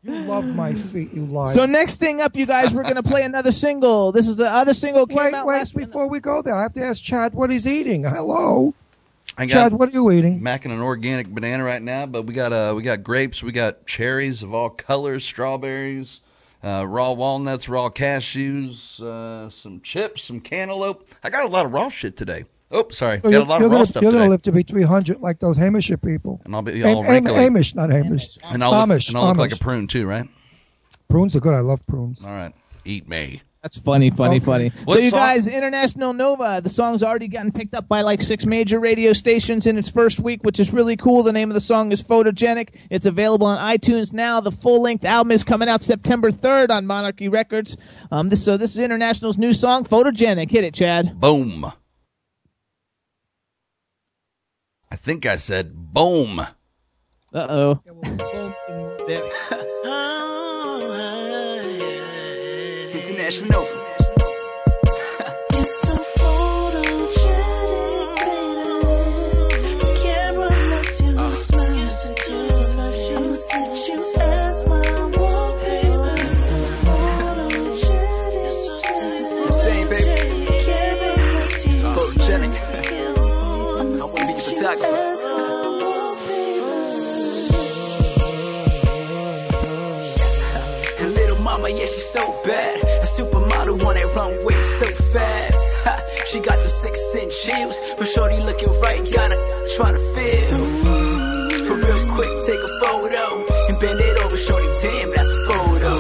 Feet. 0.05 0.13
You 0.13 0.21
love 0.23 0.47
my 0.47 0.75
feet. 0.93 1.13
You 1.13 1.27
lie. 1.27 1.53
So 1.53 1.67
next 1.67 1.97
thing 1.97 2.21
up, 2.21 2.37
you 2.37 2.47
guys, 2.47 2.73
we're 2.73 2.83
gonna 2.83 3.03
play 3.03 3.23
another 3.23 3.53
single. 3.53 4.13
This 4.13 4.29
is 4.29 4.37
the 4.37 4.49
other 4.49 4.75
single 4.75 5.07
came 5.07 5.17
wait, 5.19 5.35
out 5.35 5.47
wait. 5.47 5.59
last 5.59 5.75
week. 5.75 5.87
Before 5.87 6.09
we 6.09 6.21
go 6.21 6.43
there, 6.43 6.55
I 6.55 6.63
have 6.63 6.73
to 6.75 6.85
ask 6.85 7.03
Chad 7.03 7.35
what 7.35 7.51
he's 7.51 7.67
eating. 7.67 8.05
Hello, 8.05 8.75
I 9.37 9.47
Chad. 9.47 9.73
got 9.73 9.79
What 9.79 9.89
are 9.89 9.93
you 9.93 10.11
eating? 10.11 10.41
macking 10.41 10.73
an 10.73 10.81
organic 10.81 11.29
banana 11.29 11.65
right 11.65 11.83
now, 11.83 12.07
but 12.07 12.23
we 12.23 12.35
got 12.35 12.53
uh 12.53 12.75
we 12.77 12.83
got 12.83 13.03
grapes, 13.03 13.43
we 13.43 13.53
got 13.53 13.87
cherries 13.87 14.43
of 14.43 14.55
all 14.55 14.71
colors, 14.71 15.25
strawberries, 15.25 16.21
uh, 16.63 16.87
raw 16.87 17.13
walnuts, 17.13 17.69
raw 17.69 17.89
cashews, 17.89 19.01
uh, 19.03 19.51
some 19.51 19.81
chips, 19.81 20.23
some 20.25 20.41
cantaloupe. 20.41 21.07
I 21.23 21.31
got 21.31 21.45
a 21.45 21.49
lot 21.49 21.67
of 21.67 21.73
raw 21.73 21.89
shit 21.89 22.17
today. 22.17 22.45
Oh, 22.75 22.87
sorry, 22.91 23.21
So 23.21 23.31
got 23.31 23.43
a 23.43 23.45
lot 23.45 23.61
you're 23.61 23.67
of 23.67 23.73
raw 23.73 23.77
gonna, 23.79 23.87
stuff 23.87 24.03
you're 24.03 24.13
gonna 24.13 24.29
live 24.29 24.43
to 24.43 24.53
be 24.53 24.63
300 24.65 25.21
like 25.21 25.39
those 25.41 25.57
Hamish 25.57 25.91
people. 26.05 26.41
and 26.45 26.55
I'll 26.55 26.63
be 26.63 26.83
Am- 26.83 26.97
all 26.97 27.05
Am- 27.05 27.11
wrinkly. 27.11 27.35
Amish, 27.35 27.75
not 27.75 27.91
Hamish. 27.91 28.27
and 28.45 28.63
I'll 28.65 28.73
look, 28.73 28.89
Amish. 28.89 29.09
and 29.09 29.17
I'll 29.17 29.27
look 29.29 29.37
like 29.37 29.53
a 29.53 29.57
prune 29.57 29.87
too, 29.87 30.07
right? 30.07 30.29
Prunes 31.09 31.37
are 31.37 31.41
good. 31.41 31.55
I 31.55 31.61
love 31.61 31.87
prunes. 31.87 32.21
All 32.25 32.31
right, 32.33 32.53
eat 32.85 33.09
me. 33.09 33.43
That's 33.63 33.79
funny, 33.79 34.11
funny, 34.11 34.37
Okay. 34.37 34.45
funny. 34.45 34.73
What 34.85 34.95
so 34.97 35.01
you 35.01 35.09
song- 35.09 35.21
guys, 35.21 35.49
International 35.49 36.13
Nova, 36.13 36.61
the 36.63 36.69
song's 36.69 37.03
already 37.03 37.29
gotten 37.29 37.51
picked 37.51 37.75
up 37.75 37.89
by 37.89 38.03
like 38.03 38.21
six 38.21 38.45
major 38.45 38.79
radio 38.79 39.15
stations 39.15 39.67
in 39.67 39.79
its 39.79 39.89
first 39.89 40.21
week, 40.21 40.43
which 40.45 40.61
is 40.61 40.71
really 40.71 40.97
cool. 40.99 41.23
The 41.23 41.33
name 41.33 41.49
of 41.51 41.55
the 41.55 41.63
song 41.63 41.91
is 41.91 42.03
Photogenic. 42.03 42.71
It's 42.91 43.07
available 43.07 43.47
on 43.47 43.57
iTunes 43.57 44.13
now. 44.13 44.41
The 44.41 44.51
full 44.53 44.83
length 44.83 45.07
album 45.07 45.31
is 45.31 45.45
coming 45.45 45.67
out 45.69 45.83
September 45.83 46.31
3rd 46.31 46.69
on 46.71 46.87
Monarchy 46.87 47.29
Records. 47.31 47.79
Um, 48.13 48.29
this 48.29 48.45
so 48.45 48.59
this 48.59 48.75
is 48.75 48.81
International's 48.81 49.39
new 49.39 49.55
song, 49.55 49.85
Photogenic. 49.85 50.51
Hit 50.51 50.65
it, 50.65 50.75
Chad. 50.75 51.19
Boom. 51.19 51.73
I 54.95 54.97
think 54.97 55.27
I 55.27 55.35
said 55.35 55.75
boom. 55.75 56.39
Uh 56.39 56.47
oh. 57.35 57.81
International 62.95 63.67
fat. 95.15 95.55
Ha, 95.87 95.95
she 96.27 96.41
got 96.41 96.59
the 96.59 96.69
six 96.69 96.99
inch 97.15 97.35
heels, 97.47 97.79
but 97.97 98.07
shorty 98.09 98.41
looking 98.43 98.73
right, 98.83 99.01
gotta 99.13 99.39
try 99.77 99.93
to 99.93 100.03
feel. 100.15 100.59
But 101.69 101.79
real 101.87 102.03
quick, 102.13 102.33
take 102.47 102.63
a 102.71 102.73
photo 102.83 103.25
and 103.69 103.79
bend 103.79 104.01
it 104.03 104.17
over, 104.25 104.37
shorty. 104.37 104.69
Damn, 104.83 105.11
that's 105.15 105.31
a 105.31 105.41
photo. 105.47 105.95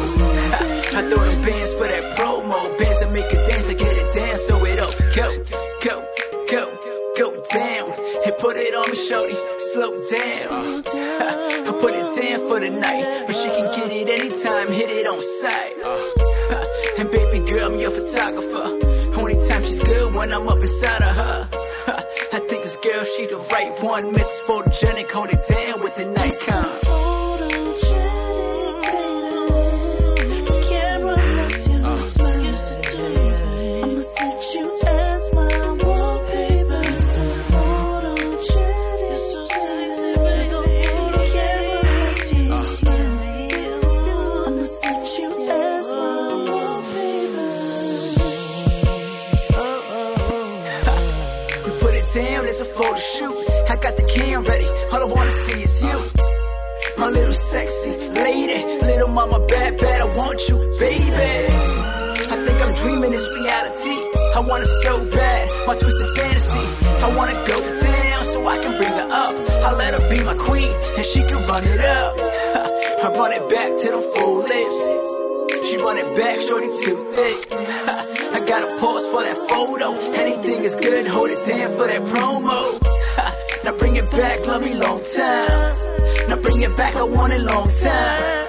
Ha, 0.50 0.58
I 0.98 1.00
throw 1.08 1.24
them 1.30 1.40
bands 1.46 1.72
for 1.78 1.86
that 1.86 2.04
promo, 2.18 2.58
bands 2.78 3.00
that 3.00 3.12
make 3.12 3.30
it 3.32 3.42
dance, 3.48 3.70
I 3.70 3.74
get 3.74 3.96
it 3.96 4.08
down, 4.14 4.36
so 4.36 4.64
it 4.66 4.78
up, 4.78 4.94
go, 5.14 5.28
go, 5.86 5.94
go, 6.50 6.62
go 7.16 7.28
down, 7.54 7.86
and 8.26 8.32
put 8.38 8.56
it 8.56 8.74
on 8.74 8.90
me, 8.90 8.96
shorty. 8.96 9.38
Slow 9.72 9.92
down. 10.10 10.82
Ha, 10.86 11.28
I 11.68 11.72
put 11.80 11.94
it 11.94 12.08
down 12.18 12.38
for 12.48 12.58
the 12.60 12.70
night, 12.70 13.24
but 13.26 13.36
she 13.36 13.48
can 13.48 13.66
get 13.78 13.90
it 13.90 14.08
anytime, 14.10 14.68
hit 14.72 14.90
it 14.90 15.06
on 15.06 15.20
sight. 15.40 15.74
And 16.98 17.10
baby 17.10 17.38
girl, 17.50 17.72
I'm 17.72 17.80
your 17.80 17.90
photographer. 17.90 19.03
She's 19.74 19.82
good 19.88 20.14
when 20.14 20.32
I'm 20.32 20.46
up 20.46 20.60
inside 20.60 21.02
of 21.02 21.16
her. 21.16 21.48
I 22.32 22.38
think 22.38 22.62
this 22.62 22.76
girl, 22.76 23.02
she's 23.02 23.30
the 23.30 23.38
right 23.50 23.76
one. 23.82 24.12
Mrs. 24.12 24.42
Photogenic, 24.46 25.10
hold 25.10 25.30
it 25.30 25.44
down 25.48 25.82
with 25.82 25.96
the 25.96 26.04
Nikon. 26.04 26.30
Photogenic, 26.32 26.83
it's 52.54 52.60
a 52.60 52.72
photo 52.72 52.96
shoot. 52.96 53.34
I 53.68 53.76
got 53.76 53.96
the 53.96 54.04
cam 54.04 54.44
ready, 54.44 54.68
all 54.92 55.02
I 55.02 55.10
wanna 55.12 55.30
see 55.30 55.62
is 55.62 55.82
you. 55.82 55.98
My 56.98 57.08
little 57.08 57.32
sexy 57.32 57.90
lady, 58.14 58.62
little 58.86 59.08
mama 59.08 59.44
bad, 59.46 59.78
bad, 59.78 60.00
I 60.02 60.16
want 60.16 60.48
you, 60.48 60.56
baby. 60.78 61.34
I 62.30 62.36
think 62.46 62.62
I'm 62.62 62.74
dreaming 62.74 63.10
this 63.10 63.28
reality. 63.28 63.96
I 64.36 64.40
want 64.46 64.62
it 64.62 64.72
so 64.86 64.98
bad, 65.10 65.66
my 65.66 65.74
twisted 65.74 66.16
fantasy. 66.16 66.64
I 67.02 67.16
wanna 67.16 67.34
go 67.46 67.58
down 67.80 68.24
so 68.24 68.46
I 68.46 68.56
can 68.62 68.72
bring 68.78 68.92
her 68.92 69.08
up. 69.10 69.34
I 69.66 69.72
let 69.74 69.94
her 69.94 70.08
be 70.08 70.22
my 70.22 70.34
queen, 70.34 70.72
and 70.96 71.04
she 71.04 71.20
can 71.22 71.40
run 71.48 71.64
it 71.64 71.80
up. 71.80 72.14
I 73.04 73.08
run 73.18 73.32
it 73.32 73.48
back 73.50 73.70
to 73.82 73.90
the 73.90 74.00
full 74.14 74.36
lips. 74.42 75.13
She 75.64 75.76
run 75.78 75.96
it 75.96 76.16
back, 76.16 76.38
shorty 76.40 76.66
too 76.84 77.04
thick. 77.12 77.48
I 77.52 78.44
got 78.46 78.62
a 78.62 78.80
pause 78.80 79.06
for 79.06 79.22
that 79.22 79.36
photo. 79.48 79.94
Anything 80.12 80.62
is 80.62 80.74
good, 80.76 81.06
hold 81.06 81.30
it 81.30 81.46
down 81.46 81.70
for 81.76 81.86
that 81.86 82.02
promo. 82.02 83.62
now 83.64 83.72
bring 83.72 83.96
it 83.96 84.10
back, 84.10 84.46
love 84.46 84.62
me 84.62 84.74
long 84.74 85.00
time. 85.14 86.28
Now 86.28 86.36
bring 86.36 86.60
it 86.62 86.76
back, 86.76 86.96
I 86.96 87.02
want 87.02 87.32
it 87.32 87.40
long 87.40 87.68
time. 87.68 88.44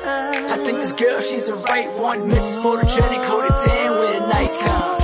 I 0.51 0.57
think 0.63 0.79
this 0.79 0.91
girl, 0.91 1.21
she's 1.21 1.45
the 1.45 1.55
right 1.55 1.89
one. 1.97 2.29
Mrs. 2.29 2.61
Photogenic, 2.61 3.25
hold 3.25 3.45
it 3.45 3.65
down 3.65 3.95
the 3.95 4.27
night 4.27 4.49
comes. 4.65 4.94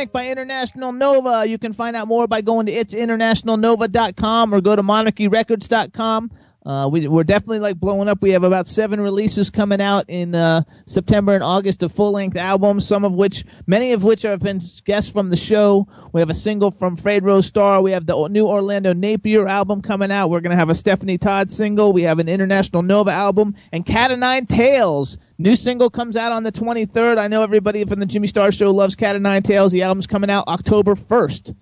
Photogenic 0.00 0.12
by 0.12 0.28
International 0.28 0.92
Nova. 0.92 1.46
You 1.46 1.58
can 1.58 1.72
find 1.72 1.96
out 1.96 2.08
more 2.08 2.26
by 2.26 2.40
going 2.40 2.66
to 2.66 2.72
itsinternationalnova.com 2.72 4.54
or 4.54 4.60
go 4.60 4.76
to 4.76 4.82
monarchyrecords.com. 4.82 6.30
Uh, 6.64 6.88
we, 6.92 7.08
we're 7.08 7.24
definitely 7.24 7.58
like 7.58 7.80
blowing 7.80 8.06
up. 8.06 8.20
We 8.20 8.30
have 8.30 8.42
about 8.42 8.68
seven 8.68 9.00
releases 9.00 9.48
coming 9.48 9.80
out 9.80 10.04
in 10.08 10.34
uh, 10.34 10.64
September 10.84 11.34
and 11.34 11.42
August 11.42 11.82
of 11.82 11.90
full 11.90 12.12
length 12.12 12.36
albums, 12.36 12.86
some 12.86 13.04
of 13.04 13.12
which, 13.12 13.46
many 13.66 13.92
of 13.92 14.04
which 14.04 14.22
have 14.22 14.40
been 14.40 14.60
guests 14.84 15.10
from 15.10 15.30
the 15.30 15.36
show. 15.36 15.88
We 16.12 16.20
have 16.20 16.28
a 16.28 16.34
single 16.34 16.70
from 16.70 16.96
Fred 16.96 17.24
Rose 17.24 17.46
Star. 17.46 17.80
We 17.80 17.92
have 17.92 18.04
the 18.04 18.28
new 18.28 18.46
Orlando 18.46 18.92
Napier 18.92 19.46
album 19.46 19.80
coming 19.80 20.10
out. 20.10 20.28
We're 20.28 20.40
going 20.40 20.50
to 20.50 20.58
have 20.58 20.68
a 20.68 20.74
Stephanie 20.74 21.16
Todd 21.16 21.50
single. 21.50 21.94
We 21.94 22.02
have 22.02 22.18
an 22.18 22.28
International 22.28 22.82
Nova 22.82 23.10
album 23.10 23.54
and 23.72 23.86
Cat 23.86 24.10
o' 24.10 24.16
Nine 24.16 24.44
Tails. 24.44 25.16
New 25.38 25.56
single 25.56 25.88
comes 25.88 26.14
out 26.14 26.32
on 26.32 26.42
the 26.42 26.52
23rd. 26.52 27.16
I 27.16 27.28
know 27.28 27.42
everybody 27.42 27.86
from 27.86 28.00
the 28.00 28.06
Jimmy 28.06 28.26
Star 28.26 28.52
Show 28.52 28.70
loves 28.70 28.94
Cat 28.94 29.16
o' 29.16 29.18
Nine 29.18 29.42
Tails. 29.42 29.72
The 29.72 29.82
album's 29.82 30.06
coming 30.06 30.28
out 30.28 30.46
October 30.46 30.94
1st. 30.94 31.56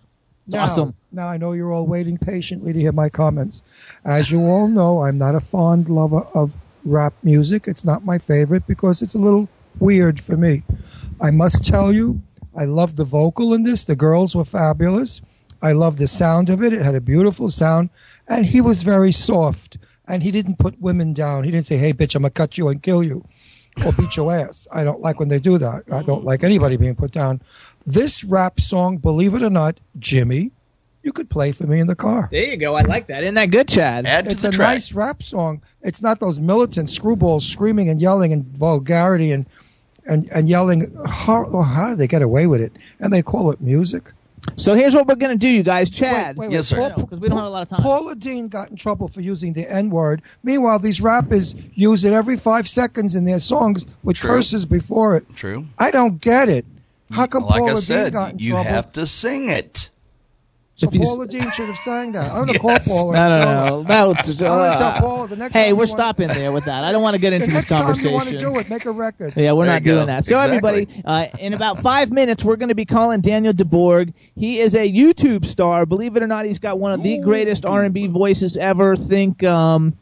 It's 0.49 0.57
awesome. 0.57 0.95
Now 1.11 1.29
I 1.29 1.39
know 1.39 1.53
you're 1.53 1.73
all 1.73 1.87
waiting 1.87 2.19
patiently 2.19 2.73
to 2.75 2.81
hear 2.81 2.93
my 2.93 3.09
comments. 3.09 3.63
As 4.05 4.31
you 4.31 4.43
all 4.43 4.69
know, 4.69 5.03
I'm 5.05 5.17
not 5.17 5.35
a 5.35 5.41
fond 5.41 5.89
lover 5.89 6.27
of 6.35 6.53
rap 6.85 7.15
music. 7.23 7.67
It's 7.67 7.85
not 7.85 8.05
my 8.05 8.19
favorite 8.19 8.67
because 8.67 9.01
it's 9.01 9.15
a 9.15 9.19
little 9.19 9.49
weird 9.79 10.21
for 10.21 10.37
me. 10.37 10.65
I 11.19 11.31
must 11.31 11.65
tell 11.65 11.93
you, 11.93 12.21
I 12.55 12.67
love 12.67 12.97
the 12.97 13.05
vocal 13.05 13.55
in 13.55 13.63
this. 13.63 13.85
The 13.85 13.97
girls 13.97 14.37
were 14.37 14.45
fabulous. 14.45 15.23
I 15.63 15.73
love 15.73 15.97
the 15.97 16.07
sound 16.07 16.51
of 16.51 16.63
it. 16.63 16.75
It 16.75 16.83
had 16.83 16.95
a 16.95 17.01
beautiful 17.01 17.49
sound, 17.49 17.89
and 18.29 18.47
he 18.47 18.61
was 18.61 18.83
very 18.83 19.11
soft. 19.11 19.79
And 20.07 20.23
he 20.23 20.31
didn't 20.31 20.59
put 20.59 20.81
women 20.81 21.15
down. 21.15 21.45
He 21.45 21.51
didn't 21.51 21.67
say, 21.67 21.79
"Hey, 21.79 21.93
bitch, 21.93 22.15
I'm 22.15 22.23
gonna 22.23 22.31
cut 22.31 22.59
you 22.59 22.69
and 22.69 22.83
kill 22.83 23.03
you." 23.03 23.25
or 23.85 23.93
beat 23.93 24.17
your 24.17 24.33
ass. 24.33 24.67
I 24.73 24.83
don't 24.83 25.01
like 25.01 25.21
when 25.21 25.29
they 25.29 25.39
do 25.39 25.57
that. 25.59 25.85
I 25.93 26.03
don't 26.03 26.25
like 26.25 26.43
anybody 26.43 26.77
being 26.77 26.97
put 26.97 27.13
down. 27.13 27.41
This 27.87 28.25
rap 28.25 28.59
song, 28.59 28.97
believe 28.97 29.35
it 29.35 29.43
or 29.43 29.51
not, 29.51 29.79
Jimmy, 29.99 30.51
you 31.09 31.13
could 31.13 31.31
play 31.31 31.53
for 31.53 31.67
me 31.67 31.81
in 31.81 31.87
the 31.87 31.97
car. 31.97 32.29
There 32.31 32.43
you 32.45 32.59
go. 32.59 32.75
I 32.75 32.83
like 32.83 33.07
that. 33.07 33.23
Isn't 33.23 33.35
that 33.37 33.51
good, 33.51 33.67
Chad? 33.67 34.05
it's 34.07 34.45
a 34.45 34.51
nice 34.51 34.93
rap 34.93 35.23
song. 35.23 35.63
It's 35.83 36.03
not 36.03 36.21
those 36.21 36.39
militant 36.39 36.91
screwballs 36.91 37.43
screaming 37.43 37.89
and 37.89 37.99
yelling 37.99 38.31
and 38.35 38.45
vulgarity 38.57 39.33
and 39.33 39.47
and 40.05 40.29
and 40.35 40.47
yelling. 40.49 40.81
How, 41.07 41.47
oh, 41.51 41.63
how 41.63 41.89
do 41.89 41.97
they 41.97 42.07
get 42.07 42.21
away 42.21 42.47
with 42.47 42.61
it? 42.61 42.73
And 43.01 43.11
they 43.11 43.23
call 43.23 43.51
it 43.51 43.59
music. 43.63 44.13
So 44.57 44.75
here's 44.75 44.95
what 44.95 45.07
we're 45.07 45.15
going 45.15 45.33
to 45.33 45.39
do, 45.39 45.49
you 45.49 45.63
guys. 45.63 45.89
Chad. 45.91 46.37
Wait, 46.37 46.51
wait, 46.51 46.57
wait. 46.73 46.79
Paul- 46.79 47.03
Because 47.03 47.21
we 47.21 47.29
don't 47.29 47.39
have 47.39 47.47
a 47.47 47.51
lot 47.51 47.63
of 47.63 47.69
time. 47.71 47.83
Paula 47.83 48.15
Deen 48.15 48.49
got 48.49 48.69
in 48.71 48.77
trouble 48.77 49.09
for 49.09 49.21
using 49.23 49.55
the 49.55 49.67
N 49.67 49.89
word. 49.89 50.21
Meanwhile, 50.43 50.79
these 50.81 51.01
rappers 51.01 51.55
use 51.75 52.05
it 52.05 52.13
every 52.13 52.37
five 52.37 52.69
seconds 52.69 53.15
in 53.15 53.25
their 53.25 53.41
songs 53.41 53.87
with 54.03 54.17
True. 54.19 54.29
curses 54.31 54.67
before 54.67 55.17
it. 55.17 55.25
True. 55.35 55.67
I 55.79 55.91
don't 55.91 56.21
get 56.21 56.49
it. 56.51 56.67
How 57.11 57.27
come 57.27 57.45
like 57.47 57.61
Paula 57.61 57.71
I 57.71 57.75
Deen 57.75 57.81
said, 57.81 58.13
got 58.13 58.33
in 58.33 58.39
you 58.39 58.51
trouble? 58.53 58.71
have 58.71 58.93
to 58.93 59.07
sing 59.07 59.49
it. 59.49 59.89
So 60.79 60.87
If 60.87 60.95
you 60.95 61.01
just- 61.01 61.11
Paula 61.11 61.27
Deen 61.27 61.51
should 61.51 61.67
have 61.67 61.77
sang 61.79 62.13
that. 62.13 62.31
I'm 62.31 62.47
going 62.47 62.47
to 62.47 62.53
Yes. 62.63 62.87
call 62.87 63.03
Paula. 63.03 63.13
No, 63.15 63.21
and 63.21 63.31
no, 63.35 63.39
no. 63.39 63.83
no. 63.83 64.11
I'm 64.15 64.25
gonna 64.39 64.77
tell 64.79 64.93
Paula 65.01 65.27
the 65.27 65.35
next 65.37 65.57
hey, 65.57 65.73
we're 65.73 65.83
you 65.83 65.87
stopping 65.89 66.29
there 66.29 66.53
with 66.53 66.67
that. 66.67 66.85
I 66.85 66.93
don't 66.93 67.03
want 67.03 67.15
to 67.17 67.21
get 67.21 67.31
The 67.33 67.37
into 67.37 67.47
this 67.47 67.55
next 67.55 67.69
time 67.71 67.79
you 67.81 67.85
conversation. 67.87 68.13
want 68.15 68.29
to 68.29 68.39
do 68.39 68.57
it, 68.61 68.71
make 68.71 68.85
a 68.85 68.93
record. 68.93 69.33
Yeah, 69.37 69.53
we're 69.55 69.65
There 69.65 69.75
not 69.75 69.83
doing 69.83 70.07
that. 70.07 70.25
So 70.25 70.37
Exactly. 70.37 70.57
everybody, 70.87 71.03
uh, 71.05 71.27
in 71.41 71.53
about 71.55 71.81
five 71.81 72.13
minutes, 72.13 72.45
we're 72.45 72.55
going 72.55 72.69
to 72.69 72.77
be 72.77 72.85
calling 72.85 73.21
Daniel 73.21 73.53
de 73.53 73.65
Bourg. 73.65 74.13
He 74.37 74.61
is 74.61 74.77
a 74.77 74.89
YouTube 74.89 75.47
star. 75.47 75.85
Believe 75.85 76.17
it 76.17 76.23
or 76.23 76.29
not, 76.29 76.47
he's 76.47 76.61
got 76.61 76.79
one 76.79 76.93
of 76.93 77.03
the 77.03 77.19
greatest 77.19 77.67
R&B 77.67 78.07
voices 78.07 78.57
ever. 78.57 78.95
Think, 78.95 79.43
um, 79.43 79.95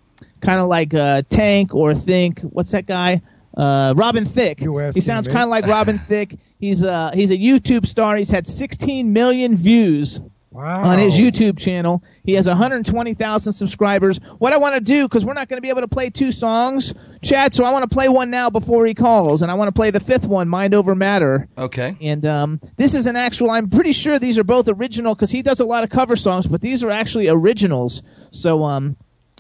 kind 0.43 0.61
of 0.61 0.69
like 0.69 0.93
uh, 0.93 1.23
Tank 1.31 1.75
or 1.75 1.95
think 1.95 2.41
what's 2.41 2.73
that 2.73 2.85
guy? 2.85 3.23
Uh, 3.57 3.95
Robin 3.97 4.27
Thicke. 4.27 4.61
He 4.95 5.01
sounds 5.01 5.27
kind 5.27 5.45
of 5.45 5.49
like 5.49 5.67
Robin 5.67 5.99
Thicke. 6.07 6.39
He's 6.59 6.85
uh, 6.85 7.13
he's 7.15 7.31
a 7.31 7.37
YouTube 7.39 7.87
star. 7.87 8.17
He's 8.17 8.31
had 8.31 8.47
16 8.47 9.11
million 9.15 9.57
views 9.57 10.21
Wow. 10.57 10.85
on 10.85 10.99
his 10.99 11.19
YouTube 11.19 11.59
channel. 11.59 12.03
He 12.25 12.33
has 12.33 12.49
120,000 12.49 13.53
subscribers. 13.53 14.19
What 14.39 14.55
I 14.55 14.57
want 14.57 14.75
to 14.75 14.81
do, 14.81 15.07
because 15.07 15.23
we're 15.23 15.35
not 15.35 15.49
going 15.49 15.59
to 15.59 15.63
be 15.63 15.69
able 15.69 15.83
to 15.83 15.89
play 15.89 16.09
two 16.09 16.33
songs, 16.33 16.95
Chad, 17.23 17.53
so 17.53 17.63
I 17.63 17.73
want 17.73 17.83
to 17.83 17.95
play 17.95 18.09
one 18.09 18.31
now 18.31 18.49
before 18.49 18.87
he 18.87 18.95
calls, 18.95 19.43
and 19.43 19.51
I 19.51 19.55
want 19.55 19.69
to 19.69 19.73
play 19.73 19.91
the 19.91 20.01
fifth 20.01 20.27
one, 20.27 20.49
Mind 20.49 20.73
Over 20.73 20.95
Matter. 20.95 21.47
Okay. 21.59 21.95
And 22.01 22.25
um, 22.25 22.61
this 22.79 22.95
is 22.95 23.05
an 23.05 23.17
actual, 23.17 23.51
I'm 23.51 23.69
pretty 23.69 23.93
sure 23.93 24.19
these 24.19 24.39
are 24.39 24.45
both 24.45 24.67
original, 24.69 25.15
because 25.15 25.31
he 25.31 25.43
does 25.43 25.61
a 25.61 25.67
lot 25.67 25.85
of 25.85 25.91
cover 25.91 26.17
songs, 26.17 26.47
but 26.47 26.63
these 26.63 26.83
are 26.83 26.91
actually 26.91 27.29
originals. 27.29 28.03
So, 28.31 28.65
um, 28.65 28.97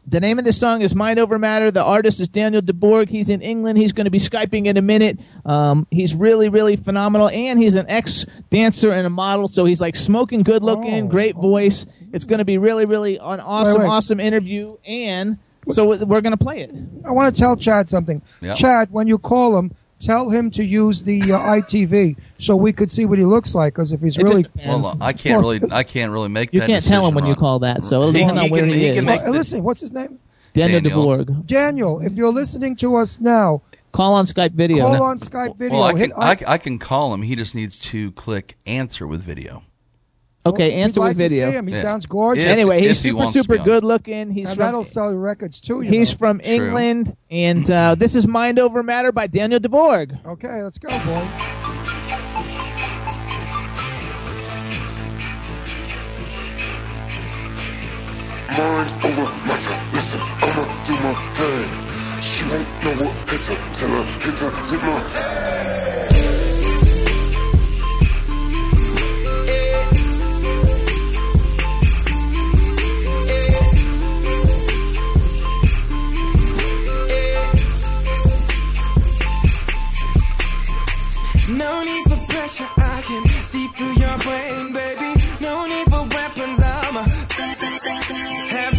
the 0.06 0.20
name 0.20 0.38
of 0.38 0.44
this 0.44 0.58
song 0.58 0.82
is 0.82 0.94
Mind 0.94 1.18
Over 1.18 1.38
Matter. 1.38 1.70
The 1.70 1.82
artist 1.82 2.20
is 2.20 2.28
Daniel 2.28 2.62
de 2.62 2.72
Bourg. 2.72 3.08
He's 3.08 3.28
in 3.28 3.42
England. 3.42 3.76
He's 3.78 3.92
going 3.92 4.04
to 4.04 4.10
be 4.10 4.18
Skyping 4.20 4.66
in 4.66 4.76
a 4.76 4.82
minute. 4.82 5.18
Um, 5.44 5.86
he's 5.90 6.14
really, 6.14 6.48
really 6.48 6.76
phenomenal. 6.76 7.28
And 7.28 7.58
he's 7.58 7.74
an 7.74 7.86
ex 7.88 8.24
dancer 8.50 8.90
and 8.90 9.06
a 9.06 9.10
model. 9.10 9.48
So 9.48 9.64
he's 9.64 9.80
like 9.80 9.96
smoking 9.96 10.40
good 10.42 10.62
looking, 10.62 11.06
Oh. 11.06 11.08
great 11.08 11.34
voice. 11.34 11.86
It's 12.12 12.24
going 12.24 12.38
to 12.38 12.44
be 12.44 12.56
really, 12.58 12.84
really 12.84 13.16
an 13.16 13.40
awesome, 13.40 13.80
wait. 13.82 13.88
awesome 13.88 14.20
interview. 14.20 14.76
And 14.86 15.38
so 15.68 15.86
we're 15.88 16.20
going 16.20 16.36
to 16.36 16.42
play 16.44 16.60
it. 16.60 16.70
I 17.04 17.10
want 17.10 17.34
to 17.34 17.40
tell 17.40 17.56
Chad 17.56 17.88
something. 17.88 18.22
Yeah. 18.40 18.54
Chad, 18.54 18.92
when 18.92 19.08
you 19.08 19.18
call 19.18 19.58
him, 19.58 19.72
tell 19.98 20.30
him 20.30 20.50
to 20.52 20.64
use 20.64 21.02
the 21.02 21.22
uh, 21.22 21.38
ITV 21.38 22.16
so 22.38 22.54
we 22.56 22.72
could 22.72 22.90
see 22.90 23.04
what 23.06 23.18
he 23.18 23.24
looks 23.24 23.54
like. 23.54 23.74
Because 23.74 23.92
if 23.92 24.00
he's 24.00 24.16
It 24.18 24.24
really, 24.24 24.42
depends. 24.44 24.84
Well, 24.84 24.96
I 25.00 25.12
can't 25.12 25.40
really, 25.40 25.60
I 25.70 25.82
can't 25.82 26.12
really 26.12 26.28
make 26.28 26.52
You 26.52 26.60
that. 26.60 26.66
can't 26.66 26.84
tell 26.84 27.06
him 27.06 27.14
decision, 27.14 27.14
when 27.14 27.24
you 27.24 27.32
Ron. 27.34 27.40
call 27.40 27.58
that. 27.60 27.84
So 27.84 28.00
it'll 28.02 28.12
He- 28.12 28.20
depend 28.20 28.38
on 28.38 28.44
he 28.46 28.50
where 28.50 28.60
can- 28.62 28.70
he, 28.70 28.78
he 28.78 28.86
is. 28.86 28.96
can 28.96 29.04
make 29.06 29.22
Uh, 29.22 29.30
listen, 29.30 29.62
what's 29.62 29.80
his 29.80 29.92
name? 29.92 30.18
Daniel, 30.54 30.80
Daniel. 30.80 31.16
de 31.16 31.24
Bourg. 31.24 31.46
Daniel. 31.46 32.00
If 32.00 32.14
you're 32.14 32.32
listening 32.32 32.76
to 32.76 32.96
us 32.96 33.18
now, 33.20 33.62
Call 33.92 34.14
on 34.14 34.26
Skype 34.26 34.52
video. 34.52 34.88
call 34.94 35.02
on 35.04 35.18
Skype 35.18 35.56
video. 35.56 35.78
Well, 35.78 35.84
I 35.84 35.96
Hit 35.96 36.10
can, 36.12 36.22
I, 36.22 36.36
I 36.46 36.58
can 36.58 36.78
call 36.78 37.14
him. 37.14 37.22
He 37.22 37.34
just 37.36 37.54
needs 37.54 37.78
to 37.78 38.10
click 38.12 38.56
answer 38.66 39.06
with 39.06 39.22
video. 39.22 39.62
Oh, 40.46 40.50
okay, 40.50 40.70
well, 40.70 40.84
answer 40.84 41.00
like 41.00 41.08
with 41.08 41.18
video. 41.18 41.50
him. 41.50 41.66
He 41.66 41.74
yeah. 41.74 41.82
sounds 41.82 42.06
gorgeous. 42.06 42.44
If, 42.44 42.50
anyway, 42.50 42.80
he's 42.80 43.00
super, 43.00 43.26
super 43.30 43.58
good 43.58 43.84
looking. 43.84 44.30
He's 44.30 44.48
and 44.48 44.56
from, 44.56 44.64
that'll 44.64 44.84
sell 44.84 45.12
records 45.12 45.60
too. 45.60 45.80
he's 45.80 46.12
know. 46.12 46.18
from 46.18 46.38
True. 46.38 46.52
England, 46.52 47.16
and 47.30 47.70
uh, 47.70 47.94
this 47.96 48.14
is 48.14 48.26
Mind 48.26 48.58
Over 48.58 48.82
Matter 48.82 49.12
by 49.12 49.26
Daniel 49.26 49.60
de 49.60 49.68
Bourg. 49.68 50.16
Okay, 50.24 50.62
let's 50.62 50.78
go, 50.78 50.88
boys. 50.88 51.06
Mind 58.56 58.90
over 59.04 59.28
matter, 59.44 59.76
listen, 59.92 60.20
I'ma 60.20 60.84
do 60.86 60.94
my 60.94 61.14
thing. 61.34 62.22
She 62.22 62.42
won't 62.44 62.66
know 62.84 63.04
what 63.04 63.30
hits 63.30 63.46
her, 63.48 63.56
tell 63.74 63.88
her, 63.88 64.04
hits 64.20 64.40
her, 64.40 64.50
hit 64.50 64.82
my 64.82 64.98
head. 65.10 66.05
No 81.48 81.84
need 81.84 82.02
for 82.04 82.16
pressure, 82.26 82.66
I 82.76 83.02
can 83.06 83.28
see 83.28 83.68
through 83.68 83.94
your 83.94 84.18
brain, 84.18 84.72
baby. 84.72 85.22
No 85.40 85.66
need 85.66 85.84
for 85.84 86.02
weapons, 86.02 86.60
I'ma 86.60 87.02
have 88.50 88.75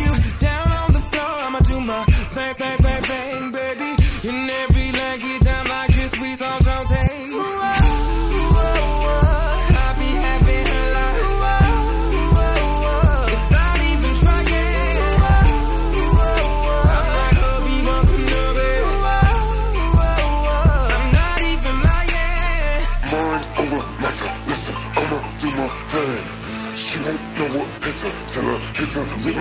know 28.44 28.54
what 28.54 28.62
hit 28.78 29.36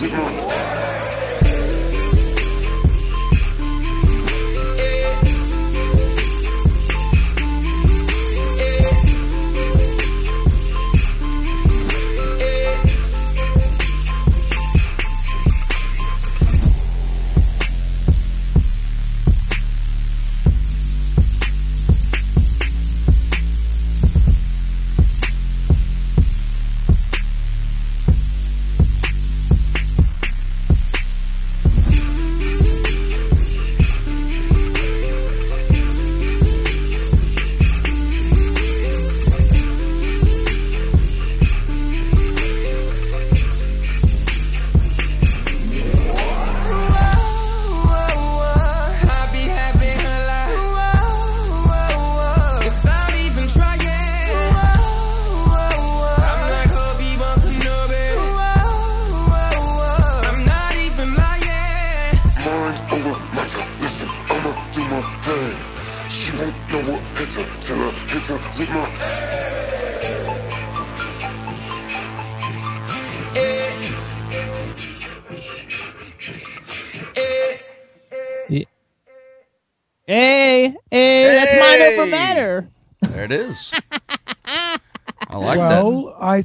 hit 0.00 0.99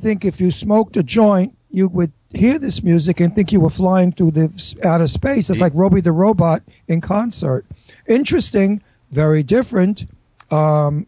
think 0.06 0.24
if 0.24 0.40
you 0.40 0.52
smoked 0.52 0.96
a 0.98 1.02
joint, 1.02 1.58
you 1.72 1.88
would 1.88 2.12
hear 2.32 2.60
this 2.60 2.84
music 2.84 3.20
and 3.20 3.34
think 3.34 3.52
you 3.52 3.60
were 3.60 3.72
flying 3.72 4.12
through 4.12 4.30
the 4.30 4.76
outer 4.84 5.08
space. 5.08 5.50
It's 5.50 5.60
like 5.60 5.72
Robby 5.74 6.00
the 6.00 6.12
Robot 6.12 6.62
in 6.88 7.02
concert. 7.02 7.66
Interesting, 8.08 8.84
very 9.10 9.42
different. 9.42 10.06
Um, 10.52 11.08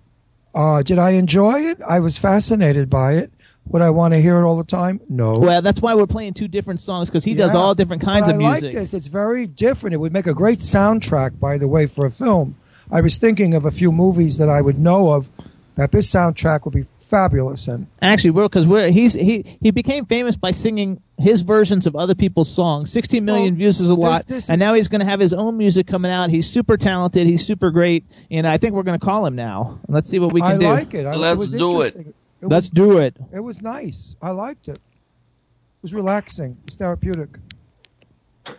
uh, 0.55 0.81
did 0.81 0.97
I 0.97 1.11
enjoy 1.11 1.59
it? 1.61 1.79
I 1.87 1.99
was 1.99 2.17
fascinated 2.17 2.89
by 2.89 3.13
it. 3.13 3.31
Would 3.67 3.83
I 3.83 3.91
want 3.91 4.15
to 4.15 4.19
hear 4.19 4.39
it 4.39 4.43
all 4.47 4.57
the 4.57 4.63
time? 4.63 4.99
No. 5.09 5.37
Well, 5.37 5.61
that's 5.61 5.79
why 5.79 5.93
we're 5.93 6.07
playing 6.07 6.33
two 6.33 6.47
different 6.47 6.79
songs 6.79 7.07
because 7.07 7.23
he 7.23 7.35
does 7.35 7.53
all 7.53 7.75
different 7.75 8.01
kinds 8.01 8.25
But 8.25 8.35
of 8.35 8.41
I 8.41 8.49
music. 8.49 8.63
like 8.63 8.73
this. 8.73 8.95
It's 8.95 9.07
very 9.07 9.45
different. 9.45 9.93
It 9.93 9.97
would 9.97 10.13
make 10.13 10.25
a 10.25 10.33
great 10.33 10.57
soundtrack, 10.59 11.39
by 11.39 11.59
the 11.59 11.67
way, 11.67 11.85
for 11.85 12.07
a 12.07 12.11
film. 12.11 12.55
I 12.89 13.01
was 13.01 13.19
thinking 13.19 13.53
of 13.53 13.63
a 13.63 13.69
few 13.71 13.91
movies 13.91 14.39
that 14.39 14.49
I 14.49 14.61
would 14.61 14.79
know 14.79 15.11
of 15.11 15.29
that 15.75 15.91
this 15.91 16.11
soundtrack 16.11 16.65
would 16.65 16.73
be 16.73 16.85
fabulous 17.09 17.67
in. 17.67 17.87
Actually, 18.01 18.31
we're 18.31 18.43
because 18.43 18.67
we're 18.67 18.89
he's 18.91 19.13
he 19.13 19.57
he 19.61 19.71
became 19.71 20.05
famous 20.05 20.35
by 20.35 20.51
singing 20.51 21.01
his 21.17 21.41
versions 21.41 21.87
of 21.87 21.95
other 21.95 22.13
people's 22.15 22.49
songs. 22.53 22.91
16 22.91 23.23
million 23.25 23.53
Well, 23.53 23.57
views 23.59 23.79
is 23.79 23.89
a 23.89 23.95
lot, 23.95 24.27
this 24.27 24.49
and 24.49 24.55
is- 24.55 24.59
now 24.59 24.73
he's 24.73 24.87
going 24.87 24.99
to 24.99 25.05
have 25.05 25.19
his 25.19 25.33
own 25.33 25.57
music 25.57 25.87
coming 25.87 26.11
out. 26.11 26.29
He's 26.29 26.47
super 26.49 26.77
talented. 26.77 27.25
He's 27.27 27.45
super 27.45 27.71
great, 27.71 28.05
and 28.29 28.45
I 28.47 28.57
think 28.57 28.73
we're 28.75 28.83
going 28.83 28.99
to 28.99 29.05
call 29.05 29.25
him 29.25 29.35
now. 29.35 29.79
Let's 29.87 30.09
see 30.09 30.19
what 30.19 30.33
we 30.33 30.41
can 30.41 30.51
I 30.51 30.57
do. 30.57 30.65
like 30.65 30.93
it. 30.93 31.05
I, 31.05 31.15
Let's 31.15 31.39
was 31.39 31.53
do 31.53 31.81
it. 31.81 31.85
interesting. 31.95 32.13
Let's 32.41 32.65
was, 32.65 32.69
do 32.69 32.97
it. 32.99 33.17
It 33.33 33.39
was 33.39 33.61
nice. 33.61 34.15
I 34.21 34.29
liked 34.31 34.67
it. 34.67 34.75
It 34.77 35.81
was 35.81 35.93
relaxing. 35.93 36.51
It 36.51 36.65
was 36.65 36.75
therapeutic. 36.75 37.37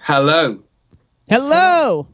Hello. 0.01 0.62
Hello, 1.29 2.07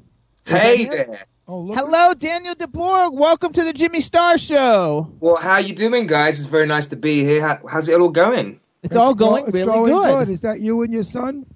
Hey 0.46 0.84
there. 0.86 1.26
Oh, 1.46 1.58
look. 1.60 1.76
hello, 1.76 2.14
Daniel 2.14 2.54
de 2.54 2.66
Bourg. 2.66 3.12
Welcome 3.12 3.52
to 3.52 3.64
the 3.64 3.72
Jimmy 3.74 4.00
Star 4.00 4.38
Show. 4.38 5.12
Well, 5.20 5.36
how 5.36 5.58
you 5.58 5.74
doing, 5.74 6.06
guys? 6.06 6.38
It's 6.40 6.48
very 6.48 6.66
nice 6.66 6.86
to 6.88 6.96
be 6.96 7.22
here. 7.22 7.42
How, 7.42 7.60
how's 7.68 7.88
it 7.88 8.00
all 8.00 8.08
going? 8.08 8.60
It's, 8.82 8.96
all 8.96 9.14
go- 9.14 9.30
going 9.30 9.46
it's 9.48 9.58
really 9.58 9.66
going 9.66 9.92
good. 9.92 10.30
Is 10.30 10.40
that 10.40 10.60
you 10.60 10.80
and 10.82 10.92
your 10.92 11.02
son? 11.02 11.46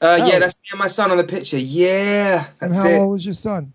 Uh, 0.00 0.18
Oh. 0.20 0.26
Yeah, 0.26 0.38
that's 0.40 0.58
me 0.58 0.64
and 0.72 0.78
my 0.80 0.88
son 0.88 1.10
on 1.10 1.16
the 1.16 1.24
picture. 1.24 1.56
Yeah, 1.58 2.48
And 2.60 2.72
that's 2.72 2.82
how 2.82 2.88
it. 2.90 2.98
old 2.98 3.12
was 3.12 3.24
your 3.24 3.34
son? 3.34 3.72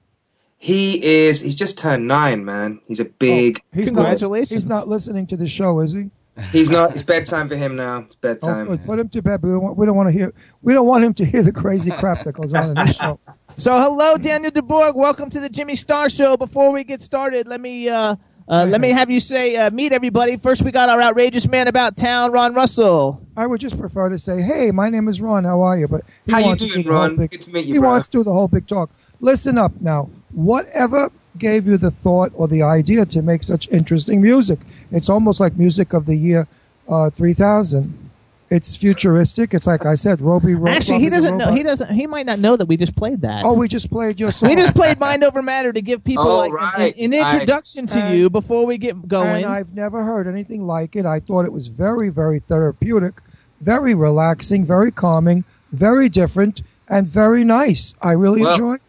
He 0.60 1.04
is. 1.04 1.40
He's 1.42 1.56
just 1.56 1.78
turned 1.78 2.08
nine, 2.08 2.44
man. 2.46 2.80
He's 2.88 3.00
a 3.00 3.06
big. 3.06 3.62
He's 3.74 3.86
Congratulations. 3.86 4.52
Not, 4.52 4.56
he's 4.56 4.68
not 4.68 4.88
listening 4.90 5.26
to 5.28 5.38
the 5.38 5.48
show, 5.48 5.80
is 5.80 5.94
he? 5.94 6.10
He's 6.52 6.70
not. 6.70 6.92
It's 6.94 7.02
bedtime 7.04 7.48
for 7.50 7.56
him 7.56 7.76
now. 7.76 8.00
It's 8.00 8.16
Oh, 8.16 8.20
bedtime. 8.22 8.66
good. 8.68 8.84
Put 8.86 9.00
him 9.00 9.10
to 9.10 9.22
bed. 9.22 9.42
We 9.42 9.50
don't, 9.52 9.62
want, 9.64 9.78
we 9.78 9.86
don't 9.86 9.96
want 9.96 10.10
to 10.10 10.14
hear. 10.14 10.34
We 10.62 10.74
don't 10.74 10.86
want 10.88 11.04
him 11.04 11.14
to 11.16 11.26
hear 11.26 11.42
the 11.44 11.52
crazy 11.54 11.90
crap 11.92 12.24
that 12.24 12.34
goes 12.34 12.54
on 12.54 12.76
in 12.78 12.86
this 12.86 12.96
show. 12.98 13.20
So, 13.60 13.76
hello, 13.80 14.18
Daniel 14.18 14.52
de 14.52 14.62
Bourg. 14.62 14.96
Welcome 14.96 15.32
to 15.32 15.40
the 15.40 15.50
Jimmy 15.50 15.76
Star 15.76 16.10
Show. 16.10 16.38
Before 16.38 16.72
we 16.72 16.84
get 16.84 17.02
started, 17.02 17.48
let 17.48 17.60
me 17.60 17.90
uh, 17.90 18.16
uh, 18.48 18.66
let 18.70 18.80
me 18.80 18.90
have 18.92 19.10
you 19.10 19.20
say 19.20 19.56
uh, 19.56 19.72
meet 19.72 19.92
everybody. 19.92 20.38
First, 20.38 20.62
we 20.62 20.72
got 20.72 20.90
our 20.90 21.02
outrageous 21.02 21.48
man 21.48 21.68
about 21.68 21.98
town, 21.98 22.32
Ron 22.32 22.54
Russell. 22.54 23.20
I 23.36 23.48
would 23.48 23.60
just 23.60 23.80
prefer 23.80 24.10
to 24.10 24.20
say, 24.20 24.44
"Hey, 24.44 24.70
my 24.70 24.90
name 24.90 25.08
is 25.08 25.20
Ron. 25.22 25.44
How 25.44 25.62
are 25.62 25.76
you?" 25.78 25.88
But 25.88 26.02
he 26.28 26.34
How 26.34 26.38
you 26.40 26.46
wants 26.46 26.64
to 26.64 26.70
doing, 26.70 26.84
do 26.84 26.90
the 26.90 26.94
whole 26.96 27.02
Ron? 27.08 27.16
big- 27.16 27.32
Good 27.32 27.42
to 27.42 27.52
meet 27.52 27.66
you, 27.66 27.74
He 27.74 27.80
brother. 27.80 27.94
wants 27.94 28.08
to 28.10 28.18
do 28.20 28.24
the 28.24 28.32
whole 28.34 28.48
big 28.48 28.68
talk. 28.68 28.92
Listen 29.22 29.58
up 29.58 29.72
now. 29.82 30.10
Whatever 30.34 31.12
gave 31.40 31.66
you 31.66 31.78
the 31.78 31.90
thought 31.92 32.32
or 32.36 32.48
the 32.48 32.62
idea 32.62 33.08
to 33.08 33.22
make 33.24 33.42
such 33.42 33.68
interesting 33.70 34.22
music? 34.22 34.60
It's 34.92 35.10
almost 35.10 35.40
like 35.40 35.58
music 35.58 35.94
of 35.94 36.06
the 36.06 36.16
year 36.16 36.48
uh, 36.88 37.10
3000. 37.10 38.07
It's 38.50 38.78
futuristic. 38.78 39.54
It's 39.54 39.68
like 39.68 39.86
I 39.86 39.96
said, 39.96 40.22
Robby. 40.22 40.56
Ro- 40.56 40.72
Actually, 40.72 41.00
he 41.00 41.06
Robby 41.08 41.10
the 41.10 41.16
doesn't 41.16 41.38
know. 41.38 41.52
He 41.54 41.64
doesn't. 41.64 41.94
He 41.94 42.08
might 42.08 42.26
not 42.26 42.40
know 42.40 42.56
that 42.56 42.66
we 42.68 42.78
just 42.78 42.96
played 42.96 43.22
that. 43.22 43.44
Oh, 43.44 43.52
we 43.54 43.68
just 43.68 43.90
played 43.90 44.20
your 44.22 44.32
song. 44.32 44.50
we 44.52 44.56
just 44.56 44.74
played 44.74 45.00
Mind 45.00 45.24
Over 45.26 45.42
Matter 45.42 45.74
to 45.74 45.82
give 45.82 46.02
people 46.04 46.26
Oh, 46.28 46.38
like 46.38 46.54
right, 46.54 46.96
an, 46.98 47.14
an 47.14 47.20
introduction 47.20 47.88
to 47.88 48.00
And- 48.00 48.18
you 48.18 48.30
before 48.30 48.66
we 48.66 48.78
get 48.78 49.06
going. 49.08 49.44
And 49.44 49.54
I've 49.54 49.74
never 49.74 50.02
heard 50.04 50.28
anything 50.28 50.66
like 50.66 50.96
it. 50.96 51.06
I 51.06 51.20
thought 51.20 51.44
it 51.44 51.52
was 51.52 51.68
very, 51.68 52.08
very 52.08 52.40
therapeutic, 52.40 53.16
very 53.60 53.94
relaxing, 53.94 54.66
very 54.66 54.92
calming, 54.92 55.44
very 55.74 56.08
different, 56.08 56.62
and 56.88 57.06
very 57.06 57.44
nice. 57.44 57.96
I 58.02 58.12
really 58.14 58.42
Well- 58.42 58.54
enjoyed. 58.54 58.80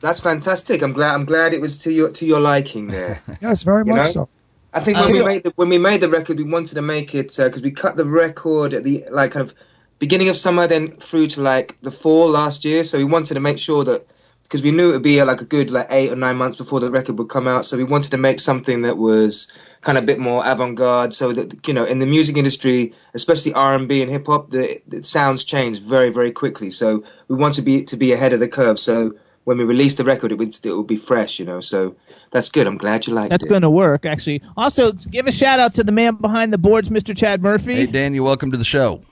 That's 0.00 0.20
fantastic. 0.20 0.82
I'm 0.82 0.92
glad. 0.92 1.14
I'm 1.14 1.24
glad 1.24 1.52
it 1.54 1.60
was 1.62 1.78
to 1.78 1.92
your 1.92 2.10
to 2.10 2.26
your 2.26 2.40
liking 2.40 2.88
there. 2.88 3.22
Yes, 3.40 3.62
very 3.62 3.84
You 3.86 3.92
much 3.94 4.14
know? 4.14 4.24
so. 4.24 4.28
I 4.74 4.80
think 4.80 4.98
Uh, 4.98 5.02
when 5.02 5.12
so- 5.12 5.24
we 5.24 5.32
made 5.32 5.42
the, 5.44 5.52
when 5.56 5.68
we 5.68 5.78
made 5.78 6.00
the 6.00 6.08
record, 6.08 6.36
we 6.36 6.44
wanted 6.44 6.74
to 6.74 6.82
make 6.82 7.14
it 7.14 7.34
because 7.36 7.62
we 7.62 7.70
cut 7.70 7.96
the 7.96 8.04
record 8.04 8.74
at 8.74 8.82
the 8.84 9.04
like 9.10 9.30
kind 9.32 9.46
of 9.46 9.54
beginning 10.00 10.28
of 10.28 10.36
summer, 10.36 10.66
then 10.66 10.96
through 10.98 11.28
to 11.28 11.40
like 11.40 11.78
the 11.80 11.92
fall 11.92 12.28
last 12.28 12.64
year. 12.64 12.82
So 12.84 12.98
we 12.98 13.04
wanted 13.04 13.34
to 13.34 13.40
make 13.40 13.58
sure 13.58 13.84
that 13.84 14.06
because 14.42 14.62
we 14.62 14.72
knew 14.72 14.90
it 14.90 14.92
would 14.94 15.02
be 15.02 15.20
uh, 15.20 15.26
like 15.26 15.40
a 15.40 15.44
good 15.44 15.70
like 15.70 15.86
eight 15.90 16.10
or 16.12 16.16
nine 16.16 16.36
months 16.36 16.56
before 16.56 16.80
the 16.80 16.90
record 16.90 17.18
would 17.18 17.28
come 17.28 17.46
out. 17.48 17.64
So 17.66 17.76
we 17.76 17.84
wanted 17.84 18.10
to 18.10 18.18
make 18.18 18.40
something 18.40 18.82
that 18.82 18.98
was 18.98 19.50
kind 19.80 19.96
of 19.96 20.04
a 20.04 20.06
bit 20.06 20.18
more 20.18 20.44
avant-garde, 20.44 21.14
so 21.14 21.32
that 21.32 21.66
you 21.68 21.74
know 21.74 21.84
in 21.84 22.00
the 22.00 22.06
music 22.06 22.36
industry, 22.36 22.94
especially 23.14 23.52
R 23.54 23.74
and 23.74 23.86
B 23.88 24.02
and 24.02 24.10
hip 24.10 24.26
hop, 24.26 24.50
the, 24.50 24.82
the 24.88 25.02
sounds 25.02 25.44
change 25.44 25.78
very 25.80 26.10
very 26.10 26.32
quickly. 26.32 26.70
So 26.70 27.04
we 27.28 27.36
want 27.36 27.54
to 27.54 27.62
be 27.62 27.84
to 27.84 27.96
be 27.96 28.12
ahead 28.12 28.32
of 28.32 28.40
the 28.40 28.48
curve. 28.48 28.80
So 28.80 29.14
when 29.44 29.58
we 29.58 29.64
release 29.64 29.94
the 29.94 30.04
record, 30.04 30.32
it 30.32 30.38
would 30.38 30.54
it 30.64 30.76
would 30.76 30.86
be 30.86 30.96
fresh, 30.96 31.38
you 31.38 31.46
know. 31.46 31.60
So 31.60 31.94
that's 32.34 32.48
good. 32.48 32.66
I'm 32.66 32.76
glad 32.76 33.06
you 33.06 33.14
liked 33.14 33.30
That's 33.30 33.44
it. 33.44 33.48
going 33.48 33.62
to 33.62 33.70
work, 33.70 34.04
actually. 34.04 34.42
Also, 34.56 34.90
give 34.90 35.28
a 35.28 35.32
shout 35.32 35.60
out 35.60 35.72
to 35.74 35.84
the 35.84 35.92
man 35.92 36.16
behind 36.16 36.52
the 36.52 36.58
boards, 36.58 36.88
Mr. 36.88 37.16
Chad 37.16 37.40
Murphy. 37.40 37.76
Hey, 37.76 37.86
Daniel, 37.86 38.24
welcome 38.24 38.50
to 38.50 38.56
the 38.56 38.64
show. 38.64 39.02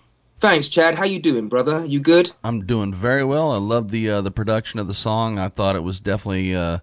Thanks, 0.41 0.67
Chad. 0.67 0.97
How 0.97 1.05
you 1.05 1.21
doing, 1.21 1.49
brother? 1.49 1.87
You 1.87 2.01
good? 2.01 2.33
I'm 2.43 2.67
doing 2.67 2.93
very 2.93 3.25
well. 3.25 3.53
I 3.53 3.59
love 3.59 3.93
the 3.93 4.11
uh, 4.11 4.21
the 4.23 4.33
production 4.33 4.81
of 4.81 4.89
the 4.89 4.95
song. 4.95 5.39
I 5.39 5.51
thought 5.51 5.77
it 5.77 5.85
was 5.85 6.01
definitely 6.01 6.53
uh, 6.57 6.81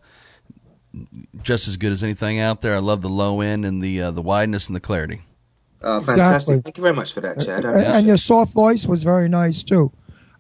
just 1.44 1.68
as 1.68 1.76
good 1.76 1.92
as 1.92 2.02
anything 2.02 2.40
out 2.40 2.62
there. 2.62 2.74
I 2.74 2.80
love 2.80 3.02
the 3.02 3.10
low 3.10 3.42
end 3.42 3.66
and 3.66 3.84
the 3.84 4.04
uh, 4.04 4.12
the 4.12 4.22
wideness 4.22 4.68
and 4.68 4.78
the 4.78 4.80
clarity. 4.80 5.20
Oh, 5.82 6.00
fantastic. 6.00 6.20
Exactly. 6.20 6.62
Thank 6.62 6.78
you 6.78 6.84
very 6.84 6.96
much 6.96 7.12
for 7.12 7.20
that, 7.20 7.42
Chad. 7.42 7.66
And, 7.66 7.84
and 7.84 8.08
your 8.08 8.16
soft 8.16 8.54
voice 8.54 8.86
was 8.86 9.04
very 9.04 9.28
nice 9.28 9.62
too. 9.62 9.92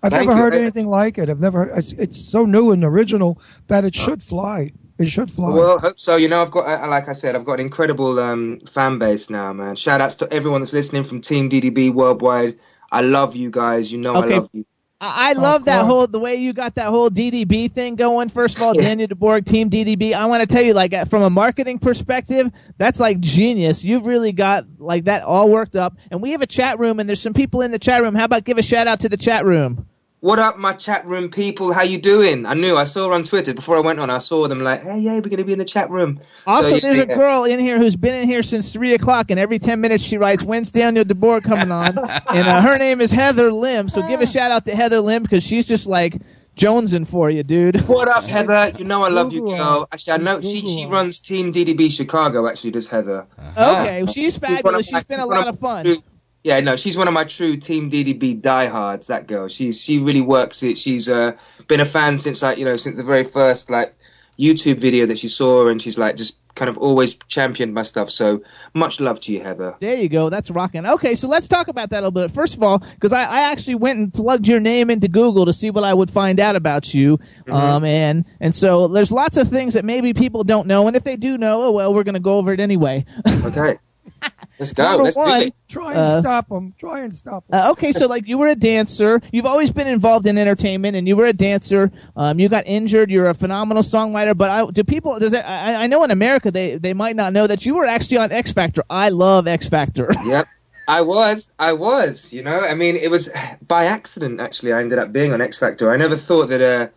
I've 0.01 0.11
Thank 0.11 0.30
never 0.30 0.38
you. 0.38 0.43
heard 0.43 0.53
anything 0.53 0.88
like 0.88 1.17
it. 1.17 1.30
I've 1.30 1.41
never. 1.41 1.63
It's, 1.63 1.91
it's 1.91 2.23
so 2.26 2.45
new 2.45 2.71
and 2.71 2.85
original 2.85 3.41
that 3.67 3.84
it 3.84 3.95
should 3.95 4.23
fly. 4.23 4.71
It 4.99 5.07
should 5.07 5.31
fly. 5.31 5.49
Well, 5.49 5.77
I 5.77 5.81
hope 5.81 5.99
so. 5.99 6.17
You 6.17 6.27
know, 6.30 6.41
I've 6.41 6.51
got, 6.51 6.67
uh, 6.67 6.88
like 6.89 7.07
I 7.09 7.13
said, 7.13 7.35
I've 7.35 7.45
got 7.45 7.55
an 7.55 7.61
incredible 7.61 8.19
um, 8.19 8.59
fan 8.71 8.99
base 8.99 9.30
now, 9.30 9.53
man. 9.53 9.76
Shout 9.77 10.01
outs 10.01 10.15
to 10.17 10.31
everyone 10.34 10.61
that's 10.61 10.73
listening 10.73 11.05
from 11.05 11.21
Team 11.21 11.49
DDB 11.49 11.93
worldwide. 11.93 12.59
I 12.91 13.01
love 13.01 13.35
you 13.35 13.49
guys. 13.51 13.91
You 13.91 13.99
know 13.99 14.15
Okay. 14.17 14.35
I 14.35 14.38
love 14.39 14.49
you. 14.53 14.65
I 15.01 15.30
I 15.30 15.34
love 15.34 15.65
that 15.65 15.85
whole 15.85 16.07
the 16.07 16.19
way 16.19 16.35
you 16.35 16.51
got 16.51 16.76
that 16.76 16.88
whole 16.88 17.09
DDB 17.09 17.71
thing 17.71 17.95
going. 17.95 18.27
First 18.30 18.57
of 18.57 18.63
all, 18.63 18.76
Yeah. 18.76 18.81
Daniel 18.81 19.07
de 19.07 19.15
Bourg, 19.15 19.45
Team 19.45 19.69
DDB. 19.69 20.13
I 20.13 20.26
want 20.26 20.41
to 20.41 20.47
tell 20.53 20.63
you, 20.65 20.73
like 20.73 20.93
uh, 20.93 21.05
from 21.05 21.21
a 21.23 21.30
marketing 21.30 21.80
perspective, 21.80 22.51
that's 22.77 22.99
like 22.99 23.21
genius. 23.21 23.84
You've 23.84 24.05
really 24.05 24.34
got 24.34 24.65
like 24.77 25.05
that 25.05 25.23
all 25.23 25.49
worked 25.49 25.77
up. 25.77 25.97
And 26.11 26.21
we 26.21 26.31
have 26.31 26.41
a 26.41 26.47
chat 26.47 26.80
room, 26.80 26.99
and 26.99 27.07
there's 27.07 27.21
some 27.21 27.34
people 27.34 27.61
in 27.61 27.71
the 27.71 27.80
chat 27.80 28.01
room. 28.01 28.13
How 28.15 28.26
about 28.26 28.43
give 28.43 28.57
a 28.57 28.61
shout 28.61 28.88
out 28.88 28.99
to 29.01 29.09
the 29.09 29.17
chat 29.17 29.45
room? 29.45 29.88
What 30.21 30.37
up, 30.37 30.57
my 30.57 30.73
chat 30.73 31.05
room 31.05 31.29
people? 31.31 31.71
How 31.71 31.83
you 31.83 31.97
doing? 31.97 32.45
I 32.45 32.53
knew 32.53 32.75
I 32.75 32.83
saw 32.83 33.13
on 33.13 33.23
Twitter 33.23 33.53
before 33.53 33.77
I 33.77 33.79
went 33.79 34.01
on. 34.01 34.09
I 34.09 34.17
saw 34.17 34.49
them 34.49 34.61
like, 34.61 34.83
hey, 34.83 34.99
yeah, 34.99 35.13
we're 35.13 35.21
gonna 35.21 35.45
be 35.45 35.53
in 35.53 35.59
the 35.59 35.63
chat 35.65 35.89
room. 35.89 36.19
Also, 36.45 36.69
So, 36.69 36.75
yeah, 36.75 36.81
there's 36.81 36.99
a 36.99 37.05
girl 37.05 37.45
in 37.45 37.57
here 37.57 37.77
who's 37.77 37.95
been 37.95 38.15
in 38.15 38.27
here 38.27 38.43
since 38.43 38.73
three 38.73 38.93
o'clock, 38.93 39.31
and 39.31 39.39
every 39.39 39.59
ten 39.59 39.79
minutes 39.79 40.03
she 40.03 40.17
writes, 40.17 40.43
"When's 40.43 40.71
Daniel 40.71 41.05
de 41.05 41.15
Bourg 41.15 41.43
coming 41.45 41.71
on?" 41.71 41.97
and 42.33 42.47
uh, 42.49 42.61
her 42.61 42.77
name 42.77 42.99
is 42.99 43.11
Heather 43.13 43.53
Lim. 43.53 43.87
So 43.87 44.05
give 44.09 44.19
a 44.19 44.25
shout 44.27 44.51
out 44.51 44.65
to 44.65 44.75
Heather 44.75 44.99
Lim 44.99 45.23
because 45.23 45.41
she's 45.41 45.65
just 45.65 45.87
like 45.87 46.17
jonesing 46.57 47.07
for 47.07 47.29
you, 47.29 47.43
dude. 47.43 47.77
What 47.87 48.09
up, 48.09 48.25
Heather? 48.25 48.73
You 48.77 48.83
know 48.83 49.03
I 49.03 49.09
love 49.09 49.31
you, 49.31 49.49
girl. 49.49 49.87
Actually, 49.89 50.13
I 50.13 50.17
know 50.17 50.41
she 50.41 50.59
she 50.59 50.85
runs 50.85 51.19
Team 51.21 51.53
DDB 51.53 51.89
Chicago. 51.89 52.45
Actually, 52.45 52.71
does 52.71 52.89
Heather? 52.89 53.25
Okay, 53.57 54.03
she's 54.07 54.15
She's 54.15 54.35
of 54.35 54.41
fabulous. 54.41 54.91
my- 54.91 54.99
She's 54.99 55.05
been 55.05 55.21
a 55.21 55.25
lot 55.25 55.47
of 55.47 55.55
of 55.55 55.59
fun. 55.61 56.03
Yeah, 56.43 56.59
no, 56.61 56.75
she's 56.75 56.97
one 56.97 57.07
of 57.07 57.13
my 57.13 57.25
true 57.25 57.57
Team 57.57 57.89
DDB 57.91 58.41
diehards. 58.41 59.07
That 59.07 59.27
girl, 59.27 59.47
she's 59.47 59.81
she 59.81 59.99
really 59.99 60.21
works 60.21 60.63
it. 60.63 60.77
She's 60.77 61.09
uh, 61.09 61.33
been 61.67 61.81
a 61.81 61.85
fan 61.85 62.17
since 62.17 62.41
like 62.41 62.57
you 62.57 62.65
know 62.65 62.77
since 62.77 62.97
the 62.97 63.03
very 63.03 63.23
first 63.25 63.69
like 63.69 63.95
YouTube 64.39 64.77
video 64.77 65.05
that 65.07 65.17
she 65.17 65.27
saw, 65.27 65.67
and 65.67 65.81
she's 65.81 65.97
like 65.97 66.15
just 66.15 66.39
kind 66.55 66.69
of 66.69 66.77
always 66.77 67.15
championed 67.27 67.73
my 67.73 67.83
stuff. 67.83 68.09
So 68.09 68.41
much 68.73 68.99
love 68.99 69.19
to 69.21 69.31
you, 69.33 69.41
Heather. 69.41 69.75
There 69.79 69.95
you 69.95 70.09
go. 70.09 70.29
That's 70.29 70.49
rocking. 70.49 70.85
Okay, 70.85 71.15
so 71.15 71.27
let's 71.27 71.47
talk 71.47 71.67
about 71.67 71.89
that 71.89 71.97
a 71.97 72.07
little 72.07 72.11
bit. 72.11 72.31
First 72.31 72.55
of 72.55 72.63
all, 72.63 72.79
because 72.79 73.13
I, 73.13 73.23
I 73.23 73.39
actually 73.51 73.75
went 73.75 73.99
and 73.99 74.13
plugged 74.13 74.47
your 74.47 74.59
name 74.59 74.89
into 74.89 75.07
Google 75.07 75.45
to 75.45 75.53
see 75.53 75.71
what 75.71 75.83
I 75.83 75.93
would 75.93 76.09
find 76.09 76.39
out 76.39 76.55
about 76.55 76.93
you. 76.93 77.17
Mm-hmm. 77.17 77.51
Um, 77.51 77.85
and 77.85 78.25
and 78.39 78.55
so 78.55 78.87
there's 78.87 79.11
lots 79.11 79.37
of 79.37 79.49
things 79.49 79.73
that 79.73 79.83
maybe 79.83 80.13
people 80.13 80.43
don't 80.43 80.67
know, 80.67 80.87
and 80.87 80.95
if 80.95 81.03
they 81.03 81.17
do 81.17 81.37
know, 81.37 81.63
oh 81.63 81.71
well, 81.71 81.93
we're 81.93 82.03
going 82.03 82.13
to 82.13 82.21
go 82.21 82.35
over 82.35 82.53
it 82.53 82.59
anyway. 82.61 83.05
Okay, 83.45 83.77
let's 84.60 84.73
go. 84.73 84.84
Number 84.84 85.03
let's 85.06 85.18
one, 85.18 85.40
do 85.40 85.48
it. 85.48 85.53
Try 85.68 85.91
and 85.91 85.99
Uh, 85.99 86.22
stop 86.22 86.49
them. 86.49 86.73
Try 86.77 87.02
and 87.02 87.15
stop 87.15 87.48
them. 87.48 87.60
Uh, 87.60 87.72
okay, 87.72 87.91
so 87.91 88.07
like 88.07 88.27
you 88.27 88.38
were 88.38 88.48
a 88.48 88.56
dancer. 88.56 89.22
You've 89.31 89.45
always 89.45 89.72
been 89.72 89.88
involved 89.88 90.26
in 90.27 90.38
entertainment, 90.38 90.95
and 90.95 91.07
you 91.07 91.15
were 91.15 91.26
a 91.26 91.34
dancer. 91.34 91.91
Um, 92.15 92.40
you 92.40 92.49
got 92.49 92.68
injured. 92.68 93.10
You're 93.10 93.27
a 93.30 93.34
phenomenal 93.34 93.84
songwriter. 93.84 94.38
But 94.38 94.49
I, 94.49 94.65
do 94.69 94.84
people? 94.84 95.18
Does 95.19 95.34
it, 95.34 95.40
I, 95.40 95.84
I 95.84 95.88
know 95.88 96.03
in 96.03 96.11
America 96.11 96.52
they 96.52 96.77
they 96.77 96.94
might 96.94 97.15
not 97.15 97.34
know 97.34 97.48
that 97.48 97.65
you 97.65 97.76
were 97.76 97.86
actually 97.86 98.18
on 98.18 98.31
X 98.31 98.52
Factor. 98.52 98.84
I 98.90 99.10
love 99.10 99.48
X 99.48 99.68
Factor. 99.69 100.10
Yep. 100.26 100.48
I 100.88 101.02
was, 101.02 101.52
I 101.60 101.73
was, 101.73 102.34
you 102.34 102.41
know. 102.41 102.61
I 102.61 102.73
mean, 102.73 102.95
it 102.95 103.11
was 103.11 103.30
by 103.65 103.86
accident. 103.86 104.41
Actually, 104.41 104.73
I 104.73 104.80
ended 104.80 104.98
up 104.98 105.11
being 105.14 105.34
on 105.34 105.40
X 105.40 105.57
Factor. 105.60 105.91
I 105.91 105.98
never 105.98 106.18
thought 106.18 106.48
that. 106.48 106.61
Uh, 106.61 106.88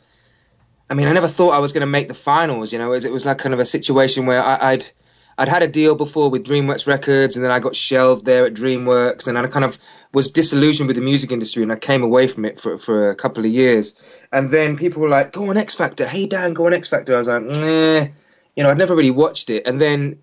I 0.88 0.94
mean, 0.94 1.08
I 1.08 1.12
never 1.12 1.28
thought 1.28 1.50
I 1.50 1.58
was 1.58 1.72
going 1.72 1.82
to 1.82 1.86
make 1.86 2.08
the 2.08 2.14
finals. 2.14 2.72
You 2.72 2.78
know, 2.78 2.92
it 2.94 3.10
was 3.12 3.24
like 3.26 3.38
kind 3.38 3.52
of 3.54 3.60
a 3.60 3.64
situation 3.66 4.24
where 4.26 4.42
I, 4.42 4.72
I'd, 4.72 4.86
I'd 5.38 5.48
had 5.48 5.62
a 5.62 5.68
deal 5.68 5.94
before 5.94 6.30
with 6.30 6.44
DreamWorks 6.44 6.86
Records, 6.86 7.36
and 7.36 7.44
then 7.44 7.50
I 7.50 7.58
got 7.58 7.74
shelved 7.74 8.24
there 8.24 8.46
at 8.46 8.54
DreamWorks, 8.54 9.26
and 9.26 9.38
I 9.38 9.46
kind 9.46 9.64
of 9.64 9.78
was 10.12 10.30
disillusioned 10.30 10.88
with 10.88 10.96
the 10.96 11.02
music 11.02 11.32
industry, 11.32 11.62
and 11.62 11.72
I 11.72 11.76
came 11.76 12.02
away 12.02 12.26
from 12.28 12.44
it 12.44 12.60
for 12.60 12.78
for 12.78 13.10
a 13.10 13.14
couple 13.14 13.44
of 13.44 13.50
years. 13.50 13.94
And 14.30 14.50
then 14.50 14.76
people 14.76 15.02
were 15.02 15.08
like, 15.08 15.32
"Go 15.32 15.48
on 15.48 15.56
X 15.56 15.74
Factor, 15.74 16.06
hey 16.06 16.26
Dan, 16.26 16.52
go 16.52 16.66
on 16.66 16.74
X 16.74 16.88
Factor." 16.88 17.14
I 17.14 17.18
was 17.18 17.28
like, 17.28 17.42
"Nah," 17.42 18.08
you 18.56 18.62
know, 18.62 18.70
I'd 18.70 18.78
never 18.78 18.94
really 18.94 19.10
watched 19.10 19.48
it, 19.50 19.66
and 19.66 19.80
then 19.80 20.22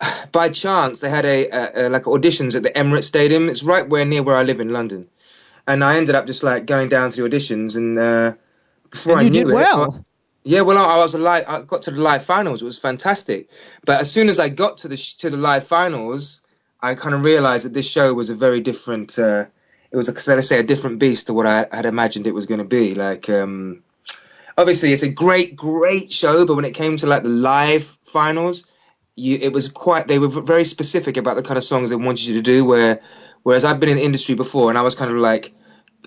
by 0.32 0.48
chance 0.48 1.00
they 1.00 1.10
had 1.10 1.24
a, 1.24 1.48
a, 1.48 1.86
a 1.86 1.90
like 1.90 2.04
auditions 2.04 2.54
at 2.54 2.62
the 2.62 2.70
Emirates 2.70 3.04
Stadium. 3.04 3.48
It's 3.48 3.62
right 3.62 3.88
where 3.88 4.04
near 4.04 4.22
where 4.22 4.36
I 4.36 4.44
live 4.44 4.60
in 4.60 4.70
London, 4.70 5.08
and 5.66 5.82
I 5.82 5.96
ended 5.96 6.14
up 6.14 6.26
just 6.26 6.42
like 6.42 6.66
going 6.66 6.88
down 6.88 7.10
to 7.10 7.22
the 7.22 7.28
auditions, 7.28 7.76
and 7.76 7.98
uh, 7.98 8.34
before 8.90 9.12
And 9.12 9.20
I 9.20 9.24
you 9.24 9.30
knew 9.30 9.44
did 9.44 9.50
it, 9.50 9.54
well. 9.54 10.04
Yeah, 10.46 10.60
well, 10.60 10.76
I 10.76 10.98
was 10.98 11.14
live. 11.14 11.44
I 11.48 11.62
got 11.62 11.80
to 11.82 11.90
the 11.90 12.02
live 12.02 12.22
finals. 12.22 12.60
It 12.60 12.66
was 12.66 12.78
fantastic, 12.78 13.48
but 13.86 14.02
as 14.02 14.12
soon 14.12 14.28
as 14.28 14.38
I 14.38 14.50
got 14.50 14.76
to 14.78 14.88
the 14.88 14.96
sh- 14.96 15.14
to 15.14 15.30
the 15.30 15.38
live 15.38 15.66
finals, 15.66 16.42
I 16.82 16.94
kind 16.94 17.14
of 17.14 17.24
realized 17.24 17.64
that 17.64 17.72
this 17.72 17.86
show 17.86 18.12
was 18.12 18.28
a 18.28 18.34
very 18.34 18.60
different. 18.60 19.18
Uh, 19.18 19.46
it 19.90 19.96
was, 19.96 20.28
let's 20.28 20.48
say, 20.48 20.58
a 20.58 20.62
different 20.62 20.98
beast 20.98 21.28
to 21.28 21.34
what 21.34 21.46
I 21.46 21.66
had 21.72 21.86
imagined 21.86 22.26
it 22.26 22.34
was 22.34 22.44
going 22.44 22.58
to 22.58 22.64
be. 22.64 22.94
Like, 22.94 23.30
um, 23.30 23.82
obviously, 24.58 24.92
it's 24.92 25.02
a 25.02 25.08
great, 25.08 25.56
great 25.56 26.12
show, 26.12 26.44
but 26.44 26.56
when 26.56 26.66
it 26.66 26.74
came 26.74 26.98
to 26.98 27.06
like 27.06 27.22
the 27.22 27.30
live 27.30 27.96
finals, 28.04 28.70
you, 29.16 29.38
it 29.40 29.52
was 29.54 29.70
quite. 29.70 30.08
They 30.08 30.18
were 30.18 30.28
very 30.28 30.66
specific 30.66 31.16
about 31.16 31.36
the 31.36 31.42
kind 31.42 31.56
of 31.56 31.64
songs 31.64 31.88
they 31.88 31.96
wanted 31.96 32.26
you 32.26 32.34
to 32.34 32.42
do. 32.42 32.66
Where, 32.66 33.00
whereas 33.44 33.64
I've 33.64 33.80
been 33.80 33.88
in 33.88 33.96
the 33.96 34.04
industry 34.04 34.34
before, 34.34 34.68
and 34.68 34.76
I 34.76 34.82
was 34.82 34.94
kind 34.94 35.10
of 35.10 35.16
like, 35.16 35.54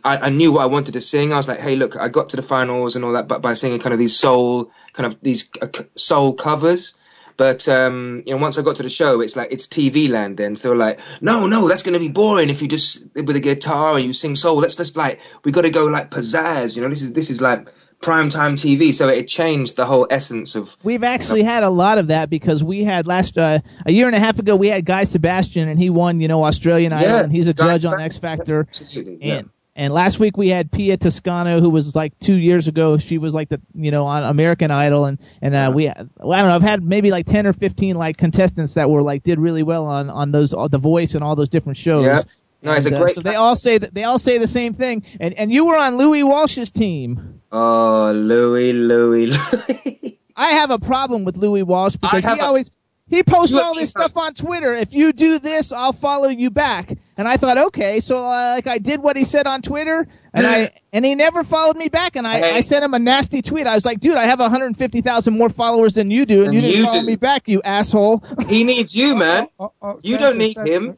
I, 0.08 0.28
I 0.28 0.30
knew 0.30 0.54
what 0.54 0.62
I 0.62 0.68
wanted 0.68 0.94
to 0.94 1.02
sing. 1.02 1.34
I 1.34 1.38
was 1.38 1.48
like, 1.48 1.60
hey, 1.60 1.76
look, 1.76 1.98
I 1.98 2.08
got 2.08 2.30
to 2.30 2.38
the 2.38 2.42
finals 2.42 2.96
and 2.96 3.04
all 3.04 3.12
that, 3.14 3.28
but 3.28 3.42
by 3.42 3.54
singing 3.54 3.80
kind 3.80 3.94
of 3.94 4.00
these 4.00 4.18
soul, 4.18 4.72
kind 4.94 5.06
of 5.06 5.22
these 5.22 5.50
uh, 5.62 5.68
soul 5.96 6.34
covers. 6.34 6.96
But 7.36 7.68
um, 7.68 8.24
you 8.26 8.34
know, 8.34 8.42
once 8.42 8.58
I 8.58 8.64
got 8.64 8.78
to 8.78 8.84
the 8.84 8.90
show, 8.90 9.22
it's 9.22 9.36
like 9.36 9.52
it's 9.52 9.68
TV 9.68 10.10
land. 10.10 10.38
Then 10.38 10.56
so 10.56 10.70
they 10.70 10.74
were 10.74 10.80
like, 10.80 11.00
no, 11.22 11.46
no, 11.46 11.68
that's 11.68 11.84
going 11.84 11.94
to 11.94 12.00
be 12.00 12.08
boring 12.08 12.50
if 12.50 12.62
you 12.62 12.68
just 12.68 13.14
with 13.14 13.36
a 13.36 13.40
guitar 13.40 13.96
and 13.96 14.06
you 14.06 14.14
sing 14.14 14.36
soul. 14.36 14.58
Let's 14.58 14.76
just 14.76 14.96
like 14.96 15.20
we 15.44 15.52
got 15.52 15.62
to 15.62 15.70
go 15.70 15.86
like 15.86 16.10
pizzazz. 16.10 16.76
You 16.76 16.82
know, 16.82 16.90
this 16.90 17.04
is 17.04 17.14
this 17.14 17.30
is 17.30 17.40
like 17.40 17.68
prime 18.02 18.32
time 18.32 18.56
TV. 18.56 18.92
So 18.92 19.08
it 19.10 19.28
changed 19.28 19.76
the 19.76 19.86
whole 19.86 20.08
essence 20.10 20.56
of 20.56 20.76
We've 20.84 21.04
actually 21.04 21.44
had 21.44 21.64
a 21.64 21.70
lot 21.70 22.00
of 22.00 22.08
that 22.08 22.32
because 22.32 22.64
we 22.64 22.84
had 22.84 23.06
last 23.06 23.38
uh, 23.38 23.60
a 23.86 23.92
year 23.92 24.08
and 24.08 24.16
a 24.16 24.20
half 24.20 24.40
ago 24.40 24.56
we 24.56 24.70
had 24.70 24.86
Guy 24.86 25.04
Sebastian 25.04 25.70
and 25.70 25.80
he 25.80 25.92
won 25.92 26.22
you 26.22 26.28
know 26.28 26.44
Australian 26.44 26.92
Idol 26.94 27.18
and 27.18 27.32
he's 27.32 27.48
a 27.48 27.54
judge 27.54 27.86
on 27.86 28.00
X 28.00 28.18
Factor. 28.18 28.68
absolutely. 28.70 29.20
Yeah. 29.22 29.42
And 29.80 29.94
last 29.94 30.20
week 30.20 30.36
we 30.38 30.50
had 30.50 30.72
Pia 30.72 30.98
Toscano 30.98 31.62
who 31.62 31.70
was 31.70 31.96
like 31.96 32.18
two 32.20 32.36
years 32.36 32.68
ago 32.68 32.98
she 32.98 33.18
was 33.20 33.34
like 33.36 33.48
the 33.50 33.62
you 33.76 33.92
know 33.92 34.06
on 34.06 34.24
American 34.24 34.72
Idol 34.72 35.06
and 35.06 35.20
and 35.42 35.54
uh, 35.56 35.72
we 35.74 35.86
well, 35.86 36.34
I 36.34 36.42
don't 36.42 36.50
know 36.50 36.56
I've 36.56 36.64
had 36.64 36.84
maybe 36.84 37.12
like 37.12 37.28
ten 37.28 37.46
or 37.46 37.54
fifteen 37.54 37.96
like 37.96 38.18
contestants 38.18 38.74
that 38.74 38.90
were 38.90 39.04
like 39.04 39.22
did 39.24 39.40
really 39.40 39.62
well 39.64 39.86
on 39.86 40.10
on 40.10 40.32
those 40.32 40.54
uh, 40.54 40.68
The 40.68 40.80
Voice 40.80 41.14
and 41.14 41.24
all 41.24 41.36
those 41.36 41.50
different 41.50 41.78
shows. 41.78 42.06
Yeah. 42.06 42.22
No, 42.64 42.72
it's 42.74 42.88
And, 42.88 42.96
a 42.96 42.98
uh, 42.98 43.02
great. 43.04 43.14
so 43.16 43.22
they 43.22 43.36
all 43.36 43.56
say 43.56 43.78
that 43.78 43.94
they 43.94 44.04
all 44.04 44.18
say 44.18 44.40
the 44.40 44.48
same 44.48 44.74
thing 44.74 45.06
and 45.20 45.34
and 45.36 45.52
you 45.54 45.66
were 45.66 45.78
on 45.78 45.96
Louis 45.98 46.24
Walsh's 46.24 46.72
team. 46.72 47.40
oh, 47.52 48.12
Louis, 48.16 48.74
Louis, 48.74 49.28
Louis. 49.28 50.20
I 50.36 50.50
have 50.54 50.72
a 50.72 50.80
problem 50.80 51.24
with 51.24 51.38
Louis 51.38 51.62
Walsh 51.64 51.96
because 51.98 52.26
he 52.26 52.32
a- 52.32 52.44
always 52.44 52.72
he 53.08 53.22
posts 53.24 53.56
all 53.56 53.76
this 53.76 53.92
stuff 53.92 54.18
on 54.18 54.34
Twitter. 54.34 54.74
If 54.74 54.94
you 54.94 55.14
do 55.14 55.38
this, 55.40 55.72
I'll 55.72 55.94
follow 55.94 56.28
you 56.30 56.50
back. 56.50 56.98
And 57.18 57.28
I 57.28 57.36
thought, 57.38 57.58
okay, 57.58 58.00
so 58.00 58.18
uh, 58.18 58.54
like 58.56 58.68
I 58.68 58.78
did 58.78 59.02
what 59.02 59.16
he 59.18 59.24
said 59.24 59.48
on 59.48 59.62
Twitter, 59.64 60.06
and 60.34 60.46
I 60.46 60.72
and 60.94 61.04
he 61.04 61.16
never 61.16 61.44
followed 61.44 61.76
me 61.76 61.90
back. 61.90 62.16
And 62.16 62.28
I, 62.28 62.38
Hey. 62.40 62.56
I 62.58 62.62
sent 62.62 62.86
him 62.86 62.94
a 62.94 63.00
nasty 63.00 63.42
tweet. 63.42 63.66
I 63.66 63.74
was 63.74 63.86
like, 63.86 64.00
dude, 64.00 64.18
I 64.18 64.26
have 64.26 64.40
150,000 64.40 65.34
more 65.38 65.50
followers 65.50 65.94
than 65.96 66.12
you 66.12 66.26
do, 66.28 66.40
and 66.44 66.50
Than 66.50 66.54
you 66.56 66.62
didn't 66.62 66.78
you 66.78 66.84
follow 66.86 67.00
do. 67.02 67.06
me 67.08 67.16
back, 67.16 67.48
you 67.48 67.62
asshole. 67.64 68.24
He 68.48 68.64
needs 68.64 68.96
you, 68.96 69.16
man. 69.16 69.48
Oh, 69.60 69.72
oh, 69.82 70.00
You 70.04 70.18
don't 70.20 70.38
need 70.38 70.54
censor. 70.54 70.72
him. 70.74 70.98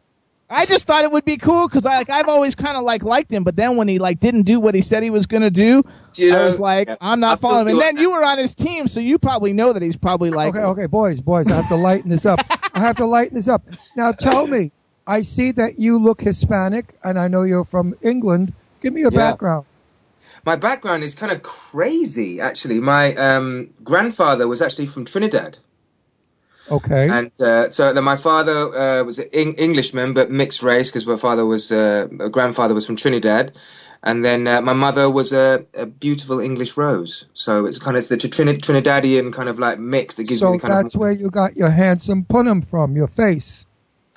I 0.52 0.66
just 0.66 0.86
thought 0.86 1.04
it 1.04 1.12
would 1.12 1.26
be 1.26 1.38
cool 1.38 1.68
because 1.68 1.86
I 1.86 1.98
like 1.98 2.10
I've 2.10 2.28
always 2.28 2.56
kind 2.56 2.76
of 2.76 2.84
like 2.84 3.04
liked 3.04 3.32
him, 3.32 3.44
but 3.44 3.56
then 3.56 3.78
when 3.78 3.88
he 3.88 4.00
like 4.00 4.20
didn't 4.20 4.41
do 4.44 4.60
what 4.60 4.74
he 4.74 4.82
said 4.82 5.04
he 5.04 5.12
was 5.12 5.28
gonna 5.28 5.52
do, 5.52 5.84
You 6.16 6.32
I 6.34 6.36
know, 6.36 6.46
was 6.46 6.60
like, 6.60 6.88
yeah. 6.90 6.96
I'm 7.00 7.24
I 7.24 7.28
not 7.28 7.40
following 7.40 7.62
him. 7.62 7.68
And 7.68 7.76
you- 7.78 7.82
then 7.84 7.98
you 7.98 8.12
were 8.12 8.24
on 8.26 8.40
his 8.40 8.56
team, 8.56 8.88
so 8.88 9.00
you 9.00 9.20
probably 9.20 9.54
know 9.54 9.72
that 9.74 9.82
he's 9.84 9.96
probably 9.96 10.32
like, 10.32 10.56
okay, 10.56 10.64
okay, 10.66 10.86
boys, 10.88 11.22
boys, 11.22 11.48
I 11.52 11.56
have 11.56 11.68
to 11.70 11.76
lighten 11.76 12.10
this 12.10 12.26
up. 12.26 12.40
I 12.74 12.80
have 12.80 12.96
to 12.98 13.06
lighten 13.06 13.36
this 13.36 13.48
up. 13.48 13.64
Now, 13.96 14.12
tell 14.12 14.48
me, 14.48 14.72
I 15.10 15.23
see 15.23 15.52
that 15.53 15.80
you 15.80 15.98
look 15.98 16.22
Hispanic, 16.22 16.94
and 17.03 17.19
I 17.19 17.27
know 17.27 17.41
you're 17.41 17.65
from 17.65 17.95
England. 18.02 18.53
Give 18.80 18.94
me 18.94 19.02
your 19.02 19.11
Yeah. 19.11 19.31
background. 19.31 19.65
My 20.45 20.56
background 20.56 21.03
is 21.03 21.15
kind 21.15 21.31
of 21.31 21.41
crazy, 21.41 22.40
actually. 22.40 22.80
My 22.80 23.15
um, 23.15 23.72
grandfather 23.84 24.48
was 24.48 24.61
actually 24.61 24.86
from 24.86 25.06
Trinidad. 25.06 25.57
Okay. 26.69 27.10
And 27.10 27.31
uh, 27.41 27.69
so 27.72 27.91
then 27.91 28.03
my 28.03 28.18
father 28.18 28.99
uh, 28.99 29.03
was 29.03 29.18
an 29.18 29.30
Eng- 29.34 29.56
Englishman, 29.56 30.14
but 30.14 30.30
mixed 30.30 30.61
race 30.61 30.90
because 30.90 31.07
my 31.07 31.18
father 31.18 31.45
was, 31.45 31.72
uh, 31.72 32.07
my 32.11 32.27
grandfather 32.30 32.76
was 32.76 32.86
from 32.86 32.95
Trinidad. 32.95 33.53
And 34.03 34.23
then 34.23 34.48
uh, 34.48 34.61
my 34.61 34.73
mother 34.73 35.10
was 35.10 35.34
a, 35.34 35.65
a 35.73 35.88
beautiful 35.88 36.40
English 36.40 36.77
rose. 36.77 37.26
So 37.34 37.65
it's 37.65 37.80
kind 37.80 37.98
of 37.98 38.02
it's 38.02 38.10
the 38.10 38.18
Trin- 38.18 38.61
Trinidadian 38.61 39.34
kind 39.34 39.49
of 39.49 39.57
like 39.60 39.80
mix 39.80 40.15
that 40.15 40.26
gives 40.27 40.40
so 40.40 40.52
me 40.52 40.57
the 40.57 40.61
kind 40.61 40.73
that's 40.73 40.94
of. 40.95 41.02
where 41.02 41.11
you 41.11 41.30
got 41.31 41.57
your 41.57 41.72
handsome 41.72 42.23
punim 42.23 42.64
from, 42.64 42.95
your 42.95 43.07
face. 43.07 43.65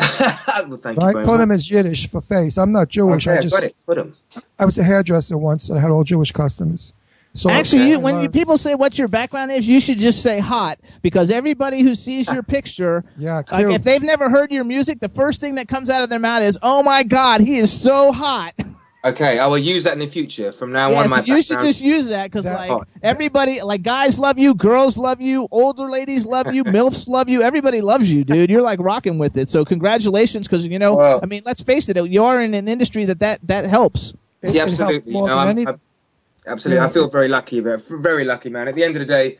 well, 0.68 0.78
thank 0.82 0.98
you 0.98 1.06
Right? 1.06 1.14
very 1.14 1.26
Punim 1.26 1.48
much. 1.48 1.56
is 1.56 1.70
Yiddish 1.70 2.08
for 2.08 2.20
face. 2.20 2.58
I'm 2.58 2.72
not 2.72 2.88
Jewish. 2.88 3.26
Okay, 3.26 3.36
I 3.36 3.38
I 3.38 3.42
just 3.42 3.54
got 3.54 3.64
it. 3.64 3.76
Put 3.86 3.98
'em. 3.98 4.14
I 4.58 4.64
was 4.64 4.78
a 4.78 4.82
hairdresser 4.84 5.36
once 5.38 5.68
and 5.68 5.78
I 5.78 5.82
had 5.82 5.90
all 5.90 6.04
Jewish 6.04 6.32
customers. 6.32 6.92
So 7.34 7.48
Actually, 7.48 7.84
I 7.84 7.86
you, 7.86 7.98
when 8.00 8.14
uh, 8.16 8.20
you, 8.22 8.28
people 8.28 8.58
say 8.58 8.74
what 8.74 8.98
your 8.98 9.08
background 9.08 9.52
is, 9.52 9.66
you 9.66 9.80
should 9.80 9.98
just 9.98 10.20
say 10.22 10.38
hot 10.38 10.78
because 11.00 11.30
everybody 11.30 11.80
who 11.80 11.94
sees 11.94 12.28
your 12.30 12.42
picture, 12.42 13.04
Yeah, 13.16 13.42
like 13.50 13.68
if 13.68 13.84
they've 13.84 14.02
never 14.02 14.28
heard 14.28 14.52
your 14.52 14.64
music, 14.64 15.00
the 15.00 15.08
first 15.08 15.40
thing 15.40 15.54
that 15.54 15.66
comes 15.66 15.88
out 15.88 16.02
of 16.02 16.10
their 16.10 16.18
mouth 16.18 16.42
is, 16.42 16.58
"Oh 16.62 16.82
my 16.82 17.04
God, 17.04 17.40
he 17.40 17.56
is 17.56 17.72
so 17.72 18.12
hot." 18.12 18.52
Okay, 19.04 19.40
I 19.40 19.48
will 19.48 19.58
use 19.58 19.82
that 19.84 19.94
in 19.94 19.98
the 19.98 20.06
future. 20.06 20.52
From 20.52 20.70
now 20.70 20.90
Yeah, 20.90 20.98
on, 21.00 21.08
so 21.08 21.16
my 21.16 21.22
you 21.24 21.42
should 21.42 21.58
just 21.60 21.80
use 21.80 22.06
that 22.08 22.30
because 22.30 22.44
That- 22.44 22.68
like 22.68 22.82
everybody, 23.02 23.60
like 23.60 23.82
guys 23.82 24.16
love 24.16 24.38
you, 24.38 24.54
girls 24.54 24.96
love 24.96 25.20
you, 25.20 25.48
older 25.50 25.90
ladies 25.90 26.24
love 26.24 26.54
you, 26.54 26.62
milfs 26.76 27.08
love 27.08 27.28
you. 27.28 27.42
Everybody 27.42 27.80
loves 27.80 28.12
you, 28.12 28.22
dude. 28.22 28.48
You're 28.48 28.62
like 28.62 28.78
rocking 28.80 29.18
with 29.18 29.36
it. 29.36 29.50
So 29.50 29.64
congratulations, 29.64 30.46
because 30.46 30.66
you 30.68 30.78
know, 30.78 30.94
Well- 30.94 31.20
I 31.20 31.26
mean, 31.26 31.42
let's 31.44 31.62
face 31.62 31.88
it, 31.88 31.96
you 31.96 32.22
are 32.24 32.40
in 32.40 32.54
an 32.54 32.68
industry 32.68 33.04
that 33.06 33.18
that 33.18 33.40
that 33.48 33.66
helps. 33.66 34.10
it- 34.40 34.50
it 34.50 34.54
yeah, 34.54 34.62
absolutely. 34.64 35.12
more 35.12 35.26
No, 35.26 35.34
than 35.34 35.38
I'm- 35.48 35.48
any- 35.58 35.66
I'm- 35.66 35.80
absolutely. 36.46 36.84
I 36.84 36.88
feel 36.90 37.08
very 37.08 37.28
lucky, 37.28 37.58
very, 37.58 37.82
very 37.90 38.24
lucky, 38.24 38.50
man. 38.50 38.68
At 38.68 38.76
the 38.76 38.84
end 38.84 38.94
of 38.94 39.00
the 39.00 39.06
day, 39.06 39.38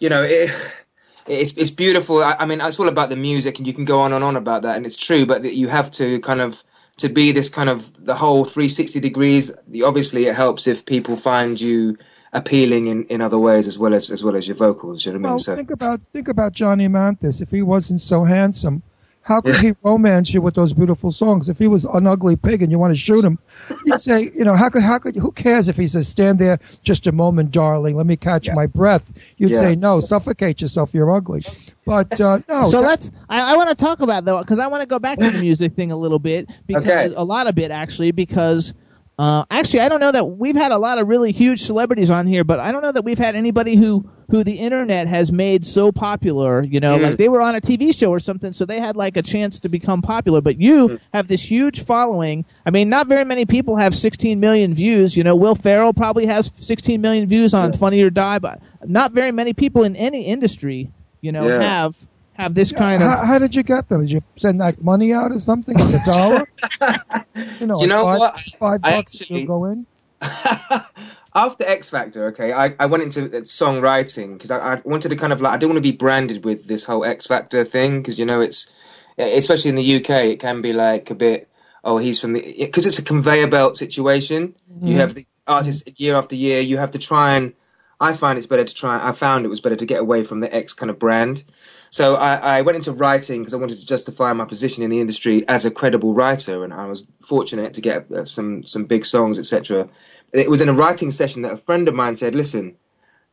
you 0.00 0.08
know, 0.08 0.22
it, 0.22 0.50
it's 1.26 1.52
it's 1.58 1.70
beautiful. 1.70 2.24
I, 2.24 2.36
I 2.38 2.46
mean, 2.46 2.62
it's 2.62 2.80
all 2.80 2.88
about 2.88 3.10
the 3.10 3.16
music, 3.16 3.58
and 3.58 3.66
you 3.66 3.74
can 3.74 3.84
go 3.84 4.00
on 4.00 4.14
and 4.14 4.24
on 4.24 4.36
about 4.36 4.62
that, 4.62 4.78
and 4.78 4.86
it's 4.86 4.96
true. 4.96 5.26
But 5.26 5.42
that 5.42 5.54
you 5.54 5.68
have 5.68 5.90
to 5.92 6.18
kind 6.20 6.40
of 6.40 6.62
to 6.98 7.08
be 7.08 7.32
this 7.32 7.48
kind 7.48 7.68
of 7.68 8.04
the 8.04 8.14
whole 8.14 8.44
360 8.44 9.00
degrees. 9.00 9.50
Obviously, 9.84 10.26
it 10.26 10.36
helps 10.36 10.66
if 10.66 10.84
people 10.86 11.16
find 11.16 11.60
you 11.60 11.96
appealing 12.32 12.86
in, 12.86 13.04
in 13.04 13.20
other 13.20 13.38
ways 13.38 13.66
as 13.66 13.78
well 13.78 13.92
as 13.92 14.10
as 14.10 14.24
well 14.24 14.36
as 14.36 14.48
your 14.48 14.56
vocals. 14.56 15.04
You 15.04 15.12
know 15.12 15.18
what 15.18 15.20
I 15.20 15.22
mean? 15.22 15.32
Well, 15.32 15.38
So 15.38 15.56
think 15.56 15.70
about 15.70 16.00
think 16.12 16.28
about 16.28 16.52
Johnny 16.52 16.88
Mathis. 16.88 17.40
If 17.40 17.50
he 17.50 17.62
wasn't 17.62 18.00
so 18.00 18.24
handsome, 18.24 18.82
how 19.24 19.40
could 19.40 19.56
he 19.58 19.74
romance 19.82 20.34
you 20.34 20.42
with 20.42 20.54
those 20.54 20.72
beautiful 20.72 21.12
songs? 21.12 21.48
If 21.48 21.58
he 21.58 21.68
was 21.68 21.84
an 21.84 22.06
ugly 22.06 22.34
pig 22.36 22.60
and 22.62 22.72
you 22.72 22.78
want 22.78 22.92
to 22.92 22.98
shoot 22.98 23.24
him, 23.24 23.38
you'd 23.86 24.00
say, 24.02 24.30
you 24.34 24.44
know, 24.44 24.56
how 24.56 24.68
could 24.68 24.82
how 24.82 24.98
could 24.98 25.14
who 25.16 25.30
cares 25.32 25.68
if 25.68 25.76
he 25.76 25.86
says, 25.86 26.08
"Stand 26.08 26.38
there 26.38 26.58
just 26.82 27.06
a 27.06 27.12
moment, 27.12 27.52
darling, 27.52 27.94
let 27.96 28.06
me 28.06 28.16
catch 28.16 28.50
my 28.52 28.66
breath"? 28.66 29.12
You'd 29.36 29.52
Yeah. 29.52 29.60
say, 29.60 29.76
"No, 29.76 30.00
suffocate 30.00 30.60
yourself. 30.60 30.92
You're 30.92 31.10
ugly." 31.10 31.42
But 31.86 32.20
uh, 32.20 32.40
no. 32.48 32.66
so 32.68 32.80
that- 32.80 32.86
let's. 32.88 33.10
I, 33.28 33.52
I 33.52 33.56
want 33.56 33.68
to 33.70 33.74
talk 33.76 34.00
about 34.00 34.24
though, 34.24 34.40
because 34.40 34.58
I 34.58 34.66
want 34.66 34.80
to 34.82 34.86
go 34.86 34.98
back 34.98 35.18
to 35.18 35.30
the 35.30 35.40
music 35.40 35.74
thing 35.74 35.92
a 35.92 35.96
little 35.96 36.18
bit 36.18 36.48
because 36.66 36.82
Okay. 36.82 37.14
a 37.16 37.24
lot 37.24 37.46
of 37.46 37.58
it 37.58 37.70
actually 37.70 38.10
because. 38.12 38.74
Uh, 39.18 39.44
actually, 39.50 39.80
I 39.80 39.88
don't 39.90 40.00
know 40.00 40.10
that 40.10 40.24
we've 40.24 40.56
had 40.56 40.72
a 40.72 40.78
lot 40.78 40.98
of 40.98 41.06
really 41.06 41.32
huge 41.32 41.60
celebrities 41.60 42.10
on 42.10 42.26
here, 42.26 42.44
but 42.44 42.58
I 42.58 42.72
don't 42.72 42.82
know 42.82 42.92
that 42.92 43.04
we've 43.04 43.18
had 43.18 43.36
anybody 43.36 43.76
who 43.76 44.08
who 44.30 44.42
the 44.42 44.54
internet 44.54 45.06
has 45.08 45.30
made 45.30 45.66
so 45.66 45.92
popular. 45.92 46.62
You 46.64 46.80
know, 46.80 46.96
Mm. 46.96 47.02
like 47.02 47.16
they 47.18 47.28
were 47.28 47.42
on 47.42 47.54
a 47.54 47.60
TV 47.60 47.92
show 47.92 48.08
or 48.10 48.18
something, 48.18 48.54
so 48.54 48.64
they 48.64 48.80
had 48.80 48.96
like 48.96 49.18
a 49.18 49.22
chance 49.22 49.60
to 49.60 49.68
become 49.68 50.00
popular. 50.00 50.40
But 50.40 50.58
you 50.58 50.88
Mm. 50.88 50.98
have 51.12 51.28
this 51.28 51.42
huge 51.50 51.84
following. 51.84 52.46
I 52.64 52.70
mean, 52.70 52.88
not 52.88 53.06
very 53.06 53.24
many 53.26 53.44
people 53.44 53.76
have 53.76 53.94
16 53.94 54.40
million 54.40 54.72
views. 54.72 55.14
You 55.18 55.22
know, 55.24 55.36
Will 55.36 55.54
Ferrell 55.54 55.92
probably 55.92 56.24
has 56.26 56.50
16 56.54 57.02
million 57.02 57.28
views 57.28 57.52
on 57.52 57.72
Funny 57.74 58.00
or 58.02 58.08
Die, 58.08 58.38
but 58.38 58.60
not 58.86 59.12
very 59.12 59.30
many 59.32 59.52
people 59.52 59.84
in 59.84 59.94
any 59.96 60.22
industry, 60.22 60.90
you 61.20 61.30
know, 61.30 61.46
Yeah. 61.46 61.60
have 61.60 61.96
have 62.34 62.54
this 62.54 62.72
kind 62.72 63.02
of. 63.02 63.10
how, 63.10 63.24
how 63.24 63.38
did 63.38 63.54
you 63.54 63.62
get 63.62 63.88
them? 63.88 64.00
Did 64.02 64.10
you 64.10 64.22
send 64.36 64.58
like 64.58 64.82
money 64.82 65.12
out 65.12 65.32
or 65.32 65.38
something? 65.38 65.76
Like 65.76 65.94
a 65.94 66.04
dollar? 66.04 66.48
you 67.60 67.66
know, 67.66 67.80
You 67.80 67.86
know 67.86 68.04
five, 68.04 68.18
what? 68.18 68.40
five 68.58 68.80
I 68.82 68.96
bucks 68.96 69.20
actually- 69.20 69.38
you'll 69.38 69.46
go 69.46 69.64
in. 69.66 69.86
after 71.34 71.64
X 71.64 71.88
Factor, 71.88 72.28
okay, 72.28 72.52
I, 72.52 72.74
I 72.78 72.86
went 72.86 73.02
into 73.02 73.28
songwriting 73.42 74.34
because 74.34 74.50
I, 74.50 74.74
I 74.74 74.80
wanted 74.84 75.08
to 75.10 75.16
kind 75.16 75.32
of 75.32 75.40
like 75.40 75.52
I 75.52 75.56
didn't 75.56 75.70
want 75.70 75.84
to 75.84 75.90
be 75.92 75.96
branded 75.96 76.44
with 76.44 76.66
this 76.66 76.84
whole 76.84 77.04
X 77.04 77.26
Factor 77.26 77.64
thing 77.64 77.98
because 77.98 78.18
you 78.18 78.26
know 78.26 78.40
it's 78.40 78.72
especially 79.18 79.70
in 79.70 79.76
the 79.76 79.96
UK 79.96 80.10
it 80.26 80.40
can 80.40 80.62
be 80.62 80.72
like 80.72 81.10
a 81.10 81.14
bit 81.14 81.48
oh 81.84 81.98
he's 81.98 82.20
from 82.20 82.32
the 82.32 82.54
because 82.58 82.86
it's 82.86 82.98
a 82.98 83.04
conveyor 83.04 83.48
belt 83.48 83.76
situation. 83.76 84.54
You 84.80 84.90
mm-hmm. 84.90 84.98
have 84.98 85.14
the 85.14 85.26
artists 85.46 85.88
year 85.96 86.16
after 86.16 86.36
year. 86.36 86.60
You 86.60 86.78
have 86.78 86.92
to 86.92 86.98
try 86.98 87.34
and 87.34 87.54
I 88.00 88.14
find 88.14 88.36
it's 88.36 88.46
better 88.46 88.64
to 88.64 88.74
try. 88.74 89.06
I 89.06 89.12
found 89.12 89.44
it 89.44 89.48
was 89.48 89.60
better 89.60 89.76
to 89.76 89.86
get 89.86 90.00
away 90.00 90.24
from 90.24 90.40
the 90.40 90.52
X 90.52 90.72
kind 90.72 90.90
of 90.90 90.98
brand. 90.98 91.44
So 91.92 92.14
I, 92.14 92.36
I 92.36 92.62
went 92.62 92.76
into 92.76 92.90
writing 92.90 93.42
because 93.42 93.52
I 93.52 93.58
wanted 93.58 93.78
to 93.78 93.86
justify 93.86 94.32
my 94.32 94.46
position 94.46 94.82
in 94.82 94.88
the 94.88 94.98
industry 94.98 95.46
as 95.46 95.66
a 95.66 95.70
credible 95.70 96.14
writer, 96.14 96.64
and 96.64 96.72
I 96.72 96.86
was 96.86 97.06
fortunate 97.20 97.74
to 97.74 97.82
get 97.82 98.10
uh, 98.10 98.24
some 98.24 98.64
some 98.64 98.86
big 98.86 99.04
songs, 99.04 99.38
etc. 99.38 99.90
It 100.32 100.48
was 100.48 100.62
in 100.62 100.70
a 100.70 100.72
writing 100.72 101.10
session 101.10 101.42
that 101.42 101.52
a 101.52 101.58
friend 101.58 101.86
of 101.88 101.94
mine 101.94 102.14
said, 102.14 102.34
"Listen, 102.34 102.76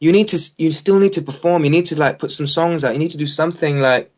you 0.02 0.12
need 0.12 0.28
to, 0.28 0.40
you 0.58 0.72
still 0.72 1.00
need 1.00 1.14
to 1.14 1.22
perform. 1.22 1.64
You 1.64 1.70
need 1.70 1.86
to 1.86 1.96
like 1.96 2.20
put 2.20 2.34
some 2.34 2.48
songs 2.48 2.84
out. 2.84 2.92
You 2.92 3.00
need 3.00 3.12
to 3.12 3.18
do 3.18 3.26
something 3.26 3.80
like 3.80 4.12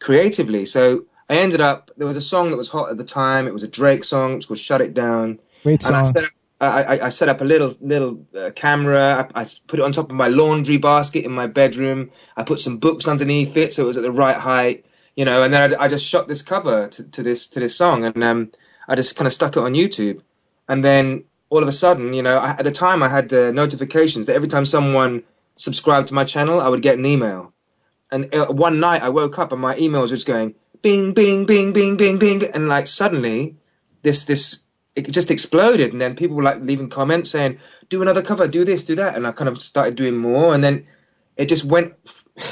creatively." 0.00 0.64
So 0.64 1.04
I 1.28 1.36
ended 1.36 1.60
up 1.60 1.90
there 1.98 2.06
was 2.06 2.16
a 2.16 2.22
song 2.22 2.50
that 2.50 2.56
was 2.56 2.70
hot 2.70 2.88
at 2.88 2.96
the 2.96 3.04
time. 3.04 3.46
It 3.46 3.52
was 3.52 3.62
a 3.62 3.68
Drake 3.68 4.04
song. 4.04 4.38
It's 4.38 4.46
called 4.46 4.58
"Shut 4.58 4.80
It 4.80 4.94
Down." 4.94 5.38
Great 5.64 5.84
And 5.84 5.94
I 5.94 6.02
song. 6.02 6.28
I, 6.66 7.06
I, 7.06 7.08
set 7.08 7.28
up 7.28 7.40
a 7.40 7.44
little 7.44 7.74
little 7.80 8.24
uh, 8.36 8.50
camera. 8.54 9.28
I, 9.34 9.42
I 9.42 9.46
put 9.66 9.80
it 9.80 9.82
on 9.82 9.92
top 9.92 10.10
of 10.10 10.16
my 10.16 10.28
laundry 10.28 10.76
basket 10.76 11.24
in 11.24 11.32
my 11.32 11.46
bedroom. 11.48 12.10
I 12.36 12.44
put 12.44 12.60
some 12.60 12.78
books 12.78 13.08
underneath 13.08 13.56
it 13.56 13.72
so 13.72 13.82
it 13.82 13.86
was 13.86 13.96
at 13.96 14.04
the 14.04 14.12
right 14.12 14.36
height, 14.36 14.86
you 15.16 15.24
know. 15.24 15.42
And 15.42 15.52
then 15.52 15.74
I, 15.74 15.84
I 15.84 15.88
just 15.88 16.06
shot 16.06 16.28
this 16.28 16.42
cover 16.42 16.88
to, 16.88 17.02
to 17.02 17.22
this 17.22 17.48
to 17.48 17.60
this 17.60 17.76
song, 17.76 18.04
and 18.04 18.22
um, 18.22 18.52
I 18.88 18.94
just 18.94 19.16
kind 19.16 19.26
of 19.26 19.32
stuck 19.32 19.56
it 19.56 19.62
on 19.62 19.74
YouTube. 19.74 20.22
And 20.68 20.84
then 20.84 21.24
all 21.50 21.62
of 21.62 21.68
a 21.68 21.72
sudden, 21.72 22.14
you 22.14 22.22
know, 22.22 22.38
I, 22.38 22.50
at 22.50 22.64
the 22.64 22.72
time 22.72 23.02
I 23.02 23.08
had 23.08 23.32
uh, 23.32 23.50
notifications 23.50 24.26
that 24.26 24.36
every 24.36 24.48
time 24.48 24.64
someone 24.64 25.24
subscribed 25.56 26.08
to 26.08 26.14
my 26.14 26.24
channel, 26.24 26.60
I 26.60 26.68
would 26.68 26.82
get 26.82 26.98
an 26.98 27.06
email. 27.06 27.52
And 28.10 28.32
uh, 28.34 28.46
one 28.52 28.78
night 28.78 29.02
I 29.02 29.08
woke 29.08 29.38
up 29.38 29.52
and 29.52 29.60
my 29.60 29.76
email 29.76 30.02
was 30.02 30.10
just 30.10 30.26
going 30.26 30.54
bing, 30.82 31.12
bing, 31.12 31.46
bing, 31.46 31.72
bing, 31.72 31.96
bing, 31.96 32.18
bing, 32.18 32.44
and 32.44 32.68
like 32.68 32.86
suddenly 32.86 33.56
this 34.02 34.26
this 34.26 34.62
it 34.94 35.10
just 35.10 35.30
exploded, 35.30 35.92
and 35.92 36.00
then 36.00 36.16
people 36.16 36.36
were 36.36 36.42
like 36.42 36.60
leaving 36.60 36.88
comments 36.88 37.30
saying, 37.30 37.58
"Do 37.88 38.02
another 38.02 38.22
cover, 38.22 38.46
do 38.48 38.64
this, 38.64 38.84
do 38.84 38.94
that," 38.96 39.16
and 39.16 39.26
I 39.26 39.32
kind 39.32 39.48
of 39.48 39.62
started 39.62 39.96
doing 39.96 40.16
more, 40.16 40.54
and 40.54 40.62
then 40.62 40.86
it 41.36 41.46
just 41.46 41.64
went. 41.64 41.94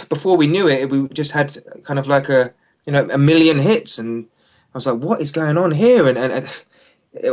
Before 0.08 0.36
we 0.36 0.46
knew 0.46 0.68
it, 0.68 0.90
we 0.90 1.08
just 1.08 1.32
had 1.32 1.56
kind 1.84 1.98
of 1.98 2.06
like 2.06 2.28
a 2.28 2.52
you 2.86 2.92
know 2.92 3.08
a 3.10 3.18
million 3.18 3.58
hits, 3.58 3.98
and 3.98 4.26
I 4.74 4.78
was 4.78 4.86
like, 4.86 4.98
"What 4.98 5.20
is 5.20 5.32
going 5.32 5.58
on 5.58 5.70
here?" 5.72 6.06
And 6.06 6.18
and. 6.18 6.32
and 6.32 6.64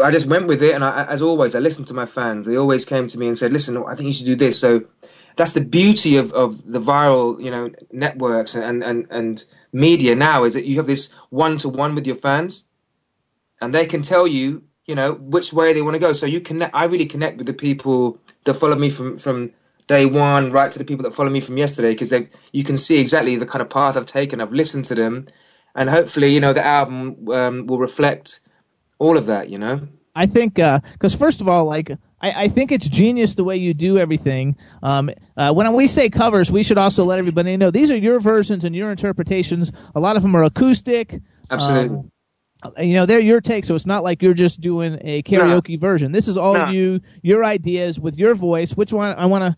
I 0.04 0.10
just 0.10 0.26
went 0.26 0.48
with 0.48 0.64
it, 0.64 0.74
and 0.74 0.84
I, 0.84 1.06
as 1.06 1.22
always, 1.22 1.54
I 1.54 1.60
listened 1.60 1.88
to 1.90 1.94
my 1.94 2.08
fans. 2.08 2.48
They 2.48 2.58
always 2.58 2.84
came 2.84 3.08
to 3.10 3.20
me 3.20 3.28
and 3.28 3.38
said, 3.38 3.54
"Listen, 3.54 3.78
I 3.78 3.94
think 3.94 4.08
you 4.08 4.14
should 4.14 4.26
do 4.26 4.36
this." 4.36 4.60
So 4.60 4.82
that's 5.38 5.54
the 5.54 5.62
beauty 5.62 6.18
of, 6.18 6.34
of 6.34 6.66
the 6.66 6.82
viral, 6.82 7.42
you 7.42 7.52
know, 7.52 7.72
networks 7.92 8.56
and, 8.56 8.84
and, 8.84 9.08
and 9.12 9.46
media 9.72 10.16
now 10.16 10.44
is 10.44 10.56
that 10.56 10.66
you 10.66 10.78
have 10.78 10.88
this 10.88 11.14
one 11.30 11.58
to 11.58 11.70
one 11.70 11.96
with 11.96 12.08
your 12.08 12.16
fans, 12.16 12.66
and 13.62 13.74
they 13.74 13.86
can 13.86 14.02
tell 14.02 14.28
you, 14.28 14.64
you 14.88 14.96
know, 14.96 15.14
which 15.14 15.54
way 15.54 15.74
they 15.74 15.82
want 15.82 15.96
to 15.96 16.00
go. 16.00 16.14
So 16.14 16.26
you 16.26 16.40
connect. 16.40 16.74
I 16.74 16.86
really 16.86 17.06
connect 17.06 17.38
with 17.38 17.46
the 17.46 17.54
people 17.54 18.20
that 18.46 18.56
follow 18.56 18.76
me 18.76 18.90
from 18.90 19.18
from 19.18 19.52
day 19.88 20.06
one, 20.06 20.52
right 20.52 20.72
to 20.72 20.80
the 20.80 20.86
people 20.86 21.04
that 21.04 21.14
follow 21.14 21.30
me 21.30 21.42
from 21.42 21.58
yesterday, 21.58 21.92
because 21.92 22.14
you 22.52 22.64
can 22.64 22.78
see 22.78 23.00
exactly 23.00 23.36
the 23.36 23.46
kind 23.46 23.62
of 23.62 23.70
path 23.70 23.98
I've 23.98 24.08
taken. 24.08 24.42
I've 24.42 24.54
listened 24.54 24.86
to 24.86 24.96
them, 24.96 25.28
and 25.76 25.90
hopefully, 25.90 26.34
you 26.34 26.40
know, 26.40 26.54
the 26.54 26.66
album 26.66 27.30
um, 27.30 27.68
will 27.68 27.80
reflect 27.80 28.40
all 28.98 29.18
of 29.18 29.28
that. 29.28 29.50
You 29.50 29.60
know. 29.60 29.88
I 30.16 30.26
think 30.26 30.56
because 30.56 31.14
first 31.14 31.42
of 31.42 31.48
all, 31.48 31.66
like 31.66 31.92
I, 32.20 32.44
I 32.44 32.48
think 32.48 32.72
it's 32.72 32.88
genius 32.88 33.36
the 33.36 33.44
way 33.44 33.58
you 33.58 33.74
do 33.74 33.98
everything. 33.98 34.56
Um, 34.82 35.12
uh, 35.36 35.54
when 35.54 35.72
we 35.74 35.88
say 35.88 36.10
covers, 36.10 36.52
we 36.52 36.64
should 36.64 36.78
also 36.78 37.06
let 37.06 37.20
everybody 37.20 37.56
know 37.58 37.72
these 37.72 37.92
are 37.92 37.98
your 37.98 38.20
versions 38.20 38.66
and 38.66 38.76
your 38.76 38.90
interpretations. 38.90 39.72
A 39.94 40.00
lot 40.00 40.16
of 40.16 40.24
them 40.24 40.36
are 40.36 40.44
acoustic. 40.44 41.22
Absolutely. 41.52 41.98
Um, 41.98 42.12
you 42.80 42.94
know, 42.94 43.06
they're 43.06 43.20
your 43.20 43.42
take, 43.42 43.66
so 43.66 43.76
it's 43.76 43.86
not 43.86 44.04
like 44.04 44.22
you're 44.22 44.34
just 44.34 44.62
doing 44.62 44.98
a 45.02 45.24
karaoke 45.24 45.80
version. 45.80 46.12
This 46.12 46.28
is 46.28 46.38
all 46.38 46.54
No. 46.54 46.68
you, 46.70 47.02
your 47.22 47.44
ideas 47.44 48.00
with 48.00 48.18
your 48.18 48.36
voice. 48.36 48.72
Which 48.76 48.92
one 48.94 49.16
I 49.18 49.26
want 49.26 49.44
to, 49.44 49.56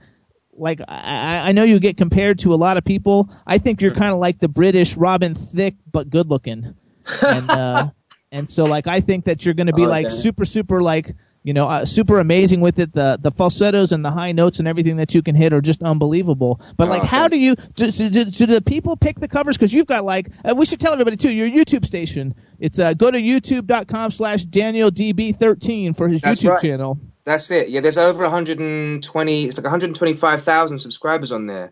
like, 0.54 0.82
I, 0.88 1.50
I 1.50 1.52
know 1.52 1.64
you 1.64 1.80
get 1.80 1.98
compared 1.98 2.40
to 2.40 2.54
a 2.54 2.56
lot 2.56 2.78
of 2.78 2.84
people. 2.86 3.30
I 3.48 3.58
think 3.58 3.82
you're 3.82 3.94
kind 3.94 4.12
of 4.14 4.20
like 4.20 4.40
the 4.40 4.48
British 4.50 4.96
Robin 4.98 5.36
Thicke, 5.36 5.76
but 5.92 6.10
good 6.10 6.28
looking. 6.30 6.76
And, 7.22 7.50
uh, 7.50 7.90
and 8.32 8.50
so, 8.50 8.64
like, 8.66 8.88
I 8.88 9.00
think 9.02 9.26
that 9.26 9.46
you're 9.46 9.54
going 9.56 9.68
to 9.68 9.74
be 9.74 9.86
Oh, 9.86 9.90
like 9.90 10.08
okay. 10.08 10.16
super, 10.16 10.46
super, 10.46 10.82
like, 10.82 11.16
you 11.44 11.54
know, 11.54 11.68
uh, 11.68 11.86
super 11.86 12.20
amazing 12.20 12.60
with 12.62 12.80
it. 12.80 12.94
The 12.94 13.18
the 13.22 13.32
falsettos 13.32 13.92
and 13.92 14.04
the 14.04 14.12
high 14.12 14.32
notes 14.34 14.60
and 14.60 14.68
everything 14.68 14.98
that 14.98 15.16
you 15.16 15.22
can 15.22 15.36
hit 15.36 15.54
are 15.54 15.62
just 15.62 15.82
unbelievable. 15.82 16.60
But 16.78 16.90
like, 16.90 17.04
Oh, 17.04 17.06
how 17.06 17.28
do 17.28 17.38
you 17.38 17.56
do, 17.76 17.90
do, 17.92 18.10
do, 18.26 18.46
the 18.46 18.62
people 18.62 18.98
pick 18.98 19.20
the 19.20 19.28
covers? 19.28 19.58
Because 19.58 19.74
you've 19.74 19.88
got 19.88 20.04
like, 20.04 20.30
uh, 20.44 20.54
we 20.54 20.66
should 20.66 20.80
tell 20.80 20.92
everybody 20.94 21.16
too. 21.18 21.32
Your 21.32 21.50
YouTube 21.50 21.86
station. 21.86 22.36
It's 22.60 22.78
uh, 22.80 22.94
go 22.94 23.10
to 23.10 23.18
youtube.com 23.18 24.12
slash 24.12 24.44
Daniel 24.44 24.92
DB13 24.92 25.96
for 25.96 26.10
his 26.10 26.22
That's 26.22 26.42
YouTube 26.42 26.50
right. 26.52 26.62
channel. 26.62 27.00
That's 27.24 27.50
it. 27.52 27.70
Yeah, 27.70 27.82
there's 27.82 27.98
over 27.98 28.24
120. 28.24 29.46
It's 29.46 29.58
like 29.58 29.64
125,000 29.64 30.78
subscribers 30.78 31.32
on 31.32 31.46
there, 31.46 31.72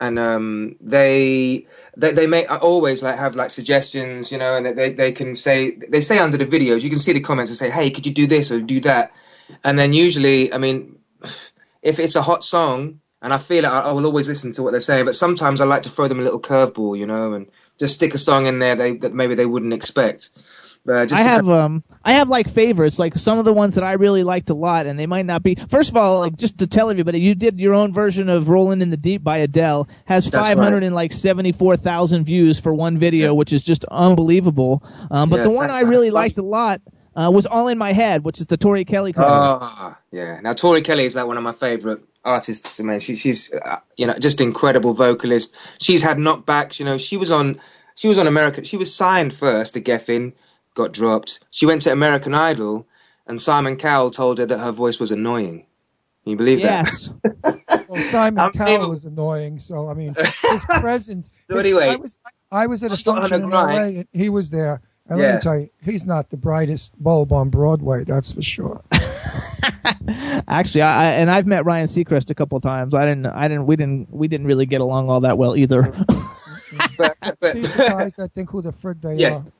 and 0.00 0.18
um, 0.18 0.76
they 0.80 1.66
they 1.96 2.12
they 2.12 2.26
may 2.26 2.46
always 2.46 3.02
like 3.02 3.18
have 3.18 3.36
like 3.36 3.50
suggestions, 3.50 4.30
you 4.30 4.38
know, 4.38 4.56
and 4.56 4.78
they 4.78 4.92
they 4.92 5.12
can 5.12 5.34
say 5.34 5.70
they 5.76 6.00
say 6.00 6.18
under 6.18 6.36
the 6.36 6.46
videos. 6.46 6.82
You 6.82 6.90
can 6.90 6.98
see 6.98 7.12
the 7.12 7.20
comments 7.20 7.50
and 7.50 7.58
say, 7.58 7.70
hey, 7.70 7.90
could 7.90 8.06
you 8.06 8.12
do 8.12 8.26
this 8.26 8.50
or 8.50 8.60
do 8.60 8.80
that? 8.80 9.12
And 9.64 9.78
then 9.78 9.92
usually, 9.92 10.52
I 10.52 10.58
mean, 10.58 10.98
if 11.82 11.98
it's 11.98 12.16
a 12.16 12.22
hot 12.22 12.44
song 12.44 13.00
and 13.22 13.32
I 13.32 13.38
feel 13.38 13.64
it, 13.64 13.68
I, 13.68 13.80
I 13.80 13.92
will 13.92 14.06
always 14.06 14.28
listen 14.28 14.52
to 14.52 14.62
what 14.62 14.72
they're 14.72 14.80
saying. 14.80 15.06
But 15.06 15.14
sometimes 15.14 15.60
I 15.60 15.64
like 15.64 15.82
to 15.84 15.90
throw 15.90 16.08
them 16.08 16.20
a 16.20 16.24
little 16.24 16.40
curveball, 16.40 16.98
you 16.98 17.06
know, 17.06 17.32
and 17.32 17.46
just 17.78 17.94
stick 17.94 18.14
a 18.14 18.18
song 18.18 18.46
in 18.46 18.58
there 18.58 18.76
they, 18.76 18.96
that 18.98 19.14
maybe 19.14 19.34
they 19.34 19.46
wouldn't 19.46 19.72
expect. 19.72 20.30
Uh, 20.88 21.06
I 21.10 21.22
have 21.22 21.48
um 21.48 21.84
I 22.04 22.14
have 22.14 22.28
like 22.28 22.48
favorites, 22.48 22.98
like 22.98 23.16
some 23.16 23.38
of 23.38 23.44
the 23.44 23.52
ones 23.52 23.74
that 23.74 23.84
I 23.84 23.92
really 23.94 24.22
liked 24.22 24.50
a 24.50 24.54
lot, 24.54 24.86
and 24.86 24.98
they 24.98 25.06
might 25.06 25.26
not 25.26 25.42
be. 25.42 25.54
First 25.54 25.90
of 25.90 25.96
all, 25.96 26.20
like 26.20 26.36
just 26.36 26.58
to 26.58 26.66
tell 26.66 26.90
everybody, 26.90 27.20
you 27.20 27.34
did 27.34 27.58
your 27.58 27.74
own 27.74 27.92
version 27.92 28.28
of 28.28 28.48
"Rolling 28.48 28.82
in 28.82 28.90
the 28.90 28.96
Deep" 28.96 29.22
by 29.24 29.38
Adele. 29.38 29.88
Has 30.04 30.28
five 30.28 30.58
hundred 30.58 30.82
and 30.84 30.94
like 30.94 31.12
seventy 31.12 31.52
four 31.52 31.76
thousand 31.76 32.24
views 32.24 32.58
for 32.60 32.72
one 32.74 32.98
video, 32.98 33.34
which 33.34 33.52
is 33.52 33.62
just 33.62 33.84
unbelievable. 33.86 34.82
Um, 35.10 35.30
but 35.30 35.38
Yeah, 35.38 35.44
the 35.44 35.50
one 35.50 35.70
I 35.70 35.80
really 35.80 36.10
liked 36.10 36.38
a 36.38 36.42
lot 36.42 36.80
uh, 37.14 37.30
was 37.32 37.46
"All 37.46 37.68
in 37.68 37.78
My 37.78 37.92
Head," 37.92 38.24
which 38.24 38.40
is 38.40 38.46
the 38.46 38.56
Tori 38.56 38.84
Kelly 38.84 39.12
cover. 39.12 39.28
Ah, 39.28 39.98
yeah. 40.12 40.40
Now 40.40 40.52
Tori 40.52 40.82
Kelly 40.82 41.04
is 41.04 41.14
like 41.16 41.26
one 41.26 41.36
of 41.36 41.42
my 41.42 41.52
favorite 41.52 42.00
artists. 42.24 42.78
Man, 42.80 43.00
she, 43.00 43.16
she's 43.16 43.52
uh, 43.54 43.80
you 43.96 44.06
know 44.06 44.18
just 44.18 44.40
incredible 44.40 44.94
vocalist. 44.94 45.56
She's 45.78 46.02
had 46.02 46.18
knockbacks. 46.18 46.78
You 46.78 46.84
know, 46.84 46.98
she 46.98 47.16
was 47.16 47.30
on 47.30 47.60
she 47.94 48.08
was 48.08 48.18
on 48.18 48.26
American. 48.26 48.64
She 48.64 48.76
was 48.76 48.94
signed 48.94 49.32
first 49.34 49.74
to 49.74 49.80
Geffen, 49.80 50.34
got 50.76 50.92
dropped. 50.92 51.40
She 51.50 51.66
went 51.66 51.82
to 51.82 51.90
American 51.92 52.34
Idol, 52.34 52.86
and 53.26 53.42
Simon 53.42 53.76
Cowell 53.76 54.12
told 54.12 54.38
her 54.38 54.46
that 54.46 54.58
her 54.58 54.70
voice 54.70 55.00
was 55.00 55.10
annoying. 55.10 55.66
Can 56.22 56.30
you 56.30 56.36
believe 56.36 56.62
that? 56.62 56.86
yes. 56.86 57.10
Well, 57.88 58.02
Simon 58.02 58.50
Cowell 58.50 58.90
was 58.90 59.04
annoying. 59.04 59.60
So 59.60 59.88
I 59.88 59.94
mean, 59.94 60.12
his 60.14 60.64
presence. 60.80 61.30
So 61.48 61.56
his- 61.56 61.66
anyway, 61.66 61.90
I 61.90 61.96
was 61.96 62.18
I 62.50 62.66
was 62.66 62.82
at 62.82 62.92
a 62.92 62.96
she 62.96 63.04
got 63.04 63.16
on 63.16 63.20
function 63.22 63.42
the 63.42 63.46
in 63.46 63.52
L.A. 63.52 63.86
and 63.98 64.08
he 64.12 64.28
was 64.28 64.50
there. 64.50 64.82
And 65.08 65.20
let 65.20 65.34
me 65.34 65.40
tell 65.40 65.60
you, 65.60 65.70
he's 65.84 66.04
not 66.04 66.30
the 66.30 66.36
brightest 66.36 67.00
bulb 67.00 67.32
on 67.32 67.48
Broadway. 67.48 68.02
That's 68.02 68.32
for 68.32 68.42
sure. 68.42 68.82
Actually, 70.48 70.82
I, 70.82 71.04
I 71.04 71.12
and 71.12 71.30
I've 71.30 71.46
met 71.46 71.64
Ryan 71.64 71.86
Seacrest 71.86 72.30
a 72.30 72.34
couple 72.34 72.58
times. 72.60 72.92
I 72.92 73.04
didn't, 73.06 73.26
I 73.26 73.46
didn't, 73.46 73.66
we 73.66 73.76
didn't, 73.76 74.12
we 74.12 74.26
didn't 74.26 74.48
really 74.48 74.66
get 74.66 74.80
along 74.80 75.08
all 75.08 75.20
that 75.20 75.38
well 75.38 75.56
either. 75.56 75.82
but, 76.98 77.16
but, 77.38 77.54
These 77.54 77.76
guys 77.76 78.16
that 78.16 78.32
think 78.32 78.50
who 78.50 78.62
the 78.62 78.72
frig 78.72 79.00
they 79.00 79.14
yes. 79.14 79.42
are. 79.42 79.52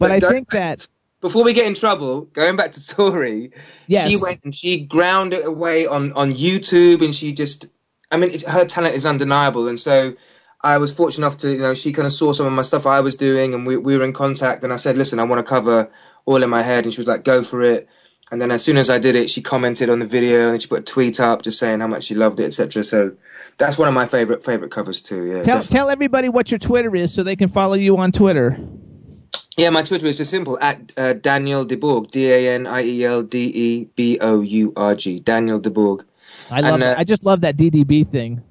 But 0.00 0.10
I 0.10 0.18
think 0.20 0.50
that 0.50 0.86
Before 1.20 1.44
we 1.44 1.52
get 1.52 1.66
in 1.66 1.74
trouble, 1.74 2.22
going 2.22 2.56
back 2.56 2.72
to 2.72 2.86
Tori, 2.88 3.52
Yes. 3.86 4.10
she 4.10 4.16
went 4.16 4.40
and 4.42 4.56
she 4.56 4.80
ground 4.80 5.32
it 5.34 5.44
away 5.46 5.86
on, 5.86 6.12
on 6.14 6.32
YouTube, 6.32 7.04
and 7.04 7.14
she 7.14 7.32
just, 7.32 7.66
I 8.10 8.16
mean, 8.16 8.30
it's, 8.30 8.44
her 8.44 8.64
talent 8.64 8.94
is 8.96 9.06
undeniable, 9.06 9.68
and 9.68 9.78
so 9.78 10.14
I 10.62 10.78
was 10.78 10.90
fortunate 10.92 11.26
enough 11.26 11.38
to, 11.38 11.52
you 11.52 11.58
know, 11.58 11.74
she 11.74 11.92
kind 11.92 12.06
of 12.06 12.12
saw 12.12 12.32
some 12.32 12.46
of 12.46 12.52
my 12.52 12.62
stuff 12.62 12.86
I 12.86 13.00
was 13.00 13.16
doing, 13.16 13.54
and 13.54 13.66
we, 13.66 13.76
we 13.76 13.96
were 13.96 14.04
in 14.04 14.12
contact, 14.12 14.64
and 14.64 14.72
I 14.72 14.76
said, 14.76 14.96
listen, 14.96 15.18
I 15.18 15.24
want 15.24 15.38
to 15.44 15.48
cover 15.48 15.90
All 16.24 16.42
in 16.42 16.50
My 16.50 16.62
Head, 16.62 16.84
and 16.84 16.92
she 16.94 17.00
was 17.00 17.06
like, 17.06 17.24
go 17.24 17.42
for 17.42 17.62
it. 17.62 17.88
And 18.32 18.40
then 18.40 18.50
as 18.52 18.62
soon 18.62 18.76
as 18.76 18.88
I 18.90 18.98
did 18.98 19.16
it, 19.16 19.28
she 19.28 19.42
commented 19.42 19.90
on 19.90 19.98
the 19.98 20.06
video, 20.06 20.50
and 20.50 20.62
she 20.62 20.68
put 20.68 20.80
a 20.80 20.82
tweet 20.82 21.18
up 21.18 21.42
just 21.42 21.58
saying 21.58 21.80
how 21.80 21.88
much 21.88 22.04
she 22.04 22.14
loved 22.14 22.38
it, 22.40 22.44
etc. 22.44 22.84
So 22.84 23.16
that's 23.58 23.76
one 23.76 23.88
of 23.88 23.94
my 23.94 24.06
favorite 24.06 24.44
favorite 24.44 24.70
covers 24.70 25.02
too. 25.02 25.24
Yeah, 25.24 25.32
tell 25.34 25.42
definitely. 25.42 25.68
tell 25.68 25.90
everybody 25.90 26.28
what 26.28 26.50
your 26.50 26.58
Twitter 26.58 26.94
is 26.94 27.12
so 27.12 27.22
they 27.24 27.34
can 27.36 27.48
follow 27.48 27.74
you 27.74 27.96
on 27.96 28.12
Twitter. 28.12 28.56
Yeah, 29.56 29.70
my 29.70 29.82
Twitter 29.82 30.06
is 30.06 30.16
just 30.16 30.30
simple 30.30 30.58
at 30.60 30.92
uh, 30.96 31.14
Daniel 31.14 31.64
de 31.64 31.76
Bourg, 31.76 32.10
D 32.10 32.30
A 32.30 32.54
N 32.54 32.66
I 32.66 32.82
E 32.82 33.04
L 33.04 33.22
D 33.22 33.38
E 33.54 33.84
B 33.96 34.18
O 34.20 34.40
U 34.40 34.72
R 34.76 34.94
G, 34.94 35.18
Daniel 35.20 35.58
de 35.58 35.70
Bourg. 35.70 36.04
I 36.50 36.60
love, 36.60 36.74
And, 36.74 36.82
uh, 36.82 36.86
that. 36.86 36.98
I 36.98 37.04
just 37.04 37.24
love 37.24 37.40
that 37.42 37.56
DDB 37.56 38.08
thing. 38.08 38.42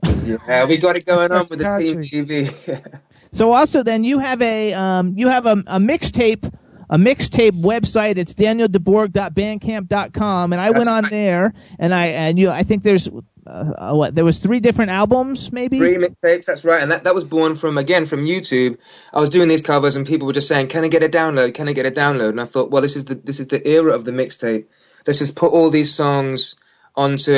Yeah, 0.47 0.65
we 0.65 0.77
got 0.77 0.95
it 0.95 1.05
going 1.05 1.31
on 1.31 1.45
with 1.49 1.59
the 1.59 1.77
Team 1.79 2.03
TV. 2.03 2.99
So 3.31 3.53
also 3.53 3.83
then 3.83 4.03
you 4.03 4.17
have 4.17 4.41
a 4.41 4.73
um, 4.73 5.13
you 5.15 5.27
have 5.27 5.45
a, 5.45 5.63
a 5.67 5.77
mixtape 5.77 6.51
a 6.89 6.97
mixtape 6.97 7.61
website. 7.61 8.17
It's 8.17 8.33
danieldebourg.bandcamp.com, 8.33 10.53
and 10.53 10.61
I 10.61 10.71
That's 10.71 10.77
went 10.77 10.89
on 10.89 11.03
right. 11.03 11.11
there 11.11 11.53
and 11.77 11.93
I 11.93 12.07
and 12.07 12.39
you 12.39 12.49
I 12.49 12.63
think 12.63 12.83
there's 12.83 13.09
uh, 13.49 13.73
uh, 13.77 13.93
what 13.93 14.13
there 14.13 14.25
was 14.25 14.39
three 14.39 14.59
different 14.59 14.91
albums 14.91 15.51
maybe. 15.51 15.79
Three 15.79 15.95
mixtapes, 15.95 16.45
that's 16.45 16.63
right, 16.63 16.81
and 16.81 16.91
that, 16.91 17.05
that 17.05 17.15
was 17.15 17.23
born 17.23 17.55
from 17.55 17.77
again 17.77 18.05
from 18.05 18.25
YouTube. 18.25 18.77
I 19.13 19.19
was 19.19 19.29
doing 19.29 19.47
these 19.47 19.61
covers, 19.61 19.95
and 19.95 20.05
people 20.05 20.27
were 20.27 20.33
just 20.33 20.47
saying, 20.47 20.67
"Can 20.67 20.83
I 20.83 20.87
get 20.87 21.03
a 21.03 21.09
download? 21.09 21.55
Can 21.55 21.67
I 21.67 21.73
get 21.73 21.85
a 21.85 21.91
download?" 21.91 22.29
And 22.29 22.41
I 22.41 22.45
thought, 22.45 22.69
well, 22.69 22.81
this 22.81 22.95
is 22.95 23.05
the 23.05 23.15
this 23.15 23.39
is 23.39 23.47
the 23.47 23.65
era 23.67 23.93
of 23.93 24.05
the 24.05 24.11
mixtape. 24.11 24.65
Let's 25.07 25.19
just 25.19 25.35
put 25.35 25.51
all 25.51 25.69
these 25.69 25.93
songs 25.93 26.55
onto 26.95 27.33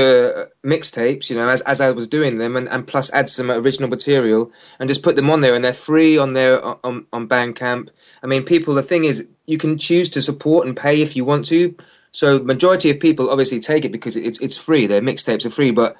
mixtapes, 0.65 1.30
you 1.30 1.36
know, 1.36 1.48
as 1.48 1.61
as 1.61 1.80
I 1.80 1.91
was 1.91 2.07
doing 2.07 2.38
them, 2.38 2.57
and, 2.57 2.68
and 2.68 2.86
plus 2.86 3.11
add 3.14 3.30
some 3.30 3.52
original 3.52 3.90
material 3.90 4.52
and 4.80 4.90
just 4.90 5.03
put 5.03 5.15
them 5.15 5.30
on 5.30 5.41
there, 5.41 5.56
and 5.56 5.64
they're 5.64 5.73
free 5.73 6.18
on 6.18 6.34
there 6.34 6.64
on 6.86 7.06
on 7.14 7.28
Bandcamp. 7.28 7.90
I 8.23 8.27
mean, 8.27 8.43
people. 8.43 8.76
The 8.76 8.84
thing 8.84 9.06
is, 9.06 9.27
you 9.45 9.57
can 9.57 9.77
choose 9.77 10.11
to 10.11 10.22
support 10.22 10.68
and 10.68 10.77
pay 10.77 11.02
if 11.02 11.15
you 11.15 11.26
want 11.26 11.45
to. 11.48 11.76
So 12.11 12.39
majority 12.39 12.89
of 12.89 12.99
people 12.99 13.30
obviously 13.30 13.60
take 13.60 13.85
it 13.85 13.91
because 13.91 14.15
it's 14.15 14.39
it's 14.39 14.57
free. 14.57 14.88
Their 14.88 15.02
mixtapes 15.02 15.45
are 15.45 15.49
free, 15.49 15.72
but 15.72 15.95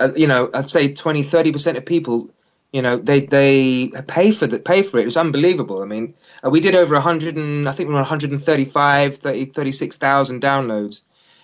uh, 0.00 0.10
you 0.16 0.26
know, 0.26 0.50
I'd 0.54 0.70
say 0.70 0.92
20, 0.92 1.22
30 1.22 1.52
percent 1.52 1.78
of 1.78 1.84
people, 1.84 2.30
you 2.72 2.82
know, 2.82 2.96
they 2.96 3.20
they 3.20 3.88
pay 4.06 4.30
for 4.30 4.46
the 4.46 4.58
pay 4.58 4.82
for 4.82 4.98
it. 4.98 5.06
It's 5.06 5.16
unbelievable. 5.16 5.82
I 5.82 5.86
mean, 5.86 6.14
uh, 6.44 6.50
we 6.50 6.60
did 6.60 6.74
over 6.74 6.98
hundred 7.00 7.36
and 7.36 7.68
I 7.68 7.72
think 7.72 7.88
we 7.88 7.94
were 7.94 8.00
135, 8.00 9.16
30, 9.16 9.44
36,000 9.46 10.40
downloads, 10.42 11.02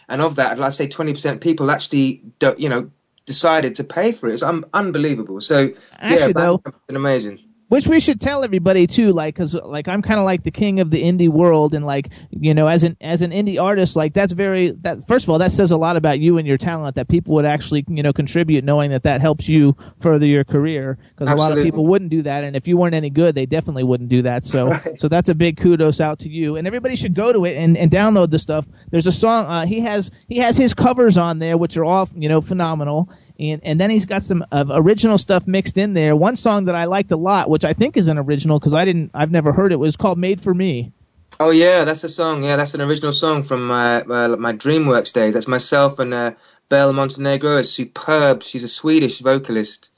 and 0.08 0.22
of 0.22 0.36
that, 0.36 0.60
I'd 0.60 0.74
say 0.74 0.86
twenty 0.88 1.12
percent 1.12 1.40
people 1.40 1.70
actually, 1.70 2.22
don't, 2.38 2.58
you 2.60 2.68
know, 2.68 2.90
decided 3.26 3.76
to 3.76 3.84
pay 3.84 4.12
for 4.12 4.28
it. 4.28 4.34
It's 4.34 4.42
un- 4.42 4.64
unbelievable. 4.72 5.40
So 5.40 5.70
Actually, 5.92 6.18
yeah, 6.18 6.32
though- 6.32 6.62
amazing. 6.88 7.40
Which 7.72 7.88
we 7.88 8.00
should 8.00 8.20
tell 8.20 8.44
everybody 8.44 8.86
too, 8.86 9.12
like, 9.12 9.34
cause 9.34 9.54
like 9.54 9.88
I'm 9.88 10.02
kind 10.02 10.20
of 10.20 10.26
like 10.26 10.42
the 10.42 10.50
king 10.50 10.78
of 10.80 10.90
the 10.90 11.02
indie 11.02 11.30
world, 11.30 11.72
and 11.72 11.86
like 11.86 12.10
you 12.28 12.52
know, 12.52 12.66
as 12.66 12.84
an 12.84 12.98
as 13.00 13.22
an 13.22 13.30
indie 13.30 13.58
artist, 13.58 13.96
like 13.96 14.12
that's 14.12 14.34
very 14.34 14.72
that. 14.82 15.08
First 15.08 15.24
of 15.24 15.30
all, 15.30 15.38
that 15.38 15.52
says 15.52 15.70
a 15.70 15.78
lot 15.78 15.96
about 15.96 16.20
you 16.20 16.36
and 16.36 16.46
your 16.46 16.58
talent 16.58 16.96
that 16.96 17.08
people 17.08 17.32
would 17.32 17.46
actually 17.46 17.86
you 17.88 18.02
know 18.02 18.12
contribute, 18.12 18.62
knowing 18.62 18.90
that 18.90 19.04
that 19.04 19.22
helps 19.22 19.48
you 19.48 19.74
further 20.00 20.26
your 20.26 20.44
career. 20.44 20.98
Because 21.16 21.30
a 21.30 21.34
lot 21.34 21.56
of 21.56 21.64
people 21.64 21.86
wouldn't 21.86 22.10
do 22.10 22.20
that, 22.20 22.44
and 22.44 22.56
if 22.56 22.68
you 22.68 22.76
weren't 22.76 22.94
any 22.94 23.08
good, 23.08 23.34
they 23.34 23.46
definitely 23.46 23.84
wouldn't 23.84 24.10
do 24.10 24.20
that. 24.20 24.44
So 24.44 24.78
so 24.98 25.08
that's 25.08 25.30
a 25.30 25.34
big 25.34 25.56
kudos 25.56 25.98
out 25.98 26.18
to 26.18 26.28
you, 26.28 26.56
and 26.56 26.66
everybody 26.66 26.94
should 26.94 27.14
go 27.14 27.32
to 27.32 27.46
it 27.46 27.56
and, 27.56 27.78
and 27.78 27.90
download 27.90 28.28
the 28.28 28.38
stuff. 28.38 28.68
There's 28.90 29.06
a 29.06 29.12
song 29.12 29.46
uh, 29.46 29.64
he 29.64 29.80
has 29.80 30.10
he 30.28 30.36
has 30.40 30.58
his 30.58 30.74
covers 30.74 31.16
on 31.16 31.38
there, 31.38 31.56
which 31.56 31.78
are 31.78 31.86
all 31.86 32.06
you 32.14 32.28
know 32.28 32.42
phenomenal 32.42 33.08
and 33.50 33.62
and 33.64 33.80
then 33.80 33.90
he's 33.90 34.04
got 34.04 34.22
some 34.22 34.44
of 34.52 34.70
original 34.70 35.18
stuff 35.18 35.46
mixed 35.46 35.76
in 35.76 35.94
there. 35.94 36.14
One 36.14 36.36
song 36.36 36.66
that 36.66 36.74
I 36.74 36.84
liked 36.84 37.10
a 37.10 37.16
lot, 37.16 37.50
which 37.50 37.64
I 37.64 37.72
think 37.72 37.96
is 37.96 38.08
an 38.08 38.18
original 38.18 38.58
because 38.58 38.74
I 38.74 38.84
didn't, 38.84 39.10
I've 39.14 39.30
never 39.30 39.52
heard 39.52 39.72
it, 39.72 39.76
was 39.76 39.96
called 39.96 40.18
"Made 40.18 40.40
for 40.40 40.54
Me." 40.54 40.92
Oh 41.40 41.50
yeah, 41.50 41.84
that's 41.84 42.04
a 42.04 42.08
song. 42.08 42.44
Yeah, 42.44 42.56
that's 42.56 42.74
an 42.74 42.80
original 42.80 43.12
song 43.12 43.42
from 43.42 43.66
my 43.66 44.02
uh, 44.02 44.36
my 44.36 44.52
DreamWorks 44.52 45.12
days. 45.12 45.34
That's 45.34 45.48
myself 45.48 45.98
and 45.98 46.14
uh, 46.14 46.32
Belle 46.68 46.92
Montenegro. 46.92 47.58
Is 47.58 47.72
superb. 47.72 48.42
She's 48.42 48.64
a 48.64 48.68
Swedish 48.68 49.18
vocalist. 49.20 49.90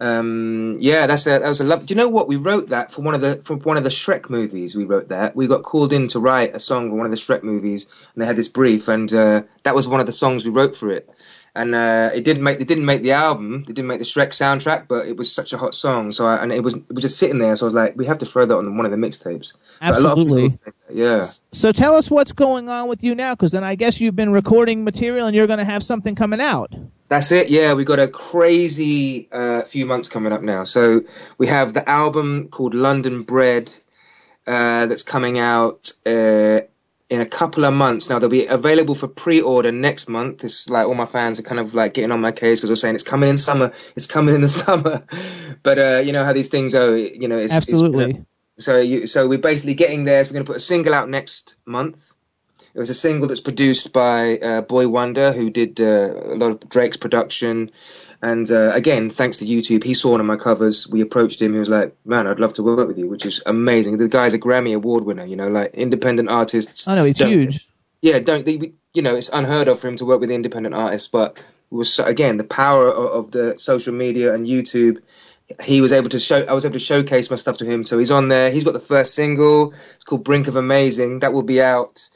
Um, 0.00 0.78
yeah, 0.80 1.06
that's 1.06 1.26
a 1.26 1.38
that 1.38 1.42
was 1.48 1.60
a 1.60 1.64
love. 1.64 1.86
Do 1.86 1.94
you 1.94 1.96
know 1.96 2.08
what 2.08 2.26
we 2.26 2.34
wrote 2.34 2.70
that 2.70 2.92
for 2.92 3.02
one 3.02 3.14
of 3.14 3.20
the 3.20 3.36
for 3.44 3.54
one 3.56 3.76
of 3.76 3.84
the 3.84 3.90
Shrek 3.90 4.28
movies? 4.28 4.74
We 4.74 4.84
wrote 4.84 5.08
that. 5.10 5.36
We 5.36 5.46
got 5.46 5.62
called 5.62 5.92
in 5.92 6.08
to 6.08 6.18
write 6.18 6.56
a 6.56 6.60
song 6.60 6.90
for 6.90 6.96
one 6.96 7.06
of 7.06 7.12
the 7.12 7.18
Shrek 7.18 7.44
movies, 7.44 7.86
and 8.14 8.22
they 8.22 8.26
had 8.26 8.34
this 8.34 8.48
brief, 8.48 8.88
and 8.88 9.12
uh, 9.12 9.42
that 9.62 9.76
was 9.76 9.86
one 9.86 10.00
of 10.00 10.06
the 10.06 10.12
songs 10.12 10.44
we 10.44 10.50
wrote 10.50 10.74
for 10.74 10.90
it. 10.90 11.08
And 11.54 11.74
uh, 11.74 12.10
it 12.14 12.24
didn't 12.24 12.42
make 12.42 12.58
they 12.58 12.64
didn't 12.64 12.86
make 12.86 13.02
the 13.02 13.12
album, 13.12 13.64
they 13.64 13.74
didn't 13.74 13.88
make 13.88 13.98
the 13.98 14.06
Shrek 14.06 14.28
soundtrack, 14.28 14.88
but 14.88 15.06
it 15.06 15.18
was 15.18 15.30
such 15.30 15.52
a 15.52 15.58
hot 15.58 15.74
song. 15.74 16.10
So 16.10 16.26
I, 16.26 16.42
and 16.42 16.50
it 16.50 16.62
was 16.62 16.76
it 16.76 16.90
was 16.90 17.02
just 17.02 17.18
sitting 17.18 17.38
there. 17.38 17.54
So 17.56 17.66
I 17.66 17.68
was 17.68 17.74
like, 17.74 17.94
we 17.94 18.06
have 18.06 18.18
to 18.18 18.26
throw 18.26 18.46
that 18.46 18.56
on 18.56 18.76
one 18.78 18.86
of 18.86 18.90
the 18.90 18.96
mixtapes. 18.96 19.52
But 19.78 19.98
a 19.98 20.00
lot 20.00 20.12
of 20.12 20.18
people 20.18 20.38
Absolutely. 20.38 20.48
that, 20.48 20.96
yeah. 20.96 21.28
So 21.52 21.70
tell 21.70 21.94
us 21.94 22.10
what's 22.10 22.32
going 22.32 22.70
on 22.70 22.88
with 22.88 23.04
you 23.04 23.14
now, 23.14 23.34
because 23.34 23.52
then 23.52 23.64
I 23.64 23.74
guess 23.74 24.00
you've 24.00 24.16
been 24.16 24.32
recording 24.32 24.82
material 24.82 25.26
and 25.26 25.36
you're 25.36 25.46
going 25.46 25.58
to 25.58 25.64
have 25.66 25.82
something 25.82 26.14
coming 26.14 26.40
out. 26.40 26.72
That's 27.08 27.30
it. 27.30 27.50
Yeah, 27.50 27.74
we've 27.74 27.86
got 27.86 27.98
a 27.98 28.08
crazy 28.08 29.28
uh, 29.30 29.64
few 29.64 29.84
months 29.84 30.08
coming 30.08 30.32
up 30.32 30.40
now. 30.40 30.64
So 30.64 31.02
we 31.36 31.48
have 31.48 31.74
the 31.74 31.86
album 31.86 32.48
called 32.48 32.72
London 32.72 33.24
Bread 33.24 33.70
uh, 34.46 34.86
that's 34.86 35.02
coming 35.02 35.38
out 35.38 35.92
uh, 36.06 36.62
in 37.12 37.20
a 37.20 37.26
couple 37.26 37.66
of 37.66 37.74
months. 37.74 38.08
Now 38.08 38.18
they'll 38.18 38.30
be 38.30 38.46
available 38.46 38.94
for 38.94 39.06
pre-order 39.06 39.70
next 39.70 40.08
month. 40.08 40.42
It's 40.44 40.70
like 40.70 40.88
all 40.88 40.94
my 40.94 41.04
fans 41.04 41.38
are 41.38 41.42
kind 41.42 41.60
of 41.60 41.74
like 41.74 41.92
getting 41.92 42.10
on 42.10 42.22
my 42.22 42.32
case 42.32 42.58
because 42.58 42.70
we're 42.70 42.76
saying 42.76 42.94
it's 42.94 43.04
coming 43.04 43.28
in 43.28 43.36
summer. 43.36 43.70
It's 43.96 44.06
coming 44.06 44.34
in 44.34 44.40
the 44.40 44.48
summer. 44.64 45.04
but 45.62 45.78
uh, 45.78 45.98
you 45.98 46.12
know 46.12 46.24
how 46.24 46.32
these 46.32 46.48
things 46.48 46.74
are. 46.74 46.96
You 46.96 47.28
know, 47.28 47.36
it's, 47.36 47.52
it's- 47.52 47.68
Absolutely. 47.68 48.24
so 48.56 48.78
you, 48.78 49.06
so 49.06 49.28
we're 49.28 49.38
basically 49.38 49.74
getting 49.74 50.04
there. 50.04 50.24
So 50.24 50.30
we're 50.30 50.34
going 50.36 50.46
to 50.46 50.52
put 50.52 50.56
a 50.56 50.60
single 50.60 50.94
out 50.94 51.10
next 51.10 51.56
month. 51.66 52.02
It 52.74 52.78
was 52.78 52.88
a 52.88 52.94
single 52.94 53.28
that's 53.28 53.40
produced 53.40 53.92
by 53.92 54.38
uh, 54.38 54.62
Boi-1da, 54.62 55.34
who 55.34 55.50
did 55.50 55.82
uh, 55.82 56.14
a 56.32 56.36
lot 56.36 56.52
of 56.52 56.66
Drake's 56.70 56.96
production. 56.96 57.72
And 58.22 58.50
uh, 58.52 58.72
again, 58.72 59.10
thanks 59.10 59.38
to 59.38 59.44
YouTube, 59.44 59.82
he 59.82 59.94
saw 59.94 60.12
one 60.12 60.20
of 60.20 60.26
my 60.26 60.36
covers. 60.36 60.86
We 60.88 61.00
approached 61.00 61.42
him. 61.42 61.54
He 61.54 61.58
was 61.58 61.68
like, 61.68 61.96
"Man, 62.04 62.28
I'd 62.28 62.38
love 62.38 62.54
to 62.54 62.62
work 62.62 62.86
with 62.86 62.96
you," 62.96 63.08
which 63.08 63.26
is 63.26 63.42
amazing. 63.44 63.98
The 63.98 64.06
guy's 64.08 64.32
a 64.32 64.38
Grammy 64.38 64.76
Award 64.76 65.04
winner. 65.04 65.26
You 65.26 65.34
know, 65.34 65.48
like 65.48 65.74
independent 65.74 66.28
artists. 66.28 66.86
I 66.86 66.94
know 66.94 67.04
it's 67.04 67.20
huge. 67.20 67.66
Yeah, 68.00 68.20
don't 68.20 68.44
they, 68.44 68.72
you 68.94 69.02
know? 69.02 69.16
It's 69.16 69.28
unheard 69.28 69.68
of 69.68 69.80
for 69.80 69.88
him 69.88 69.96
to 69.96 70.04
work 70.04 70.20
with 70.20 70.30
independent 70.30 70.74
artists, 70.74 71.08
but 71.08 71.38
was 71.70 71.92
so, 71.92 72.04
again 72.04 72.36
the 72.36 72.44
power 72.44 72.88
of, 72.88 73.24
of 73.24 73.30
the 73.30 73.54
social 73.56 73.94
media 73.94 74.34
and 74.34 74.46
YouTube 74.46 75.00
he 75.60 75.80
was 75.80 75.92
able 75.92 76.08
to 76.10 76.18
show 76.18 76.42
I 76.44 76.52
was 76.52 76.64
able 76.64 76.74
to 76.74 76.78
showcase 76.78 77.30
my 77.30 77.36
stuff 77.36 77.58
to 77.58 77.64
him. 77.64 77.84
So 77.84 77.98
he's 77.98 78.10
on 78.10 78.28
there. 78.28 78.50
He's 78.50 78.64
got 78.64 78.72
the 78.72 78.80
first 78.80 79.14
single. 79.14 79.74
It's 79.94 80.04
called 80.04 80.24
Brink 80.24 80.48
of 80.48 80.56
Amazing. 80.56 81.20
That 81.20 81.32
will 81.32 81.42
be 81.42 81.60
out 81.60 82.08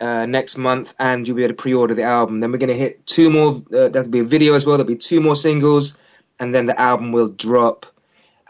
uh, 0.00 0.26
next 0.26 0.56
month, 0.56 0.94
and 0.98 1.26
you'll 1.26 1.36
be 1.36 1.44
able 1.44 1.54
to 1.54 1.60
pre-order 1.62 1.94
the 1.94 2.02
album. 2.04 2.40
Then 2.40 2.52
we're 2.52 2.58
going 2.58 2.70
to 2.70 2.76
hit 2.78 3.06
two 3.06 3.30
more. 3.30 3.56
Uh, 3.72 3.88
there'll 3.88 4.08
be 4.08 4.20
a 4.20 4.24
video 4.24 4.54
as 4.54 4.64
well. 4.66 4.76
There'll 4.76 4.88
be 4.88 4.96
two 4.96 5.20
more 5.20 5.36
singles, 5.36 5.98
and 6.38 6.54
then 6.54 6.66
the 6.66 6.78
album 6.80 7.12
will 7.12 7.28
drop. 7.28 7.86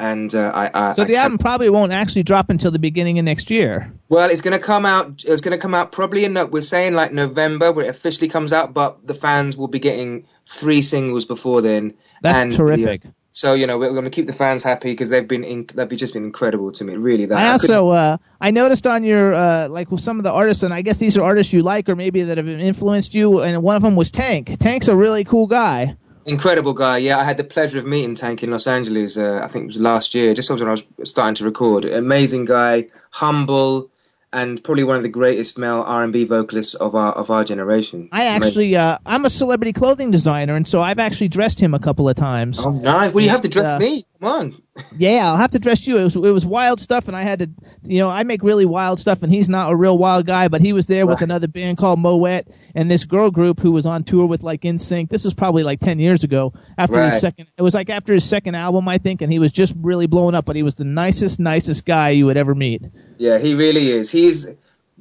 And 0.01 0.33
uh, 0.33 0.53
I, 0.55 0.71
I 0.89 0.93
So 0.93 1.03
the 1.03 1.15
can't- 1.15 1.25
album 1.25 1.39
probably 1.39 1.71
won't 1.71 1.91
actually 1.91 2.23
drop 2.23 2.51
until 2.51 2.71
the 2.71 2.79
beginning 2.79 3.19
of 3.19 3.25
next 3.25 3.51
year. 3.51 3.93
well, 4.09 4.31
it's 4.31 4.41
going 4.41 4.53
to 4.57 4.65
come 4.65 4.87
out. 4.87 5.25
It's 5.27 5.41
going 5.41 5.51
to 5.57 5.61
come 5.61 5.75
out 5.75 5.91
probably 5.91 6.25
in. 6.25 6.35
We're 6.51 6.61
saying 6.63 6.95
like 6.95 7.13
November, 7.13 7.73
where 7.73 7.87
it 7.87 7.89
officially 7.89 8.29
comes 8.29 8.53
out. 8.53 8.73
But 8.75 9.05
the 9.07 9.15
fans 9.15 9.57
will 9.57 9.67
be 9.69 9.81
getting 9.81 10.25
three 10.47 10.83
singles 10.83 11.25
before 11.25 11.63
then. 11.63 11.95
That's 12.23 12.57
terrific. 12.57 13.05
yeah. 13.05 13.11
So 13.39 13.55
you 13.55 13.69
know 13.69 13.79
we're 13.79 13.91
going 13.91 14.03
to 14.03 14.11
keep 14.11 14.27
the 14.27 14.33
fans 14.33 14.65
happy 14.65 14.91
because 14.91 15.11
they've 15.11 15.29
been 15.29 15.45
in, 15.45 15.65
they've 15.73 15.89
just 15.91 16.15
been 16.15 16.25
incredible 16.25 16.73
to 16.73 16.83
me. 16.83 16.97
Really, 16.97 17.25
that 17.27 17.39
I 17.39 17.53
also 17.53 17.91
uh, 17.91 18.17
I 18.41 18.51
noticed 18.51 18.85
on 18.85 19.05
your 19.05 19.33
uh, 19.33 19.69
like 19.69 19.93
with 19.93 20.01
some 20.01 20.19
of 20.19 20.25
the 20.25 20.33
artists, 20.33 20.65
and 20.65 20.75
I 20.75 20.83
guess 20.83 20.99
these 20.99 21.17
are 21.17 21.23
artists 21.23 21.53
you 21.53 21.63
like 21.63 21.89
or 21.89 21.95
maybe 21.95 22.25
that 22.25 22.37
have 22.37 22.49
influenced 22.49 23.15
you. 23.15 23.41
And 23.41 23.63
one 23.63 23.77
of 23.77 23.83
them 23.83 23.95
was 23.95 24.11
Tank. 24.11 24.59
Tank's 24.59 24.89
a 24.89 24.97
really 24.97 25.23
cool 25.23 25.47
guy. 25.47 25.97
Incredible 26.27 26.75
guy. 26.75 26.99
Yeah, 26.99 27.21
I 27.21 27.23
had 27.23 27.37
the 27.37 27.45
pleasure 27.45 27.79
of 27.79 27.87
meeting 27.87 28.17
Tank 28.17 28.43
in 28.43 28.51
Los 28.51 28.67
Angeles. 28.67 29.17
Uh, 29.17 29.39
I 29.41 29.47
think 29.47 29.63
it 29.63 29.67
was 29.69 29.81
last 29.81 30.17
year, 30.17 30.35
just 30.35 30.51
when 30.51 30.61
I 30.61 30.73
was 30.73 30.83
starting 31.05 31.37
to 31.37 31.45
record. 31.45 31.85
Amazing 31.85 32.47
guy, 32.47 32.89
humble, 33.11 33.89
and 34.33 34.63
probably 34.63 34.85
one 34.85 34.97
of 34.97 35.03
the 35.03 35.09
greatest 35.09 35.59
male 35.59 35.83
R 35.87 36.05
and 36.05 36.13
B 36.13 36.25
vocalists 36.25 36.75
of 36.75 36.95
our 36.95 37.13
of 37.13 37.31
our 37.31 37.45
generation. 37.45 38.09
I 38.13 38.27
actually 38.27 38.77
uh, 38.77 38.99
I'm 39.07 39.25
a 39.25 39.31
celebrity 39.31 39.73
clothing 39.73 40.11
designer, 40.11 40.55
and 40.57 40.67
so 40.67 40.81
I've 40.81 40.99
actually 40.99 41.29
dressed 41.29 41.61
him 41.61 41.75
a 41.75 41.79
couple 41.79 42.09
of 42.09 42.17
times. 42.17 42.65
Oh, 42.65 42.71
nice. 42.71 43.13
Well, 43.13 43.25
you 43.25 43.31
have 43.31 43.43
to 43.43 43.49
dress 43.49 43.69
Uh, 43.69 43.79
me. 43.79 44.05
Come 44.21 44.29
on. 44.29 44.63
Yeah, 44.97 45.31
I'll 45.31 45.37
have 45.37 45.51
to 45.51 45.59
dress 45.59 45.87
you. 45.87 45.99
It 45.99 46.03
was, 46.05 46.17
it 46.17 46.21
was 46.21 46.47
wild 46.47 46.81
stuff, 46.81 47.09
and 47.09 47.17
I 47.17 47.23
had 47.23 47.39
to, 47.41 47.51
you 47.85 47.99
know, 47.99 48.11
I 48.11 48.23
make 48.23 48.43
really 48.43 48.67
wild 48.67 48.99
stuff, 48.99 49.23
and 49.23 49.33
he's 49.33 49.49
not 49.49 49.73
a 49.73 49.77
real 49.77 49.99
wild 49.99 50.27
guy, 50.27 50.49
but 50.49 50.61
he 50.61 50.73
was 50.73 50.87
there 50.87 51.07
with 51.07 51.23
another 51.23 51.49
band 51.49 51.79
called 51.79 51.99
Moet 51.99 52.47
and 52.75 52.91
this 52.91 53.05
girl 53.05 53.31
group 53.31 53.61
who 53.61 53.73
was 53.73 53.87
on 53.87 54.05
tour 54.05 54.27
with 54.27 54.43
like 54.43 54.63
NSYNC. 54.63 55.09
This 55.09 55.25
was 55.25 55.35
probably 55.35 55.63
like 55.63 55.81
ten 55.81 55.99
years 55.99 56.25
ago. 56.25 56.53
After 56.77 57.11
his 57.11 57.21
second, 57.21 57.49
it 57.57 57.63
was 57.63 57.75
like 57.75 57.91
after 57.91 58.13
his 58.13 58.25
second 58.25 58.55
album, 58.55 58.89
I 58.89 58.99
think, 58.99 59.21
and 59.23 59.33
he 59.33 59.39
was 59.39 59.53
just 59.53 59.75
really 59.81 60.07
blowing 60.07 60.35
up. 60.35 60.45
But 60.45 60.57
he 60.57 60.63
was 60.63 60.77
the 60.77 60.85
nicest, 60.85 61.41
nicest 61.41 61.85
guy 61.85 62.11
you 62.11 62.27
would 62.27 62.37
ever 62.37 62.55
meet. 62.55 62.83
Yeah, 63.19 63.39
he 63.39 63.55
really 63.55 63.91
is. 63.91 64.11
He's. 64.11 64.49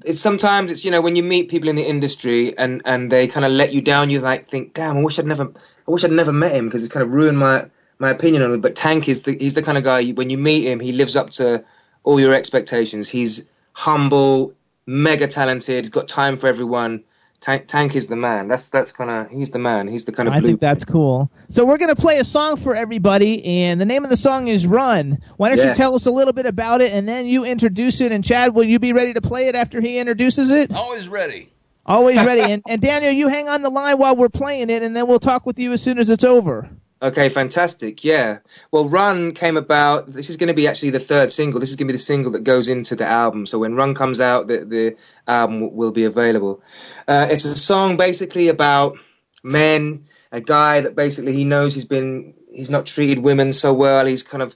It's 0.06 0.20
sometimes 0.20 0.72
it's 0.72 0.86
you 0.86 0.92
know 0.92 1.02
when 1.02 1.16
you 1.16 1.24
meet 1.24 1.50
people 1.50 1.70
in 1.70 1.76
the 1.76 1.88
industry 1.88 2.56
and 2.56 2.84
and 2.86 3.12
they 3.12 3.28
kind 3.28 3.46
of 3.46 3.52
let 3.52 3.74
you 3.74 3.82
down. 3.82 4.12
You 4.12 4.20
like 4.20 4.48
think, 4.48 4.74
damn, 4.74 4.98
I 4.98 5.02
wish 5.02 5.18
I'd 5.18 5.26
never, 5.26 5.46
I 5.46 5.92
wish 5.92 6.04
I'd 6.04 6.12
never 6.12 6.32
met 6.32 6.54
him 6.54 6.66
because 6.66 6.84
it's 6.84 6.94
kind 6.94 7.04
of 7.04 7.14
ruined 7.14 7.40
my 7.40 7.68
my 8.00 8.10
opinion 8.10 8.44
on 8.44 8.54
it, 8.54 8.62
But 8.62 8.76
Tank 8.76 9.08
is 9.08 9.24
the 9.24 9.38
he's 9.38 9.54
the 9.54 9.64
kind 9.64 9.78
of 9.78 9.84
guy 9.84 10.10
when 10.10 10.30
you 10.30 10.38
meet 10.38 10.64
him, 10.66 10.80
he 10.80 10.92
lives 10.92 11.16
up 11.16 11.30
to 11.32 11.64
all 12.04 12.20
your 12.20 12.34
expectations. 12.34 13.10
He's 13.10 13.50
humble, 13.74 14.54
mega 14.86 15.28
talented. 15.28 15.84
He's 15.86 15.90
got 15.90 16.08
time 16.08 16.38
for 16.38 16.48
everyone. 16.48 17.04
Tank 17.40 17.68
Tank 17.68 17.96
is 17.96 18.08
the 18.08 18.16
man. 18.16 18.48
That's 18.48 18.68
that's 18.70 18.92
kind 18.92 19.12
of 19.12 19.30
he's 19.30 19.52
the 19.52 19.60
man. 19.60 19.88
He's 19.88 20.06
the 20.06 20.12
kind 20.12 20.28
of 20.28 20.34
I 20.34 20.42
think 20.42 20.60
that's 20.60 20.84
cool. 20.84 21.30
So 21.50 21.66
we're 21.66 21.78
gonna 21.78 21.96
play 21.96 22.18
a 22.18 22.24
song 22.24 22.58
for 22.58 22.76
everybody, 22.76 23.46
and 23.46 23.80
the 23.80 23.86
name 23.86 24.04
of 24.04 24.10
the 24.10 24.18
song 24.18 24.48
is 24.48 24.66
"Run." 24.66 25.20
Why 25.38 25.50
don't 25.50 25.60
you 25.68 25.76
tell 25.76 25.94
us 25.94 26.08
a 26.08 26.12
little 26.12 26.34
bit 26.34 26.48
about 26.48 26.82
it, 26.82 26.92
and 26.94 27.08
then 27.08 27.28
you 27.28 27.44
introduce 27.44 28.02
it? 28.02 28.12
And 28.12 28.24
Chad, 28.24 28.56
will 28.56 28.64
you 28.64 28.80
be 28.80 28.92
ready 28.92 29.14
to 29.14 29.22
play 29.22 29.48
it 29.48 29.56
after 29.56 29.82
he 29.82 30.00
introduces 30.00 30.50
it? 30.50 30.74
Always 30.74 31.08
ready. 31.08 31.52
Always 31.86 32.18
ready. 32.26 32.42
and, 32.42 32.64
and 32.68 32.82
Daniel, 32.82 33.14
you 33.14 33.30
hang 33.30 33.48
on 33.48 33.62
the 33.62 33.70
line 33.70 33.98
while 33.98 34.16
we're 34.16 34.30
playing 34.30 34.70
it, 34.70 34.82
and 34.82 34.96
then 34.96 35.08
we'll 35.08 35.20
talk 35.20 35.46
with 35.46 35.58
you 35.60 35.74
as 35.74 35.82
soon 35.82 36.00
as 36.00 36.10
it's 36.10 36.24
over. 36.24 36.70
Okay, 37.00 37.30
fantastic. 37.30 38.04
Yeah. 38.04 38.40
Well, 38.72 38.90
Run 38.90 39.34
came 39.34 39.56
about. 39.56 40.12
This 40.12 40.32
is 40.32 40.38
going 40.38 40.48
to 40.48 40.56
be 40.56 40.68
actually 40.68 40.90
the 40.90 41.00
third 41.00 41.32
single. 41.32 41.60
This 41.60 41.70
is 41.70 41.76
going 41.76 41.88
to 41.88 41.94
be 41.94 41.98
the 41.98 42.04
single 42.04 42.32
that 42.32 42.44
goes 42.44 42.68
into 42.68 42.96
the 42.96 43.06
album. 43.06 43.46
So 43.46 43.60
when 43.60 43.76
Run 43.76 43.94
comes 43.94 44.20
out, 44.20 44.48
the, 44.48 44.66
the 44.66 44.96
album 45.28 45.76
will 45.76 45.92
be 45.92 46.06
available. 46.06 46.64
Uh, 47.08 47.28
it's 47.30 47.46
a 47.46 47.56
song 47.56 47.98
basically 47.98 48.48
about 48.48 48.98
men, 49.44 50.08
a 50.32 50.42
guy 50.42 50.82
that 50.82 50.96
basically 50.96 51.34
he 51.34 51.44
knows 51.44 51.76
he's 51.76 51.86
been, 51.86 52.34
he's 52.52 52.72
not 52.72 52.88
treated 52.88 53.20
women 53.20 53.54
so 53.54 53.74
well. 53.74 54.08
He's 54.08 54.24
kind 54.24 54.42
of, 54.42 54.56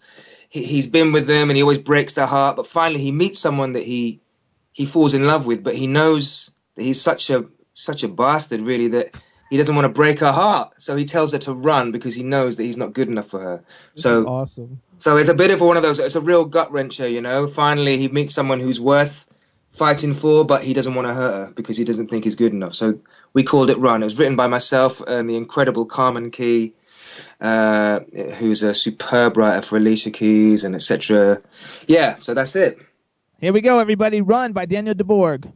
he, 0.50 0.64
he's 0.64 0.88
been 0.88 1.12
with 1.12 1.28
them 1.28 1.52
and 1.52 1.58
he 1.58 1.62
always 1.62 1.78
breaks 1.78 2.14
their 2.14 2.26
heart. 2.26 2.56
But 2.56 2.66
finally 2.66 3.02
he 3.02 3.12
meets 3.12 3.38
someone 3.38 3.74
that 3.74 3.84
he, 3.84 4.20
he 4.72 4.88
falls 4.88 5.14
in 5.14 5.28
love 5.28 5.46
with, 5.46 5.64
but 5.64 5.76
he 5.76 5.86
knows 5.86 6.50
that 6.74 6.82
he's 6.82 7.00
such 7.00 7.30
a, 7.30 7.46
such 7.74 8.04
a 8.04 8.08
bastard 8.08 8.62
really 8.62 8.88
that 8.88 9.16
he 9.52 9.58
doesn't 9.58 9.76
want 9.76 9.86
to 9.86 9.90
break 9.90 10.22
her 10.22 10.32
heart. 10.32 10.82
So 10.82 10.96
he 10.96 11.04
tells 11.04 11.34
her 11.34 11.38
to 11.40 11.54
run 11.54 11.92
because 11.92 12.16
he 12.16 12.24
knows 12.24 12.56
that 12.56 12.64
he's 12.64 12.78
not 12.78 12.94
good 12.94 13.10
enough 13.10 13.28
for 13.28 13.42
her. 13.42 13.64
so 13.96 14.26
awesome. 14.26 14.82
so 14.98 15.18
it's 15.18 15.28
a 15.28 15.34
bit 15.34 15.52
of 15.52 15.60
one 15.60 15.76
of 15.76 15.84
those. 15.84 16.00
It's 16.00 16.16
a 16.16 16.22
real 16.22 16.46
gut 16.46 16.72
wrencher, 16.72 17.12
you 17.12 17.22
know. 17.22 17.48
Finally, 17.48 17.98
he 17.98 18.08
meets 18.08 18.34
someone 18.34 18.62
who's 18.62 18.80
worth 18.80 19.28
fighting 19.72 20.14
for, 20.14 20.46
but 20.46 20.64
he 20.64 20.74
doesn't 20.74 20.96
want 20.96 21.10
to 21.10 21.14
hurt 21.14 21.34
her 21.48 21.54
because 21.54 21.76
he 21.76 21.84
doesn't 21.84 22.08
think 22.08 22.24
he's 22.24 22.36
good 22.36 22.54
enough. 22.54 22.74
So 22.76 23.00
we 23.34 23.44
called 23.44 23.70
it 23.70 23.78
Run. 23.78 24.02
It 24.02 24.06
was 24.06 24.18
written 24.18 24.38
by 24.38 24.48
myself 24.48 25.02
and 25.06 25.30
the 25.30 25.36
incredible 25.36 25.86
Carmen 25.86 26.32
Key, 26.32 26.74
uh, 27.42 28.00
who's 28.38 28.64
a 28.64 28.74
superb 28.74 29.36
writer 29.36 29.62
for 29.62 29.76
Alicia 29.76 30.12
Keys 30.12 30.64
and 30.64 30.76
etc. 30.76 31.42
Yeah, 31.88 32.20
so 32.20 32.34
that's 32.34 32.56
it. 32.56 32.80
Here 33.42 33.52
we 33.52 33.60
go, 33.60 33.80
everybody. 33.80 34.22
"Run" 34.22 34.54
by 34.54 34.66
Daniel 34.66 34.96
de 34.96 35.04
Bourg. 35.04 35.52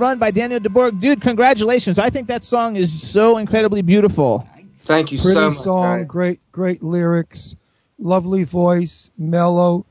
Run 0.00 0.18
by 0.18 0.30
Daniel 0.30 0.60
de 0.60 0.70
Bourg. 0.70 0.98
Dude, 0.98 1.20
congratulations. 1.20 1.98
I 1.98 2.08
think 2.08 2.28
that 2.28 2.42
song 2.42 2.76
is 2.76 3.02
so 3.02 3.36
incredibly 3.36 3.82
beautiful. 3.82 4.48
Thank 4.78 5.12
you 5.12 5.18
Pretty 5.18 5.34
so 5.34 5.50
much, 5.50 5.58
song, 5.58 5.98
guys. 5.98 6.10
great, 6.10 6.40
great 6.52 6.82
lyrics, 6.82 7.54
lovely 7.98 8.44
voice, 8.44 9.10
mellow. 9.18 9.84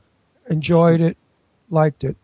Enjoyed 0.50 1.00
it, 1.00 1.16
liked 1.70 2.02
it. 2.02 2.16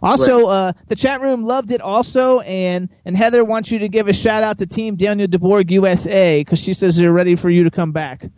Also, 0.00 0.46
uh, 0.46 0.72
the 0.86 0.94
chat 0.94 1.20
room 1.20 1.42
loved 1.42 1.72
it 1.72 1.80
also, 1.80 2.40
and, 2.40 2.88
and 3.04 3.16
Heather 3.16 3.44
wants 3.44 3.72
you 3.72 3.80
to 3.80 3.88
give 3.88 4.06
a 4.06 4.12
shout 4.12 4.44
out 4.44 4.58
to 4.58 4.66
Team 4.66 4.94
Daniel 4.94 5.26
de 5.26 5.38
Bourg 5.38 5.68
USA 5.72 6.40
because 6.40 6.60
she 6.60 6.74
says 6.74 6.96
they're 6.96 7.12
ready 7.12 7.34
for 7.34 7.50
you 7.50 7.64
to 7.64 7.70
come 7.70 7.90
back. 7.90 8.30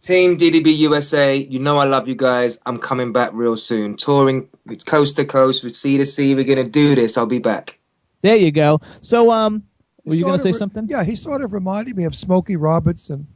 Team 0.00 0.36
DDB 0.36 0.76
USA, 0.78 1.34
you 1.36 1.58
know 1.58 1.78
I 1.78 1.86
love 1.86 2.06
you 2.06 2.14
guys. 2.14 2.58
I'm 2.66 2.78
coming 2.78 3.12
back 3.12 3.30
real 3.32 3.56
soon. 3.56 3.96
Touring 3.96 4.48
coast 4.84 5.16
to 5.16 5.24
coast, 5.24 5.64
with 5.64 5.74
sea 5.74 5.96
to 5.96 6.06
sea. 6.06 6.34
We're 6.34 6.44
gonna 6.44 6.62
do 6.64 6.94
this. 6.94 7.18
I'll 7.18 7.26
be 7.26 7.38
back. 7.40 7.78
There 8.24 8.36
you 8.36 8.50
go. 8.52 8.80
So, 9.02 9.30
um, 9.30 9.62
were 10.04 10.14
you 10.14 10.24
going 10.24 10.36
to 10.38 10.42
say 10.42 10.52
re- 10.52 10.58
something? 10.58 10.86
Yeah, 10.88 11.04
he 11.04 11.14
sort 11.14 11.42
of 11.44 11.52
reminded 11.52 11.94
me 11.96 12.04
of 12.04 12.14
Smokey 12.14 12.56
Robertson. 12.56 13.26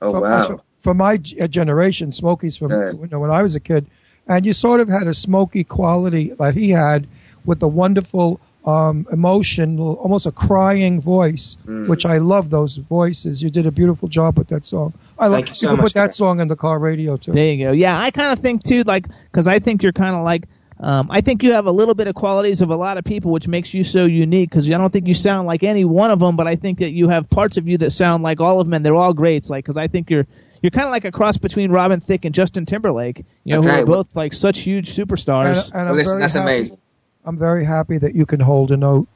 Oh 0.00 0.12
from, 0.12 0.22
wow. 0.22 0.46
from, 0.46 0.60
from 0.78 0.96
my 0.96 1.14
uh, 1.40 1.46
generation, 1.46 2.12
Smokey's 2.12 2.56
from 2.56 2.70
Yeah. 2.72 2.92
you 2.92 3.08
know, 3.10 3.20
when 3.20 3.30
I 3.30 3.42
was 3.42 3.54
a 3.54 3.60
kid, 3.60 3.86
and 4.26 4.44
you 4.46 4.52
sort 4.52 4.80
of 4.80 4.88
had 4.88 5.06
a 5.06 5.14
Smokey 5.14 5.64
quality 5.64 6.32
that 6.38 6.54
he 6.54 6.70
had 6.70 7.06
with 7.44 7.60
the 7.60 7.68
wonderful 7.68 8.40
um, 8.64 9.06
emotion, 9.12 9.78
almost 9.80 10.24
a 10.24 10.32
crying 10.32 11.00
voice, 11.00 11.56
Mm. 11.66 11.88
which 11.88 12.06
I 12.06 12.18
love 12.18 12.50
those 12.50 12.76
voices. 12.76 13.42
You 13.42 13.50
did 13.50 13.66
a 13.66 13.70
beautiful 13.72 14.08
job 14.08 14.38
with 14.38 14.48
that 14.48 14.64
song. 14.64 14.92
I 15.18 15.26
like 15.26 15.46
Thank 15.46 15.48
you 15.48 15.54
so 15.54 15.68
can 15.68 15.76
much, 15.78 15.84
put 15.86 15.94
that 15.94 16.00
man. 16.00 16.12
song 16.12 16.40
in 16.40 16.48
the 16.48 16.56
car 16.56 16.78
radio 16.78 17.16
too. 17.16 17.32
There 17.32 17.52
you 17.52 17.66
go. 17.66 17.72
Yeah, 17.72 18.00
I 18.00 18.10
kind 18.10 18.32
of 18.32 18.38
think 18.38 18.62
too, 18.64 18.82
like, 18.84 19.06
because 19.30 19.46
I 19.48 19.58
think 19.58 19.82
you're 19.82 19.92
kind 19.92 20.14
of 20.16 20.24
like, 20.24 20.44
um, 20.82 21.06
I 21.10 21.20
think 21.20 21.42
you 21.42 21.52
have 21.52 21.66
a 21.66 21.70
little 21.72 21.94
bit 21.94 22.08
of 22.08 22.14
qualities 22.14 22.60
of 22.60 22.70
a 22.70 22.76
lot 22.76 22.98
of 22.98 23.04
people, 23.04 23.30
which 23.30 23.46
makes 23.48 23.72
you 23.72 23.84
so 23.84 24.04
unique. 24.04 24.50
Because 24.50 24.68
I 24.68 24.76
don't 24.76 24.92
think 24.92 25.06
you 25.06 25.14
sound 25.14 25.46
like 25.46 25.62
any 25.62 25.84
one 25.84 26.10
of 26.10 26.18
them, 26.18 26.36
but 26.36 26.46
I 26.48 26.56
think 26.56 26.80
that 26.80 26.90
you 26.90 27.08
have 27.08 27.30
parts 27.30 27.56
of 27.56 27.68
you 27.68 27.78
that 27.78 27.90
sound 27.90 28.22
like 28.22 28.40
all 28.40 28.60
of 28.60 28.66
them, 28.66 28.74
and 28.74 28.84
they're 28.84 28.94
all 28.94 29.14
greats. 29.14 29.48
Like, 29.48 29.64
because 29.64 29.76
I 29.76 29.86
think 29.86 30.10
you're 30.10 30.26
you're 30.60 30.70
kind 30.70 30.86
of 30.86 30.90
like 30.90 31.04
a 31.04 31.12
cross 31.12 31.36
between 31.38 31.70
Robin 31.70 32.00
Thicke 32.00 32.24
and 32.24 32.34
Justin 32.34 32.66
Timberlake. 32.66 33.24
You 33.44 33.54
know, 33.54 33.62
who 33.62 33.68
are 33.68 33.84
both 33.86 34.16
like 34.16 34.32
such 34.32 34.58
huge 34.60 34.90
superstars. 34.90 35.70
and 35.72 35.80
I'm 35.82 35.86
Well, 35.86 35.94
listen, 35.94 36.18
that's 36.18 36.34
happy, 36.34 36.42
amazing. 36.42 36.78
I'm 37.24 37.38
very 37.38 37.64
happy 37.64 37.98
that 37.98 38.14
you 38.16 38.26
can 38.26 38.40
hold 38.40 38.72
a 38.72 38.76
note. 38.76 39.06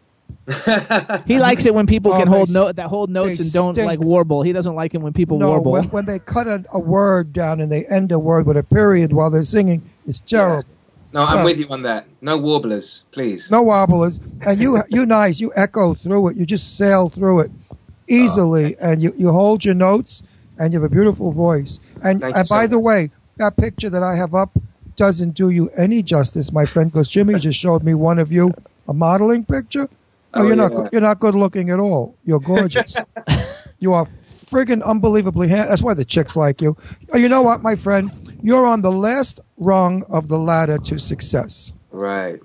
he 1.27 1.39
likes 1.39 1.67
it 1.67 1.75
when 1.75 1.87
people 1.87 2.13
Oh, 2.13 2.19
can 2.19 2.29
hold 2.29 2.51
note 2.51 2.77
that 2.77 2.87
hold 2.89 3.11
notes 3.11 3.41
and 3.41 3.53
don't 3.53 3.75
stink. 3.75 3.87
like 3.87 4.01
warble. 4.01 4.43
He 4.43 4.53
doesn't 4.53 4.75
like 4.75 4.95
it 4.95 4.99
when 4.99 5.13
people 5.13 5.39
No, 5.39 5.51
warble. 5.51 5.73
when, 5.73 5.85
when 5.91 6.05
they 6.05 6.19
cut 6.21 6.47
a, 6.47 6.65
a 6.73 6.79
word 6.79 7.33
down 7.33 7.61
and 7.61 7.71
they 7.71 7.85
end 7.87 8.13
a 8.13 8.19
word 8.19 8.47
with 8.47 8.57
a 8.57 8.63
period 8.63 9.13
while 9.13 9.31
they're 9.31 9.45
singing, 9.45 9.83
it's 10.07 10.21
terrible. 10.21 10.65
No, 11.17 11.23
I'm 11.25 11.45
with 11.45 11.57
you 11.59 11.67
on 11.71 11.83
that. 11.83 12.07
No 12.21 12.37
warblers, 12.37 13.05
please. 13.11 13.51
No 13.51 13.63
warblers. 13.63 14.21
and 14.43 14.61
you 14.61 14.83
you 14.91 15.07
nice. 15.07 15.41
You 15.41 15.51
echo 15.57 15.95
through 15.95 16.29
it. 16.29 16.37
You 16.37 16.45
just 16.45 16.77
sail 16.77 17.09
through 17.09 17.41
it 17.41 17.51
easily, 18.07 18.77
oh, 18.77 18.91
and 18.91 19.03
you, 19.03 19.15
you 19.17 19.33
hold 19.33 19.65
your 19.65 19.75
notes, 19.75 20.23
and 20.59 20.73
you 20.73 20.81
have 20.81 20.91
a 20.91 20.95
beautiful 20.95 21.33
voice. 21.33 21.81
And, 22.03 22.21
Thank 22.21 22.37
and 22.37 22.47
so 22.47 22.55
by 22.55 22.63
much. 22.63 22.71
the 22.71 22.79
way, 22.79 23.11
that 23.39 23.57
picture 23.57 23.89
that 23.91 24.03
I 24.03 24.15
have 24.15 24.35
up 24.35 24.51
doesn't 24.95 25.31
do 25.33 25.49
you 25.51 25.71
any 25.71 26.03
justice, 26.03 26.53
my 26.53 26.67
friend, 26.67 26.93
because 26.93 27.09
Jimmy 27.09 27.39
just 27.49 27.59
showed 27.59 27.83
me 27.83 27.95
one 27.95 28.19
of 28.19 28.31
you, 28.31 28.53
a 28.87 28.93
modeling 28.93 29.45
picture. 29.45 29.89
Oh, 30.35 30.43
Oh, 30.43 30.47
you're 30.47 30.55
not 30.57 30.71
yeah. 30.73 30.77
go- 30.77 30.89
you're 30.93 31.01
not 31.01 31.19
good 31.19 31.35
looking 31.35 31.71
at 31.71 31.79
all. 31.81 32.15
You're 32.27 32.41
gorgeous. 32.41 32.95
you 33.79 33.95
are 33.95 34.07
friggin' 34.23 34.85
unbelievably 34.85 35.49
handsome. 35.49 35.69
That's 35.71 35.83
why 35.83 35.95
the 35.95 36.05
chicks 36.05 36.37
like 36.37 36.61
you. 36.61 36.77
Oh, 37.13 37.17
you 37.17 37.29
know 37.31 37.41
what, 37.43 37.63
my 37.63 37.75
friend? 37.75 38.13
You're 38.47 38.69
on 38.69 38.81
the 38.81 38.93
last 38.93 39.41
rung 39.57 40.05
of 40.05 40.29
the 40.29 40.39
ladder 40.39 40.79
to 40.79 41.01
success. 41.01 41.73
Right. 41.91 42.39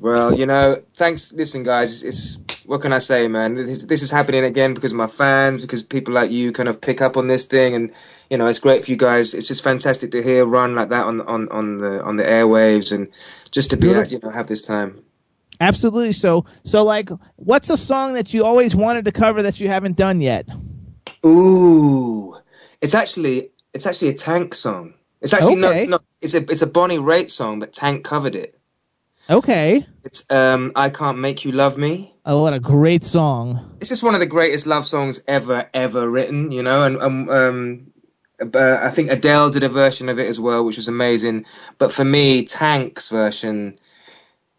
Well, 0.00 0.36
you 0.36 0.46
know, 0.46 0.80
thanks. 0.94 1.32
Listen, 1.32 1.62
guys, 1.62 2.02
it's, 2.02 2.38
it's 2.42 2.64
what 2.66 2.80
can 2.82 2.92
I 2.92 2.98
say, 2.98 3.28
man? 3.28 3.54
This, 3.54 3.84
this 3.84 4.02
is 4.02 4.10
happening 4.10 4.42
again 4.42 4.74
because 4.74 4.90
of 4.90 4.98
my 4.98 5.06
fans, 5.06 5.62
because 5.62 5.84
people 5.84 6.12
like 6.12 6.32
you 6.32 6.50
kind 6.50 6.68
of 6.68 6.80
pick 6.80 7.00
up 7.00 7.16
on 7.16 7.28
this 7.28 7.44
thing, 7.44 7.76
and 7.76 7.92
you 8.30 8.36
know, 8.36 8.48
it's 8.48 8.58
great 8.58 8.84
for 8.84 8.90
you 8.90 8.96
guys. 8.96 9.32
It's 9.32 9.46
just 9.46 9.62
fantastic 9.62 10.10
to 10.10 10.24
hear 10.24 10.44
run 10.44 10.74
like 10.74 10.88
that 10.88 11.06
on 11.06 11.20
on 11.20 11.48
on 11.50 11.78
the 11.78 12.02
on 12.02 12.16
the 12.16 12.24
airwaves, 12.24 12.90
and 12.90 13.12
just 13.52 13.70
to 13.70 13.76
be 13.76 13.86
Beautiful. 13.86 14.12
you 14.12 14.18
know 14.24 14.30
have 14.30 14.48
this 14.48 14.62
time. 14.62 15.04
Absolutely. 15.60 16.14
So, 16.14 16.46
so 16.64 16.82
like, 16.82 17.10
what's 17.36 17.70
a 17.70 17.76
song 17.76 18.14
that 18.14 18.34
you 18.34 18.42
always 18.42 18.74
wanted 18.74 19.04
to 19.04 19.12
cover 19.12 19.42
that 19.42 19.60
you 19.60 19.68
haven't 19.68 19.96
done 19.96 20.20
yet? 20.20 20.48
Ooh, 21.24 22.36
it's 22.80 22.94
actually 22.94 23.52
it's 23.72 23.86
actually 23.86 24.08
a 24.08 24.14
Tank 24.14 24.56
song. 24.56 24.94
It's 25.24 25.32
actually 25.32 25.56
no, 25.56 25.70
Okay. 25.70 25.80
it's 25.80 25.88
not. 25.90 26.04
It's 26.22 26.34
a 26.34 26.50
it's 26.52 26.62
a 26.62 26.66
Bonnie 26.66 26.98
Raitt 26.98 27.30
song, 27.30 27.58
but 27.58 27.72
Tank 27.72 28.04
covered 28.04 28.36
it. 28.36 28.58
Okay. 29.28 29.78
It's 30.04 30.30
um, 30.30 30.70
I 30.76 30.90
can't 30.90 31.18
make 31.18 31.44
you 31.44 31.52
love 31.52 31.76
me. 31.78 32.14
Oh, 32.26 32.42
what 32.42 32.52
a 32.52 32.60
great 32.60 33.02
song. 33.02 33.76
It's 33.80 33.88
just 33.88 34.02
one 34.02 34.14
of 34.14 34.20
the 34.20 34.26
greatest 34.26 34.66
love 34.66 34.86
songs 34.86 35.22
ever, 35.26 35.68
ever 35.74 36.08
written, 36.08 36.52
you 36.52 36.62
know. 36.62 36.84
And 36.84 37.00
um, 37.00 37.28
um, 37.30 37.86
uh, 38.54 38.78
I 38.82 38.90
think 38.90 39.10
Adele 39.10 39.50
did 39.50 39.62
a 39.62 39.68
version 39.70 40.08
of 40.10 40.18
it 40.18 40.28
as 40.28 40.38
well, 40.38 40.64
which 40.64 40.76
was 40.76 40.88
amazing. 40.88 41.46
But 41.78 41.90
for 41.90 42.04
me, 42.04 42.44
Tank's 42.44 43.08
version, 43.08 43.78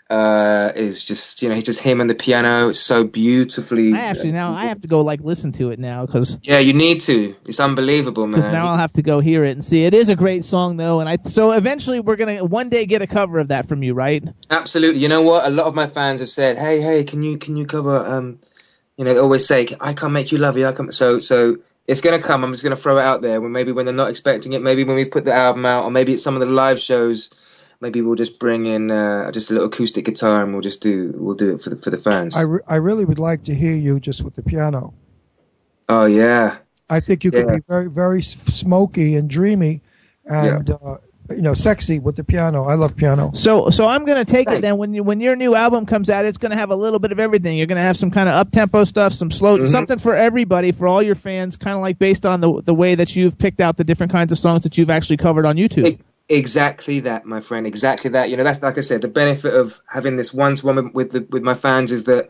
uh, 0.10 0.72
is 0.76 1.04
just 1.04 1.42
you 1.42 1.50
know, 1.50 1.56
he's 1.56 1.64
just 1.64 1.80
him 1.80 2.00
and 2.00 2.10
the 2.10 2.16
piano. 2.16 2.70
It's 2.70 2.80
so 2.80 3.04
beautifully. 3.04 3.94
I 3.94 4.02
actually 4.02 4.34
now 4.34 4.54
I 4.54 4.66
have 4.66 4.82
to 4.82 4.88
go 4.88 5.02
like 5.02 5.22
listen 5.22 5.52
to 5.54 5.72
it 5.72 5.80
now 5.80 6.06
because 6.06 6.38
Yeah, 6.44 6.60
you 6.60 6.74
need 6.74 7.02
to. 7.02 7.36
It's 7.46 7.60
unbelievable, 7.60 8.28
man. 8.28 8.40
because 8.40 8.52
now 8.52 8.68
I'll 8.68 8.78
have 8.78 8.94
to 8.94 9.02
go 9.02 9.20
hear 9.20 9.44
it 9.46 9.52
and 9.52 9.66
see. 9.66 9.84
It 9.84 9.96
is 9.96 10.10
a 10.10 10.16
great 10.16 10.46
song 10.46 10.78
though, 10.78 11.00
and 11.00 11.10
I 11.10 11.18
so 11.26 11.52
eventually 11.52 12.00
we're 12.00 12.18
gonna 12.18 12.46
one 12.46 12.70
day 12.70 12.86
get 12.86 13.02
a 13.02 13.08
cover 13.08 13.40
of 13.40 13.48
that 13.48 13.68
from 13.68 13.82
you, 13.82 13.94
right? 13.96 14.24
Absolutely. 14.52 15.02
You 15.02 15.08
know 15.08 15.24
what? 15.24 15.46
A 15.46 15.50
lot 15.50 15.66
of 15.66 15.74
my 15.74 15.88
fans 15.88 16.20
have 16.20 16.30
said, 16.30 16.58
"Hey, 16.58 16.82
hey, 16.82 17.04
can 17.04 17.24
you 17.24 17.38
can 17.40 17.56
you 17.56 17.66
cover?" 17.66 17.98
Um, 17.98 18.40
you 18.98 19.06
know, 19.06 19.14
they 19.14 19.20
always 19.20 19.48
say, 19.48 19.68
"I 19.82 19.94
can't 19.94 20.14
make 20.14 20.32
you 20.32 20.38
love 20.38 20.56
you." 20.56 20.68
I 20.68 20.72
can't. 20.72 20.94
So 20.94 21.20
so 21.20 21.58
it's 21.88 22.02
gonna 22.02 22.22
come. 22.22 22.44
I'm 22.44 22.54
just 22.54 22.64
gonna 22.64 22.76
throw 22.76 23.00
it 23.00 23.04
out 23.04 23.24
there. 23.24 23.42
When 23.42 23.52
maybe 23.52 23.72
when 23.72 23.86
they're 23.86 23.96
not 23.96 24.12
expecting 24.12 24.54
it, 24.54 24.62
maybe 24.62 24.84
when 24.84 24.96
we've 24.96 25.10
put 25.10 25.26
the 25.26 25.34
album 25.34 25.66
out, 25.66 25.84
or 25.84 25.90
maybe 25.90 26.14
it's 26.14 26.24
some 26.24 26.36
of 26.36 26.42
the 26.42 26.46
live 26.46 26.80
shows. 26.80 27.32
Maybe 27.86 28.02
we'll 28.02 28.16
just 28.16 28.40
bring 28.40 28.66
in 28.66 28.90
uh, 28.90 29.32
just 29.32 29.52
a 29.52 29.54
little 29.54 29.68
acoustic 29.68 30.06
guitar 30.06 30.42
and 30.42 30.54
we'll 30.54 30.64
just 30.64 30.82
do 30.82 31.14
we'll 31.16 31.36
do 31.36 31.54
it 31.54 31.62
for 31.62 31.70
the 31.70 31.76
for 31.76 31.92
the 31.92 32.00
fans. 32.00 32.36
I, 32.36 32.42
re- 32.42 32.62
I 32.68 32.78
really 32.78 33.06
would 33.06 33.20
like 33.20 33.44
to 33.44 33.54
hear 33.54 33.74
you 33.74 34.00
just 34.00 34.24
with 34.24 34.34
the 34.34 34.42
piano. 34.42 34.96
oh 35.88 36.06
yeah. 36.06 36.58
I 36.90 37.00
think 37.00 37.24
you 37.24 37.30
could 37.30 37.48
be 37.48 37.60
very, 37.68 37.88
very 37.88 38.24
smoky 38.24 39.16
and 39.16 39.30
dreamy, 39.30 39.82
and 40.26 40.68
uh, 40.70 40.98
you 41.30 41.42
know, 41.44 41.54
sexy 41.54 42.00
with 42.00 42.16
the 42.16 42.24
piano. 42.24 42.66
I 42.66 42.74
love 42.74 42.96
piano. 42.96 43.30
So 43.34 43.70
so 43.70 43.88
I'm 43.88 44.04
gonna 44.06 44.26
take 44.26 44.50
it 44.50 44.62
then 44.62 44.78
when 44.78 44.94
you 44.96 45.04
when 45.04 45.20
your 45.22 45.36
new 45.36 45.54
album 45.54 45.86
comes 45.86 46.10
out, 46.10 46.26
it's 46.26 46.38
gonna 46.40 46.56
have 46.58 46.72
a 46.72 46.76
little 46.76 46.98
bit 47.00 47.12
of 47.12 47.20
everything. 47.20 47.56
You're 47.56 47.68
gonna 47.68 47.82
have 47.84 47.98
some 47.98 48.10
kind 48.10 48.28
of 48.30 48.34
up 48.34 48.52
tempo 48.52 48.84
stuff, 48.84 49.14
some 49.14 49.30
slow, 49.30 49.60
Mhm. 49.60 49.68
something 49.68 50.00
for 50.00 50.16
everybody, 50.16 50.72
for 50.72 50.88
all 50.88 51.04
your 51.04 51.16
fans, 51.16 51.56
kind 51.56 51.76
of 51.76 51.82
like 51.82 52.00
based 52.00 52.26
on 52.26 52.42
the 52.42 52.62
the 52.64 52.74
way 52.74 52.96
that 52.96 53.16
you've 53.16 53.38
picked 53.38 53.62
out 53.62 53.78
the 53.78 53.84
different 53.84 54.12
kinds 54.12 54.32
of 54.32 54.40
songs 54.40 54.62
that 54.64 54.78
you've 54.80 54.90
actually 54.92 55.18
covered 55.18 55.46
on 55.46 55.56
YouTube. 55.58 56.00
Exactly 56.28 57.02
that, 57.02 57.26
my 57.26 57.40
friend. 57.40 57.68
Exactly 57.68 58.12
that. 58.12 58.30
You 58.30 58.38
know, 58.38 58.44
that's 58.44 58.62
like 58.62 58.78
I 58.78 58.82
said. 58.82 59.02
The 59.02 59.08
benefit 59.08 59.54
of 59.54 59.80
having 59.88 60.16
this 60.16 60.34
one-to-one 60.34 60.92
with 60.94 61.12
the, 61.12 61.28
with 61.30 61.44
my 61.44 61.54
fans 61.54 61.92
is 61.92 62.06
that 62.06 62.30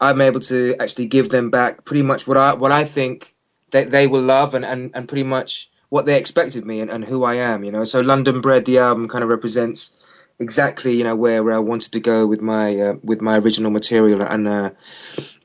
I'm 0.00 0.20
able 0.20 0.40
to 0.40 0.74
actually 0.80 1.06
give 1.06 1.28
them 1.30 1.50
back 1.50 1.84
pretty 1.84 2.02
much 2.02 2.26
what 2.26 2.36
I 2.36 2.54
what 2.54 2.72
I 2.72 2.84
think 2.84 3.34
that 3.70 3.90
they 3.90 4.08
will 4.08 4.22
love 4.22 4.54
and, 4.54 4.64
and, 4.64 4.90
and 4.94 5.08
pretty 5.08 5.22
much 5.22 5.70
what 5.90 6.06
they 6.06 6.18
expect 6.18 6.56
of 6.56 6.64
me 6.64 6.80
and, 6.80 6.90
and 6.90 7.04
who 7.04 7.22
I 7.22 7.34
am. 7.36 7.62
You 7.62 7.70
know, 7.70 7.84
so 7.84 8.00
London 8.00 8.40
Bread, 8.40 8.64
the 8.64 8.78
album, 8.78 9.08
kind 9.08 9.22
of 9.22 9.30
represents 9.30 9.96
exactly 10.40 10.94
you 10.96 11.04
know 11.04 11.14
where, 11.16 11.42
where 11.42 11.54
I 11.54 11.60
wanted 11.60 11.92
to 11.92 12.00
go 12.00 12.26
with 12.26 12.40
my 12.40 12.76
uh, 12.76 12.94
with 13.04 13.20
my 13.20 13.38
original 13.38 13.70
material, 13.70 14.22
and 14.22 14.48
uh, 14.48 14.70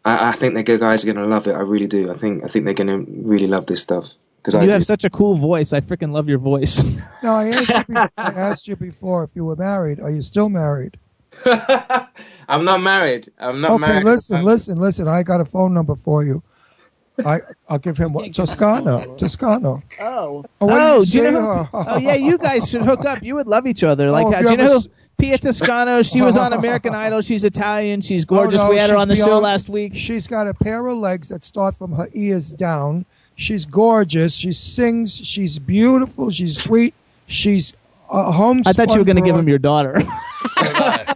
I, 0.03 0.30
I 0.30 0.32
think 0.32 0.56
the 0.56 0.64
good 0.64 0.80
guys 0.80 1.03
are 1.03 1.14
going 1.14 1.18
to 1.18 1.28
love 1.28 1.48
it. 1.48 1.53
I 1.53 1.60
really 1.61 1.88
do. 1.88 2.10
I 2.10 2.15
think 2.15 2.44
I 2.44 2.48
think 2.48 2.65
they're 2.65 2.73
going 2.73 3.06
to 3.06 3.11
really 3.11 3.48
love 3.48 3.68
this 3.68 3.84
stuff 3.84 4.15
because 4.41 4.55
I 4.55 4.61
you 4.61 4.68
do. 4.68 4.72
have 4.73 4.85
such 4.85 5.03
a 5.03 5.09
cool 5.09 5.35
voice. 5.35 5.72
I 5.73 5.81
freaking 5.81 6.11
love 6.11 6.27
your 6.27 6.39
voice. 6.39 6.81
no, 7.23 7.34
I 7.35 7.49
asked, 7.49 7.69
you, 7.69 7.84
be- 7.95 7.95
I 7.95 8.09
asked 8.18 8.68
you 8.68 8.76
before 8.76 9.23
if 9.23 9.35
you 9.35 9.45
were 9.45 9.55
married. 9.55 9.99
Are 9.99 10.09
you 10.09 10.22
still 10.22 10.49
married? 10.49 10.97
I'm 11.45 12.65
not 12.65 12.81
married. 12.81 13.30
I'm 13.38 13.61
not 13.61 13.72
okay, 13.72 13.80
married. 13.81 14.03
listen, 14.05 14.35
I'm- 14.38 14.45
listen, 14.45 14.77
listen. 14.77 15.07
I 15.07 15.23
got 15.23 15.41
a 15.41 15.45
phone 15.45 15.73
number 15.73 15.95
for 15.95 16.23
you. 16.23 16.43
I 17.26 17.41
I'll 17.69 17.77
give 17.77 17.97
him 17.97 18.13
what 18.13 18.34
Toscano. 18.34 19.15
Toscano. 19.15 19.84
Oh. 19.99 20.43
Oh, 20.59 20.68
oh, 20.69 20.99
you 21.01 21.05
do 21.05 21.18
you 21.23 21.31
know? 21.31 21.63
Who, 21.65 21.77
oh, 21.77 21.97
yeah, 21.97 22.15
you 22.15 22.38
guys 22.38 22.69
should 22.69 22.81
hook 22.81 23.05
up. 23.05 23.22
You 23.22 23.35
would 23.35 23.47
love 23.47 23.68
each 23.68 23.84
other. 23.84 24.09
Like, 24.09 24.26
Oh, 24.26 24.31
if 24.31 24.38
uh, 24.38 24.39
you 24.39 24.43
do 24.47 24.53
you 24.53 24.59
ever 24.59 24.63
know 24.69 24.76
s- 24.77 24.85
who? 24.85 24.91
Pia 25.19 25.38
Toscano. 25.38 26.01
She 26.01 26.22
was 26.22 26.35
on 26.35 26.51
American 26.51 26.95
Idol. 26.95 27.22
She's 27.22 27.43
Italian. 27.43 28.01
She's 28.01 28.26
gorgeous. 28.26 28.59
Oh, 28.61 28.65
no, 28.65 28.69
we 28.72 28.77
had 28.77 28.89
her 28.89 28.95
on 28.95 29.07
the 29.07 29.15
show 29.15 29.38
last 29.38 29.69
week. 29.69 29.93
She's 29.93 30.26
got 30.26 30.47
a 30.47 30.53
pair 30.55 30.88
of 30.88 30.97
legs 30.97 31.30
that 31.30 31.43
start 31.43 31.76
from 31.76 31.91
her 31.91 32.09
ears 32.13 32.51
down. 32.53 33.05
She's 33.41 33.65
gorgeous. 33.65 34.35
She 34.35 34.51
sings. 34.53 35.15
She's 35.26 35.57
beautiful. 35.57 36.30
She's 36.30 36.61
sweet. 36.61 36.93
She's 37.26 37.73
a 38.09 38.31
home. 38.31 38.61
I 38.65 38.73
thought 38.73 38.91
you 38.93 38.99
were 38.99 39.05
going 39.05 39.15
to 39.15 39.22
give 39.23 39.35
him 39.35 39.49
your 39.49 39.57
daughter. 39.59 40.01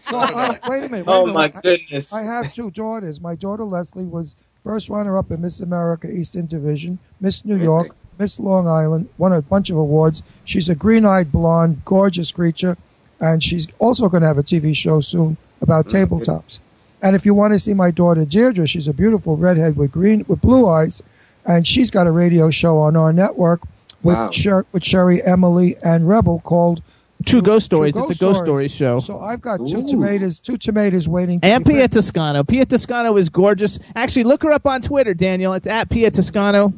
So, 0.02 0.20
uh, 0.20 0.56
wait 0.70 0.84
a 0.84 0.90
minute. 0.90 1.06
Wait 1.08 1.08
Oh, 1.08 1.24
a 1.24 1.28
minute. 1.28 1.34
my 1.34 1.44
I- 1.46 1.62
goodness. 1.62 2.14
I 2.14 2.24
have 2.24 2.54
two 2.54 2.70
daughters. 2.72 3.20
My 3.20 3.34
daughter 3.36 3.64
Leslie 3.64 4.06
was 4.06 4.36
first 4.64 4.88
runner-up 4.90 5.32
in 5.32 5.42
Miss 5.42 5.60
America 5.62 6.12
Eastern 6.12 6.46
Division, 6.46 7.00
Miss 7.20 7.44
New 7.44 7.58
York, 7.58 7.96
Miss 8.20 8.40
Long 8.40 8.68
Island, 8.68 9.10
won 9.18 9.34
a 9.34 9.42
bunch 9.42 9.70
of 9.72 9.78
awards. 9.78 10.22
She's 10.46 10.70
a 10.70 10.76
green-eyed 10.76 11.32
blonde, 11.32 11.82
gorgeous 11.86 12.32
creature, 12.32 12.78
and 13.20 13.44
she's 13.44 13.68
also 13.80 14.08
going 14.10 14.22
to 14.22 14.28
have 14.28 14.38
a 14.38 14.44
TV 14.44 14.76
show 14.76 15.02
soon 15.02 15.38
about 15.62 15.88
tabletops. 15.88 16.60
And 17.02 17.16
if 17.16 17.26
you 17.26 17.34
want 17.34 17.54
to 17.54 17.60
see 17.60 17.74
my 17.74 17.90
daughter 17.92 18.26
Deirdre, 18.26 18.68
she's 18.68 18.88
a 18.88 18.94
beautiful 18.94 19.38
redhead 19.38 19.76
with 19.76 19.92
green 19.92 20.24
with 20.28 20.42
blue 20.42 20.68
eyes, 20.68 21.02
and 21.46 21.66
she's 21.66 21.92
got 21.92 22.08
a 22.08 22.12
radio 22.12 22.50
show 22.50 22.80
on 22.80 22.96
our 22.96 23.14
network 23.14 23.62
with 24.04 24.16
Wow. 24.18 24.32
Sher- 24.32 24.66
with 24.72 24.84
Sherry, 24.84 25.24
Emily, 25.24 25.78
and 25.84 26.08
Rebel 26.08 26.40
called 26.44 26.82
True 27.26 27.42
Ghost 27.42 27.66
Stories. 27.66 27.94
True 27.96 28.04
it's 28.04 28.20
a 28.20 28.24
Ghost 28.24 28.44
Stories 28.44 28.72
show. 28.72 29.00
So 29.00 29.20
I've 29.20 29.42
got 29.42 29.66
two 29.68 29.86
tomatoes, 29.88 30.40
two 30.40 30.58
tomatoes 30.58 31.08
waiting. 31.08 31.40
To 31.40 31.48
And 31.48 31.64
be 31.66 31.74
Pia 31.74 31.88
Toscano. 31.88 32.44
Pia 32.44 32.66
Toscano 32.66 33.16
is 33.18 33.30
gorgeous. 33.30 33.80
Actually, 33.96 34.26
look 34.26 34.44
her 34.44 34.52
up 34.52 34.68
on 34.68 34.82
Twitter, 34.82 35.14
Daniel. 35.14 35.54
It's 35.54 35.68
at 35.68 35.90
Pia 35.90 36.12
Toscano. 36.12 36.74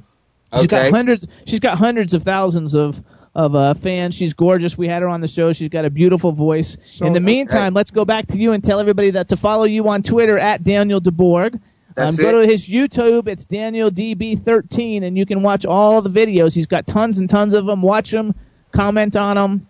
She's 0.54 0.64
Okay. 0.66 0.84
got 0.90 0.92
hundreds. 0.92 1.28
She's 1.46 1.60
got 1.60 1.78
hundreds 1.78 2.14
of 2.14 2.24
thousands 2.24 2.74
of 2.74 3.04
of 3.36 3.54
uh, 3.54 3.74
fans. 3.76 4.16
She's 4.16 4.34
gorgeous. 4.34 4.78
We 4.80 4.88
had 4.88 5.04
her 5.04 5.08
on 5.10 5.22
the 5.22 5.28
show. 5.28 5.54
She's 5.54 5.70
got 5.70 5.86
a 5.86 5.92
beautiful 5.92 6.32
voice. 6.32 6.76
In 7.02 7.14
the 7.14 7.20
meantime, 7.20 7.74
let's 7.76 7.92
go 7.92 8.04
back 8.04 8.26
to 8.28 8.40
you 8.40 8.52
and 8.54 8.64
tell 8.64 8.80
everybody 8.80 9.12
that 9.12 9.28
to 9.30 9.36
follow 9.38 9.66
you 9.66 9.88
on 9.90 10.02
Twitter 10.02 10.40
at 10.40 10.64
Daniel 10.64 11.00
de 11.00 11.12
Bourg. 11.12 11.60
Um, 11.98 12.16
go 12.16 12.40
to 12.42 12.48
his 12.48 12.68
YouTube. 12.68 13.28
It's 13.28 13.44
Daniel 13.46 13.90
DB13, 13.90 15.04
and 15.04 15.18
you 15.18 15.26
can 15.26 15.42
watch 15.42 15.66
all 15.66 16.02
the 16.02 16.10
videos. 16.10 16.54
He's 16.54 16.68
got 16.68 16.86
tons 16.88 17.18
and 17.18 17.30
tons 17.30 17.54
of 17.54 17.66
them. 17.66 17.82
Watch 17.82 18.12
them. 18.12 18.36
Comment 18.72 19.16
on 19.16 19.36
them. 19.36 19.68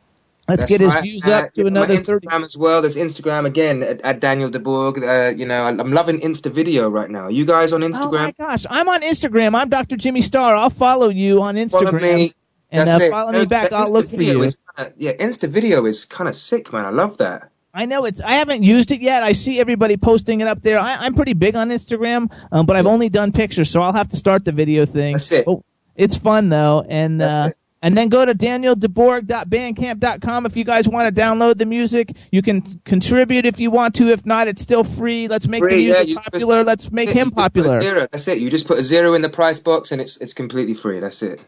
Let's 0.49 0.61
That's 0.63 0.69
get 0.71 0.81
his 0.81 0.93
right. 0.93 1.03
views 1.03 1.27
Uh, 1.27 1.31
up 1.33 1.53
to 1.53 1.67
another 1.67 1.97
Instagram 1.97 2.31
30. 2.31 2.43
as 2.45 2.57
well. 2.57 2.81
There's 2.81 2.95
Instagram 2.95 3.45
again 3.45 3.83
at, 3.83 3.99
at 4.01 4.19
Daniel 4.21 4.49
de 4.49 4.59
Bourg. 4.59 5.03
Uh, 5.03 5.33
you 5.35 5.45
know, 5.45 5.65
I'm 5.65 5.91
loving 5.91 6.19
Insta 6.21 6.49
video 6.51 6.89
right 6.89 7.09
now. 7.09 7.27
You 7.27 7.45
guys 7.45 7.73
on 7.73 7.81
Instagram? 7.81 8.07
Oh 8.07 8.11
my 8.11 8.31
gosh, 8.37 8.65
I'm 8.69 8.87
on 8.87 9.01
Instagram. 9.01 9.55
I'm 9.55 9.67
Dr. 9.67 9.97
Jimmy 9.97 10.21
Star. 10.21 10.55
I'll 10.55 10.69
follow 10.69 11.09
you 11.09 11.41
on 11.41 11.55
Instagram. 11.55 11.69
Follow 11.71 11.99
me. 11.99 12.33
And 12.71 12.87
That's 12.87 13.01
uh, 13.01 13.05
it. 13.05 13.11
follow 13.11 13.31
No, 13.31 13.39
me 13.39 13.45
back. 13.45 13.71
I'll 13.73 13.87
Insta 13.87 13.91
look 13.91 14.09
for 14.09 14.21
you. 14.21 14.39
kinda- 14.77 14.93
yeah, 14.97 15.13
Insta 15.13 15.49
video 15.49 15.85
is 15.85 16.05
kind 16.05 16.29
of 16.29 16.35
sick, 16.35 16.71
man. 16.71 16.85
I 16.85 16.89
love 16.91 17.17
that. 17.17 17.49
I 17.73 17.85
know 17.85 18.05
it's. 18.05 18.21
I 18.21 18.35
haven't 18.35 18.63
used 18.63 18.91
it 18.91 19.01
yet. 19.01 19.23
I 19.23 19.33
see 19.33 19.59
everybody 19.59 19.97
posting 19.97 20.41
it 20.41 20.47
up 20.47 20.61
there. 20.61 20.79
I, 20.79 21.05
I'm 21.05 21.13
pretty 21.13 21.33
big 21.33 21.55
on 21.55 21.69
Instagram, 21.69 22.31
um, 22.51 22.65
but 22.65 22.75
I've 22.75 22.87
only 22.87 23.09
done 23.09 23.31
pictures, 23.31 23.69
so 23.69 23.81
I'll 23.81 23.93
have 23.93 24.09
to 24.09 24.17
start 24.17 24.45
the 24.45 24.51
video 24.51 24.85
thing. 24.85 25.13
That's 25.13 25.31
it. 25.31 25.45
Oh, 25.47 25.63
it's 25.95 26.17
fun 26.17 26.49
though, 26.49 26.83
and 26.87 27.21
uh, 27.21 27.51
and 27.81 27.95
then 27.95 28.09
go 28.09 28.25
to 28.25 28.33
danieldebourg.bandcamp.com 28.33 30.45
if 30.45 30.57
you 30.57 30.63
guys 30.63 30.87
want 30.87 31.13
to 31.13 31.21
download 31.21 31.57
the 31.57 31.65
music. 31.65 32.15
You 32.31 32.41
can 32.41 32.61
contribute 32.85 33.45
if 33.45 33.59
you 33.59 33.69
want 33.71 33.95
to. 33.95 34.07
If 34.07 34.25
not, 34.25 34.47
it's 34.47 34.61
still 34.61 34.83
free. 34.83 35.27
Let's 35.27 35.47
make 35.47 35.63
the 35.63 35.69
Free, 35.69 35.87
yeah, 35.87 36.03
music 36.03 36.15
just- 36.15 36.25
popular. 36.31 36.63
Let's 36.63 36.91
make 36.91 37.09
him 37.19 37.27
just 37.27 37.37
popular. 37.37 37.81
Zero. 37.81 38.07
That's 38.11 38.27
it. 38.27 38.39
You 38.39 38.49
just 38.49 38.67
put 38.67 38.79
a 38.79 38.83
zero 38.83 39.13
in 39.13 39.21
the 39.21 39.29
price 39.29 39.59
box, 39.59 39.91
and 39.91 40.01
it's 40.01 40.17
it's 40.17 40.33
completely 40.33 40.73
free. 40.73 40.99
That's 40.99 41.21
it. 41.21 41.41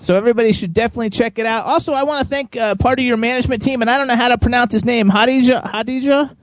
So 0.00 0.16
everybody 0.16 0.52
should 0.52 0.72
definitely 0.72 1.10
check 1.10 1.38
it 1.38 1.46
out. 1.46 1.66
Also, 1.66 1.92
I 1.92 2.02
want 2.04 2.20
to 2.22 2.26
thank 2.28 2.56
uh, 2.56 2.74
part 2.74 2.98
of 2.98 3.04
your 3.04 3.16
management 3.18 3.62
team, 3.62 3.82
and 3.82 3.90
I 3.90 3.98
don't 3.98 4.06
know 4.06 4.16
how 4.16 4.28
to 4.28 4.38
pronounce 4.38 4.72
his 4.72 4.84
name. 4.84 5.08
Hadija. 5.10 5.70
Hadija. 5.70 6.36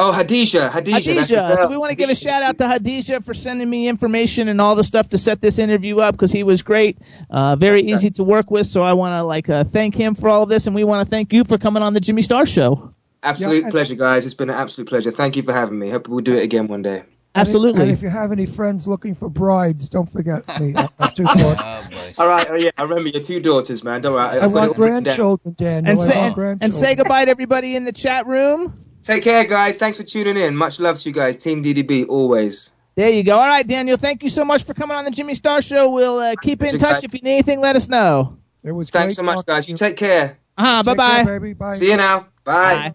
Oh, 0.00 0.12
Hadija, 0.16 0.70
Hadija. 0.70 1.00
Hadija. 1.00 1.56
So 1.56 1.68
we 1.68 1.76
want 1.76 1.90
to 1.90 1.96
give 1.96 2.08
a 2.08 2.14
shout 2.14 2.44
out 2.44 2.56
to 2.58 2.64
Hadija 2.64 3.24
for 3.24 3.34
sending 3.34 3.68
me 3.68 3.88
information 3.88 4.46
and 4.48 4.60
all 4.60 4.76
the 4.76 4.84
stuff 4.84 5.08
to 5.08 5.18
set 5.18 5.40
this 5.40 5.58
interview 5.58 5.98
up 5.98 6.14
because 6.14 6.30
he 6.30 6.44
was 6.44 6.62
great, 6.62 6.98
uh, 7.30 7.56
very 7.56 7.82
easy 7.82 8.10
to 8.10 8.22
work 8.22 8.48
with. 8.48 8.68
So 8.68 8.82
I 8.82 8.92
want 8.92 9.14
to 9.18 9.24
like 9.24 9.48
uh, 9.48 9.64
thank 9.64 9.96
him 9.96 10.14
for 10.14 10.28
all 10.28 10.44
of 10.44 10.48
this, 10.48 10.68
and 10.68 10.74
we 10.76 10.84
want 10.84 11.04
to 11.04 11.10
thank 11.10 11.32
you 11.32 11.42
for 11.42 11.58
coming 11.58 11.82
on 11.82 11.94
the 11.94 12.00
Jimmy 12.00 12.22
Star 12.22 12.46
Show. 12.46 12.94
Absolute 13.24 13.56
Yeah, 13.56 13.62
and- 13.64 13.72
pleasure, 13.72 13.96
guys. 13.96 14.24
It's 14.24 14.36
been 14.36 14.50
an 14.50 14.54
absolute 14.54 14.88
pleasure. 14.88 15.10
Thank 15.10 15.34
you 15.34 15.42
for 15.42 15.52
having 15.52 15.80
me. 15.80 15.90
Hope 15.90 16.06
we'll 16.06 16.20
do 16.20 16.36
it 16.36 16.44
again 16.44 16.68
one 16.68 16.82
day. 16.82 17.02
And 17.34 17.42
if- 17.42 17.48
Absolutely. 17.48 17.82
And 17.82 17.90
if 17.92 18.02
you 18.02 18.08
have 18.08 18.32
any 18.32 18.46
friends 18.46 18.88
looking 18.88 19.14
for 19.14 19.28
brides, 19.28 19.88
don't 19.88 20.10
forget 20.10 20.46
me. 20.60 20.74
I 20.76 20.88
have 20.98 21.14
two 21.14 21.24
daughters. 21.24 22.18
All 22.18 22.26
right. 22.26 22.46
Oh 22.50 22.56
yeah, 22.56 22.70
I 22.76 22.82
remember 22.82 23.10
your 23.10 23.22
two 23.22 23.38
daughters, 23.40 23.84
man. 23.84 24.00
Don't 24.00 24.14
worry. 24.14 24.22
I 24.24 24.36
I've 24.36 24.40
got 24.40 24.46
it 24.46 24.52
want 24.52 24.68
all 24.70 24.74
written 24.84 24.94
down. 24.94 25.02
grandchildren, 25.04 25.54
Daniel. 25.58 25.90
and 25.92 26.00
I 26.00 26.02
say 26.04 26.14
want 26.16 26.26
and, 26.26 26.34
grandchildren. 26.34 26.58
and 26.62 26.74
say 26.74 26.94
goodbye 26.94 27.24
to 27.26 27.30
everybody 27.30 27.76
in 27.76 27.84
the 27.84 27.92
chat 27.92 28.26
room. 28.26 28.74
Take 29.02 29.22
care, 29.22 29.44
guys. 29.44 29.78
Thanks 29.78 29.98
for 29.98 30.04
tuning 30.04 30.36
in. 30.36 30.56
Much 30.56 30.80
love 30.80 30.98
to 31.00 31.08
you 31.08 31.14
guys. 31.14 31.36
Team 31.36 31.62
DDB 31.62 32.08
always. 32.08 32.70
There 32.96 33.08
you 33.10 33.22
go. 33.22 33.38
All 33.38 33.46
right, 33.46 33.64
Daniel. 33.66 33.96
Thank 33.96 34.22
you 34.24 34.28
so 34.28 34.44
much 34.44 34.64
for 34.64 34.74
coming 34.74 34.96
on 34.96 35.04
the 35.04 35.10
Jimmy 35.12 35.34
Star 35.34 35.62
Show. 35.62 35.88
We'll 35.90 36.18
uh, 36.18 36.34
keep 36.42 36.62
in 36.62 36.78
touch. 36.78 36.94
guys. 36.94 37.04
If 37.04 37.14
you 37.14 37.20
need 37.20 37.34
anything, 37.34 37.60
let 37.60 37.76
us 37.76 37.88
know. 37.88 38.36
It 38.64 38.72
was 38.72 38.90
Thanks 38.90 39.14
great 39.14 39.16
so 39.16 39.22
much, 39.22 39.46
guys. 39.46 39.68
You 39.68 39.76
take 39.76 39.96
care. 39.96 40.38
Uh, 40.56 40.82
bye 40.82 40.92
Take 40.94 40.96
care, 40.98 41.24
bye. 41.24 41.24
baby. 41.38 41.52
Bye. 41.52 41.74
See 41.76 41.90
you 41.90 41.96
now. 41.96 42.26
Bye. 42.42 42.94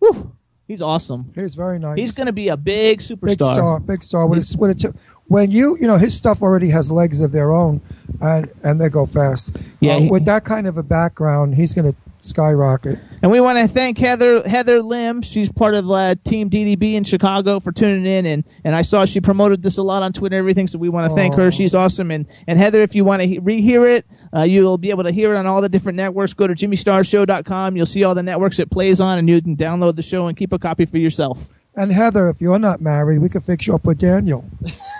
Bye. 0.00 0.22
He's 0.68 0.80
awesome. 0.80 1.32
He's 1.34 1.54
very 1.54 1.78
nice. 1.78 1.98
He's 1.98 2.12
going 2.12 2.26
to 2.28 2.32
be 2.32 2.48
a 2.48 2.56
big 2.56 3.00
superstar. 3.00 3.20
big 3.26 3.38
star, 3.38 3.80
big 3.80 4.02
star. 4.04 4.26
When, 4.26 4.38
it's, 4.38 4.56
when, 4.56 4.70
it's, 4.70 4.84
when 5.26 5.50
you, 5.50 5.76
you 5.78 5.86
know, 5.86 5.98
his 5.98 6.16
stuff 6.16 6.40
already 6.40 6.70
has 6.70 6.90
legs 6.90 7.20
of 7.20 7.32
their 7.32 7.52
own, 7.52 7.80
and 8.20 8.48
and 8.62 8.80
they 8.80 8.88
go 8.88 9.04
fast. 9.04 9.56
Yeah, 9.80 9.96
Uh, 9.96 10.00
he- 10.00 10.08
with 10.08 10.24
that 10.26 10.44
kind 10.44 10.66
of 10.66 10.78
a 10.78 10.82
background, 10.82 11.56
he's 11.56 11.74
going 11.74 11.92
to 11.92 11.98
skyrocket. 12.18 13.00
And 13.20 13.32
we 13.32 13.40
want 13.40 13.58
to 13.58 13.66
thank 13.66 13.98
Heather 13.98 14.48
Heather 14.48 14.80
Lim. 14.82 15.22
She's 15.22 15.50
part 15.50 15.74
of 15.74 15.90
uh, 15.90 16.14
Team 16.24 16.48
DDB 16.48 16.94
in 16.94 17.02
Chicago 17.04 17.58
for 17.60 17.72
tuning 17.72 18.06
in, 18.06 18.24
and, 18.26 18.44
and 18.64 18.74
I 18.76 18.82
saw 18.82 19.04
she 19.04 19.20
promoted 19.20 19.62
this 19.62 19.76
a 19.78 19.82
lot 19.82 20.02
on 20.04 20.12
Twitter 20.12 20.36
and 20.36 20.40
everything. 20.42 20.68
So 20.68 20.78
we 20.78 20.88
want 20.88 21.10
to 21.10 21.14
thank 21.14 21.34
her. 21.34 21.50
She's 21.50 21.74
awesome. 21.74 22.10
And 22.12 22.26
and 22.46 22.58
Heather, 22.58 22.80
if 22.82 22.94
you 22.94 23.04
want 23.04 23.22
to 23.22 23.28
he- 23.28 23.40
rehear 23.40 23.96
it, 23.96 24.06
Uh, 24.34 24.42
you'll 24.42 24.78
be 24.78 24.90
able 24.90 25.04
to 25.04 25.12
hear 25.12 25.34
it 25.34 25.38
on 25.38 25.46
all 25.46 25.60
the 25.60 25.68
different 25.68 25.96
networks. 25.96 26.32
Go 26.32 26.46
to 26.46 26.54
jimmystarshow.com. 26.54 27.76
You'll 27.76 27.86
see 27.86 28.04
all 28.04 28.14
the 28.14 28.22
networks 28.22 28.58
it 28.58 28.70
plays 28.70 29.00
on, 29.00 29.18
and 29.18 29.28
you 29.28 29.40
can 29.42 29.56
download 29.56 29.96
the 29.96 30.02
show 30.02 30.26
and 30.26 30.36
keep 30.36 30.52
a 30.52 30.58
copy 30.58 30.86
for 30.86 30.98
yourself. 30.98 31.48
And 31.74 31.92
Heather, 31.92 32.28
if 32.28 32.40
you're 32.40 32.58
not 32.58 32.80
married, 32.80 33.18
we 33.18 33.28
could 33.28 33.44
fix 33.44 33.66
you 33.66 33.74
up 33.74 33.84
with 33.84 33.98
Daniel. 33.98 34.44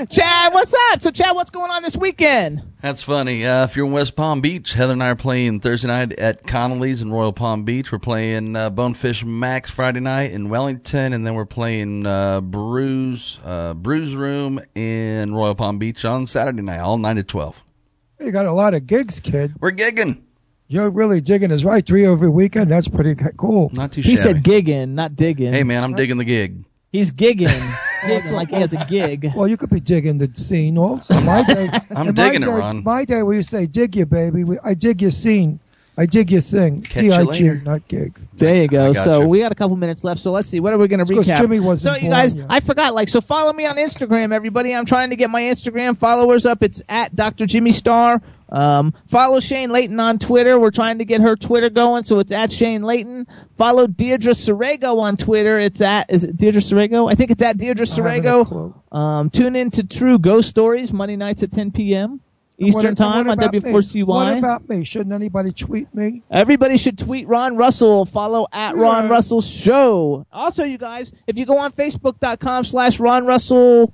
Chad, 0.08 0.54
what's 0.54 0.74
up? 0.92 1.00
So, 1.00 1.10
Chad, 1.10 1.34
what's 1.34 1.50
going 1.50 1.70
on 1.70 1.82
this 1.82 1.96
weekend? 1.96 2.62
That's 2.80 3.02
funny. 3.02 3.44
Uh, 3.44 3.64
if 3.64 3.76
you're 3.76 3.86
in 3.86 3.92
West 3.92 4.16
Palm 4.16 4.40
Beach, 4.40 4.72
Heather 4.72 4.92
and 4.92 5.02
I 5.02 5.10
are 5.10 5.16
playing 5.16 5.60
Thursday 5.60 5.88
night 5.88 6.12
at 6.12 6.46
Connolly's 6.46 7.02
in 7.02 7.10
Royal 7.10 7.32
Palm 7.32 7.64
Beach. 7.64 7.90
We're 7.92 7.98
playing 7.98 8.56
uh, 8.56 8.70
Bonefish 8.70 9.24
Mac's 9.24 9.70
Friday 9.70 10.00
night 10.00 10.32
in 10.32 10.48
Wellington, 10.48 11.12
and 11.12 11.26
then 11.26 11.34
we're 11.34 11.44
playing 11.44 12.06
uh, 12.06 12.40
Brews 12.40 13.40
uh, 13.44 13.74
Brews 13.74 14.14
Room 14.14 14.60
in 14.74 15.34
Royal 15.34 15.54
Palm 15.54 15.78
Beach 15.78 16.04
on 16.04 16.24
Saturday 16.26 16.62
night, 16.62 16.80
all 16.80 16.98
nine 16.98 17.16
to 17.16 17.22
twelve. 17.22 17.64
You 18.20 18.30
got 18.32 18.46
a 18.46 18.52
lot 18.52 18.74
of 18.74 18.86
gigs, 18.86 19.18
kid. 19.20 19.54
We're 19.60 19.72
gigging. 19.72 20.20
You're 20.68 20.90
really 20.90 21.20
digging 21.20 21.50
is 21.50 21.64
right. 21.64 21.84
Three 21.84 22.06
every 22.06 22.28
weekend. 22.28 22.70
That's 22.70 22.86
pretty 22.86 23.14
cool. 23.36 23.70
Not 23.72 23.92
too 23.92 24.02
He 24.02 24.14
shabby. 24.16 24.34
said 24.34 24.44
gigging, 24.44 24.90
not 24.90 25.16
digging. 25.16 25.52
"Hey 25.52 25.64
man, 25.64 25.82
I'm 25.82 25.94
digging 25.94 26.16
the 26.18 26.24
gig." 26.24 26.64
He's 26.92 27.10
gigging, 27.10 27.46
gigging 28.02 28.32
like 28.32 28.50
he 28.50 28.56
has 28.56 28.72
a 28.72 28.84
gig. 28.88 29.32
Well, 29.34 29.48
you 29.48 29.56
could 29.56 29.70
be 29.70 29.80
digging 29.80 30.18
the 30.18 30.30
scene 30.34 30.76
also. 30.78 31.18
My 31.22 31.42
day, 31.46 31.68
I'm 31.90 32.08
in 32.08 32.14
my 32.14 32.24
digging 32.28 32.42
it, 32.42 32.46
day- 32.46 32.52
Ron. 32.52 32.84
My 32.84 33.04
day, 33.04 33.22
we 33.22 33.36
used 33.36 33.50
to 33.50 33.56
say, 33.56 33.66
dig 33.66 33.96
you, 33.96 34.06
baby. 34.06 34.44
We, 34.44 34.58
I 34.62 34.74
dig 34.74 35.00
your 35.02 35.10
scene. 35.12 35.58
I 36.00 36.06
dig 36.06 36.30
your 36.30 36.40
thing. 36.40 36.80
Catch 36.80 37.02
you 37.02 37.10
D-I-G, 37.10 37.26
later. 37.26 37.60
not 37.62 37.86
gig. 37.86 38.18
There 38.32 38.54
you 38.56 38.68
go. 38.68 38.88
I 38.88 38.92
got 38.94 39.04
So 39.04 39.28
we 39.28 39.40
got 39.40 39.52
a 39.52 39.54
couple 39.54 39.76
minutes 39.76 40.02
left. 40.02 40.18
So 40.18 40.32
let's 40.32 40.48
see. 40.48 40.58
What 40.58 40.72
are 40.72 40.78
we 40.78 40.88
going 40.88 41.04
to 41.04 41.12
recap? 41.12 41.36
Jimmy 41.36 41.60
wasn't 41.60 41.92
so 41.92 41.94
you 41.96 42.08
born 42.08 42.12
guys, 42.12 42.34
yet. 42.34 42.46
I 42.48 42.60
forgot. 42.60 42.94
Like, 42.94 43.10
so 43.10 43.20
follow 43.20 43.52
me 43.52 43.66
on 43.66 43.76
Instagram, 43.76 44.32
everybody. 44.32 44.74
I'm 44.74 44.86
trying 44.86 45.10
to 45.10 45.16
get 45.16 45.28
my 45.28 45.42
Instagram 45.42 45.98
followers 45.98 46.46
up. 46.46 46.62
It's 46.62 46.80
at 46.88 47.14
Dr. 47.14 47.44
Jimmy 47.44 47.72
Star. 47.72 48.22
Um, 48.48 48.94
follow 49.04 49.40
Shane 49.40 49.68
Layton 49.68 50.00
on 50.00 50.18
Twitter. 50.18 50.58
We're 50.58 50.70
trying 50.70 50.98
to 51.00 51.04
get 51.04 51.20
her 51.20 51.36
Twitter 51.36 51.68
going, 51.68 52.02
so 52.02 52.18
it's 52.18 52.32
at 52.32 52.50
Shane 52.50 52.82
Layton. 52.82 53.26
Follow 53.52 53.86
Deirdre 53.86 54.32
Sorego 54.32 55.00
on 55.00 55.18
Twitter. 55.18 55.60
It's 55.60 55.82
at 55.82 56.10
is 56.10 56.24
it 56.24 56.34
Deirdre 56.34 56.62
Sorego? 56.62 57.12
I 57.12 57.14
think 57.14 57.30
it's 57.30 57.42
at 57.42 57.58
Deirdre 57.58 57.84
I 57.84 57.84
Sorego. 57.84 58.74
Um, 58.90 59.28
tune 59.28 59.54
in 59.54 59.70
to 59.72 59.84
True 59.84 60.18
Ghost 60.18 60.48
Stories 60.48 60.94
Monday 60.94 61.16
nights 61.16 61.42
at 61.42 61.52
10 61.52 61.72
p.m. 61.72 62.22
Eastern 62.60 62.90
What- 62.90 62.96
Time 62.98 63.30
on? 63.30 63.38
W4CY. 63.38 64.04
What 64.06 64.38
about 64.38 64.68
me? 64.68 64.84
Shouldn't 64.84 65.12
anybody 65.12 65.50
tweet 65.52 65.92
me? 65.94 66.22
Everybody 66.30 66.76
should 66.76 66.98
tweet 66.98 67.26
Ron 67.26 67.56
Russell. 67.56 68.04
Follow 68.04 68.46
at 68.52 68.76
Ron 68.76 69.08
Russell 69.08 69.40
Show. 69.40 70.26
Also, 70.32 70.64
you 70.64 70.76
guys, 70.78 71.10
if 71.26 71.38
you 71.38 71.46
go 71.46 71.58
on 71.58 71.72
Facebook.com 71.72 72.64
slash 72.64 73.00
Ron 73.00 73.24
Russell 73.24 73.92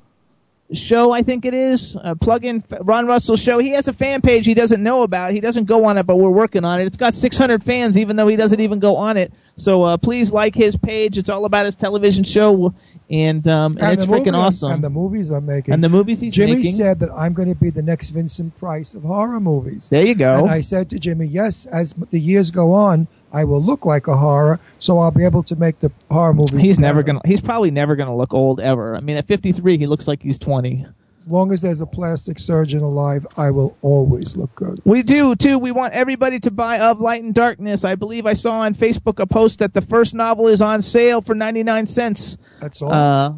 Show, 0.73 1.13
I 1.13 1.23
think 1.23 1.45
it 1.45 1.55
is, 1.55 1.97
uh, 2.03 2.17
plug 2.17 2.45
in 2.45 2.57
F- 2.57 2.79
Ron 2.81 3.07
Russell 3.07 3.37
Show. 3.37 3.59
He 3.61 3.71
has 3.71 3.87
a 3.87 3.93
fan 3.93 4.21
page 4.21 4.45
he 4.47 4.55
doesn't 4.55 4.83
know 4.83 5.03
about. 5.03 5.31
He 5.31 5.39
doesn't 5.41 5.67
go 5.67 5.85
on 5.85 5.97
it, 5.97 6.05
but 6.07 6.17
we're 6.17 6.29
working 6.31 6.65
on 6.65 6.81
it. 6.81 6.87
It's 6.87 6.97
got 6.97 7.15
600 7.15 7.63
fans, 7.63 7.97
even 7.97 8.17
though 8.17 8.27
he 8.27 8.35
doesn't 8.35 8.59
even 8.59 8.81
go 8.81 8.97
on 8.97 9.17
it. 9.17 9.33
So 9.59 9.85
uh, 9.85 9.97
please 9.97 10.33
like 10.33 10.55
his 10.55 10.77
page. 10.77 11.17
It's 11.17 11.31
all 11.31 11.47
about 11.47 11.65
his 11.65 11.75
television 11.75 12.25
show, 12.25 12.75
and 13.09 13.47
um, 13.49 13.75
and, 13.81 13.93
it's 13.93 14.05
the 14.05 14.13
freaking 14.13 14.27
movie 14.27 14.37
awesome. 14.37 14.73
And 14.73 14.85
the 14.85 14.91
movies 14.91 15.31
I'm 15.31 15.47
making. 15.47 15.73
And 15.73 15.83
the 15.83 15.89
movies 15.89 16.21
he's 16.21 16.37
making. 16.37 16.55
Jimmy 16.55 16.63
making. 16.63 16.77
said 16.77 17.01
that 17.01 17.11
I'm 17.11 17.33
going 17.33 17.49
to 17.49 17.55
be 17.55 17.71
the 17.71 17.81
next 17.81 18.11
Vincent 18.11 18.57
Price 18.59 18.93
of 18.93 19.03
horror 19.03 19.41
movies. 19.41 19.89
there 19.89 20.05
you 20.05 20.15
go. 20.15 20.41
And 20.41 20.51
I 20.51 20.61
said 20.61 20.91
to 20.91 20.99
Jimmy, 20.99 21.27
yes, 21.27 21.65
as 21.67 21.95
the 22.11 22.21
years 22.21 22.51
go 22.51 22.75
on, 22.75 23.09
I 23.33 23.45
will 23.45 23.63
look 23.63 23.87
like 23.87 24.09
a 24.09 24.17
horror, 24.19 24.61
so 24.79 24.99
I'll 24.99 25.11
be 25.11 25.25
able 25.25 25.43
to 25.45 25.57
make 25.57 25.81
the 25.81 25.91
horror 26.11 26.35
movies. 26.35 26.61
He's 26.61 26.79
never 26.79 27.03
gonna. 27.03 27.23
He's 27.25 27.41
probably 27.41 27.71
never 27.71 27.97
gonna 27.97 28.17
look 28.17 28.35
old 28.35 28.61
ever. 28.61 28.95
I 28.95 29.01
mean, 29.01 29.17
at 29.17 29.27
53, 29.27 29.79
he 29.79 29.87
looks 29.87 30.07
like 30.07 30.23
he's 30.23 30.39
20. 30.39 30.87
As 31.27 31.33
long 31.33 31.53
as 31.53 31.61
there's 31.61 31.81
a 31.81 31.87
plastic 31.87 32.39
surgeon 32.39 32.85
alive, 32.85 33.27
I 33.37 33.51
will 33.51 33.77
always 33.83 34.37
look 34.37 34.55
good. 34.55 34.81
We 34.85 35.03
do 35.03 35.35
too. 35.35 35.59
We 35.59 35.73
want 35.73 35.93
everybody 35.93 36.39
to 36.39 36.53
buy 36.53 36.79
Of 36.79 37.01
Light 37.01 37.25
and 37.25 37.35
Darkness. 37.35 37.85
I 37.85 37.97
believe 37.97 38.27
I 38.27 38.33
saw 38.35 38.61
on 38.61 38.77
Facebook 38.77 39.19
a 39.19 39.27
post 39.27 39.59
that 39.59 39.75
the 39.75 39.81
first 39.81 40.15
novel 40.15 40.47
is 40.47 40.63
on 40.63 40.83
sale 40.83 41.21
for 41.21 41.35
99 41.35 41.87
cents. 41.87 42.37
That's 42.61 42.81
all. 42.81 42.93
Uh, 42.93 43.35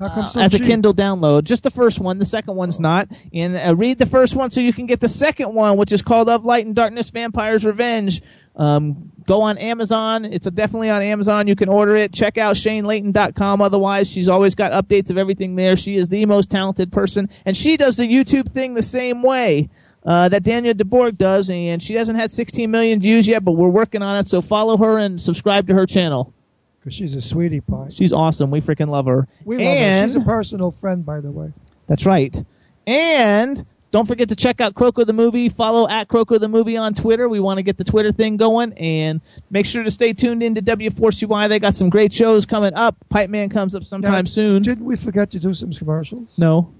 How 0.00 0.08
come 0.08 0.28
so 0.30 0.40
as 0.40 0.54
a? 0.54 0.58
Kindle 0.58 0.94
download. 0.94 1.44
Just 1.44 1.64
the 1.64 1.70
first 1.70 2.00
one. 2.00 2.18
The 2.18 2.24
second 2.24 2.56
one's 2.56 2.80
not. 2.80 3.08
And 3.34 3.58
uh, 3.58 3.74
read 3.76 3.98
the 3.98 4.06
first 4.06 4.34
one 4.34 4.50
so 4.50 4.62
you 4.62 4.72
can 4.72 4.86
get 4.86 5.00
the 5.00 5.08
second 5.08 5.52
one, 5.52 5.76
which 5.76 5.92
is 5.92 6.00
called 6.00 6.30
Of 6.30 6.46
Light 6.46 6.64
and 6.64 6.74
Darkness 6.74 7.10
Vampire's 7.10 7.66
Revenge. 7.66 8.22
Um, 8.54 9.12
go 9.26 9.40
on 9.42 9.56
Amazon. 9.58 10.24
It's 10.24 10.48
definitely 10.50 10.90
on 10.90 11.02
Amazon. 11.02 11.46
You 11.48 11.56
can 11.56 11.68
order 11.68 11.96
it. 11.96 12.12
Check 12.12 12.36
out 12.38 12.56
ShaneLayton.com. 12.56 13.60
Otherwise, 13.62 14.10
she's 14.10 14.28
always 14.28 14.54
got 14.54 14.72
updates 14.72 15.10
of 15.10 15.18
everything 15.18 15.56
there. 15.56 15.76
She 15.76 15.96
is 15.96 16.08
the 16.08 16.26
most 16.26 16.50
talented 16.50 16.92
person. 16.92 17.28
And 17.46 17.56
she 17.56 17.76
does 17.76 17.96
the 17.96 18.06
YouTube 18.06 18.48
thing 18.48 18.74
the 18.74 18.82
same 18.82 19.22
way. 19.22 19.70
Uh, 20.04 20.28
that 20.28 20.42
Daniel 20.42 20.74
de 20.74 20.84
Bourg 20.84 21.16
does, 21.16 21.48
and 21.48 21.80
she 21.80 21.94
hasn't 21.94 22.18
had 22.18 22.32
16 22.32 22.68
million 22.68 22.98
views 22.98 23.28
yet, 23.28 23.44
but 23.44 23.52
we're 23.52 23.68
working 23.68 24.02
on 24.02 24.18
it. 24.18 24.28
So 24.28 24.40
follow 24.40 24.76
her 24.78 24.98
and 24.98 25.20
subscribe 25.20 25.68
to 25.68 25.74
her 25.74 25.86
channel. 25.86 26.34
Because 26.80 26.92
she's 26.92 27.14
a 27.14 27.22
sweetie 27.22 27.60
pie. 27.60 27.86
She's 27.88 28.12
awesome. 28.12 28.50
We 28.50 28.60
freaking 28.60 28.88
love 28.88 29.06
her. 29.06 29.28
We 29.44 29.58
love 29.58 29.66
and 29.66 30.00
her. 30.00 30.08
She's 30.08 30.16
a 30.16 30.20
personal 30.22 30.72
friend, 30.72 31.06
by 31.06 31.20
the 31.20 31.30
way. 31.30 31.52
that's 31.86 32.04
right. 32.04 32.36
And 32.84 33.64
don't 33.92 34.06
forget 34.08 34.28
to 34.30 34.36
check 34.36 34.60
out 34.60 34.74
Croco 34.74 35.06
the 35.06 35.12
Movie. 35.12 35.48
Follow 35.48 35.86
at 35.88 36.08
Croco 36.08 36.40
the 36.40 36.48
Movie 36.48 36.76
on 36.76 36.94
Twitter. 36.94 37.28
We 37.28 37.38
want 37.38 37.58
to 37.58 37.62
get 37.62 37.76
the 37.76 37.84
Twitter 37.84 38.10
thing 38.10 38.36
going. 38.38 38.72
And 38.72 39.20
make 39.50 39.66
sure 39.66 39.84
to 39.84 39.90
stay 39.90 40.12
tuned 40.14 40.42
into 40.42 40.60
W4CY. 40.62 41.48
They 41.48 41.58
got 41.60 41.74
some 41.74 41.90
great 41.90 42.12
shows 42.12 42.44
coming 42.46 42.74
up. 42.74 42.96
Pipe 43.10 43.30
Man 43.30 43.48
comes 43.50 43.74
up 43.74 43.84
sometime 43.84 44.24
Now, 44.24 44.28
soon. 44.28 44.62
Did 44.62 44.80
we 44.80 44.96
forget 44.96 45.30
to 45.30 45.38
do 45.38 45.54
some 45.54 45.72
commercials? 45.72 46.36
no, 46.38 46.72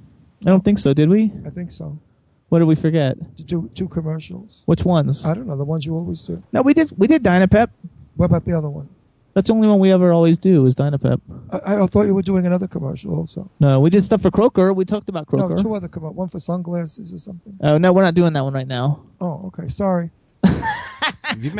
I 0.44 0.48
don't 0.48 0.64
think 0.64 0.78
so. 0.80 0.92
Did 0.92 1.08
we? 1.08 1.30
I 1.46 1.50
think 1.50 1.70
so. 1.70 2.00
What 2.48 2.58
did 2.58 2.64
we 2.66 2.74
forget? 2.74 3.16
To 3.36 3.44
do 3.44 3.70
two 3.74 3.88
commercials. 3.88 4.62
Which 4.66 4.84
ones? 4.84 5.24
I 5.24 5.34
don't 5.34 5.46
know 5.46 5.56
the 5.56 5.64
ones 5.64 5.86
you 5.86 5.94
always 5.94 6.22
do. 6.22 6.42
no, 6.52 6.62
we 6.62 6.74
did. 6.74 6.92
We 6.98 7.06
did 7.06 7.22
Dynapep. 7.22 7.68
What 8.16 8.26
about 8.26 8.44
the 8.44 8.52
other 8.56 8.68
one? 8.68 8.88
That's 9.34 9.48
the 9.48 9.54
only 9.54 9.68
one 9.68 9.78
we 9.78 9.90
ever 9.92 10.12
always 10.12 10.36
do 10.36 10.66
is 10.66 10.74
Dynapep. 10.74 11.20
I, 11.50 11.76
I 11.76 11.86
thought 11.86 12.02
you 12.02 12.14
were 12.14 12.22
doing 12.22 12.44
another 12.46 12.68
commercial 12.68 13.14
also. 13.14 13.50
No, 13.60 13.80
we 13.80 13.88
did 13.88 14.04
stuff 14.04 14.22
for 14.22 14.30
Croco. 14.30 14.74
We 14.74 14.84
talked 14.84 15.08
about 15.08 15.26
Croco. 15.26 15.56
No, 15.56 15.62
two 15.62 15.74
other 15.74 15.88
commercials. 15.88 16.16
One 16.16 16.28
for 16.28 16.38
sunglasses 16.38 17.14
or 17.14 17.18
something. 17.18 17.58
Oh 17.62 17.78
no, 17.78 17.92
we're 17.92 18.02
not 18.02 18.14
doing 18.14 18.34
that 18.34 18.44
one 18.44 18.52
right 18.52 18.66
now. 18.66 19.04
Oh, 19.20 19.46
okay. 19.46 19.68
Sorry. 19.68 20.10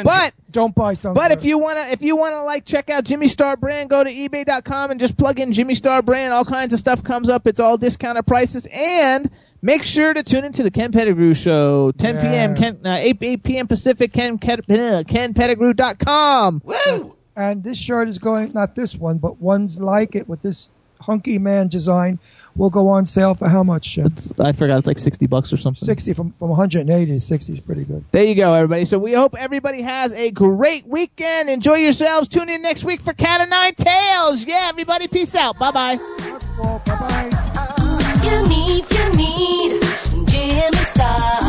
But 0.05 0.35
Don't 0.51 0.75
buy 0.75 0.95
sunglasses. 0.95 1.31
But 1.31 1.39
if 1.39 1.45
you 1.45 1.59
wanna, 1.59 1.87
if 1.91 2.03
you 2.03 2.15
wanna 2.17 2.43
like 2.43 2.65
check 2.65 2.91
out 2.91 3.05
Jimmy 3.05 3.27
Star 3.27 3.57
Brand, 3.57 3.89
go 3.91 4.05
to 4.05 4.11
eBay.com 4.11 4.91
and 4.91 5.01
just 5.01 5.17
plug 5.17 5.41
in 5.41 5.53
Jimmy 5.53 5.75
Star 5.75 6.03
Brand. 6.03 6.33
All 6.33 6.45
kinds 6.45 6.73
of 6.75 6.79
stuff 6.79 7.03
comes 7.03 7.29
up. 7.29 7.47
It's 7.47 7.59
all 7.59 7.77
discounted 7.77 8.27
prices. 8.27 8.67
And 8.71 9.31
make 9.63 9.83
sure 9.85 10.13
to 10.13 10.23
tune 10.23 10.45
into 10.45 10.63
the 10.63 10.71
Ken 10.71 10.93
Pettigrew 10.93 11.35
Show, 11.35 11.93
10 11.93 12.21
p.m. 12.21 12.55
Ken, 12.55 12.81
uh, 12.85 12.97
8 12.99 13.23
8 13.23 13.43
p.m. 13.43 13.67
Pacific. 13.67 14.13
Ken 14.13 14.39
Ken 14.39 14.61
uh, 14.61 15.03
KenPettigrew.com. 15.07 16.63
Woo! 16.65 17.17
And 17.35 17.65
this 17.65 17.79
shirt 17.79 18.09
is 18.09 18.19
going, 18.19 18.53
not 18.53 18.75
this 18.75 18.95
one, 18.97 19.19
but 19.19 19.41
ones 19.41 19.81
like 19.81 20.15
it 20.15 20.29
with 20.29 20.43
this 20.43 20.69
hunky 21.01 21.39
man 21.39 21.69
design 21.69 22.19
will 22.55 22.71
go 22.71 22.89
on 22.89 23.05
sale 23.07 23.35
for 23.35 23.49
how 23.49 23.63
much, 23.63 23.99
It's, 23.99 24.39
I 24.39 24.53
forgot. 24.53 24.79
It's 24.79 24.87
like 24.87 24.99
60 24.99 25.27
bucks 25.27 25.53
or 25.53 25.57
something. 25.57 25.85
60 25.85 26.13
from, 26.13 26.33
from 26.39 26.51
180 26.51 27.13
to 27.13 27.21
60 27.21 27.53
is 27.53 27.61
pretty 27.61 27.85
good. 27.85 28.05
There 28.13 28.23
you 28.25 28.35
go, 28.35 28.53
everybody. 28.53 28.85
So 28.85 28.99
we 28.99 29.13
hope 29.13 29.35
everybody 29.37 29.83
has 29.83 30.13
a 30.13 30.31
great 30.31 30.87
weekend. 30.87 31.49
Enjoy 31.51 31.75
yourselves. 31.75 32.29
Tune 32.29 32.49
in 32.49 32.63
next 32.63 32.85
week 32.85 33.01
for 33.01 33.13
Cat 33.13 33.41
of 33.41 33.49
Nine 33.49 33.75
Tails. 33.75 34.45
Yeah, 34.45 34.67
everybody. 34.69 35.09
Peace 35.09 35.35
out. 35.35 35.59
Bye 35.59 35.71
bye. 35.73 35.97
Bye 35.97 36.81
bye. 36.87 38.19
You 38.25 38.49
need, 38.49 38.91
you 38.91 39.17
need 39.17 39.83
Jimmy 40.29 40.77
Star, 40.85 41.41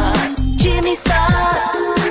Jimmy 0.58 0.96
Star. 0.96 2.03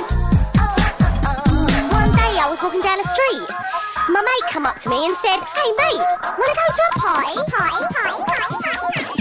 come 4.63 4.71
up 4.71 4.79
to 4.79 4.89
me 4.89 5.05
and 5.05 5.15
said, 5.17 5.39
Hey 5.43 5.69
mate, 5.75 5.99
wanna 6.23 6.55
go 6.55 6.67
to 6.71 6.83
a 6.87 6.99
party? 6.99 7.35
Party, 7.51 7.83
party, 7.91 8.23
party, 8.31 8.55
party. 8.63 9.11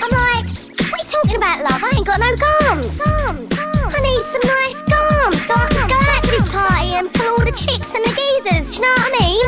I'm 0.00 0.08
like, 0.08 0.48
what 0.88 1.00
are 1.00 1.04
you 1.04 1.10
talking 1.10 1.36
about, 1.36 1.58
love? 1.64 1.84
I 1.84 1.92
ain't 1.96 2.06
got 2.06 2.18
no 2.20 2.32
gums. 2.32 2.96
Gums, 2.96 3.48
gums. 3.52 3.94
I 3.94 4.00
need 4.00 4.24
some 4.32 4.44
nice 4.48 4.80
gums 4.88 5.40
so 5.44 5.52
I 5.52 5.68
can 5.68 5.88
go 5.88 6.00
out 6.00 6.22
to 6.24 6.30
this 6.30 6.48
party 6.48 6.96
and 6.96 7.12
pull 7.12 7.28
all 7.28 7.44
the 7.44 7.52
chicks 7.52 7.92
and 7.92 8.04
the 8.04 8.12
geezers. 8.16 8.76
Do 8.76 8.80
you 8.80 8.88
know 8.88 8.94
what 9.04 9.12
I 9.12 9.20
mean? 9.20 9.44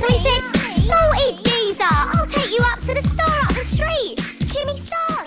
So 0.00 0.06
he 0.08 0.18
said, 0.24 0.40
Salted 0.88 1.44
geezer, 1.44 1.84
I'll 1.84 2.26
take 2.26 2.50
you 2.50 2.64
up 2.64 2.80
to 2.80 2.94
the 2.94 3.02
store 3.02 3.40
up 3.44 3.52
the 3.52 3.64
street. 3.64 4.16
Jimmy 4.48 4.78
Star. 4.78 5.19